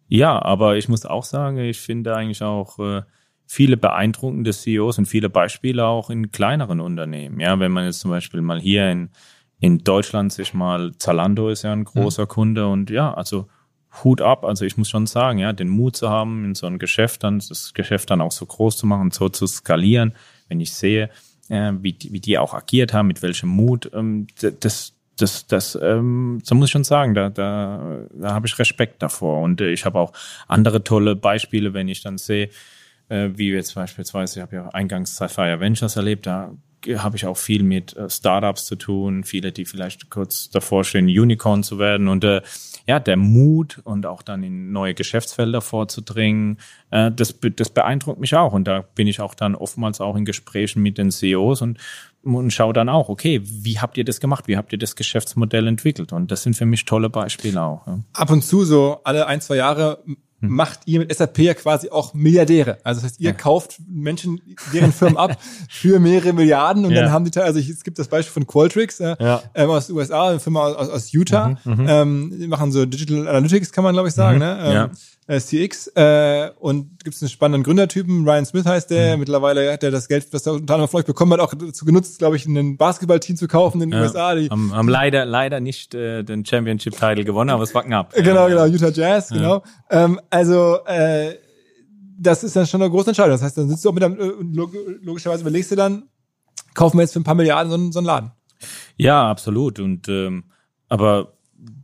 Ja, 0.07 0.39
aber 0.39 0.77
ich 0.77 0.87
muss 0.87 1.03
auch 1.03 1.23
sagen, 1.23 1.57
ich 1.57 1.79
finde 1.79 2.15
eigentlich 2.15 2.43
auch 2.43 2.77
äh, 2.77 3.01
viele 3.45 3.77
beeindruckende 3.77 4.51
CEOs 4.51 4.97
und 4.97 5.05
viele 5.05 5.29
Beispiele 5.29 5.85
auch 5.85 6.09
in 6.09 6.31
kleineren 6.31 6.79
Unternehmen. 6.79 7.39
Ja, 7.39 7.59
wenn 7.59 7.71
man 7.71 7.85
jetzt 7.85 7.99
zum 7.99 8.11
Beispiel 8.11 8.41
mal 8.41 8.59
hier 8.59 8.89
in, 8.89 9.09
in 9.59 9.79
Deutschland 9.79 10.33
sich 10.33 10.53
mal, 10.53 10.93
Zalando 10.97 11.49
ist 11.49 11.63
ja 11.63 11.71
ein 11.71 11.85
großer 11.85 12.23
mhm. 12.23 12.27
Kunde 12.27 12.67
und 12.67 12.89
ja, 12.89 13.13
also 13.13 13.47
Hut 14.03 14.21
ab. 14.21 14.43
Also 14.43 14.65
ich 14.65 14.77
muss 14.77 14.89
schon 14.89 15.07
sagen, 15.07 15.39
ja, 15.39 15.53
den 15.53 15.69
Mut 15.69 15.95
zu 15.95 16.09
haben, 16.09 16.43
in 16.45 16.55
so 16.55 16.67
ein 16.67 16.79
Geschäft 16.79 17.23
dann, 17.23 17.39
das 17.39 17.73
Geschäft 17.73 18.09
dann 18.09 18.21
auch 18.21 18.31
so 18.31 18.45
groß 18.45 18.77
zu 18.77 18.87
machen, 18.87 19.11
so 19.11 19.29
zu 19.29 19.47
skalieren, 19.47 20.13
wenn 20.49 20.59
ich 20.59 20.73
sehe, 20.73 21.09
äh, 21.49 21.71
wie, 21.79 21.97
wie 22.09 22.19
die 22.19 22.37
auch 22.37 22.53
agiert 22.53 22.93
haben, 22.93 23.07
mit 23.07 23.21
welchem 23.21 23.49
Mut, 23.49 23.89
ähm, 23.93 24.27
das, 24.59 24.93
das, 25.17 25.47
das, 25.47 25.79
ähm, 25.81 26.41
so 26.43 26.55
muss 26.55 26.67
ich 26.67 26.71
schon 26.71 26.83
sagen, 26.83 27.13
da, 27.13 27.29
da, 27.29 27.99
da 28.13 28.33
habe 28.33 28.47
ich 28.47 28.59
Respekt 28.59 29.01
davor. 29.01 29.41
Und 29.41 29.61
äh, 29.61 29.71
ich 29.71 29.85
habe 29.85 29.99
auch 29.99 30.11
andere 30.47 30.83
tolle 30.83 31.15
Beispiele, 31.15 31.73
wenn 31.73 31.87
ich 31.87 32.01
dann 32.01 32.17
sehe, 32.17 32.49
äh, 33.09 33.29
wie 33.35 33.51
jetzt 33.51 33.75
beispielsweise, 33.75 34.39
ich 34.39 34.41
habe 34.41 34.55
ja 34.55 34.69
eingangs 34.69 35.15
Sapphire 35.15 35.59
Ventures 35.59 35.95
erlebt, 35.95 36.25
da 36.25 36.51
habe 36.97 37.17
ich 37.17 37.25
auch 37.25 37.37
viel 37.37 37.63
mit 37.63 37.95
äh, 37.95 38.09
Startups 38.09 38.65
zu 38.65 38.75
tun, 38.75 39.23
viele, 39.23 39.51
die 39.51 39.65
vielleicht 39.65 40.09
kurz 40.09 40.49
davor 40.49 40.83
stehen, 40.83 41.05
Unicorn 41.05 41.63
zu 41.63 41.79
werden 41.79 42.07
und 42.07 42.23
äh, 42.23 42.41
ja, 42.87 42.99
der 42.99 43.17
Mut 43.17 43.81
und 43.83 44.05
auch 44.05 44.21
dann 44.21 44.43
in 44.43 44.71
neue 44.71 44.93
Geschäftsfelder 44.93 45.61
vorzudringen, 45.61 46.59
äh, 46.91 47.11
das, 47.11 47.39
das 47.55 47.69
beeindruckt 47.69 48.19
mich 48.19 48.35
auch 48.35 48.53
und 48.53 48.65
da 48.65 48.81
bin 48.81 49.07
ich 49.07 49.21
auch 49.21 49.33
dann 49.33 49.55
oftmals 49.55 50.01
auch 50.01 50.15
in 50.15 50.25
Gesprächen 50.25 50.81
mit 50.81 50.97
den 50.97 51.11
CEOs 51.11 51.61
und 51.61 51.79
und 52.23 52.51
schaue 52.51 52.73
dann 52.73 52.89
auch, 52.89 53.07
okay, 53.07 53.39
wie 53.43 53.79
habt 53.79 53.97
ihr 53.97 54.03
das 54.03 54.19
gemacht? 54.19 54.47
Wie 54.47 54.57
habt 54.57 54.73
ihr 54.73 54.79
das 54.79 54.95
Geschäftsmodell 54.95 55.67
entwickelt? 55.67 56.11
Und 56.11 56.31
das 56.31 56.41
sind 56.41 56.55
für 56.55 56.65
mich 56.65 56.85
tolle 56.85 57.07
Beispiele 57.07 57.61
auch. 57.61 57.85
Ja. 57.85 57.99
Ab 58.13 58.31
und 58.31 58.43
zu 58.43 58.65
so 58.65 58.99
alle 59.03 59.27
ein, 59.27 59.41
zwei 59.41 59.57
Jahre. 59.57 60.03
Macht 60.41 60.81
ihr 60.85 60.99
mit 60.99 61.15
SAP 61.15 61.39
ja 61.39 61.53
quasi 61.53 61.89
auch 61.89 62.13
Milliardäre. 62.13 62.77
Also 62.83 63.01
das 63.01 63.11
heißt, 63.11 63.19
ihr 63.19 63.31
ja. 63.31 63.35
kauft 63.35 63.77
Menschen, 63.87 64.41
deren 64.73 64.91
Firmen 64.91 65.17
ab 65.17 65.37
für 65.69 65.99
mehrere 65.99 66.33
Milliarden 66.33 66.85
und 66.85 66.91
ja. 66.91 67.03
dann 67.03 67.11
haben 67.11 67.29
die, 67.29 67.39
also 67.39 67.59
es 67.59 67.83
gibt 67.83 67.99
das 67.99 68.07
Beispiel 68.07 68.33
von 68.33 68.47
Qualtrics 68.47 68.99
äh, 68.99 69.15
ja. 69.19 69.41
ähm, 69.53 69.69
aus 69.69 69.87
den 69.87 69.95
USA, 69.95 70.29
eine 70.29 70.39
Firma 70.39 70.67
aus, 70.67 70.89
aus 70.89 71.11
Utah, 71.11 71.57
mhm, 71.63 71.73
mhm, 71.73 71.85
ähm, 71.87 72.37
die 72.39 72.47
machen 72.47 72.71
so 72.71 72.85
Digital 72.85 73.27
Analytics, 73.27 73.71
kann 73.71 73.83
man 73.83 73.93
glaube 73.93 74.09
ich 74.09 74.13
sagen, 74.13 74.37
mhm, 74.37 74.43
ne? 74.43 74.59
Ähm, 74.61 74.73
ja 74.73 74.89
äh, 75.27 75.39
CX 75.39 75.87
äh, 75.95 76.51
und 76.59 77.03
gibt 77.03 77.15
es 77.15 77.21
einen 77.21 77.29
spannenden 77.29 77.63
Gründertypen, 77.63 78.27
Ryan 78.27 78.45
Smith 78.45 78.65
heißt 78.65 78.91
der, 78.91 79.13
mhm. 79.13 79.21
mittlerweile 79.21 79.71
hat 79.71 79.83
er 79.83 79.91
das 79.91 80.07
Geld, 80.07 80.27
was 80.31 80.45
er 80.45 80.53
unter 80.53 80.75
anderem 80.75 80.89
von 80.89 80.99
euch 80.99 81.05
bekommen 81.05 81.33
hat, 81.33 81.39
auch 81.39 81.53
dazu 81.53 81.85
genutzt, 81.85 82.19
glaube 82.19 82.35
ich, 82.35 82.45
ein 82.45 82.77
Basketballteam 82.77 83.35
zu 83.35 83.47
kaufen 83.47 83.81
in 83.81 83.89
den 83.89 83.99
ja, 83.99 84.05
USA. 84.05 84.35
Die 84.35 84.49
haben, 84.49 84.73
haben 84.73 84.87
leider 84.87 85.25
leider 85.25 85.59
nicht 85.59 85.95
äh, 85.95 86.23
den 86.23 86.45
Championship-Title 86.45 87.25
gewonnen, 87.25 87.49
aber 87.49 87.63
es 87.63 87.73
war 87.73 87.83
knapp. 87.83 88.13
Genau, 88.13 88.47
genau, 88.47 88.65
Utah 88.65 88.89
Jazz, 88.89 89.31
ja. 89.31 89.37
genau. 89.37 89.63
Ähm, 89.89 90.19
also 90.29 90.79
äh, 90.85 91.35
das 92.17 92.43
ist 92.43 92.55
dann 92.55 92.67
schon 92.67 92.81
eine 92.81 92.91
große 92.91 93.09
Entscheidung. 93.09 93.31
Das 93.31 93.41
heißt, 93.41 93.57
dann 93.57 93.67
sitzt 93.67 93.83
du 93.83 93.89
auch 93.89 93.93
mit 93.93 94.03
einem, 94.03 94.19
äh, 94.19 94.31
logischerweise 95.03 95.41
überlegst 95.41 95.71
du 95.71 95.75
dann, 95.75 96.03
kaufen 96.73 96.97
wir 96.97 97.01
jetzt 97.01 97.13
für 97.13 97.19
ein 97.19 97.23
paar 97.23 97.35
Milliarden 97.35 97.69
so 97.69 97.77
einen, 97.77 97.91
so 97.91 97.99
einen 97.99 98.05
Laden. 98.05 98.31
Ja, 98.97 99.29
absolut. 99.29 99.79
Und 99.79 100.07
ähm, 100.07 100.45
aber 100.87 101.34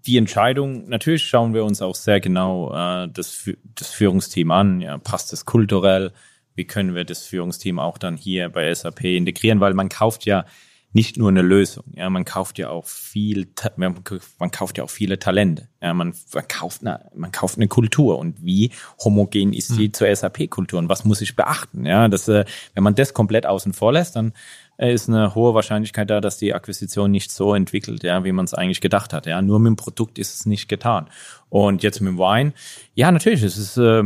die 0.05 0.17
Entscheidung, 0.17 0.89
natürlich 0.89 1.25
schauen 1.25 1.53
wir 1.53 1.63
uns 1.63 1.81
auch 1.81 1.95
sehr 1.95 2.19
genau 2.19 2.73
äh, 2.73 3.09
das, 3.11 3.49
das 3.75 3.89
Führungsteam 3.89 4.51
an. 4.51 4.81
Ja, 4.81 4.97
passt 4.97 5.33
es 5.33 5.45
kulturell? 5.45 6.11
Wie 6.55 6.65
können 6.65 6.95
wir 6.95 7.05
das 7.05 7.25
Führungsteam 7.25 7.79
auch 7.79 7.97
dann 7.97 8.17
hier 8.17 8.49
bei 8.49 8.73
SAP 8.73 9.03
integrieren? 9.03 9.59
Weil 9.59 9.73
man 9.73 9.89
kauft 9.89 10.25
ja 10.25 10.45
nicht 10.93 11.17
nur 11.17 11.29
eine 11.29 11.41
Lösung, 11.41 11.85
ja, 11.93 12.09
man 12.09 12.25
kauft 12.25 12.57
ja 12.57 12.69
auch 12.69 12.85
viel, 12.85 13.47
man 14.39 14.51
kauft 14.51 14.77
ja 14.77 14.83
auch 14.83 14.89
viele 14.89 15.19
Talente, 15.19 15.69
ja, 15.81 15.93
man, 15.93 16.13
man 16.33 16.47
kauft 16.49 16.81
eine, 16.81 17.09
man 17.15 17.31
kauft 17.31 17.57
eine 17.57 17.69
Kultur 17.69 18.19
und 18.19 18.43
wie 18.43 18.71
homogen 19.01 19.53
ist 19.53 19.77
die 19.77 19.87
mhm. 19.87 19.93
zur 19.93 20.13
SAP-Kultur 20.13 20.79
und 20.79 20.89
was 20.89 21.05
muss 21.05 21.21
ich 21.21 21.35
beachten, 21.35 21.85
ja, 21.85 22.09
das, 22.09 22.27
äh, 22.27 22.43
wenn 22.73 22.83
man 22.83 22.95
das 22.95 23.13
komplett 23.13 23.45
außen 23.45 23.71
vor 23.71 23.93
lässt, 23.93 24.17
dann 24.17 24.33
ist 24.89 25.09
eine 25.09 25.35
hohe 25.35 25.53
Wahrscheinlichkeit 25.53 26.09
da, 26.09 26.21
dass 26.21 26.37
die 26.37 26.53
Akquisition 26.53 27.11
nicht 27.11 27.31
so 27.31 27.53
entwickelt, 27.53 28.03
ja, 28.03 28.23
wie 28.23 28.31
man 28.31 28.45
es 28.45 28.53
eigentlich 28.53 28.81
gedacht 28.81 29.13
hat. 29.13 29.25
Ja, 29.25 29.41
nur 29.41 29.59
mit 29.59 29.69
dem 29.69 29.75
Produkt 29.75 30.17
ist 30.17 30.33
es 30.33 30.45
nicht 30.45 30.67
getan. 30.67 31.09
Und 31.49 31.83
jetzt 31.83 32.01
mit 32.01 32.09
dem 32.09 32.17
Wein, 32.17 32.53
ja, 32.95 33.11
natürlich, 33.11 33.43
es 33.43 33.57
ist, 33.57 33.77
äh, 33.77 34.03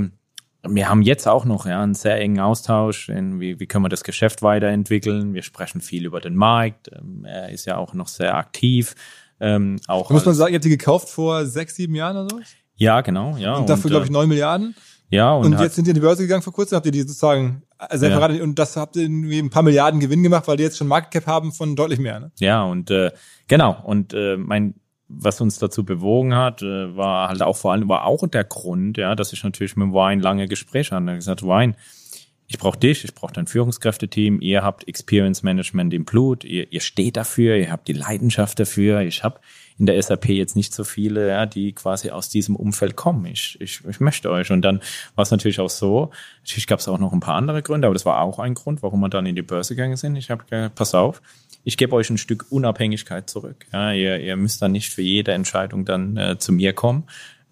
wir 0.68 0.90
haben 0.90 1.02
jetzt 1.02 1.28
auch 1.28 1.46
noch 1.46 1.66
ja, 1.66 1.82
einen 1.82 1.94
sehr 1.94 2.20
engen 2.20 2.40
Austausch, 2.40 3.10
in, 3.10 3.40
wie, 3.40 3.60
wie 3.60 3.68
können 3.68 3.86
wir 3.86 3.90
das 3.90 4.04
Geschäft 4.04 4.42
weiterentwickeln. 4.42 5.34
Wir 5.34 5.44
sprechen 5.44 5.80
viel 5.80 6.06
über 6.06 6.20
den 6.20 6.36
Markt. 6.36 6.90
Ähm, 6.92 7.24
er 7.26 7.50
ist 7.50 7.66
ja 7.66 7.78
auch 7.78 7.94
noch 7.94 8.08
sehr 8.08 8.36
aktiv. 8.36 8.96
Ähm, 9.40 9.80
auch 9.88 10.10
Muss 10.10 10.26
man 10.26 10.36
sagen, 10.36 10.54
ihr 10.54 10.58
habt 10.58 10.66
die 10.66 10.70
gekauft 10.70 11.10
vor 11.10 11.46
sechs, 11.46 11.76
sieben 11.76 11.96
Jahren 11.96 12.18
oder 12.18 12.30
so? 12.30 12.42
Ja, 12.76 13.02
genau. 13.02 13.38
Ja, 13.38 13.56
und 13.56 13.70
dafür, 13.70 13.90
glaube 13.90 14.06
ich, 14.06 14.10
äh, 14.10 14.14
neun 14.14 14.28
Milliarden. 14.28 14.76
Ja, 15.10 15.34
und, 15.34 15.54
und 15.54 15.62
jetzt 15.62 15.76
sind 15.76 15.86
die 15.86 15.92
in 15.92 15.96
die 15.96 16.02
Börse 16.02 16.24
gegangen 16.24 16.42
vor 16.42 16.54
kurzem, 16.54 16.76
habt 16.76 16.86
ihr 16.86 16.92
die 16.92 17.02
sozusagen 17.02 17.64
also 17.78 18.06
ja. 18.06 18.26
und 18.42 18.58
das 18.58 18.78
habt 18.78 18.96
ihr 18.96 19.04
irgendwie 19.04 19.40
ein 19.40 19.50
paar 19.50 19.64
Milliarden 19.64 20.00
Gewinn 20.00 20.24
gemacht, 20.24 20.48
weil 20.48 20.58
die 20.58 20.64
jetzt 20.64 20.78
schon 20.78 20.88
Market 20.88 21.12
Cap 21.12 21.28
haben 21.28 21.52
von 21.52 21.76
deutlich 21.76 22.00
mehr, 22.00 22.20
ne? 22.20 22.32
Ja, 22.40 22.64
und 22.64 22.90
äh, 22.90 23.12
genau, 23.48 23.82
und 23.84 24.14
äh, 24.14 24.38
mein 24.38 24.76
was 25.08 25.40
uns 25.40 25.60
dazu 25.60 25.86
bewogen 25.86 26.36
hat, 26.36 26.62
äh, 26.62 26.96
war 26.96 27.30
halt 27.30 27.42
auch 27.42 27.56
vor 27.56 27.72
allem, 27.72 27.88
war 27.88 28.06
auch 28.06 28.28
der 28.28 28.44
Grund, 28.44 28.98
ja, 28.98 29.16
dass 29.16 29.34
ich 29.34 29.44
natürlich 29.44 29.76
mit 29.76 29.90
Wine 29.90 30.22
lange 30.22 30.48
Gespräche 30.48 30.96
hatte. 30.96 31.12
Ich 31.12 31.18
gesagt, 31.18 31.44
Wine, 31.44 31.76
ich 32.48 32.58
brauche 32.58 32.80
dich, 32.80 33.04
ich 33.04 33.14
brauche 33.14 33.34
dein 33.34 33.48
Führungskräfteteam, 33.48 34.40
ihr 34.42 34.64
habt 34.64 34.88
Experience 34.88 35.44
Management 35.44 35.94
im 35.94 36.06
Blut, 36.06 36.44
ihr, 36.44 36.72
ihr 36.72 36.82
steht 36.82 37.18
dafür, 37.18 37.56
ihr 37.56 37.72
habt 37.72 37.88
die 37.88 37.94
Leidenschaft 37.94 38.60
dafür, 38.60 39.02
ich 39.02 39.24
habe 39.24 39.40
in 39.78 39.86
der 39.86 40.02
SAP 40.02 40.30
jetzt 40.30 40.56
nicht 40.56 40.74
so 40.74 40.84
viele, 40.84 41.28
ja, 41.28 41.46
die 41.46 41.74
quasi 41.74 42.10
aus 42.10 42.30
diesem 42.30 42.56
Umfeld 42.56 42.96
kommen. 42.96 43.26
Ich, 43.26 43.58
ich, 43.60 43.82
ich 43.86 44.00
möchte 44.00 44.32
euch. 44.32 44.52
Und 44.52 44.62
dann 44.62 44.80
war 45.16 45.24
es 45.24 45.32
natürlich 45.32 45.60
auch 45.60 45.70
so, 45.70 46.12
natürlich 46.40 46.68
gab 46.68 46.80
es 46.80 46.88
auch 46.88 46.98
noch 46.98 47.12
ein 47.12 47.20
paar 47.20 47.36
andere 47.36 47.62
Gründe, 47.62 47.88
aber 47.88 47.94
das 47.94 48.06
war 48.06 48.22
auch 48.22 48.40
ein 48.40 48.54
Grund, 48.54 48.84
warum 48.84 49.02
wir 49.02 49.10
dann 49.10 49.26
in 49.26 49.36
die 49.36 49.42
Börse 49.42 49.76
gegangen 49.76 49.98
sind. 49.98 50.16
Ich 50.16 50.32
habe 50.32 50.46
gesagt, 50.46 50.76
pass 50.76 50.96
auf, 50.96 51.22
ich 51.66 51.78
gebe 51.78 51.96
euch 51.96 52.10
ein 52.10 52.18
Stück 52.18 52.46
Unabhängigkeit 52.50 53.30
zurück. 53.30 53.66
Ja, 53.74 53.92
ihr, 53.92 54.20
ihr 54.20 54.38
müsst 54.38 54.62
dann 54.62 54.72
nicht 54.72 54.94
für 54.94 55.02
jede 55.02 55.34
Entscheidung 55.34 55.84
dann 55.84 56.16
äh, 56.16 56.38
zu 56.38 56.54
mir 56.54 56.74
kommen. 56.74 57.04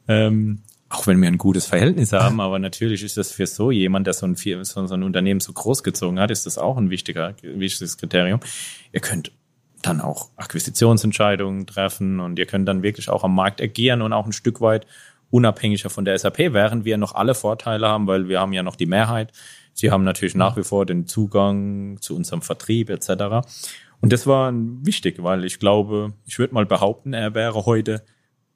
Ähm, 0.07 0.59
auch 0.93 1.07
wenn 1.07 1.19
wir 1.19 1.27
ein 1.27 1.39
gutes 1.39 1.65
Verhältnis 1.65 2.13
haben, 2.13 2.39
aber 2.39 2.59
natürlich 2.59 3.01
ist 3.03 3.17
das 3.17 3.31
für 3.31 3.47
so 3.47 3.71
jemand, 3.71 4.05
der 4.05 4.13
so 4.13 4.27
ein, 4.27 4.35
so 4.35 4.79
ein 4.79 5.03
Unternehmen 5.03 5.39
so 5.39 5.51
großgezogen 5.51 6.19
hat, 6.19 6.29
ist 6.29 6.45
das 6.45 6.59
auch 6.59 6.77
ein 6.77 6.91
wichtiger, 6.91 7.33
wichtiges 7.41 7.97
Kriterium. 7.97 8.39
Ihr 8.91 9.01
könnt 9.01 9.31
dann 9.85 10.01
auch 10.01 10.29
Akquisitionsentscheidungen 10.37 11.67
treffen 11.67 12.19
und 12.19 12.39
ihr 12.39 12.45
könnt 12.45 12.67
dann 12.67 12.83
wirklich 12.83 13.09
auch 13.09 13.23
am 13.23 13.35
Markt 13.35 13.61
agieren 13.61 14.01
und 14.01 14.13
auch 14.13 14.25
ein 14.25 14.33
Stück 14.33 14.61
weit 14.61 14.87
unabhängiger 15.29 15.89
von 15.89 16.05
der 16.05 16.17
SAP, 16.17 16.53
während 16.53 16.85
wir 16.85 16.97
noch 16.97 17.15
alle 17.15 17.35
Vorteile 17.35 17.87
haben, 17.87 18.07
weil 18.07 18.27
wir 18.27 18.39
haben 18.39 18.53
ja 18.53 18.63
noch 18.63 18.75
die 18.75 18.85
Mehrheit. 18.85 19.31
Sie 19.73 19.91
haben 19.91 20.03
natürlich 20.03 20.35
nach 20.35 20.57
wie 20.57 20.63
vor 20.63 20.85
den 20.85 21.07
Zugang 21.07 21.97
zu 22.01 22.15
unserem 22.15 22.41
Vertrieb 22.41 22.89
etc. 22.89 23.45
Und 23.99 24.13
das 24.13 24.27
war 24.27 24.51
wichtig, 24.53 25.23
weil 25.23 25.43
ich 25.45 25.59
glaube, 25.59 26.13
ich 26.25 26.37
würde 26.37 26.53
mal 26.53 26.65
behaupten, 26.65 27.13
er 27.13 27.33
wäre 27.33 27.65
heute 27.65 28.03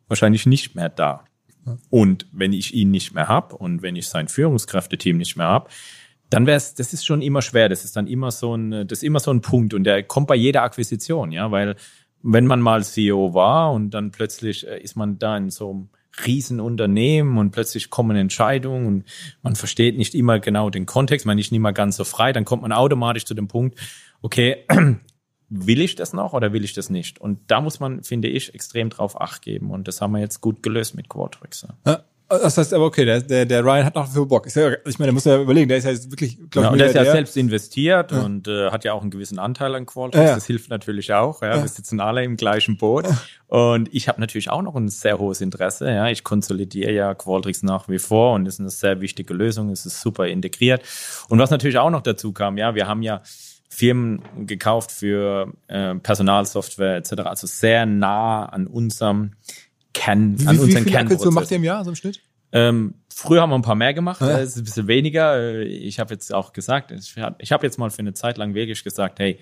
wahrscheinlich 0.08 0.46
nicht 0.46 0.76
mehr 0.76 0.90
da. 0.90 1.24
Und 1.90 2.28
wenn 2.32 2.54
ich 2.54 2.74
ihn 2.74 2.92
nicht 2.92 3.14
mehr 3.14 3.28
habe 3.28 3.56
und 3.56 3.82
wenn 3.82 3.96
ich 3.96 4.08
sein 4.08 4.28
Führungskräfteteam 4.28 5.18
nicht 5.18 5.36
mehr 5.36 5.48
habe, 5.48 5.70
dann 6.30 6.46
wäre 6.46 6.58
es, 6.58 6.74
das 6.74 6.94
ist 6.94 7.06
schon 7.06 7.22
immer 7.22 7.42
schwer. 7.42 7.70
Das 7.70 7.86
ist 7.86 7.96
dann 7.96 8.08
immer 8.08 8.32
so 8.32 8.56
ein, 8.56 8.88
das 8.88 9.00
ist 9.00 9.04
immer 9.04 9.20
so 9.20 9.32
ein 9.32 9.42
Punkt 9.42 9.74
und 9.74 9.84
der 9.84 10.04
kommt 10.04 10.28
bei 10.28 10.36
jeder 10.36 10.64
Akquisition, 10.64 11.32
ja, 11.32 11.52
weil 11.52 11.76
wenn 12.24 12.46
man 12.46 12.62
mal 12.62 12.84
CEO 12.84 13.34
war 13.34 13.72
und 13.72 13.92
dann 13.92 14.12
plötzlich 14.12 14.68
äh, 14.68 14.80
ist 14.82 14.96
man 14.96 15.20
da 15.20 15.38
in 15.38 15.50
so 15.50 15.70
einem 15.70 15.90
Riesenunternehmen 16.26 17.38
und 17.38 17.52
plötzlich 17.52 17.90
kommen 17.90 18.18
Entscheidungen 18.18 18.88
und 18.88 19.04
man 19.44 19.56
versteht 19.56 19.98
nicht 19.98 20.16
immer 20.16 20.40
genau 20.40 20.70
den 20.70 20.86
Kontext, 20.86 21.26
man 21.26 21.38
ist 21.38 21.52
nicht 21.52 21.58
immer 21.58 21.74
ganz 21.74 21.96
so 21.98 22.04
frei, 22.04 22.34
dann 22.34 22.44
kommt 22.44 22.64
man 22.64 22.72
automatisch 22.72 23.26
zu 23.26 23.36
dem 23.36 23.48
Punkt, 23.48 23.80
okay, 24.22 24.66
will 25.50 25.80
ich 25.80 25.96
das 25.96 26.14
noch 26.14 26.34
oder 26.34 26.54
will 26.54 26.64
ich 26.64 26.74
das 26.74 26.90
nicht? 26.90 27.22
Und 27.22 27.40
da 27.48 27.62
muss 27.62 27.80
man, 27.80 28.04
finde 28.04 28.28
ich, 28.30 28.54
extrem 28.56 28.90
drauf 28.90 29.22
Acht 29.22 29.44
geben 29.44 29.70
und 29.70 29.88
das 29.88 30.02
haben 30.02 30.12
wir 30.12 30.20
jetzt 30.20 30.42
gut 30.42 30.64
gelöst 30.64 30.96
mit 30.96 31.08
Quadrix. 31.08 31.68
Ja. 31.86 32.04
Das 32.30 32.58
heißt 32.58 32.74
aber, 32.74 32.86
okay, 32.86 33.06
der, 33.06 33.22
der, 33.22 33.46
der 33.46 33.64
Ryan 33.64 33.86
hat 33.86 33.96
noch 33.96 34.08
für 34.08 34.26
Bock. 34.26 34.48
Ich, 34.48 34.56
meine, 34.56 34.82
der 35.00 35.12
muss 35.14 35.24
ja 35.24 35.42
überlegen, 35.42 35.70
der 35.70 35.78
ist 35.78 35.86
ja 35.86 35.92
jetzt 35.92 36.12
wirklich, 36.12 36.38
glaube 36.38 36.50
genau, 36.50 36.68
ich, 36.68 36.72
und 36.74 36.78
der 36.80 36.88
ist 36.88 36.96
ja 36.96 37.06
selbst 37.06 37.38
investiert 37.38 38.12
ja. 38.12 38.22
und 38.22 38.48
äh, 38.50 38.70
hat 38.70 38.84
ja 38.84 38.94
auch 38.94 39.02
einen 39.02 39.12
gewissen 39.12 39.40
Anteil 39.40 39.74
an 39.76 39.86
Qualtrics. 39.86 40.22
Ja, 40.22 40.30
ja. 40.30 40.36
Das 40.36 40.46
hilft 40.46 40.70
natürlich 40.70 41.14
auch. 41.14 41.42
Ja. 41.42 41.62
Wir 41.62 41.68
sitzen 41.68 42.02
alle 42.02 42.24
im 42.24 42.36
gleichen 42.36 42.78
Boot. 42.78 43.06
Und 43.48 43.94
ich 43.94 44.10
habe 44.10 44.20
natürlich 44.20 44.50
auch 44.50 44.62
noch 44.62 44.76
ein 44.76 44.90
sehr 44.90 45.20
hohes 45.20 45.40
Interesse. 45.40 45.90
Ja. 45.90 46.08
Ich 46.10 46.26
konsolidiere 46.26 46.92
ja 46.92 47.14
Qualtrics 47.14 47.64
nach 47.64 47.88
wie 47.88 48.00
vor 48.00 48.34
und 48.34 48.46
ist 48.46 48.60
eine 48.60 48.70
sehr 48.70 49.00
wichtige 49.00 49.34
Lösung. 49.34 49.70
Es 49.70 49.86
ist 49.86 50.02
super 50.02 50.28
integriert. 50.28 50.82
Und 51.30 51.40
was 51.40 51.50
natürlich 51.50 51.78
auch 51.78 51.90
noch 51.90 52.02
dazu 52.02 52.34
kam, 52.34 52.58
ja, 52.58 52.76
wir 52.76 52.88
haben 52.88 53.04
ja 53.04 53.22
Firmen 53.70 54.22
gekauft 54.48 54.92
für 54.92 55.54
äh, 55.68 55.96
Personalsoftware 55.96 56.98
etc. 56.98 57.22
Also 57.26 57.48
sehr 57.48 57.86
nah 57.86 58.46
an 58.46 58.68
unserem 58.68 59.34
Kern, 59.94 60.40
wie, 60.40 60.48
an 60.48 60.60
unseren 60.60 60.86
wie 60.86 60.92
viele 60.92 61.18
so 61.18 61.32
macht 61.32 61.52
ihr 61.52 61.58
im 61.58 61.64
Jahr 61.64 61.84
so 61.84 61.92
im 61.92 61.96
Schnitt? 61.96 62.22
Ähm, 62.52 62.96
früher 63.14 63.42
haben 63.42 63.50
wir 63.50 63.56
ein 63.56 63.62
paar 63.62 63.76
mehr 63.76 63.94
gemacht, 63.94 64.22
ja. 64.22 64.40
es 64.40 64.52
ist 64.52 64.58
ein 64.58 64.64
bisschen 64.64 64.88
weniger. 64.88 65.60
Ich 65.62 66.00
habe 66.00 66.14
jetzt 66.14 66.34
auch 66.34 66.54
gesagt, 66.54 66.92
ich 66.92 67.52
habe 67.52 67.66
jetzt 67.66 67.78
mal 67.78 67.90
für 67.90 68.00
eine 68.00 68.14
Zeit 68.14 68.38
lang 68.38 68.54
wirklich 68.54 68.84
gesagt, 68.84 69.20
hey, 69.20 69.40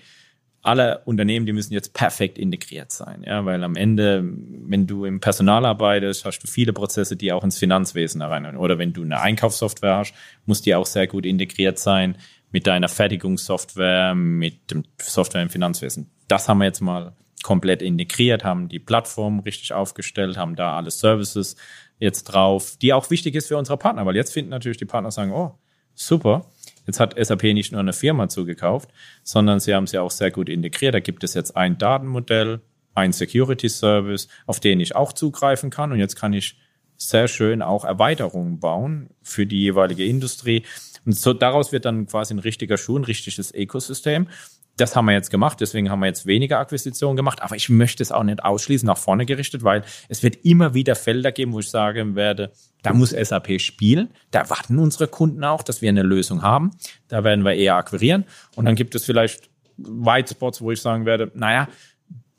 alle 0.62 1.02
Unternehmen, 1.04 1.46
die 1.46 1.52
müssen 1.52 1.72
jetzt 1.72 1.94
perfekt 1.94 2.38
integriert 2.38 2.90
sein, 2.90 3.22
ja, 3.24 3.44
weil 3.44 3.62
am 3.62 3.76
Ende, 3.76 4.24
wenn 4.24 4.88
du 4.88 5.04
im 5.04 5.20
Personal 5.20 5.64
arbeitest, 5.64 6.24
hast 6.24 6.40
du 6.40 6.48
viele 6.48 6.72
Prozesse, 6.72 7.16
die 7.16 7.32
auch 7.32 7.44
ins 7.44 7.58
Finanzwesen 7.58 8.20
rein. 8.20 8.56
Oder 8.56 8.76
wenn 8.76 8.92
du 8.92 9.02
eine 9.02 9.20
Einkaufssoftware 9.20 9.98
hast, 9.98 10.14
muss 10.44 10.62
die 10.62 10.74
auch 10.74 10.86
sehr 10.86 11.06
gut 11.06 11.24
integriert 11.24 11.78
sein 11.78 12.16
mit 12.50 12.66
deiner 12.66 12.88
Fertigungssoftware, 12.88 14.14
mit 14.16 14.70
dem 14.72 14.82
Software 15.00 15.42
im 15.42 15.50
Finanzwesen. 15.50 16.10
Das 16.26 16.48
haben 16.48 16.58
wir 16.58 16.64
jetzt 16.64 16.80
mal 16.80 17.12
komplett 17.42 17.82
integriert, 17.82 18.44
haben 18.44 18.68
die 18.68 18.78
Plattform 18.78 19.40
richtig 19.40 19.72
aufgestellt, 19.72 20.36
haben 20.36 20.56
da 20.56 20.76
alle 20.76 20.90
Services 20.90 21.56
jetzt 21.98 22.24
drauf, 22.24 22.76
die 22.80 22.92
auch 22.92 23.10
wichtig 23.10 23.34
ist 23.34 23.48
für 23.48 23.56
unsere 23.56 23.78
Partner, 23.78 24.06
weil 24.06 24.16
jetzt 24.16 24.32
finden 24.32 24.50
natürlich 24.50 24.78
die 24.78 24.84
Partner 24.84 25.10
sagen, 25.10 25.32
oh, 25.32 25.58
super, 25.94 26.46
Jetzt 26.86 27.00
hat 27.00 27.14
SAP 27.18 27.42
nicht 27.42 27.72
nur 27.72 27.80
eine 27.80 27.92
Firma 27.92 28.28
zugekauft, 28.28 28.90
sondern 29.24 29.60
sie 29.60 29.74
haben 29.74 29.86
ja 29.86 30.02
auch 30.02 30.10
sehr 30.10 30.30
gut 30.30 30.48
integriert. 30.48 30.94
Da 30.94 31.00
gibt 31.00 31.24
es 31.24 31.34
jetzt 31.34 31.56
ein 31.56 31.78
Datenmodell, 31.78 32.60
ein 32.94 33.12
Security 33.12 33.68
Service, 33.68 34.28
auf 34.46 34.60
den 34.60 34.80
ich 34.80 34.94
auch 34.94 35.12
zugreifen 35.12 35.70
kann. 35.70 35.92
Und 35.92 35.98
jetzt 35.98 36.16
kann 36.16 36.32
ich 36.32 36.58
sehr 36.96 37.28
schön 37.28 37.60
auch 37.60 37.84
Erweiterungen 37.84 38.58
bauen 38.60 39.10
für 39.22 39.46
die 39.46 39.60
jeweilige 39.60 40.04
Industrie. 40.04 40.64
Und 41.04 41.12
so 41.12 41.32
daraus 41.32 41.72
wird 41.72 41.84
dann 41.84 42.06
quasi 42.06 42.32
ein 42.32 42.38
richtiger 42.38 42.78
Schuh, 42.78 42.98
ein 42.98 43.04
richtiges 43.04 43.52
Ökosystem 43.52 44.28
das 44.76 44.94
haben 44.94 45.06
wir 45.06 45.12
jetzt 45.12 45.30
gemacht, 45.30 45.60
deswegen 45.60 45.90
haben 45.90 46.00
wir 46.00 46.06
jetzt 46.06 46.26
weniger 46.26 46.58
Akquisitionen 46.58 47.16
gemacht, 47.16 47.42
aber 47.42 47.56
ich 47.56 47.68
möchte 47.68 48.02
es 48.02 48.12
auch 48.12 48.22
nicht 48.22 48.44
ausschließen, 48.44 48.86
nach 48.86 48.98
vorne 48.98 49.24
gerichtet, 49.24 49.64
weil 49.64 49.82
es 50.08 50.22
wird 50.22 50.44
immer 50.44 50.74
wieder 50.74 50.94
Felder 50.94 51.32
geben, 51.32 51.52
wo 51.52 51.60
ich 51.60 51.70
sagen 51.70 52.14
werde, 52.14 52.52
da 52.82 52.92
muss 52.92 53.10
SAP 53.10 53.60
spielen, 53.60 54.10
da 54.30 54.48
warten 54.50 54.78
unsere 54.78 55.08
Kunden 55.08 55.44
auch, 55.44 55.62
dass 55.62 55.80
wir 55.80 55.88
eine 55.88 56.02
Lösung 56.02 56.42
haben, 56.42 56.72
da 57.08 57.24
werden 57.24 57.44
wir 57.44 57.54
eher 57.54 57.76
akquirieren. 57.76 58.24
Und 58.54 58.66
dann 58.66 58.74
gibt 58.74 58.94
es 58.94 59.04
vielleicht 59.04 59.48
White 59.78 60.34
Spots, 60.34 60.60
wo 60.60 60.70
ich 60.70 60.80
sagen 60.80 61.06
werde, 61.06 61.32
naja, 61.34 61.68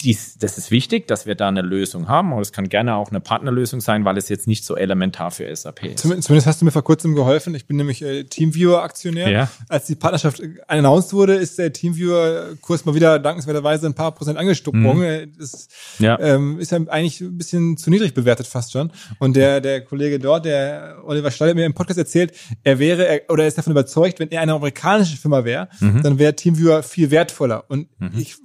dies, 0.08 0.38
das 0.38 0.58
ist 0.58 0.72
wichtig, 0.72 1.08
dass 1.08 1.26
wir 1.26 1.36
da 1.36 1.50
eine 1.50 1.62
Lösung 1.62 2.08
haben. 2.08 2.32
Und 2.32 2.42
es 2.42 2.54
kann 2.54 2.70
gerne 2.70 2.96
auch 2.96 3.10
eine 3.10 3.20
Partnerlösung 3.20 3.82
sein, 3.82 4.06
weil 4.06 4.18
es 4.18 4.30
jetzt 4.30 4.48
nicht 4.48 4.64
so 4.64 4.76
elementar 4.78 5.32
für 5.32 5.54
SAP 5.54 5.84
ist. 5.84 6.00
Zumindest 6.00 6.48
hast 6.48 6.62
du 6.62 6.66
mir 6.66 6.72
vor 6.72 6.84
kurzem 6.84 7.14
geholfen. 7.14 7.54
Ich 7.56 7.68
bin 7.68 7.76
nämlich 7.76 8.02
äh, 8.02 8.24
Teamviewer-Aktionär. 8.24 9.30
Ja. 9.30 9.52
Als 9.68 9.86
die 9.88 9.96
Partnerschaft 9.96 10.42
announced 10.68 11.12
wurde, 11.12 11.36
ist 11.36 11.58
der 11.58 11.74
Teamviewer-Kurs 11.74 12.86
mal 12.86 12.96
wieder 12.96 13.20
dankenswerterweise 13.20 13.88
ein 13.88 13.96
paar 13.96 14.14
Prozent 14.14 14.38
angestuppt 14.38 14.82
worden. 14.82 15.00
Mhm. 15.00 15.34
Das 15.38 15.68
ja. 16.00 16.18
Ähm, 16.20 16.58
ist 16.60 16.72
ja 16.72 16.80
eigentlich 16.88 17.20
ein 17.20 17.38
bisschen 17.38 17.78
zu 17.78 17.90
niedrig 17.90 18.14
bewertet 18.14 18.48
fast 18.48 18.72
schon. 18.72 18.92
Und 19.20 19.36
der, 19.36 19.60
der 19.60 19.82
Kollege 19.82 20.20
dort, 20.20 20.46
der 20.46 21.00
Oliver 21.06 21.32
Steil, 21.32 21.50
hat 21.50 21.56
mir 21.56 21.66
im 21.66 21.74
Podcast 21.74 22.00
erzählt, 22.00 22.34
er 22.64 22.80
wäre, 22.80 23.06
er, 23.06 23.22
oder 23.30 23.44
er 23.44 23.50
ist 23.50 23.58
davon 23.58 23.72
überzeugt, 23.72 24.22
wenn 24.22 24.32
er 24.32 24.40
eine 24.40 24.54
amerikanische 24.54 25.18
Firma 25.18 25.44
wäre, 25.44 25.68
mhm. 25.82 26.02
dann 26.02 26.18
wäre 26.18 26.34
Teamviewer 26.34 26.82
viel 26.82 27.12
wertvoller. 27.12 27.66
Und 27.68 27.90
mhm. 28.00 28.12
ich 28.18 28.38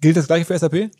Gilt 0.00 0.16
das 0.16 0.26
gleiche 0.26 0.44
für 0.44 0.58
SAP? 0.58 0.90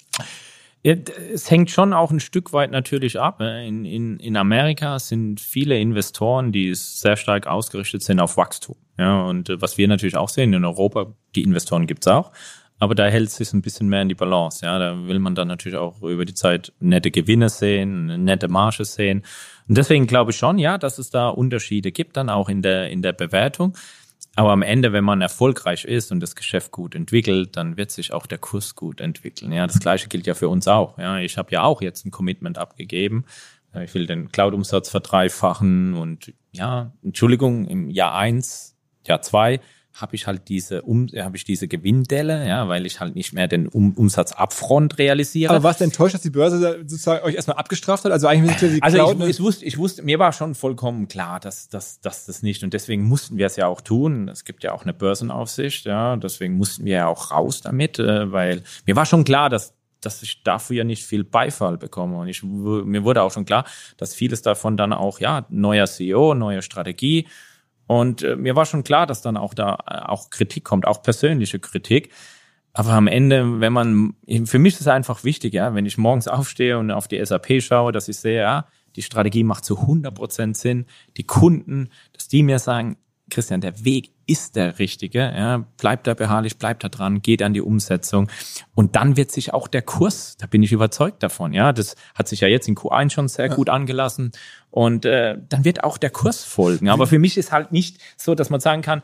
Es 0.82 1.50
hängt 1.50 1.70
schon 1.70 1.92
auch 1.92 2.10
ein 2.10 2.20
Stück 2.20 2.52
weit 2.52 2.70
natürlich 2.70 3.18
ab. 3.18 3.40
In, 3.40 3.84
in, 3.84 4.18
in 4.20 4.36
Amerika 4.36 4.98
sind 4.98 5.40
viele 5.40 5.78
Investoren, 5.78 6.52
die 6.52 6.72
sehr 6.74 7.16
stark 7.16 7.46
ausgerichtet 7.46 8.02
sind 8.02 8.20
auf 8.20 8.36
Wachstum. 8.36 8.76
Ja, 8.96 9.22
und 9.22 9.48
äh, 9.48 9.60
was 9.60 9.76
wir 9.76 9.88
natürlich 9.88 10.16
auch 10.16 10.28
sehen 10.28 10.52
in 10.52 10.64
Europa, 10.64 11.12
die 11.34 11.42
Investoren 11.42 11.86
gibt's 11.86 12.06
auch, 12.06 12.32
aber 12.80 12.94
da 12.94 13.06
hält 13.06 13.30
sich 13.30 13.52
ein 13.52 13.62
bisschen 13.62 13.88
mehr 13.88 14.02
in 14.02 14.08
die 14.08 14.14
Balance. 14.14 14.64
Ja, 14.64 14.78
da 14.78 15.06
will 15.06 15.18
man 15.18 15.34
dann 15.34 15.48
natürlich 15.48 15.78
auch 15.78 16.00
über 16.02 16.24
die 16.24 16.34
Zeit 16.34 16.72
nette 16.80 17.10
Gewinne 17.10 17.48
sehen, 17.48 18.24
nette 18.24 18.48
Marge 18.48 18.84
sehen. 18.84 19.24
Und 19.68 19.76
deswegen 19.76 20.06
glaube 20.06 20.30
ich 20.30 20.36
schon, 20.36 20.58
ja, 20.58 20.78
dass 20.78 20.98
es 20.98 21.10
da 21.10 21.28
Unterschiede 21.28 21.90
gibt, 21.90 22.16
dann 22.16 22.30
auch 22.30 22.48
in 22.48 22.62
der 22.62 22.90
in 22.90 23.02
der 23.02 23.12
Bewertung. 23.12 23.76
Aber 24.38 24.52
am 24.52 24.62
Ende, 24.62 24.92
wenn 24.92 25.02
man 25.02 25.20
erfolgreich 25.20 25.84
ist 25.84 26.12
und 26.12 26.20
das 26.20 26.36
Geschäft 26.36 26.70
gut 26.70 26.94
entwickelt, 26.94 27.56
dann 27.56 27.76
wird 27.76 27.90
sich 27.90 28.12
auch 28.12 28.24
der 28.24 28.38
Kurs 28.38 28.76
gut 28.76 29.00
entwickeln. 29.00 29.50
Ja, 29.50 29.66
das 29.66 29.80
Gleiche 29.80 30.06
gilt 30.06 30.28
ja 30.28 30.34
für 30.34 30.48
uns 30.48 30.68
auch. 30.68 30.96
Ja, 30.96 31.18
ich 31.18 31.36
habe 31.36 31.50
ja 31.50 31.64
auch 31.64 31.82
jetzt 31.82 32.06
ein 32.06 32.12
Commitment 32.12 32.56
abgegeben. 32.56 33.24
Ich 33.82 33.92
will 33.94 34.06
den 34.06 34.30
Cloud-Umsatz 34.30 34.90
verdreifachen 34.90 35.94
und 35.94 36.32
ja, 36.52 36.92
Entschuldigung, 37.02 37.66
im 37.66 37.90
Jahr 37.90 38.14
eins, 38.14 38.76
Jahr 39.04 39.22
zwei 39.22 39.58
habe 39.94 40.14
ich 40.14 40.26
halt 40.26 40.48
diese 40.48 40.82
um, 40.82 41.08
habe 41.08 41.36
ich 41.36 41.44
diese 41.44 41.66
Gewinndelle, 41.66 42.46
ja, 42.46 42.68
weil 42.68 42.86
ich 42.86 43.00
halt 43.00 43.14
nicht 43.16 43.32
mehr 43.32 43.48
den 43.48 43.66
um 43.66 43.94
Umsatz 43.94 44.32
upfront 44.32 44.98
realisiere. 44.98 45.52
Aber 45.52 45.64
warst 45.64 45.80
du 45.80 45.84
enttäuscht, 45.84 46.14
dass 46.14 46.22
die 46.22 46.30
Börse 46.30 46.84
sozusagen 46.86 47.24
euch 47.24 47.34
erstmal 47.34 47.56
abgestraft 47.56 48.04
hat? 48.04 48.12
Also 48.12 48.28
eigentlich 48.28 48.56
die 48.56 48.82
also 48.82 49.12
ich, 49.12 49.28
ich, 49.28 49.40
wusste, 49.40 49.64
ich 49.64 49.78
wusste, 49.78 50.02
mir 50.02 50.18
war 50.18 50.32
schon 50.32 50.54
vollkommen 50.54 51.08
klar, 51.08 51.40
dass, 51.40 51.68
dass, 51.68 52.00
dass 52.00 52.26
das 52.26 52.42
nicht 52.42 52.62
und 52.62 52.74
deswegen 52.74 53.04
mussten 53.04 53.38
wir 53.38 53.46
es 53.46 53.56
ja 53.56 53.66
auch 53.66 53.80
tun. 53.80 54.28
Es 54.28 54.44
gibt 54.44 54.62
ja 54.62 54.72
auch 54.72 54.82
eine 54.82 54.94
Börsenaufsicht, 54.94 55.86
ja, 55.86 56.16
deswegen 56.16 56.56
mussten 56.56 56.84
wir 56.84 56.96
ja 56.96 57.06
auch 57.08 57.30
raus 57.30 57.60
damit, 57.60 57.98
äh, 57.98 58.30
weil 58.30 58.62
mir 58.86 58.94
war 58.94 59.06
schon 59.06 59.24
klar, 59.24 59.50
dass 59.50 59.74
dass 60.00 60.22
ich 60.22 60.44
dafür 60.44 60.76
ja 60.76 60.84
nicht 60.84 61.04
viel 61.04 61.24
Beifall 61.24 61.76
bekomme. 61.76 62.18
Und 62.18 62.28
ich, 62.28 62.44
mir 62.44 63.02
wurde 63.02 63.22
auch 63.22 63.32
schon 63.32 63.44
klar, 63.44 63.64
dass 63.96 64.14
vieles 64.14 64.42
davon 64.42 64.76
dann 64.76 64.92
auch, 64.92 65.18
ja, 65.18 65.44
neuer 65.48 65.86
CEO, 65.86 66.34
neue 66.34 66.62
Strategie, 66.62 67.26
und 67.88 68.22
äh, 68.22 68.36
mir 68.36 68.54
war 68.54 68.66
schon 68.66 68.84
klar, 68.84 69.06
dass 69.06 69.22
dann 69.22 69.36
auch 69.36 69.54
da 69.54 69.78
äh, 69.88 69.98
auch 70.06 70.30
Kritik 70.30 70.62
kommt, 70.62 70.86
auch 70.86 71.02
persönliche 71.02 71.58
Kritik. 71.58 72.12
Aber 72.74 72.90
am 72.90 73.08
Ende, 73.08 73.60
wenn 73.60 73.72
man, 73.72 74.14
für 74.44 74.58
mich 74.58 74.74
ist 74.74 74.82
es 74.82 74.88
einfach 74.88 75.24
wichtig, 75.24 75.54
ja, 75.54 75.74
wenn 75.74 75.86
ich 75.86 75.98
morgens 75.98 76.28
aufstehe 76.28 76.78
und 76.78 76.90
auf 76.90 77.08
die 77.08 77.24
SAP 77.24 77.62
schaue, 77.62 77.90
dass 77.90 78.06
ich 78.08 78.18
sehe, 78.18 78.42
ja, 78.42 78.66
die 78.94 79.02
Strategie 79.02 79.42
macht 79.42 79.64
zu 79.64 79.80
100 79.80 80.14
Prozent 80.14 80.56
Sinn. 80.56 80.84
Die 81.16 81.24
Kunden, 81.24 81.88
dass 82.12 82.28
die 82.28 82.42
mir 82.42 82.58
sagen, 82.58 82.98
Christian, 83.30 83.60
der 83.60 83.84
Weg 83.84 84.12
ist 84.26 84.56
der 84.56 84.78
richtige. 84.78 85.20
Ja, 85.20 85.64
bleibt 85.78 86.06
da 86.06 86.14
beharrlich, 86.14 86.58
bleibt 86.58 86.84
da 86.84 86.88
dran, 86.88 87.22
geht 87.22 87.42
an 87.42 87.54
die 87.54 87.60
Umsetzung. 87.60 88.28
Und 88.74 88.96
dann 88.96 89.16
wird 89.16 89.30
sich 89.30 89.54
auch 89.54 89.68
der 89.68 89.82
Kurs, 89.82 90.36
da 90.36 90.46
bin 90.46 90.62
ich 90.62 90.72
überzeugt 90.72 91.22
davon. 91.22 91.52
Ja, 91.52 91.72
das 91.72 91.96
hat 92.14 92.28
sich 92.28 92.40
ja 92.40 92.48
jetzt 92.48 92.68
in 92.68 92.76
Q1 92.76 93.10
schon 93.10 93.28
sehr 93.28 93.46
ja. 93.46 93.54
gut 93.54 93.68
angelassen. 93.68 94.32
Und 94.70 95.04
äh, 95.04 95.36
dann 95.48 95.64
wird 95.64 95.84
auch 95.84 95.98
der 95.98 96.10
Kurs 96.10 96.44
folgen. 96.44 96.88
Aber 96.88 97.06
für 97.06 97.18
mich 97.18 97.38
ist 97.38 97.52
halt 97.52 97.72
nicht 97.72 97.98
so, 98.16 98.34
dass 98.34 98.50
man 98.50 98.60
sagen 98.60 98.82
kann, 98.82 99.02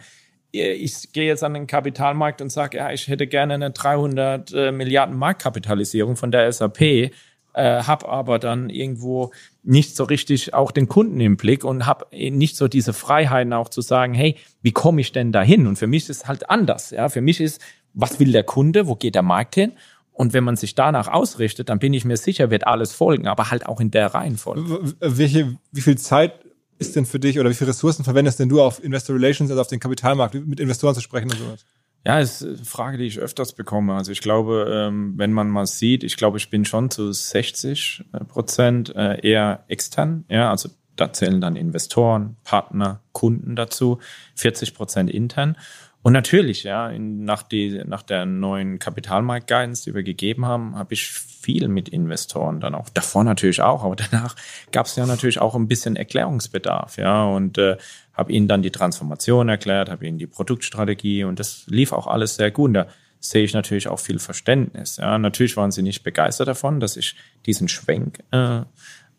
äh, 0.53 0.73
ich 0.73 1.13
gehe 1.13 1.27
jetzt 1.27 1.43
an 1.43 1.55
den 1.55 1.67
Kapitalmarkt 1.67 2.41
und 2.43 2.51
sage, 2.51 2.79
ja, 2.79 2.91
ich 2.91 3.09
hätte 3.09 3.27
gerne 3.27 3.55
eine 3.55 3.71
300 3.71 4.53
äh, 4.53 4.73
Milliarden 4.73 5.17
Marktkapitalisierung 5.17 6.17
von 6.17 6.31
der 6.31 6.51
SAP 6.53 7.11
äh, 7.55 7.83
habe 7.83 8.09
aber 8.09 8.39
dann 8.39 8.69
irgendwo 8.69 9.33
nicht 9.63 9.97
so 9.97 10.05
richtig 10.05 10.55
auch 10.55 10.73
den 10.73 10.89
Kunden 10.89 11.21
im 11.21 11.37
Blick 11.37 11.65
und 11.65 11.87
habe 11.87 12.07
nicht 12.13 12.57
so 12.57 12.69
diese 12.69 12.93
Freiheiten 12.93 13.53
auch 13.53 13.69
zu 13.69 13.81
sagen, 13.81 14.13
hey, 14.13 14.37
wie 14.63 14.73
komme 14.73 15.01
ich 15.01 15.13
denn 15.13 15.33
dahin? 15.33 15.67
Und 15.67 15.77
für 15.77 15.87
mich 15.87 16.09
ist 16.09 16.29
halt 16.29 16.51
anders. 16.51 16.91
Ja, 16.91 17.09
für 17.09 17.21
mich 17.21 17.41
ist, 17.41 17.61
was 17.95 18.19
will 18.21 18.33
der 18.33 18.45
Kunde? 18.45 18.87
Wo 18.87 18.97
geht 18.97 19.15
der 19.15 19.23
Markt 19.23 19.55
hin? 19.55 19.73
Und 20.13 20.33
wenn 20.33 20.45
man 20.45 20.57
sich 20.57 20.75
danach 20.75 21.09
ausrichtet, 21.09 21.69
dann 21.69 21.79
bin 21.79 21.93
ich 21.93 22.05
mir 22.05 22.17
sicher, 22.17 22.51
wird 22.51 22.67
alles 22.67 22.93
folgen, 22.93 23.27
aber 23.27 23.51
halt 23.51 23.67
auch 23.67 23.81
in 23.81 23.91
der 23.91 24.15
Reihenfolge. 24.15 24.95
Welche, 25.01 25.57
wie 25.73 25.81
viel 25.81 25.99
Zeit 25.99 26.41
ist 26.79 26.95
denn 26.95 27.07
für 27.07 27.19
dich 27.19 27.41
oder 27.41 27.51
wie 27.51 27.55
viele 27.55 27.71
Ressourcen 27.71 28.05
verwendest 28.05 28.39
denn 28.39 28.49
du 28.49 28.61
auf 28.61 28.83
Investor 28.83 29.17
Relations, 29.17 29.51
also 29.51 29.61
auf 29.61 29.67
den 29.67 29.81
Kapitalmarkt, 29.81 30.35
mit 30.35 30.61
Investoren 30.61 30.95
zu 30.95 31.01
sprechen 31.01 31.31
und 31.31 31.39
sowas? 31.39 31.65
Ja, 32.07 32.21
ist 32.21 32.45
eine 32.45 32.57
Frage, 32.59 32.99
die 32.99 33.07
ich 33.07 33.19
öfters 33.19 33.55
bekomme. 33.55 33.95
Also 33.95 34.13
ich 34.13 34.21
glaube, 34.21 34.71
ähm, 34.71 35.15
wenn 35.17 35.33
man 35.33 35.49
mal 35.49 35.67
sieht, 35.67 36.05
ich 36.05 36.17
glaube, 36.17 36.37
ich 36.37 36.51
bin 36.51 36.67
schon 36.67 36.91
zu 36.91 37.11
60 37.11 38.05
äh, 38.13 38.25
Prozent 38.25 38.95
äh, 38.95 39.21
eher 39.27 39.65
extern. 39.69 40.25
Ja, 40.29 40.51
also 40.51 40.69
da 40.97 41.13
zählen 41.13 41.41
dann 41.41 41.57
Investoren, 41.57 42.37
Partner, 42.45 43.01
Kunden 43.13 43.57
dazu, 43.57 44.01
40 44.37 44.75
Prozent 44.75 45.11
intern. 45.11 45.57
Und 46.05 46.13
natürlich, 46.13 46.65
ja, 46.65 46.91
in, 46.91 47.25
nach, 47.25 47.43
die, 47.43 47.83
nach 47.87 48.03
der 48.03 48.27
neuen 48.27 48.79
Kapitalmarkt-Guidance, 48.79 49.85
die 49.85 49.95
wir 49.95 50.03
gegeben 50.03 50.45
haben, 50.45 50.77
habe 50.77 50.93
ich 50.93 51.09
viel 51.09 51.67
mit 51.69 51.89
Investoren 51.89 52.61
dann 52.61 52.75
auch. 52.75 52.91
Davor 52.91 53.25
natürlich 53.25 53.63
auch, 53.63 53.83
aber 53.83 53.97
danach 54.11 54.37
gab 54.71 54.85
es 54.85 54.97
ja 54.97 55.07
natürlich 55.07 55.41
auch 55.41 55.55
ein 55.55 55.67
bisschen 55.67 55.97
Erklärungsbedarf, 55.97 56.99
ja. 56.99 57.25
Und 57.25 57.57
äh, 57.57 57.79
habe 58.13 58.33
ihnen 58.33 58.49
dann 58.49 58.61
die 58.61 58.71
Transformation 58.71 59.49
erklärt, 59.49 59.89
habe 59.89 60.07
ihnen 60.07 60.19
die 60.19 60.27
Produktstrategie 60.27 61.25
und 61.25 61.41
das 61.41 61.65
lief 61.69 61.91
auch 61.95 62.07
alles 62.07 62.37
sehr 62.37 62.51
gut. 62.51 62.69
Und 62.69 62.75
da 62.75 62.87
sehe 63.19 63.45
ich 63.45 63.55
natürlich 63.55 63.89
auch 63.89 63.99
viel 63.99 64.19
Verständnis. 64.19 64.99
Ja, 64.99 65.17
natürlich 65.17 65.57
waren 65.57 65.71
sie 65.71 65.83
nicht 65.83 66.03
begeistert 66.03 66.49
davon, 66.49 66.81
dass 66.81 66.99
ich 66.99 67.17
diesen 67.47 67.67
Schwenk 67.67 68.19
äh, 68.31 68.61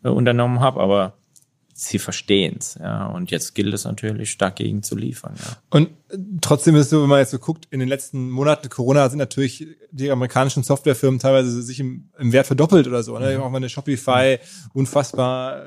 unternommen 0.04 0.60
habe, 0.60 0.80
aber 0.80 1.14
sie 1.78 1.98
verstehen 1.98 2.56
es. 2.58 2.78
Ja, 2.80 3.06
und 3.08 3.30
jetzt 3.30 3.54
gilt 3.54 3.74
es 3.74 3.84
natürlich, 3.84 4.38
dagegen 4.38 4.82
zu 4.82 4.96
liefern. 4.96 5.34
Ja. 5.36 5.58
Und 5.68 5.90
trotzdem 6.40 6.74
ist 6.74 6.86
es 6.86 6.90
so, 6.90 7.02
wenn 7.02 7.08
man 7.10 7.18
jetzt 7.18 7.32
so 7.32 7.38
guckt, 7.38 7.68
in 7.70 7.80
den 7.80 7.88
letzten 7.88 8.30
Monaten 8.30 8.70
Corona 8.70 9.06
sind 9.10 9.18
natürlich 9.18 9.66
die 9.90 10.10
amerikanischen 10.10 10.62
Softwarefirmen 10.62 11.20
teilweise 11.20 11.60
sich 11.60 11.78
im, 11.78 12.08
im 12.18 12.32
Wert 12.32 12.46
verdoppelt 12.46 12.86
oder 12.86 13.02
so. 13.02 13.18
Ne? 13.18 13.36
Mhm. 13.36 13.42
Auch 13.42 13.50
mal 13.50 13.58
eine 13.58 13.68
Shopify, 13.68 14.38
unfassbar. 14.72 15.66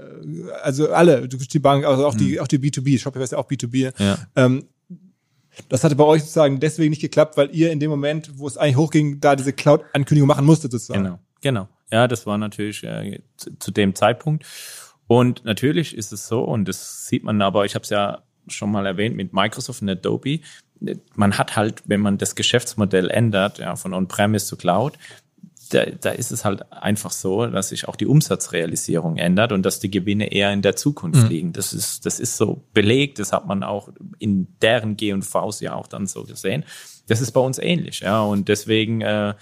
Also 0.63 0.91
alle, 0.91 1.27
die 1.27 1.59
Bank, 1.59 1.85
also 1.85 2.07
auch 2.07 2.15
die, 2.15 2.33
mhm. 2.33 2.39
auch 2.39 2.47
die 2.47 2.57
B2B. 2.57 2.97
Shopify 2.97 3.23
ist 3.23 3.31
ja 3.33 3.37
auch 3.37 3.47
B2B. 3.47 3.93
Ja. 4.01 4.17
Ähm, 4.35 4.65
das 5.67 5.83
hatte 5.83 5.95
bei 5.95 6.05
euch 6.05 6.21
sozusagen 6.21 6.59
deswegen 6.59 6.89
nicht 6.89 7.01
geklappt, 7.01 7.37
weil 7.37 7.53
ihr 7.53 7.71
in 7.71 7.79
dem 7.79 7.91
Moment, 7.91 8.31
wo 8.39 8.47
es 8.47 8.57
eigentlich 8.57 8.77
hochging, 8.77 9.19
da 9.19 9.35
diese 9.35 9.53
Cloud-Ankündigung 9.53 10.27
machen 10.27 10.45
musstet 10.45 10.71
sozusagen. 10.71 11.03
Genau, 11.03 11.19
genau. 11.41 11.67
Ja, 11.91 12.07
das 12.07 12.25
war 12.25 12.39
natürlich 12.39 12.83
äh, 12.83 13.19
zu, 13.37 13.57
zu 13.59 13.71
dem 13.71 13.93
Zeitpunkt. 13.93 14.45
Und 15.09 15.43
natürlich 15.43 15.97
ist 15.97 16.13
es 16.13 16.27
so, 16.27 16.43
und 16.43 16.67
das 16.67 17.07
sieht 17.07 17.23
man 17.23 17.41
aber, 17.41 17.65
ich 17.65 17.73
habe 17.73 17.81
es 17.81 17.89
ja 17.89 18.21
schon 18.47 18.71
mal 18.71 18.85
erwähnt 18.85 19.15
mit 19.15 19.33
Microsoft 19.33 19.81
und 19.81 19.89
Adobe. 19.89 20.41
Man 21.15 21.35
hat 21.39 21.55
halt, 21.55 21.81
wenn 21.85 21.99
man 21.99 22.19
das 22.19 22.35
Geschäftsmodell 22.35 23.09
ändert, 23.09 23.57
ja, 23.57 23.75
von 23.75 23.95
On-Premise 23.95 24.45
zu 24.45 24.55
Cloud, 24.55 24.99
da, 25.71 25.85
da 25.85 26.11
ist 26.11 26.31
es 26.31 26.45
halt 26.45 26.71
einfach 26.71 27.09
so, 27.09 27.47
dass 27.47 27.69
sich 27.69 27.87
auch 27.87 27.95
die 27.95 28.05
Umsatzrealisierung 28.05 29.17
ändert 29.17 29.51
und 29.51 29.63
dass 29.63 29.79
die 29.79 29.89
Gewinne 29.89 30.31
eher 30.31 30.53
in 30.53 30.61
der 30.61 30.75
Zukunft 30.75 31.23
mhm. 31.23 31.29
liegen. 31.29 31.53
Das 31.53 31.73
ist, 31.73 32.05
das 32.05 32.19
ist 32.19 32.37
so 32.37 32.61
belegt, 32.75 33.17
das 33.17 33.33
hat 33.33 33.47
man 33.47 33.63
auch 33.63 33.89
in 34.19 34.47
deren 34.61 34.95
G&Vs 34.95 35.61
ja 35.61 35.73
auch 35.73 35.87
dann 35.87 36.05
so 36.05 36.23
gesehen. 36.23 36.65
Das 37.07 37.19
ist 37.19 37.31
bei 37.31 37.41
uns 37.41 37.57
ähnlich, 37.57 38.01
ja, 38.01 38.21
und 38.21 38.47
deswegen 38.47 39.01
äh, 39.01 39.33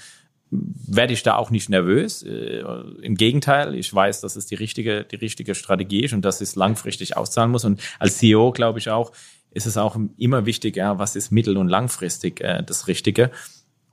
werde 0.49 1.13
ich 1.13 1.23
da 1.23 1.35
auch 1.35 1.49
nicht 1.49 1.69
nervös. 1.69 2.23
Äh, 2.23 2.63
Im 3.01 3.15
Gegenteil, 3.15 3.75
ich 3.75 3.93
weiß, 3.93 4.21
dass 4.21 4.35
es 4.35 4.45
die 4.45 4.55
richtige, 4.55 5.03
die 5.03 5.17
richtige 5.17 5.55
Strategie 5.55 6.03
ist 6.03 6.13
und 6.13 6.23
dass 6.23 6.41
es 6.41 6.55
langfristig 6.55 7.17
auszahlen 7.17 7.51
muss. 7.51 7.65
Und 7.65 7.81
als 7.99 8.17
CEO 8.17 8.51
glaube 8.51 8.79
ich 8.79 8.89
auch, 8.89 9.11
ist 9.51 9.65
es 9.65 9.77
auch 9.77 9.97
immer 10.17 10.45
wichtig, 10.45 10.75
ja, 10.75 10.99
was 10.99 11.15
ist 11.15 11.31
mittel- 11.31 11.57
und 11.57 11.67
langfristig 11.67 12.41
äh, 12.41 12.63
das 12.63 12.87
Richtige. 12.87 13.31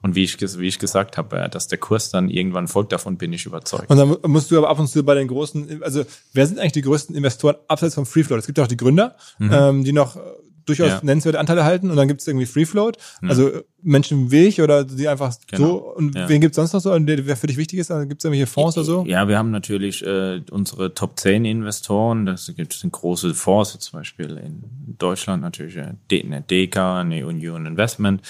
Und 0.03 0.15
wie 0.15 0.25
ich, 0.25 0.39
wie 0.59 0.67
ich 0.67 0.79
gesagt 0.79 1.17
habe, 1.17 1.39
äh, 1.39 1.49
dass 1.49 1.67
der 1.67 1.79
Kurs 1.79 2.11
dann 2.11 2.29
irgendwann 2.29 2.69
folgt, 2.69 2.93
davon 2.93 3.17
bin 3.17 3.33
ich 3.33 3.47
überzeugt. 3.47 3.91
Und 3.91 3.97
dann 3.97 4.17
musst 4.31 4.51
du 4.51 4.59
aber 4.59 4.69
ab 4.69 4.79
und 4.79 4.87
zu 4.87 5.03
bei 5.03 5.15
den 5.15 5.29
großen, 5.29 5.83
also 5.83 6.05
wer 6.35 6.47
sind 6.47 6.59
eigentlich 6.59 6.73
die 6.73 6.83
größten 6.83 7.17
Investoren 7.17 7.57
abseits 7.69 7.95
vom 7.95 8.05
Free 8.05 8.23
Float? 8.23 8.41
Es 8.41 8.47
gibt 8.47 8.59
ja 8.59 8.65
auch 8.65 8.69
die 8.69 8.77
Gründer, 8.77 9.17
mhm. 9.39 9.51
ähm, 9.53 9.85
die 9.85 9.93
noch 9.93 10.17
durchaus 10.67 10.89
ja. 10.89 11.01
nennenswerte 11.03 11.39
Anteile 11.39 11.65
halten 11.65 11.91
und 11.91 11.97
dann 11.97 12.09
gibt 12.09 12.21
es 12.21 12.27
irgendwie 12.27 12.47
Free 12.47 12.65
Float, 12.65 12.97
mhm. 13.21 13.31
also 13.31 13.51
Menschen 13.83 14.31
wie 14.31 14.47
ich 14.47 14.61
oder 14.61 14.85
die 14.85 15.09
einfach 15.09 15.35
genau. 15.47 15.67
so 15.67 15.77
und 15.95 16.15
ja. 16.15 16.29
wen 16.29 16.41
gibt 16.41 16.53
es 16.53 16.57
sonst 16.57 16.73
noch 16.73 16.81
so, 16.81 16.91
wer 16.91 17.37
für 17.37 17.47
dich 17.47 17.57
wichtig 17.57 17.79
ist? 17.79 17.91
Also 17.91 18.09
gibt 18.09 18.21
es 18.21 18.25
irgendwelche 18.25 18.51
Fonds 18.51 18.77
oder 18.77 18.85
so? 18.85 19.05
Ja, 19.07 19.29
wir 19.29 19.39
haben 19.39 19.51
natürlich 19.51 20.05
äh, 20.05 20.41
unsere 20.51 20.95
Top 20.95 21.19
10 21.19 21.45
Investoren, 21.45 22.27
das 22.27 22.53
gibt 22.57 22.75
es 22.75 22.87
große 22.91 23.35
Fonds, 23.35 23.79
zum 23.79 23.99
Beispiel 23.99 24.37
in 24.37 24.65
Deutschland 24.99 25.43
natürlich 25.43 25.77
äh, 25.77 25.95
eine 26.11 26.43
DK, 26.43 27.01
eine 27.01 27.27
Union 27.27 27.67
Investment 27.67 28.23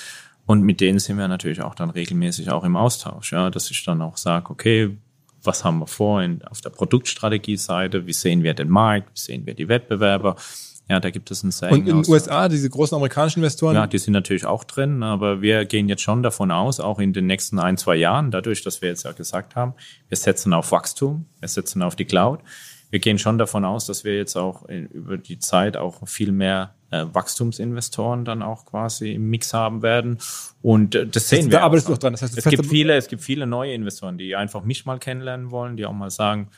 und 0.47 0.62
mit 0.62 0.81
denen 0.81 0.98
sind 0.98 1.19
wir 1.19 1.28
natürlich 1.28 1.62
auch 1.62 1.74
dann 1.74 1.90
regelmäßig 1.90 2.51
auch 2.51 2.65
im 2.65 2.77
Austausch, 2.77 3.32
ja, 3.32 3.51
dass 3.51 3.70
ich 3.70 3.85
dann 3.85 4.02
auch 4.02 4.16
sage, 4.16 4.51
okay, 4.51 4.97
was 5.43 5.65
haben 5.65 5.78
wir 5.78 5.86
vor 5.86 6.23
in, 6.23 6.43
auf 6.44 6.61
der 6.61 6.70
Produktstrategie-Seite, 6.70 8.06
wie 8.06 8.12
sehen 8.12 8.43
wir 8.43 8.55
den 8.55 8.69
Markt, 8.69 9.11
wie 9.15 9.20
sehen 9.20 9.47
wir 9.47 9.55
die 9.55 9.69
Wettbewerber. 9.69 10.36
Ja, 10.89 11.01
da 11.01 11.11
gibt 11.11 11.31
es 11.31 11.43
ein 11.43 11.51
Saying. 11.51 11.74
Und 11.74 11.89
in 11.89 12.02
den 12.02 12.11
USA, 12.11 12.48
diese 12.48 12.69
großen 12.69 12.94
amerikanischen 12.94 13.39
Investoren? 13.39 13.74
Ja, 13.74 13.86
die 13.86 13.98
sind 13.98 14.12
natürlich 14.12 14.44
auch 14.44 14.65
drin, 14.65 15.02
aber 15.02 15.40
wir 15.40 15.65
gehen 15.65 15.89
jetzt 15.89 16.02
schon 16.02 16.23
davon 16.23 16.51
aus, 16.51 16.78
auch 16.78 16.98
in 16.98 17.15
den 17.15 17.27
nächsten 17.27 17.59
ein, 17.59 17.78
zwei 17.78 17.97
Jahren, 17.97 18.31
dadurch, 18.31 18.62
dass 18.62 18.82
wir 18.82 18.90
jetzt 18.90 19.05
ja 19.05 19.12
gesagt 19.12 19.56
haben, 19.56 19.74
wir 20.09 20.16
setzen 20.16 20.52
auf 20.52 20.73
Wachstum, 20.73 21.24
wir 21.40 21.48
setzen 21.48 21.82
auf 21.82 21.97
die 21.97 22.05
Cloud. 22.05 22.40
Wir 22.90 23.01
gehen 23.01 23.19
schon 23.19 23.39
davon 23.39 23.65
aus, 23.65 23.86
dass 23.86 24.05
wir 24.05 24.16
jetzt 24.16 24.36
auch 24.36 24.69
über 24.69 25.16
die 25.16 25.39
Zeit 25.40 25.77
auch 25.77 26.06
viel 26.06 26.31
mehr 26.31 26.74
äh, 26.94 27.06
Wachstumsinvestoren 27.12 28.24
dann 28.24 28.43
auch 28.43 28.66
quasi 28.66 29.15
im 29.15 29.31
Mix 29.31 29.52
haben 29.52 29.82
werden. 29.82 30.19
Und 30.62 30.94
äh, 30.94 31.06
das 31.06 31.28
sehen 31.28 31.39
das, 31.39 31.47
wir. 31.47 31.59
Da 31.59 31.65
arbeitest 31.65 31.89
du 31.89 31.94
auch 31.94 31.98
dran. 31.98 32.12
Das 32.12 32.23
heißt, 32.23 32.39
es 32.39 32.44
gibt 32.44 32.66
viele, 32.66 32.94
es 32.94 33.09
gibt 33.09 33.23
viele 33.23 33.48
neue 33.48 33.73
Investoren, 33.74 34.16
die 34.16 34.36
einfach 34.36 34.62
mich 34.62 34.86
mal 34.86 35.01
kennenlernen 35.01 35.51
wollen, 35.51 35.77
die 35.77 35.86
auch 35.86 35.93
mal 35.93 36.11
sagen, 36.11 36.51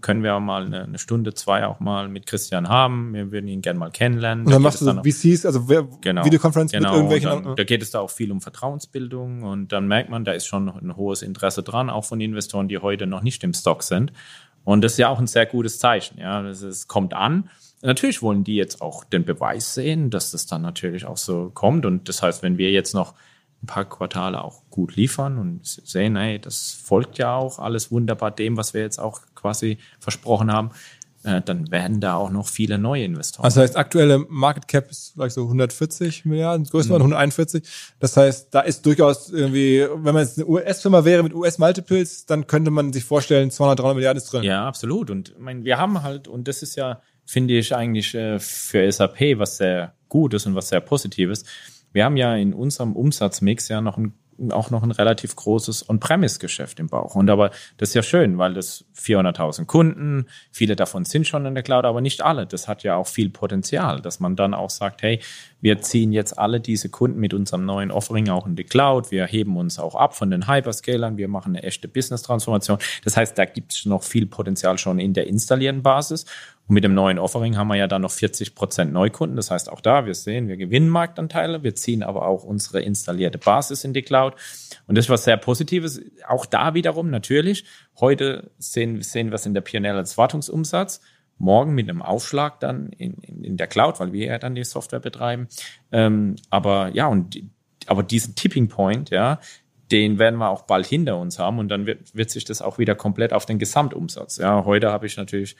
können 0.00 0.22
wir 0.22 0.34
auch 0.34 0.40
mal 0.40 0.64
eine, 0.64 0.84
eine, 0.84 0.98
Stunde, 0.98 1.34
zwei 1.34 1.66
auch 1.66 1.80
mal 1.80 2.08
mit 2.08 2.26
Christian 2.26 2.68
haben. 2.68 3.12
Wir 3.12 3.30
würden 3.30 3.48
ihn 3.48 3.60
gerne 3.60 3.78
mal 3.78 3.90
kennenlernen. 3.90 4.46
Und 4.46 4.52
dann 4.52 4.62
da 4.62 4.68
machst 4.68 4.80
du 4.80 4.86
dann 4.86 5.04
VCs, 5.04 5.44
also 5.44 5.64
genau, 6.00 6.24
Videokonferenz 6.24 6.72
genau, 6.72 6.90
mit 6.90 6.96
irgendwelchen. 6.96 7.44
Dann, 7.44 7.56
da 7.56 7.64
geht 7.64 7.82
es 7.82 7.90
da 7.90 8.00
auch 8.00 8.10
viel 8.10 8.32
um 8.32 8.40
Vertrauensbildung 8.40 9.42
und 9.42 9.72
dann 9.72 9.86
merkt 9.86 10.08
man, 10.08 10.24
da 10.24 10.32
ist 10.32 10.46
schon 10.46 10.68
ein 10.68 10.96
hohes 10.96 11.22
Interesse 11.22 11.62
dran, 11.62 11.90
auch 11.90 12.04
von 12.04 12.20
Investoren, 12.20 12.68
die 12.68 12.78
heute 12.78 13.06
noch 13.06 13.22
nicht 13.22 13.44
im 13.44 13.52
Stock 13.52 13.82
sind. 13.82 14.12
Und 14.64 14.82
das 14.82 14.92
ist 14.92 14.98
ja 14.98 15.08
auch 15.08 15.18
ein 15.18 15.26
sehr 15.26 15.46
gutes 15.46 15.78
Zeichen. 15.78 16.18
Ja, 16.18 16.44
es 16.48 16.88
kommt 16.88 17.14
an. 17.14 17.50
Natürlich 17.82 18.22
wollen 18.22 18.42
die 18.42 18.56
jetzt 18.56 18.80
auch 18.80 19.04
den 19.04 19.24
Beweis 19.24 19.74
sehen, 19.74 20.10
dass 20.10 20.32
das 20.32 20.46
dann 20.46 20.62
natürlich 20.62 21.04
auch 21.04 21.18
so 21.18 21.50
kommt. 21.52 21.86
Und 21.86 22.08
das 22.08 22.22
heißt, 22.22 22.42
wenn 22.42 22.58
wir 22.58 22.70
jetzt 22.72 22.94
noch 22.94 23.14
ein 23.62 23.66
paar 23.66 23.84
Quartale 23.84 24.42
auch 24.44 24.62
gut 24.70 24.96
liefern 24.96 25.38
und 25.38 25.64
sehen, 25.64 26.16
hey, 26.16 26.38
das 26.38 26.72
folgt 26.72 27.18
ja 27.18 27.34
auch 27.34 27.58
alles 27.58 27.90
wunderbar 27.90 28.30
dem, 28.30 28.56
was 28.56 28.74
wir 28.74 28.82
jetzt 28.82 28.98
auch 28.98 29.20
quasi 29.34 29.78
versprochen 29.98 30.52
haben, 30.52 30.70
äh, 31.26 31.42
dann 31.42 31.70
werden 31.72 32.00
da 32.00 32.14
auch 32.14 32.30
noch 32.30 32.46
viele 32.46 32.78
neue 32.78 33.04
Investoren. 33.04 33.44
Also 33.44 33.60
das 33.60 33.70
heißt, 33.70 33.76
aktuelle 33.76 34.18
Market 34.28 34.68
Cap 34.68 34.90
ist 34.90 35.12
vielleicht 35.14 35.34
so 35.34 35.42
140 35.42 36.24
Milliarden, 36.24 36.64
größte 36.66 36.92
mhm. 36.92 37.00
141. 37.00 37.64
Das 37.98 38.16
heißt, 38.16 38.54
da 38.54 38.60
ist 38.60 38.86
durchaus 38.86 39.30
irgendwie, 39.30 39.86
wenn 39.92 40.14
man 40.14 40.22
jetzt 40.22 40.38
eine 40.38 40.46
US-Firma 40.46 41.04
wäre 41.04 41.24
mit 41.24 41.34
US-Multiples, 41.34 42.26
dann 42.26 42.46
könnte 42.46 42.70
man 42.70 42.92
sich 42.92 43.04
vorstellen, 43.04 43.50
200, 43.50 43.80
300 43.80 43.96
Milliarden 43.96 44.22
ist 44.22 44.32
drin. 44.32 44.44
Ja, 44.44 44.66
absolut. 44.68 45.10
Und 45.10 45.30
ich 45.30 45.38
meine, 45.38 45.64
wir 45.64 45.78
haben 45.78 46.02
halt, 46.04 46.28
und 46.28 46.46
das 46.46 46.62
ist 46.62 46.76
ja, 46.76 47.00
finde 47.24 47.54
ich 47.58 47.74
eigentlich 47.74 48.14
äh, 48.14 48.38
für 48.38 48.90
SAP 48.90 49.38
was 49.38 49.56
sehr 49.56 49.94
Gutes 50.08 50.46
und 50.46 50.54
was 50.54 50.68
sehr 50.68 50.80
Positives. 50.80 51.44
Wir 51.96 52.04
haben 52.04 52.18
ja 52.18 52.36
in 52.36 52.52
unserem 52.52 52.92
Umsatzmix 52.92 53.68
ja 53.68 53.80
noch 53.80 53.96
ein 53.96 54.12
auch 54.50 54.70
noch 54.70 54.82
ein 54.82 54.90
relativ 54.90 55.34
großes 55.34 55.88
On-Premise-Geschäft 55.88 56.78
im 56.78 56.88
Bauch. 56.88 57.14
Und 57.14 57.30
aber 57.30 57.52
das 57.78 57.88
ist 57.88 57.94
ja 57.94 58.02
schön, 58.02 58.36
weil 58.36 58.52
das 58.52 58.84
400.000 58.94 59.64
Kunden, 59.64 60.26
viele 60.50 60.76
davon 60.76 61.06
sind 61.06 61.26
schon 61.26 61.46
in 61.46 61.54
der 61.54 61.62
Cloud, 61.62 61.86
aber 61.86 62.02
nicht 62.02 62.20
alle. 62.20 62.46
Das 62.46 62.68
hat 62.68 62.82
ja 62.82 62.96
auch 62.96 63.06
viel 63.06 63.30
Potenzial, 63.30 64.02
dass 64.02 64.20
man 64.20 64.36
dann 64.36 64.52
auch 64.52 64.68
sagt, 64.68 65.00
hey, 65.00 65.20
wir 65.62 65.80
ziehen 65.80 66.12
jetzt 66.12 66.38
alle 66.38 66.60
diese 66.60 66.90
Kunden 66.90 67.18
mit 67.18 67.32
unserem 67.32 67.64
neuen 67.64 67.90
Offering 67.90 68.28
auch 68.28 68.46
in 68.46 68.56
die 68.56 68.64
Cloud. 68.64 69.10
Wir 69.10 69.24
heben 69.24 69.56
uns 69.56 69.78
auch 69.78 69.94
ab 69.94 70.14
von 70.14 70.30
den 70.30 70.46
Hyperscalern. 70.46 71.16
Wir 71.16 71.28
machen 71.28 71.56
eine 71.56 71.62
echte 71.62 71.88
Business-Transformation. 71.88 72.76
Das 73.04 73.16
heißt, 73.16 73.38
da 73.38 73.46
gibt 73.46 73.72
es 73.72 73.86
noch 73.86 74.02
viel 74.02 74.26
Potenzial 74.26 74.76
schon 74.76 74.98
in 74.98 75.14
der 75.14 75.28
installierten 75.28 75.82
Basis. 75.82 76.26
Und 76.68 76.74
mit 76.74 76.84
dem 76.84 76.94
neuen 76.94 77.18
Offering 77.18 77.56
haben 77.56 77.68
wir 77.68 77.76
ja 77.76 77.86
dann 77.86 78.02
noch 78.02 78.10
40 78.10 78.54
Prozent 78.54 78.92
Neukunden. 78.92 79.36
Das 79.36 79.50
heißt, 79.50 79.70
auch 79.70 79.80
da, 79.80 80.06
wir 80.06 80.14
sehen, 80.14 80.48
wir 80.48 80.56
gewinnen 80.56 80.88
Marktanteile, 80.88 81.62
wir 81.62 81.74
ziehen 81.74 82.02
aber 82.02 82.26
auch 82.26 82.42
unsere 82.44 82.80
installierte 82.80 83.38
Basis 83.38 83.84
in 83.84 83.92
die 83.92 84.02
Cloud. 84.02 84.34
Und 84.86 84.96
das 84.98 85.06
ist 85.06 85.10
was 85.10 85.24
sehr 85.24 85.36
Positives. 85.36 86.00
Auch 86.26 86.44
da 86.44 86.74
wiederum 86.74 87.10
natürlich. 87.10 87.64
Heute 88.00 88.50
sehen, 88.58 89.00
sehen 89.02 89.28
wir 89.30 89.36
es 89.36 89.46
in 89.46 89.54
der 89.54 89.60
P&L 89.60 89.86
als 89.86 90.18
Wartungsumsatz. 90.18 91.00
Morgen 91.38 91.74
mit 91.74 91.88
einem 91.88 92.02
Aufschlag 92.02 92.60
dann 92.60 92.88
in, 92.90 93.14
in, 93.14 93.44
in 93.44 93.56
der 93.56 93.66
Cloud, 93.66 94.00
weil 94.00 94.12
wir 94.12 94.26
ja 94.26 94.38
dann 94.38 94.54
die 94.54 94.64
Software 94.64 95.00
betreiben. 95.00 95.48
Ähm, 95.92 96.36
aber 96.50 96.88
ja, 96.94 97.06
und 97.06 97.38
aber 97.86 98.02
diesen 98.02 98.34
Tipping 98.34 98.68
Point, 98.68 99.10
ja, 99.10 99.38
den 99.90 100.18
werden 100.18 100.38
wir 100.38 100.50
auch 100.50 100.62
bald 100.62 100.86
hinter 100.86 101.18
uns 101.18 101.38
haben 101.38 101.58
und 101.58 101.68
dann 101.68 101.86
wird, 101.86 102.14
wird 102.14 102.30
sich 102.30 102.44
das 102.44 102.60
auch 102.60 102.78
wieder 102.78 102.94
komplett 102.94 103.32
auf 103.32 103.46
den 103.46 103.58
Gesamtumsatz. 103.58 104.38
Ja, 104.38 104.64
heute 104.64 104.90
habe 104.90 105.06
ich 105.06 105.16
natürlich 105.16 105.56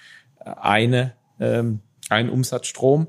eine, 0.46 1.14
ähm, 1.40 1.80
einen 2.08 2.30
Umsatzstrom, 2.30 3.08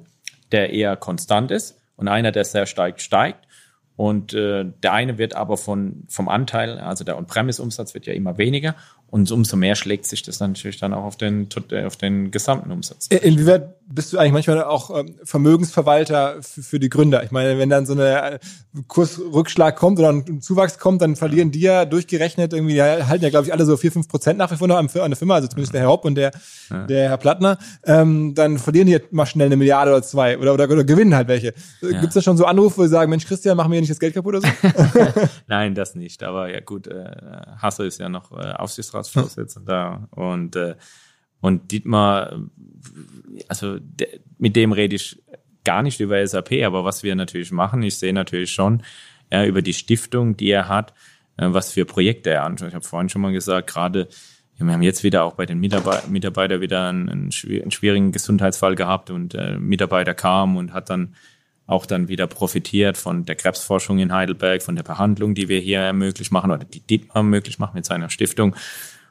der 0.51 0.71
eher 0.71 0.95
konstant 0.95 1.51
ist 1.51 1.79
und 1.95 2.07
einer, 2.07 2.31
der 2.31 2.45
sehr 2.45 2.65
steigt, 2.65 3.01
steigt. 3.01 3.47
Und 3.95 4.33
äh, 4.33 4.65
der 4.83 4.93
eine 4.93 5.17
wird 5.17 5.35
aber 5.35 5.57
von, 5.57 6.03
vom 6.07 6.29
Anteil, 6.29 6.77
also 6.77 7.03
der 7.03 7.17
On-Premise-Umsatz 7.17 7.95
wird 7.95 8.05
ja 8.05 8.13
immer 8.13 8.37
weniger 8.37 8.75
und 9.09 9.31
umso 9.31 9.55
mehr 9.55 9.75
schlägt 9.75 10.05
sich 10.05 10.21
das 10.21 10.39
natürlich 10.39 10.79
dann 10.79 10.93
auch 10.93 11.03
auf 11.03 11.15
den, 11.15 11.47
auf 11.85 11.95
den 11.95 12.29
gesamten 12.29 12.71
Umsatz. 12.71 13.07
Inwieweit 13.07 13.77
bist 13.89 14.11
du 14.11 14.17
eigentlich 14.17 14.33
manchmal 14.33 14.63
auch 14.65 14.97
ähm, 14.99 15.15
Vermögensverwalter 15.23 16.41
für, 16.41 16.61
für 16.61 16.79
die 16.79 16.89
Gründer? 16.89 17.23
Ich 17.23 17.31
meine, 17.31 17.57
wenn 17.57 17.69
dann 17.69 17.85
so 17.85 17.93
eine 17.93 18.33
äh, 18.33 18.39
Kursrückschlag 18.87 19.77
kommt 19.77 19.99
oder 19.99 20.09
ein 20.09 20.41
Zuwachs 20.41 20.77
kommt, 20.77 21.01
dann 21.01 21.15
verlieren 21.15 21.51
die 21.51 21.61
ja 21.61 21.85
durchgerechnet 21.85 22.51
irgendwie, 22.51 22.73
die 22.73 22.81
halten 22.81 23.23
ja, 23.23 23.29
glaube 23.29 23.47
ich, 23.47 23.53
alle 23.53 23.65
so 23.65 23.77
vier 23.77 23.93
fünf 23.93 24.09
Prozent 24.09 24.37
nach 24.37 24.51
wie 24.51 24.57
vor 24.57 24.67
noch 24.67 24.77
an 24.77 24.89
der 24.89 25.15
Firma, 25.15 25.35
also 25.35 25.47
zumindest 25.47 25.73
der 25.73 25.81
Herr 25.81 25.89
Hopp 25.89 26.03
und 26.03 26.15
der, 26.15 26.31
ja. 26.69 26.85
der 26.85 27.09
Herr 27.09 27.17
Plattner. 27.17 27.57
Ähm, 27.85 28.35
dann 28.35 28.57
verlieren 28.57 28.87
die 28.87 28.99
mal 29.11 29.25
schnell 29.25 29.45
eine 29.45 29.55
Milliarde 29.55 29.91
oder 29.91 30.03
zwei 30.03 30.37
oder, 30.37 30.53
oder, 30.53 30.65
oder 30.65 30.83
gewinnen 30.83 31.15
halt 31.15 31.29
welche. 31.29 31.53
Ja. 31.81 32.01
Gibt 32.01 32.09
es 32.09 32.13
da 32.15 32.21
schon 32.21 32.35
so 32.35 32.43
Anrufe, 32.43 32.77
wo 32.77 32.83
sie 32.83 32.89
sagen, 32.89 33.09
Mensch, 33.09 33.25
Christian, 33.25 33.55
mach 33.55 33.69
mir 33.69 33.79
nicht 33.79 33.91
das 33.91 33.99
Geld 33.99 34.13
kaputt 34.13 34.35
oder 34.35 34.41
so? 34.41 34.67
Nein, 35.47 35.75
das 35.75 35.95
nicht. 35.95 36.23
Aber 36.23 36.49
ja 36.49 36.59
gut, 36.59 36.87
äh, 36.87 37.05
Hasse 37.61 37.85
ist 37.85 37.99
ja 37.99 38.09
noch 38.09 38.31
äh, 38.33 38.51
Aufsichtsratsvorsitzender 38.99 40.07
und 40.11 40.55
äh, 40.55 40.75
und 41.39 41.71
Dietmar, 41.71 42.41
also 43.47 43.77
de, 43.79 44.21
mit 44.37 44.55
dem 44.55 44.71
rede 44.71 44.95
ich 44.95 45.21
gar 45.63 45.83
nicht 45.83 45.99
über 45.99 46.25
SAP, 46.25 46.63
aber 46.65 46.83
was 46.83 47.03
wir 47.03 47.15
natürlich 47.15 47.51
machen, 47.51 47.83
ich 47.83 47.97
sehe 47.97 48.13
natürlich 48.13 48.51
schon 48.51 48.81
ja, 49.31 49.45
über 49.45 49.61
die 49.61 49.73
Stiftung, 49.73 50.37
die 50.37 50.49
er 50.49 50.67
hat, 50.67 50.93
äh, 51.37 51.47
was 51.49 51.71
für 51.71 51.85
Projekte 51.85 52.31
er 52.31 52.43
anschaut. 52.43 52.69
Ich 52.69 52.75
habe 52.75 52.85
vorhin 52.85 53.09
schon 53.09 53.21
mal 53.21 53.31
gesagt, 53.31 53.69
gerade 53.69 54.07
wir 54.57 54.73
haben 54.73 54.81
jetzt 54.81 55.03
wieder 55.03 55.23
auch 55.23 55.33
bei 55.33 55.45
den 55.45 55.59
Mitarbeitern 55.59 56.11
Mitarbeiter 56.11 56.61
wieder 56.61 56.89
einen, 56.89 57.09
einen, 57.09 57.31
schwierigen 57.31 58.11
Gesundheitsfall 58.11 58.73
gehabt 58.75 59.11
und 59.11 59.35
äh, 59.35 59.57
Mitarbeiter 59.59 60.15
kam 60.15 60.57
und 60.57 60.73
hat 60.73 60.89
dann 60.89 61.13
auch 61.67 61.85
dann 61.85 62.07
wieder 62.07 62.27
profitiert 62.27 62.97
von 62.97 63.25
der 63.25 63.35
Krebsforschung 63.35 63.99
in 63.99 64.13
Heidelberg, 64.13 64.63
von 64.63 64.75
der 64.75 64.83
Behandlung, 64.83 65.35
die 65.35 65.49
wir 65.49 65.59
hier 65.59 65.93
möglich 65.93 66.31
machen 66.31 66.49
oder 66.51 66.63
die 66.63 66.79
Dietmar 66.79 67.23
möglich 67.23 67.59
macht 67.59 67.75
mit 67.75 67.85
seiner 67.85 68.09
Stiftung. 68.09 68.55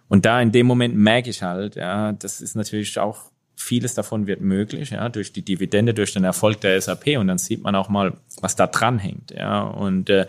Und 0.09 0.25
da 0.25 0.41
in 0.41 0.53
dem 0.53 0.67
Moment 0.67 0.97
merke 0.97 1.31
ich 1.31 1.43
halt, 1.43 1.77
ja, 1.77 2.13
das 2.13 2.41
ist 2.41 2.57
natürlich 2.57 2.99
auch 2.99 3.31
vieles 3.57 3.95
davon 3.95 4.27
wird 4.27 4.41
möglich, 4.41 4.91
ja, 4.91 5.09
durch 5.09 5.33
die 5.33 5.43
Dividende, 5.43 5.95
durch 5.95 6.13
den 6.13 6.25
Erfolg 6.25 6.61
der 6.61 6.81
SAP 6.81 7.19
und 7.19 7.27
dann 7.27 7.39
sieht 7.39 7.63
man 7.63 7.75
auch 7.75 7.89
mal, 7.89 8.15
was 8.41 8.55
da 8.55 8.67
dran 8.67 8.99
hängt, 8.99 9.31
ja, 9.31 9.63
und 9.63 10.11
äh, 10.11 10.27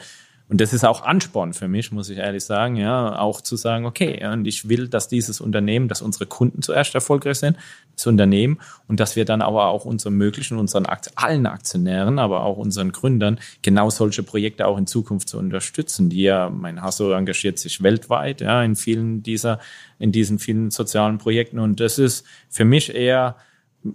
Und 0.49 0.61
das 0.61 0.72
ist 0.72 0.86
auch 0.86 1.03
Ansporn 1.03 1.53
für 1.53 1.68
mich, 1.68 1.91
muss 1.91 2.10
ich 2.10 2.19
ehrlich 2.19 2.45
sagen, 2.45 2.78
ja, 2.78 3.19
auch 3.19 3.41
zu 3.41 3.57
sagen, 3.57 3.86
okay, 3.86 4.18
ja, 4.22 4.32
und 4.32 4.45
ich 4.48 4.69
will, 4.69 4.88
dass 4.88 5.10
dieses 5.10 5.41
Unternehmen, 5.41 5.90
dass 5.90 6.02
unsere 6.02 6.26
Kunden 6.26 6.61
zuerst 6.61 6.95
erfolgreich 6.95 7.40
sind, 7.40 7.57
das 7.95 8.07
Unternehmen, 8.07 8.60
und 8.88 9.02
dass 9.02 9.18
wir 9.18 9.26
dann 9.26 9.41
aber 9.41 9.68
auch 9.68 9.84
unseren 9.84 10.14
möglichen, 10.14 10.57
unseren 10.57 10.86
Akt, 10.86 11.11
allen 11.15 11.48
Aktionären, 11.48 12.18
aber 12.18 12.44
auch 12.44 12.56
unseren 12.56 12.94
Gründern 12.94 13.40
genau 13.61 13.90
solche 13.90 14.24
Projekte 14.24 14.68
auch 14.68 14.78
in 14.78 14.88
Zukunft 14.88 15.28
zu 15.28 15.38
unterstützen, 15.38 16.10
die 16.10 16.22
ja, 16.22 16.49
mein 16.49 16.82
Hasso 16.82 17.11
engagiert 17.11 17.60
sich 17.60 17.84
weltweit, 17.84 18.40
ja, 18.40 18.64
in 18.64 18.78
vielen 18.78 19.24
dieser, 19.24 19.60
in 19.99 20.14
diesen 20.14 20.40
vielen 20.40 20.72
sozialen 20.72 21.18
Projekten. 21.18 21.60
Und 21.60 21.82
das 21.82 21.99
ist 21.99 22.26
für 22.49 22.64
mich 22.64 22.95
eher 22.95 23.36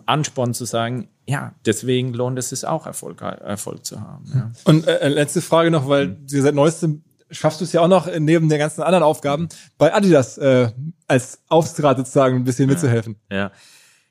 Ansporn 0.04 0.52
zu 0.52 0.66
sagen, 0.66 1.08
ja, 1.26 1.54
deswegen 1.64 2.14
lohnt 2.14 2.38
es 2.38 2.48
sich 2.48 2.66
auch 2.66 2.86
Erfolg, 2.86 3.20
Erfolg 3.22 3.84
zu 3.84 4.00
haben. 4.00 4.24
Ja. 4.34 4.50
Und 4.64 4.86
äh, 4.86 5.08
letzte 5.08 5.40
Frage 5.40 5.70
noch, 5.70 5.88
weil 5.88 6.08
mhm. 6.08 6.26
du 6.26 6.40
seit 6.40 6.54
neuestem 6.54 7.04
schaffst 7.30 7.60
du 7.60 7.64
es 7.64 7.72
ja 7.72 7.80
auch 7.80 7.88
noch 7.88 8.08
neben 8.18 8.48
den 8.48 8.58
ganzen 8.58 8.82
anderen 8.82 9.02
Aufgaben 9.02 9.48
bei 9.78 9.94
Adidas 9.94 10.36
äh, 10.38 10.70
als 11.06 11.42
Aufsichtsrat 11.48 11.96
sozusagen 11.96 12.36
ein 12.36 12.44
bisschen 12.44 12.68
mitzuhelfen. 12.68 13.16
Ja, 13.30 13.52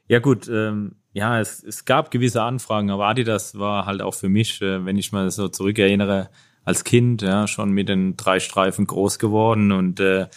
ja 0.08 0.20
gut. 0.20 0.48
Ähm, 0.48 0.96
ja, 1.14 1.40
es, 1.40 1.62
es 1.64 1.86
gab 1.86 2.10
gewisse 2.10 2.42
Anfragen, 2.42 2.90
aber 2.90 3.08
Adidas 3.08 3.60
war 3.60 3.86
halt 3.86 4.02
auch 4.02 4.14
für 4.14 4.30
mich, 4.30 4.62
äh, 4.62 4.86
wenn 4.86 4.98
ich 4.98 5.12
mal 5.12 5.30
so 5.30 5.50
zurückerinnere, 5.50 6.30
als 6.64 6.84
Kind 6.84 7.22
ja 7.22 7.48
schon 7.48 7.72
mit 7.72 7.90
den 7.90 8.16
drei 8.18 8.40
Streifen 8.40 8.88
groß 8.88 9.20
geworden 9.20 9.72
und 9.72 10.00
äh, 10.00 10.28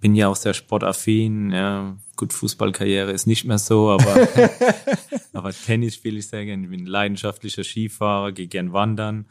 bin 0.00 0.14
ja 0.14 0.28
auch 0.28 0.36
sehr 0.36 0.54
sportaffin. 0.54 1.50
Ja, 1.50 1.96
gut, 2.16 2.32
Fußballkarriere 2.32 3.12
ist 3.12 3.26
nicht 3.26 3.44
mehr 3.44 3.58
so, 3.58 3.90
aber, 3.90 4.28
aber 5.32 5.52
Tennis 5.52 5.94
spiele 5.94 6.18
ich 6.18 6.28
sehr 6.28 6.44
gerne. 6.44 6.64
Ich 6.64 6.70
bin 6.70 6.86
leidenschaftlicher 6.86 7.64
Skifahrer, 7.64 8.32
gehe 8.32 8.46
gern 8.46 8.72
wandern. 8.72 9.26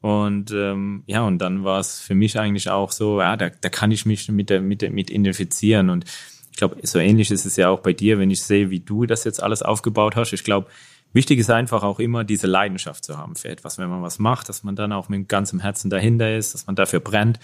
Und 0.00 0.52
ähm, 0.52 1.02
ja, 1.06 1.22
und 1.26 1.38
dann 1.38 1.64
war 1.64 1.80
es 1.80 2.00
für 2.00 2.14
mich 2.14 2.38
eigentlich 2.38 2.70
auch 2.70 2.92
so, 2.92 3.20
ja, 3.20 3.36
da, 3.36 3.50
da 3.50 3.68
kann 3.68 3.90
ich 3.90 4.06
mich 4.06 4.28
mit, 4.28 4.50
der, 4.50 4.60
mit, 4.60 4.82
der, 4.82 4.90
mit 4.90 5.10
identifizieren. 5.10 5.90
Und 5.90 6.04
ich 6.50 6.56
glaube, 6.56 6.76
so 6.82 6.98
ähnlich 6.98 7.30
ist 7.30 7.44
es 7.44 7.56
ja 7.56 7.68
auch 7.68 7.80
bei 7.80 7.92
dir, 7.92 8.18
wenn 8.18 8.30
ich 8.30 8.42
sehe, 8.42 8.70
wie 8.70 8.80
du 8.80 9.06
das 9.06 9.24
jetzt 9.24 9.42
alles 9.42 9.62
aufgebaut 9.62 10.14
hast. 10.14 10.32
Ich 10.32 10.44
glaube, 10.44 10.68
wichtig 11.12 11.40
ist 11.40 11.50
einfach 11.50 11.82
auch 11.82 11.98
immer 11.98 12.22
diese 12.22 12.46
Leidenschaft 12.46 13.04
zu 13.04 13.18
haben 13.18 13.34
für 13.34 13.48
etwas, 13.48 13.78
wenn 13.78 13.88
man 13.88 14.02
was 14.02 14.18
macht, 14.18 14.48
dass 14.48 14.62
man 14.62 14.76
dann 14.76 14.92
auch 14.92 15.08
mit 15.08 15.28
ganzem 15.28 15.60
Herzen 15.60 15.90
dahinter 15.90 16.36
ist, 16.36 16.54
dass 16.54 16.66
man 16.66 16.76
dafür 16.76 17.00
brennt. 17.00 17.40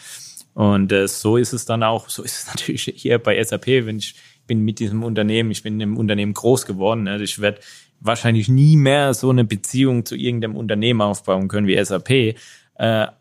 Und 0.54 0.92
äh, 0.92 1.08
so 1.08 1.36
ist 1.36 1.52
es 1.52 1.64
dann 1.64 1.82
auch, 1.82 2.08
so 2.08 2.22
ist 2.22 2.38
es 2.38 2.46
natürlich 2.54 2.92
hier 2.96 3.18
bei 3.18 3.42
SAP, 3.42 3.66
wenn 3.66 3.98
ich 3.98 4.14
bin 4.46 4.60
mit 4.60 4.78
diesem 4.78 5.02
Unternehmen, 5.02 5.50
ich 5.50 5.62
bin 5.62 5.80
im 5.80 5.96
Unternehmen 5.96 6.34
groß 6.34 6.66
geworden. 6.66 7.08
Also 7.08 7.24
ich 7.24 7.40
werde 7.40 7.60
wahrscheinlich 8.04 8.48
nie 8.48 8.76
mehr 8.76 9.14
so 9.14 9.30
eine 9.30 9.44
Beziehung 9.44 10.04
zu 10.04 10.14
irgendeinem 10.14 10.56
Unternehmen 10.56 11.00
aufbauen 11.00 11.48
können 11.48 11.66
wie 11.66 11.82
SAP. 11.82 12.10
Äh, 12.10 12.36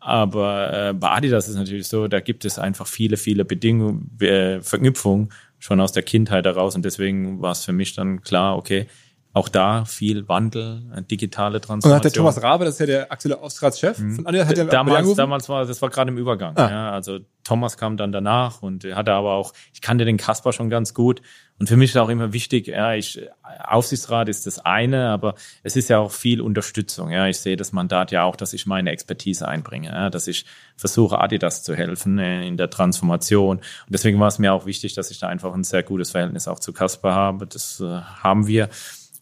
aber 0.00 0.88
äh, 0.90 0.92
bei 0.92 1.10
Adidas 1.10 1.48
ist 1.48 1.56
natürlich 1.56 1.88
so, 1.88 2.06
da 2.06 2.20
gibt 2.20 2.44
es 2.44 2.58
einfach 2.58 2.86
viele, 2.86 3.16
viele 3.16 3.44
Bedingungen, 3.44 4.16
äh, 4.20 4.60
Verknüpfungen 4.60 5.30
schon 5.58 5.80
aus 5.80 5.92
der 5.92 6.02
Kindheit 6.02 6.44
heraus. 6.44 6.76
Und 6.76 6.84
deswegen 6.84 7.40
war 7.40 7.52
es 7.52 7.64
für 7.64 7.72
mich 7.72 7.94
dann 7.94 8.20
klar, 8.22 8.56
okay, 8.56 8.86
auch 9.34 9.48
da 9.48 9.84
viel 9.84 10.28
Wandel, 10.28 10.82
äh, 10.94 11.02
digitale 11.02 11.60
Transformation. 11.60 11.90
Und 11.90 11.96
hat 11.96 12.04
der 12.04 12.12
Thomas 12.12 12.40
Rabe, 12.40 12.64
das 12.64 12.74
ist 12.74 12.80
ja 12.80 12.86
der 12.86 13.12
aktuelle 13.12 13.40
Aufsichtsratschef 13.40 13.98
mhm. 13.98 14.14
von 14.14 14.26
Adidas, 14.26 14.48
hat 14.48 14.56
der 14.56 14.64
damals, 14.66 15.14
damals 15.14 15.48
war, 15.48 15.66
das 15.66 15.82
war 15.82 15.90
gerade 15.90 16.12
im 16.12 16.18
Übergang. 16.18 16.56
Ah. 16.56 16.70
Ja, 16.70 16.90
also 16.92 17.18
Thomas 17.42 17.76
kam 17.76 17.96
dann 17.96 18.12
danach 18.12 18.62
und 18.62 18.84
hatte 18.84 19.12
aber 19.12 19.32
auch, 19.32 19.52
ich 19.72 19.82
kannte 19.82 20.04
den 20.04 20.18
Kasper 20.18 20.52
schon 20.52 20.70
ganz 20.70 20.94
gut. 20.94 21.20
Und 21.58 21.68
für 21.68 21.76
mich 21.76 21.90
ist 21.90 21.96
auch 21.96 22.08
immer 22.08 22.32
wichtig, 22.32 22.68
ja, 22.68 22.94
ich, 22.94 23.28
Aufsichtsrat 23.64 24.28
ist 24.28 24.46
das 24.46 24.60
eine, 24.60 25.08
aber 25.08 25.34
es 25.62 25.76
ist 25.76 25.88
ja 25.88 25.98
auch 25.98 26.12
viel 26.12 26.40
Unterstützung. 26.40 27.10
Ja, 27.10 27.26
ich 27.26 27.38
sehe 27.38 27.56
das 27.56 27.72
Mandat 27.72 28.12
ja 28.12 28.22
auch, 28.22 28.36
dass 28.36 28.52
ich 28.52 28.66
meine 28.66 28.90
Expertise 28.90 29.46
einbringe, 29.48 29.88
ja, 29.88 30.10
dass 30.10 30.28
ich 30.28 30.46
versuche, 30.76 31.20
Adidas 31.20 31.64
zu 31.64 31.74
helfen 31.74 32.18
äh, 32.18 32.46
in 32.46 32.56
der 32.56 32.70
Transformation. 32.70 33.58
Und 33.58 33.64
deswegen 33.88 34.18
war 34.20 34.28
es 34.28 34.38
mir 34.38 34.52
auch 34.52 34.64
wichtig, 34.64 34.94
dass 34.94 35.10
ich 35.10 35.18
da 35.18 35.28
einfach 35.28 35.52
ein 35.54 35.64
sehr 35.64 35.82
gutes 35.82 36.12
Verhältnis 36.12 36.46
auch 36.46 36.60
zu 36.60 36.72
Kasper 36.72 37.14
habe. 37.14 37.46
Das 37.46 37.80
äh, 37.80 38.00
haben 38.00 38.46
wir. 38.46 38.68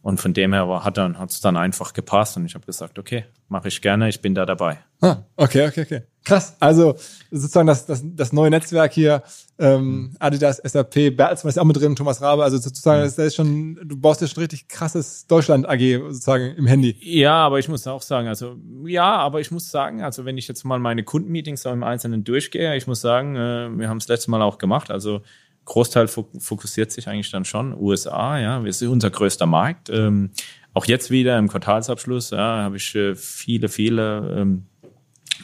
Und 0.03 0.21
von 0.21 0.35
dem 0.35 0.53
her 0.53 0.85
hat 0.85 0.97
dann 0.99 1.17
hat's 1.17 1.41
dann 1.41 1.57
einfach 1.57 1.93
gepasst 1.93 2.37
und 2.37 2.45
ich 2.45 2.57
habe 2.57 2.67
gesagt, 2.67 2.99
okay, 2.99 3.25
mache 3.49 3.69
ich 3.69 3.81
gerne, 3.81 4.09
ich 4.09 4.21
bin 4.21 4.35
da 4.35 4.45
dabei. 4.45 4.79
Ah, 5.01 5.19
okay, 5.37 5.69
okay, 5.69 5.83
okay. 5.83 6.03
Krass. 6.25 6.57
Also 6.59 6.97
sozusagen 7.31 7.69
das, 7.69 7.87
das, 7.87 8.03
das 8.05 8.33
neue 8.33 8.51
Netzwerk 8.51 8.93
hier, 8.93 9.23
ähm, 9.59 10.15
Adidas, 10.19 10.57
SAP, 10.59 11.17
Bertelsmann 11.17 11.51
ist 11.51 11.59
auch 11.59 11.65
mit 11.65 11.77
drin, 11.77 11.95
Thomas 11.95 12.21
Rabe, 12.21 12.43
also 12.43 12.59
sozusagen, 12.59 13.01
mhm. 13.01 13.05
das, 13.05 13.19
ist 13.19 13.37
schon, 13.37 13.79
du 13.85 13.97
baust 13.97 14.21
ja 14.21 14.27
schon 14.27 14.43
richtig 14.43 14.67
krasses 14.67 15.27
Deutschland 15.29 15.69
AG 15.69 16.01
sozusagen 16.09 16.57
im 16.57 16.67
Handy. 16.67 16.97
Ja, 17.01 17.35
aber 17.35 17.61
ich 17.61 17.69
muss 17.69 17.87
auch 17.87 18.03
sagen, 18.03 18.27
also 18.27 18.57
ja, 18.85 19.17
aber 19.17 19.41
ich 19.41 19.53
muss 19.53 19.71
sagen, 19.71 20.03
also 20.03 20.25
wenn 20.25 20.37
ich 20.37 20.49
jetzt 20.49 20.65
mal 20.65 20.81
meine 20.81 21.05
Kundenmeetings 21.05 21.65
im 21.65 21.85
Einzelnen 21.85 22.25
durchgehe, 22.25 22.77
ich 22.77 22.89
muss 22.89 23.01
sagen, 23.01 23.37
äh, 23.37 23.71
wir 23.79 23.89
haben 23.89 23.99
es 23.99 24.09
letztes 24.09 24.29
Mal 24.29 24.43
auch 24.43 24.59
gemacht, 24.59 24.91
also 24.91 25.23
Großteil 25.65 26.09
fokussiert 26.09 26.93
sich 26.93 27.09
eigentlich 27.09 27.31
dann 27.31 27.45
schon 27.45 27.73
USA, 27.73 28.39
ja, 28.39 28.65
wir 28.65 28.73
sind 28.73 28.89
unser 28.89 29.11
größter 29.11 29.47
Markt. 29.47 29.91
Ähm, 29.91 30.31
auch 30.75 30.87
jetzt 30.87 31.11
wieder 31.11 31.39
im 31.39 31.49
Quartalsabschluss, 31.49 32.31
ja, 32.31 32.63
habe 32.63 32.77
ich 32.77 32.95
äh, 32.95 33.15
viele, 33.15 33.69
viele 33.69 34.37
ähm, 34.39 34.67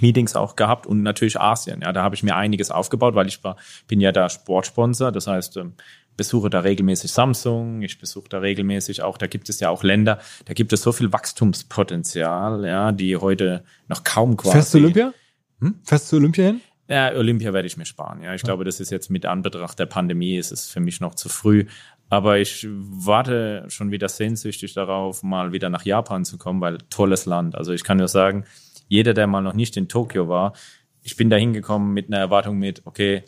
Meetings 0.00 0.36
auch 0.36 0.56
gehabt 0.56 0.86
und 0.86 1.02
natürlich 1.02 1.40
Asien. 1.40 1.82
Ja, 1.82 1.92
da 1.92 2.02
habe 2.02 2.14
ich 2.14 2.22
mir 2.22 2.36
einiges 2.36 2.70
aufgebaut, 2.70 3.14
weil 3.14 3.28
ich 3.28 3.42
war, 3.44 3.56
bin 3.86 4.00
ja 4.00 4.12
da 4.12 4.28
Sportsponsor. 4.28 5.12
Das 5.12 5.26
heißt, 5.26 5.56
ähm, 5.56 5.74
besuche 6.16 6.50
da 6.50 6.60
regelmäßig 6.60 7.10
Samsung, 7.12 7.80
ich 7.80 7.98
besuche 7.98 8.28
da 8.28 8.38
regelmäßig 8.38 9.02
auch, 9.02 9.16
da 9.16 9.26
gibt 9.26 9.48
es 9.48 9.60
ja 9.60 9.70
auch 9.70 9.82
Länder, 9.82 10.18
da 10.44 10.52
gibt 10.52 10.72
es 10.72 10.82
so 10.82 10.92
viel 10.92 11.12
Wachstumspotenzial, 11.12 12.66
ja, 12.66 12.92
die 12.92 13.16
heute 13.16 13.64
noch 13.86 14.04
kaum 14.04 14.36
quasi. 14.36 14.56
Fest 14.58 14.72
zu 14.72 14.78
Olympia? 14.78 15.14
Hm? 15.60 15.76
Fest 15.84 16.08
zu 16.08 16.16
Olympia 16.16 16.46
hin? 16.46 16.60
Ja, 16.88 17.12
Olympia 17.12 17.52
werde 17.52 17.66
ich 17.66 17.76
mir 17.76 17.84
sparen. 17.84 18.22
Ja, 18.22 18.34
ich 18.34 18.42
glaube, 18.42 18.64
das 18.64 18.80
ist 18.80 18.90
jetzt 18.90 19.10
mit 19.10 19.26
Anbetracht 19.26 19.78
der 19.78 19.86
Pandemie, 19.86 20.36
ist 20.36 20.52
es 20.52 20.68
für 20.68 20.80
mich 20.80 21.00
noch 21.00 21.14
zu 21.14 21.28
früh. 21.28 21.66
Aber 22.08 22.38
ich 22.38 22.66
warte 22.70 23.66
schon 23.68 23.90
wieder 23.90 24.08
sehnsüchtig 24.08 24.72
darauf, 24.72 25.22
mal 25.22 25.52
wieder 25.52 25.68
nach 25.68 25.84
Japan 25.84 26.24
zu 26.24 26.38
kommen, 26.38 26.62
weil 26.62 26.78
tolles 26.88 27.26
Land. 27.26 27.54
Also 27.54 27.72
ich 27.72 27.84
kann 27.84 27.98
nur 27.98 28.08
sagen, 28.08 28.44
jeder, 28.88 29.12
der 29.12 29.26
mal 29.26 29.42
noch 29.42 29.52
nicht 29.52 29.76
in 29.76 29.88
Tokio 29.88 30.28
war, 30.28 30.54
ich 31.02 31.16
bin 31.16 31.28
da 31.28 31.36
hingekommen 31.36 31.92
mit 31.92 32.08
einer 32.08 32.18
Erwartung 32.18 32.58
mit, 32.58 32.82
okay, 32.86 33.24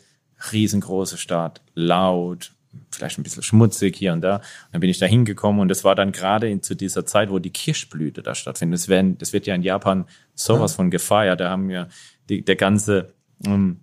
riesengroße 0.51 1.17
Stadt, 1.17 1.61
laut, 1.75 2.53
vielleicht 2.89 3.19
ein 3.19 3.23
bisschen 3.23 3.43
schmutzig 3.43 3.95
hier 3.95 4.13
und 4.13 4.21
da. 4.21 4.37
Und 4.37 4.43
dann 4.71 4.81
bin 4.81 4.89
ich 4.89 4.97
da 4.97 5.05
hingekommen 5.05 5.61
und 5.61 5.67
das 5.67 5.83
war 5.83 5.93
dann 5.93 6.11
gerade 6.11 6.59
zu 6.61 6.75
dieser 6.75 7.05
Zeit, 7.05 7.29
wo 7.29 7.37
die 7.37 7.51
Kirschblüte 7.51 8.23
da 8.23 8.33
stattfindet. 8.33 8.79
Das, 8.79 8.87
werden, 8.87 9.17
das 9.19 9.33
wird 9.33 9.45
ja 9.45 9.53
in 9.53 9.61
Japan 9.61 10.05
sowas 10.33 10.73
von 10.73 10.89
gefeiert. 10.89 11.39
Da 11.39 11.49
haben 11.49 11.69
wir 11.69 11.89
die, 12.29 12.43
der 12.43 12.55
ganze 12.55 13.13
ähm, 13.45 13.81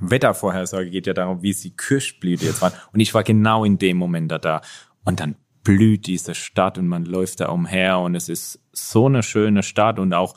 Wettervorhersage 0.00 0.90
geht 0.90 1.06
ja 1.06 1.14
darum, 1.14 1.42
wie 1.42 1.52
sie 1.52 1.70
Kirschblüte 1.70 2.46
jetzt 2.46 2.62
waren. 2.62 2.72
Und 2.92 3.00
ich 3.00 3.14
war 3.14 3.22
genau 3.22 3.64
in 3.64 3.78
dem 3.78 3.96
Moment 3.96 4.30
da 4.32 4.38
da. 4.38 4.60
Und 5.04 5.20
dann 5.20 5.36
blüht 5.64 6.06
diese 6.06 6.34
Stadt 6.34 6.78
und 6.78 6.88
man 6.88 7.04
läuft 7.04 7.40
da 7.40 7.50
umher 7.50 7.98
und 7.98 8.14
es 8.14 8.28
ist 8.28 8.60
so 8.72 9.06
eine 9.06 9.22
schöne 9.22 9.62
Stadt 9.62 9.98
und 9.98 10.12
auch 10.12 10.34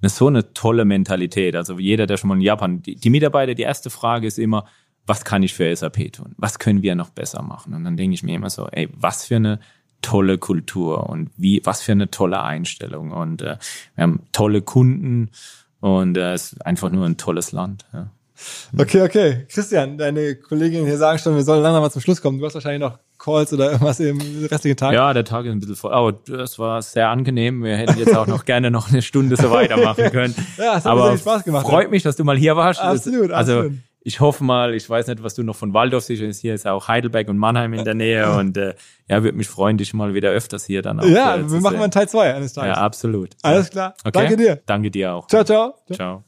eine, 0.00 0.08
so 0.08 0.28
eine 0.28 0.52
tolle 0.54 0.84
Mentalität. 0.84 1.56
Also 1.56 1.78
jeder, 1.78 2.06
der 2.06 2.16
schon 2.16 2.28
mal 2.28 2.36
in 2.36 2.40
Japan, 2.40 2.82
die, 2.82 2.96
die 2.96 3.10
Mitarbeiter, 3.10 3.54
die 3.54 3.62
erste 3.62 3.90
Frage 3.90 4.26
ist 4.26 4.38
immer, 4.38 4.66
was 5.06 5.24
kann 5.24 5.42
ich 5.42 5.52
für 5.54 5.74
SAP 5.74 6.12
tun? 6.12 6.34
Was 6.38 6.58
können 6.58 6.82
wir 6.82 6.94
noch 6.94 7.10
besser 7.10 7.42
machen? 7.42 7.74
Und 7.74 7.84
dann 7.84 7.96
denke 7.96 8.14
ich 8.14 8.22
mir 8.22 8.36
immer 8.36 8.50
so, 8.50 8.68
ey, 8.68 8.88
was 8.94 9.26
für 9.26 9.36
eine 9.36 9.60
tolle 10.00 10.38
Kultur 10.38 11.08
und 11.08 11.30
wie, 11.36 11.60
was 11.64 11.82
für 11.82 11.92
eine 11.92 12.10
tolle 12.10 12.42
Einstellung. 12.42 13.12
Und 13.12 13.42
äh, 13.42 13.58
wir 13.94 14.02
haben 14.02 14.20
tolle 14.32 14.62
Kunden 14.62 15.30
und 15.82 16.16
äh, 16.16 16.32
es 16.32 16.52
ist 16.52 16.64
einfach 16.64 16.90
nur 16.90 17.04
ein 17.04 17.16
tolles 17.16 17.50
Land. 17.50 17.84
Ja. 17.92 18.06
Okay, 18.78 19.02
okay. 19.02 19.46
Christian, 19.48 19.98
deine 19.98 20.36
Kolleginnen 20.36 20.86
hier 20.86 20.96
sagen 20.96 21.18
schon, 21.18 21.34
wir 21.34 21.42
sollen 21.42 21.62
langsam 21.62 21.82
mal 21.82 21.90
zum 21.90 22.00
Schluss 22.00 22.22
kommen. 22.22 22.38
Du 22.38 22.46
hast 22.46 22.54
wahrscheinlich 22.54 22.80
noch 22.80 22.98
Calls 23.18 23.52
oder 23.52 23.72
irgendwas 23.72 23.98
im 23.98 24.20
restlichen 24.46 24.76
Tag. 24.76 24.94
Ja, 24.94 25.12
der 25.12 25.24
Tag 25.24 25.44
ist 25.44 25.52
ein 25.52 25.58
bisschen 25.58 25.76
voll. 25.76 25.92
Aber 25.92 26.18
es 26.40 26.58
war 26.58 26.80
sehr 26.82 27.08
angenehm. 27.08 27.64
Wir 27.64 27.76
hätten 27.76 27.98
jetzt 27.98 28.16
auch 28.16 28.28
noch 28.28 28.44
gerne 28.46 28.70
noch 28.70 28.90
eine 28.90 29.02
Stunde 29.02 29.36
so 29.36 29.50
weitermachen 29.50 30.10
können. 30.10 30.34
ja, 30.56 30.76
es 30.78 30.84
hat 30.84 30.86
Aber 30.86 31.18
Spaß 31.18 31.44
gemacht. 31.44 31.66
Freut 31.66 31.90
mich, 31.90 32.04
dass 32.04 32.14
du 32.14 32.22
mal 32.24 32.36
hier 32.36 32.56
warst. 32.56 32.80
Absolut, 32.80 33.32
also, 33.32 33.58
absolut 33.58 33.78
ich 34.04 34.20
hoffe 34.20 34.42
mal, 34.42 34.74
ich 34.74 34.88
weiß 34.88 35.06
nicht, 35.06 35.22
was 35.22 35.34
du 35.34 35.42
noch 35.42 35.56
von 35.56 35.74
Waldorf 35.74 36.04
siehst, 36.04 36.40
hier 36.40 36.54
ist 36.54 36.66
auch 36.66 36.88
Heidelberg 36.88 37.28
und 37.28 37.38
Mannheim 37.38 37.72
in 37.72 37.84
der 37.84 37.94
Nähe 37.94 38.36
und 38.36 38.56
äh, 38.56 38.74
ja, 39.08 39.22
würde 39.22 39.36
mich 39.36 39.48
freuen, 39.48 39.78
dich 39.78 39.94
mal 39.94 40.14
wieder 40.14 40.30
öfters 40.30 40.64
hier 40.64 40.82
dann 40.82 41.00
auch 41.00 41.04
Ja, 41.04 41.36
äh, 41.36 41.50
wir 41.50 41.60
machen 41.60 41.76
mal 41.76 41.84
einen 41.84 41.92
Teil 41.92 42.08
zwei 42.08 42.34
eines 42.34 42.52
Tages. 42.52 42.76
Ja, 42.76 42.82
absolut. 42.82 43.30
Alles 43.42 43.70
klar. 43.70 43.94
Okay. 44.04 44.10
Danke 44.12 44.36
dir. 44.36 44.60
Danke 44.66 44.90
dir 44.90 45.14
auch. 45.14 45.26
Ciao, 45.28 45.44
ciao. 45.44 45.74
Ciao. 45.92 46.24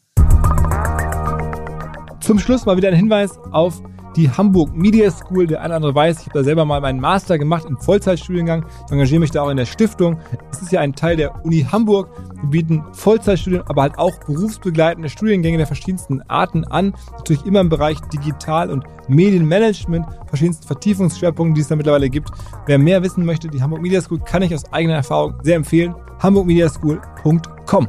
Zum 2.21 2.39
Schluss 2.39 2.65
mal 2.65 2.77
wieder 2.77 2.89
ein 2.89 2.95
Hinweis 2.95 3.39
auf 3.51 3.83
die 4.17 4.31
Hamburg 4.31 4.75
Media 4.75 5.11
School. 5.11 5.47
Der 5.47 5.61
eine 5.61 5.69
oder 5.69 5.77
andere 5.77 5.95
weiß, 5.95 6.21
ich 6.21 6.27
habe 6.27 6.39
da 6.39 6.45
selber 6.45 6.65
mal 6.65 6.81
meinen 6.81 7.01
Master 7.01 7.39
gemacht 7.39 7.65
im 7.67 7.79
Vollzeitstudiengang. 7.79 8.65
Ich 8.87 8.93
engagiere 8.93 9.21
mich 9.21 9.31
da 9.31 9.43
auch 9.43 9.51
in 9.51 9.57
der 9.57 9.67
Stiftung. 9.67 10.19
Es 10.51 10.63
ist 10.63 10.73
ja 10.73 10.81
ein 10.81 10.95
Teil 10.95 11.17
der 11.17 11.45
Uni 11.45 11.67
Hamburg. 11.71 12.11
Wir 12.43 12.51
bieten 12.51 12.85
Vollzeitstudien, 12.93 13.63
aber 13.67 13.83
halt 13.83 13.99
auch 13.99 14.19
berufsbegleitende 14.21 15.09
Studiengänge 15.09 15.59
der 15.59 15.67
verschiedensten 15.67 16.23
Arten 16.29 16.65
an. 16.65 16.95
Natürlich 17.13 17.45
immer 17.47 17.61
im 17.61 17.69
Bereich 17.69 18.01
Digital- 18.13 18.71
und 18.71 18.85
Medienmanagement, 19.09 20.07
verschiedensten 20.27 20.67
Vertiefungsschwerpunkten, 20.67 21.55
die 21.55 21.61
es 21.61 21.69
da 21.69 21.77
mittlerweile 21.77 22.09
gibt. 22.11 22.31
Wer 22.67 22.79
mehr 22.79 23.03
wissen 23.03 23.25
möchte, 23.25 23.49
die 23.49 23.63
Hamburg 23.63 23.83
Media 23.83 24.01
School 24.01 24.21
kann 24.21 24.43
ich 24.43 24.55
aus 24.55 24.73
eigener 24.73 24.95
Erfahrung 24.95 25.35
sehr 25.43 25.57
empfehlen. 25.57 25.95
hamburgmediaschool.com 26.21 27.89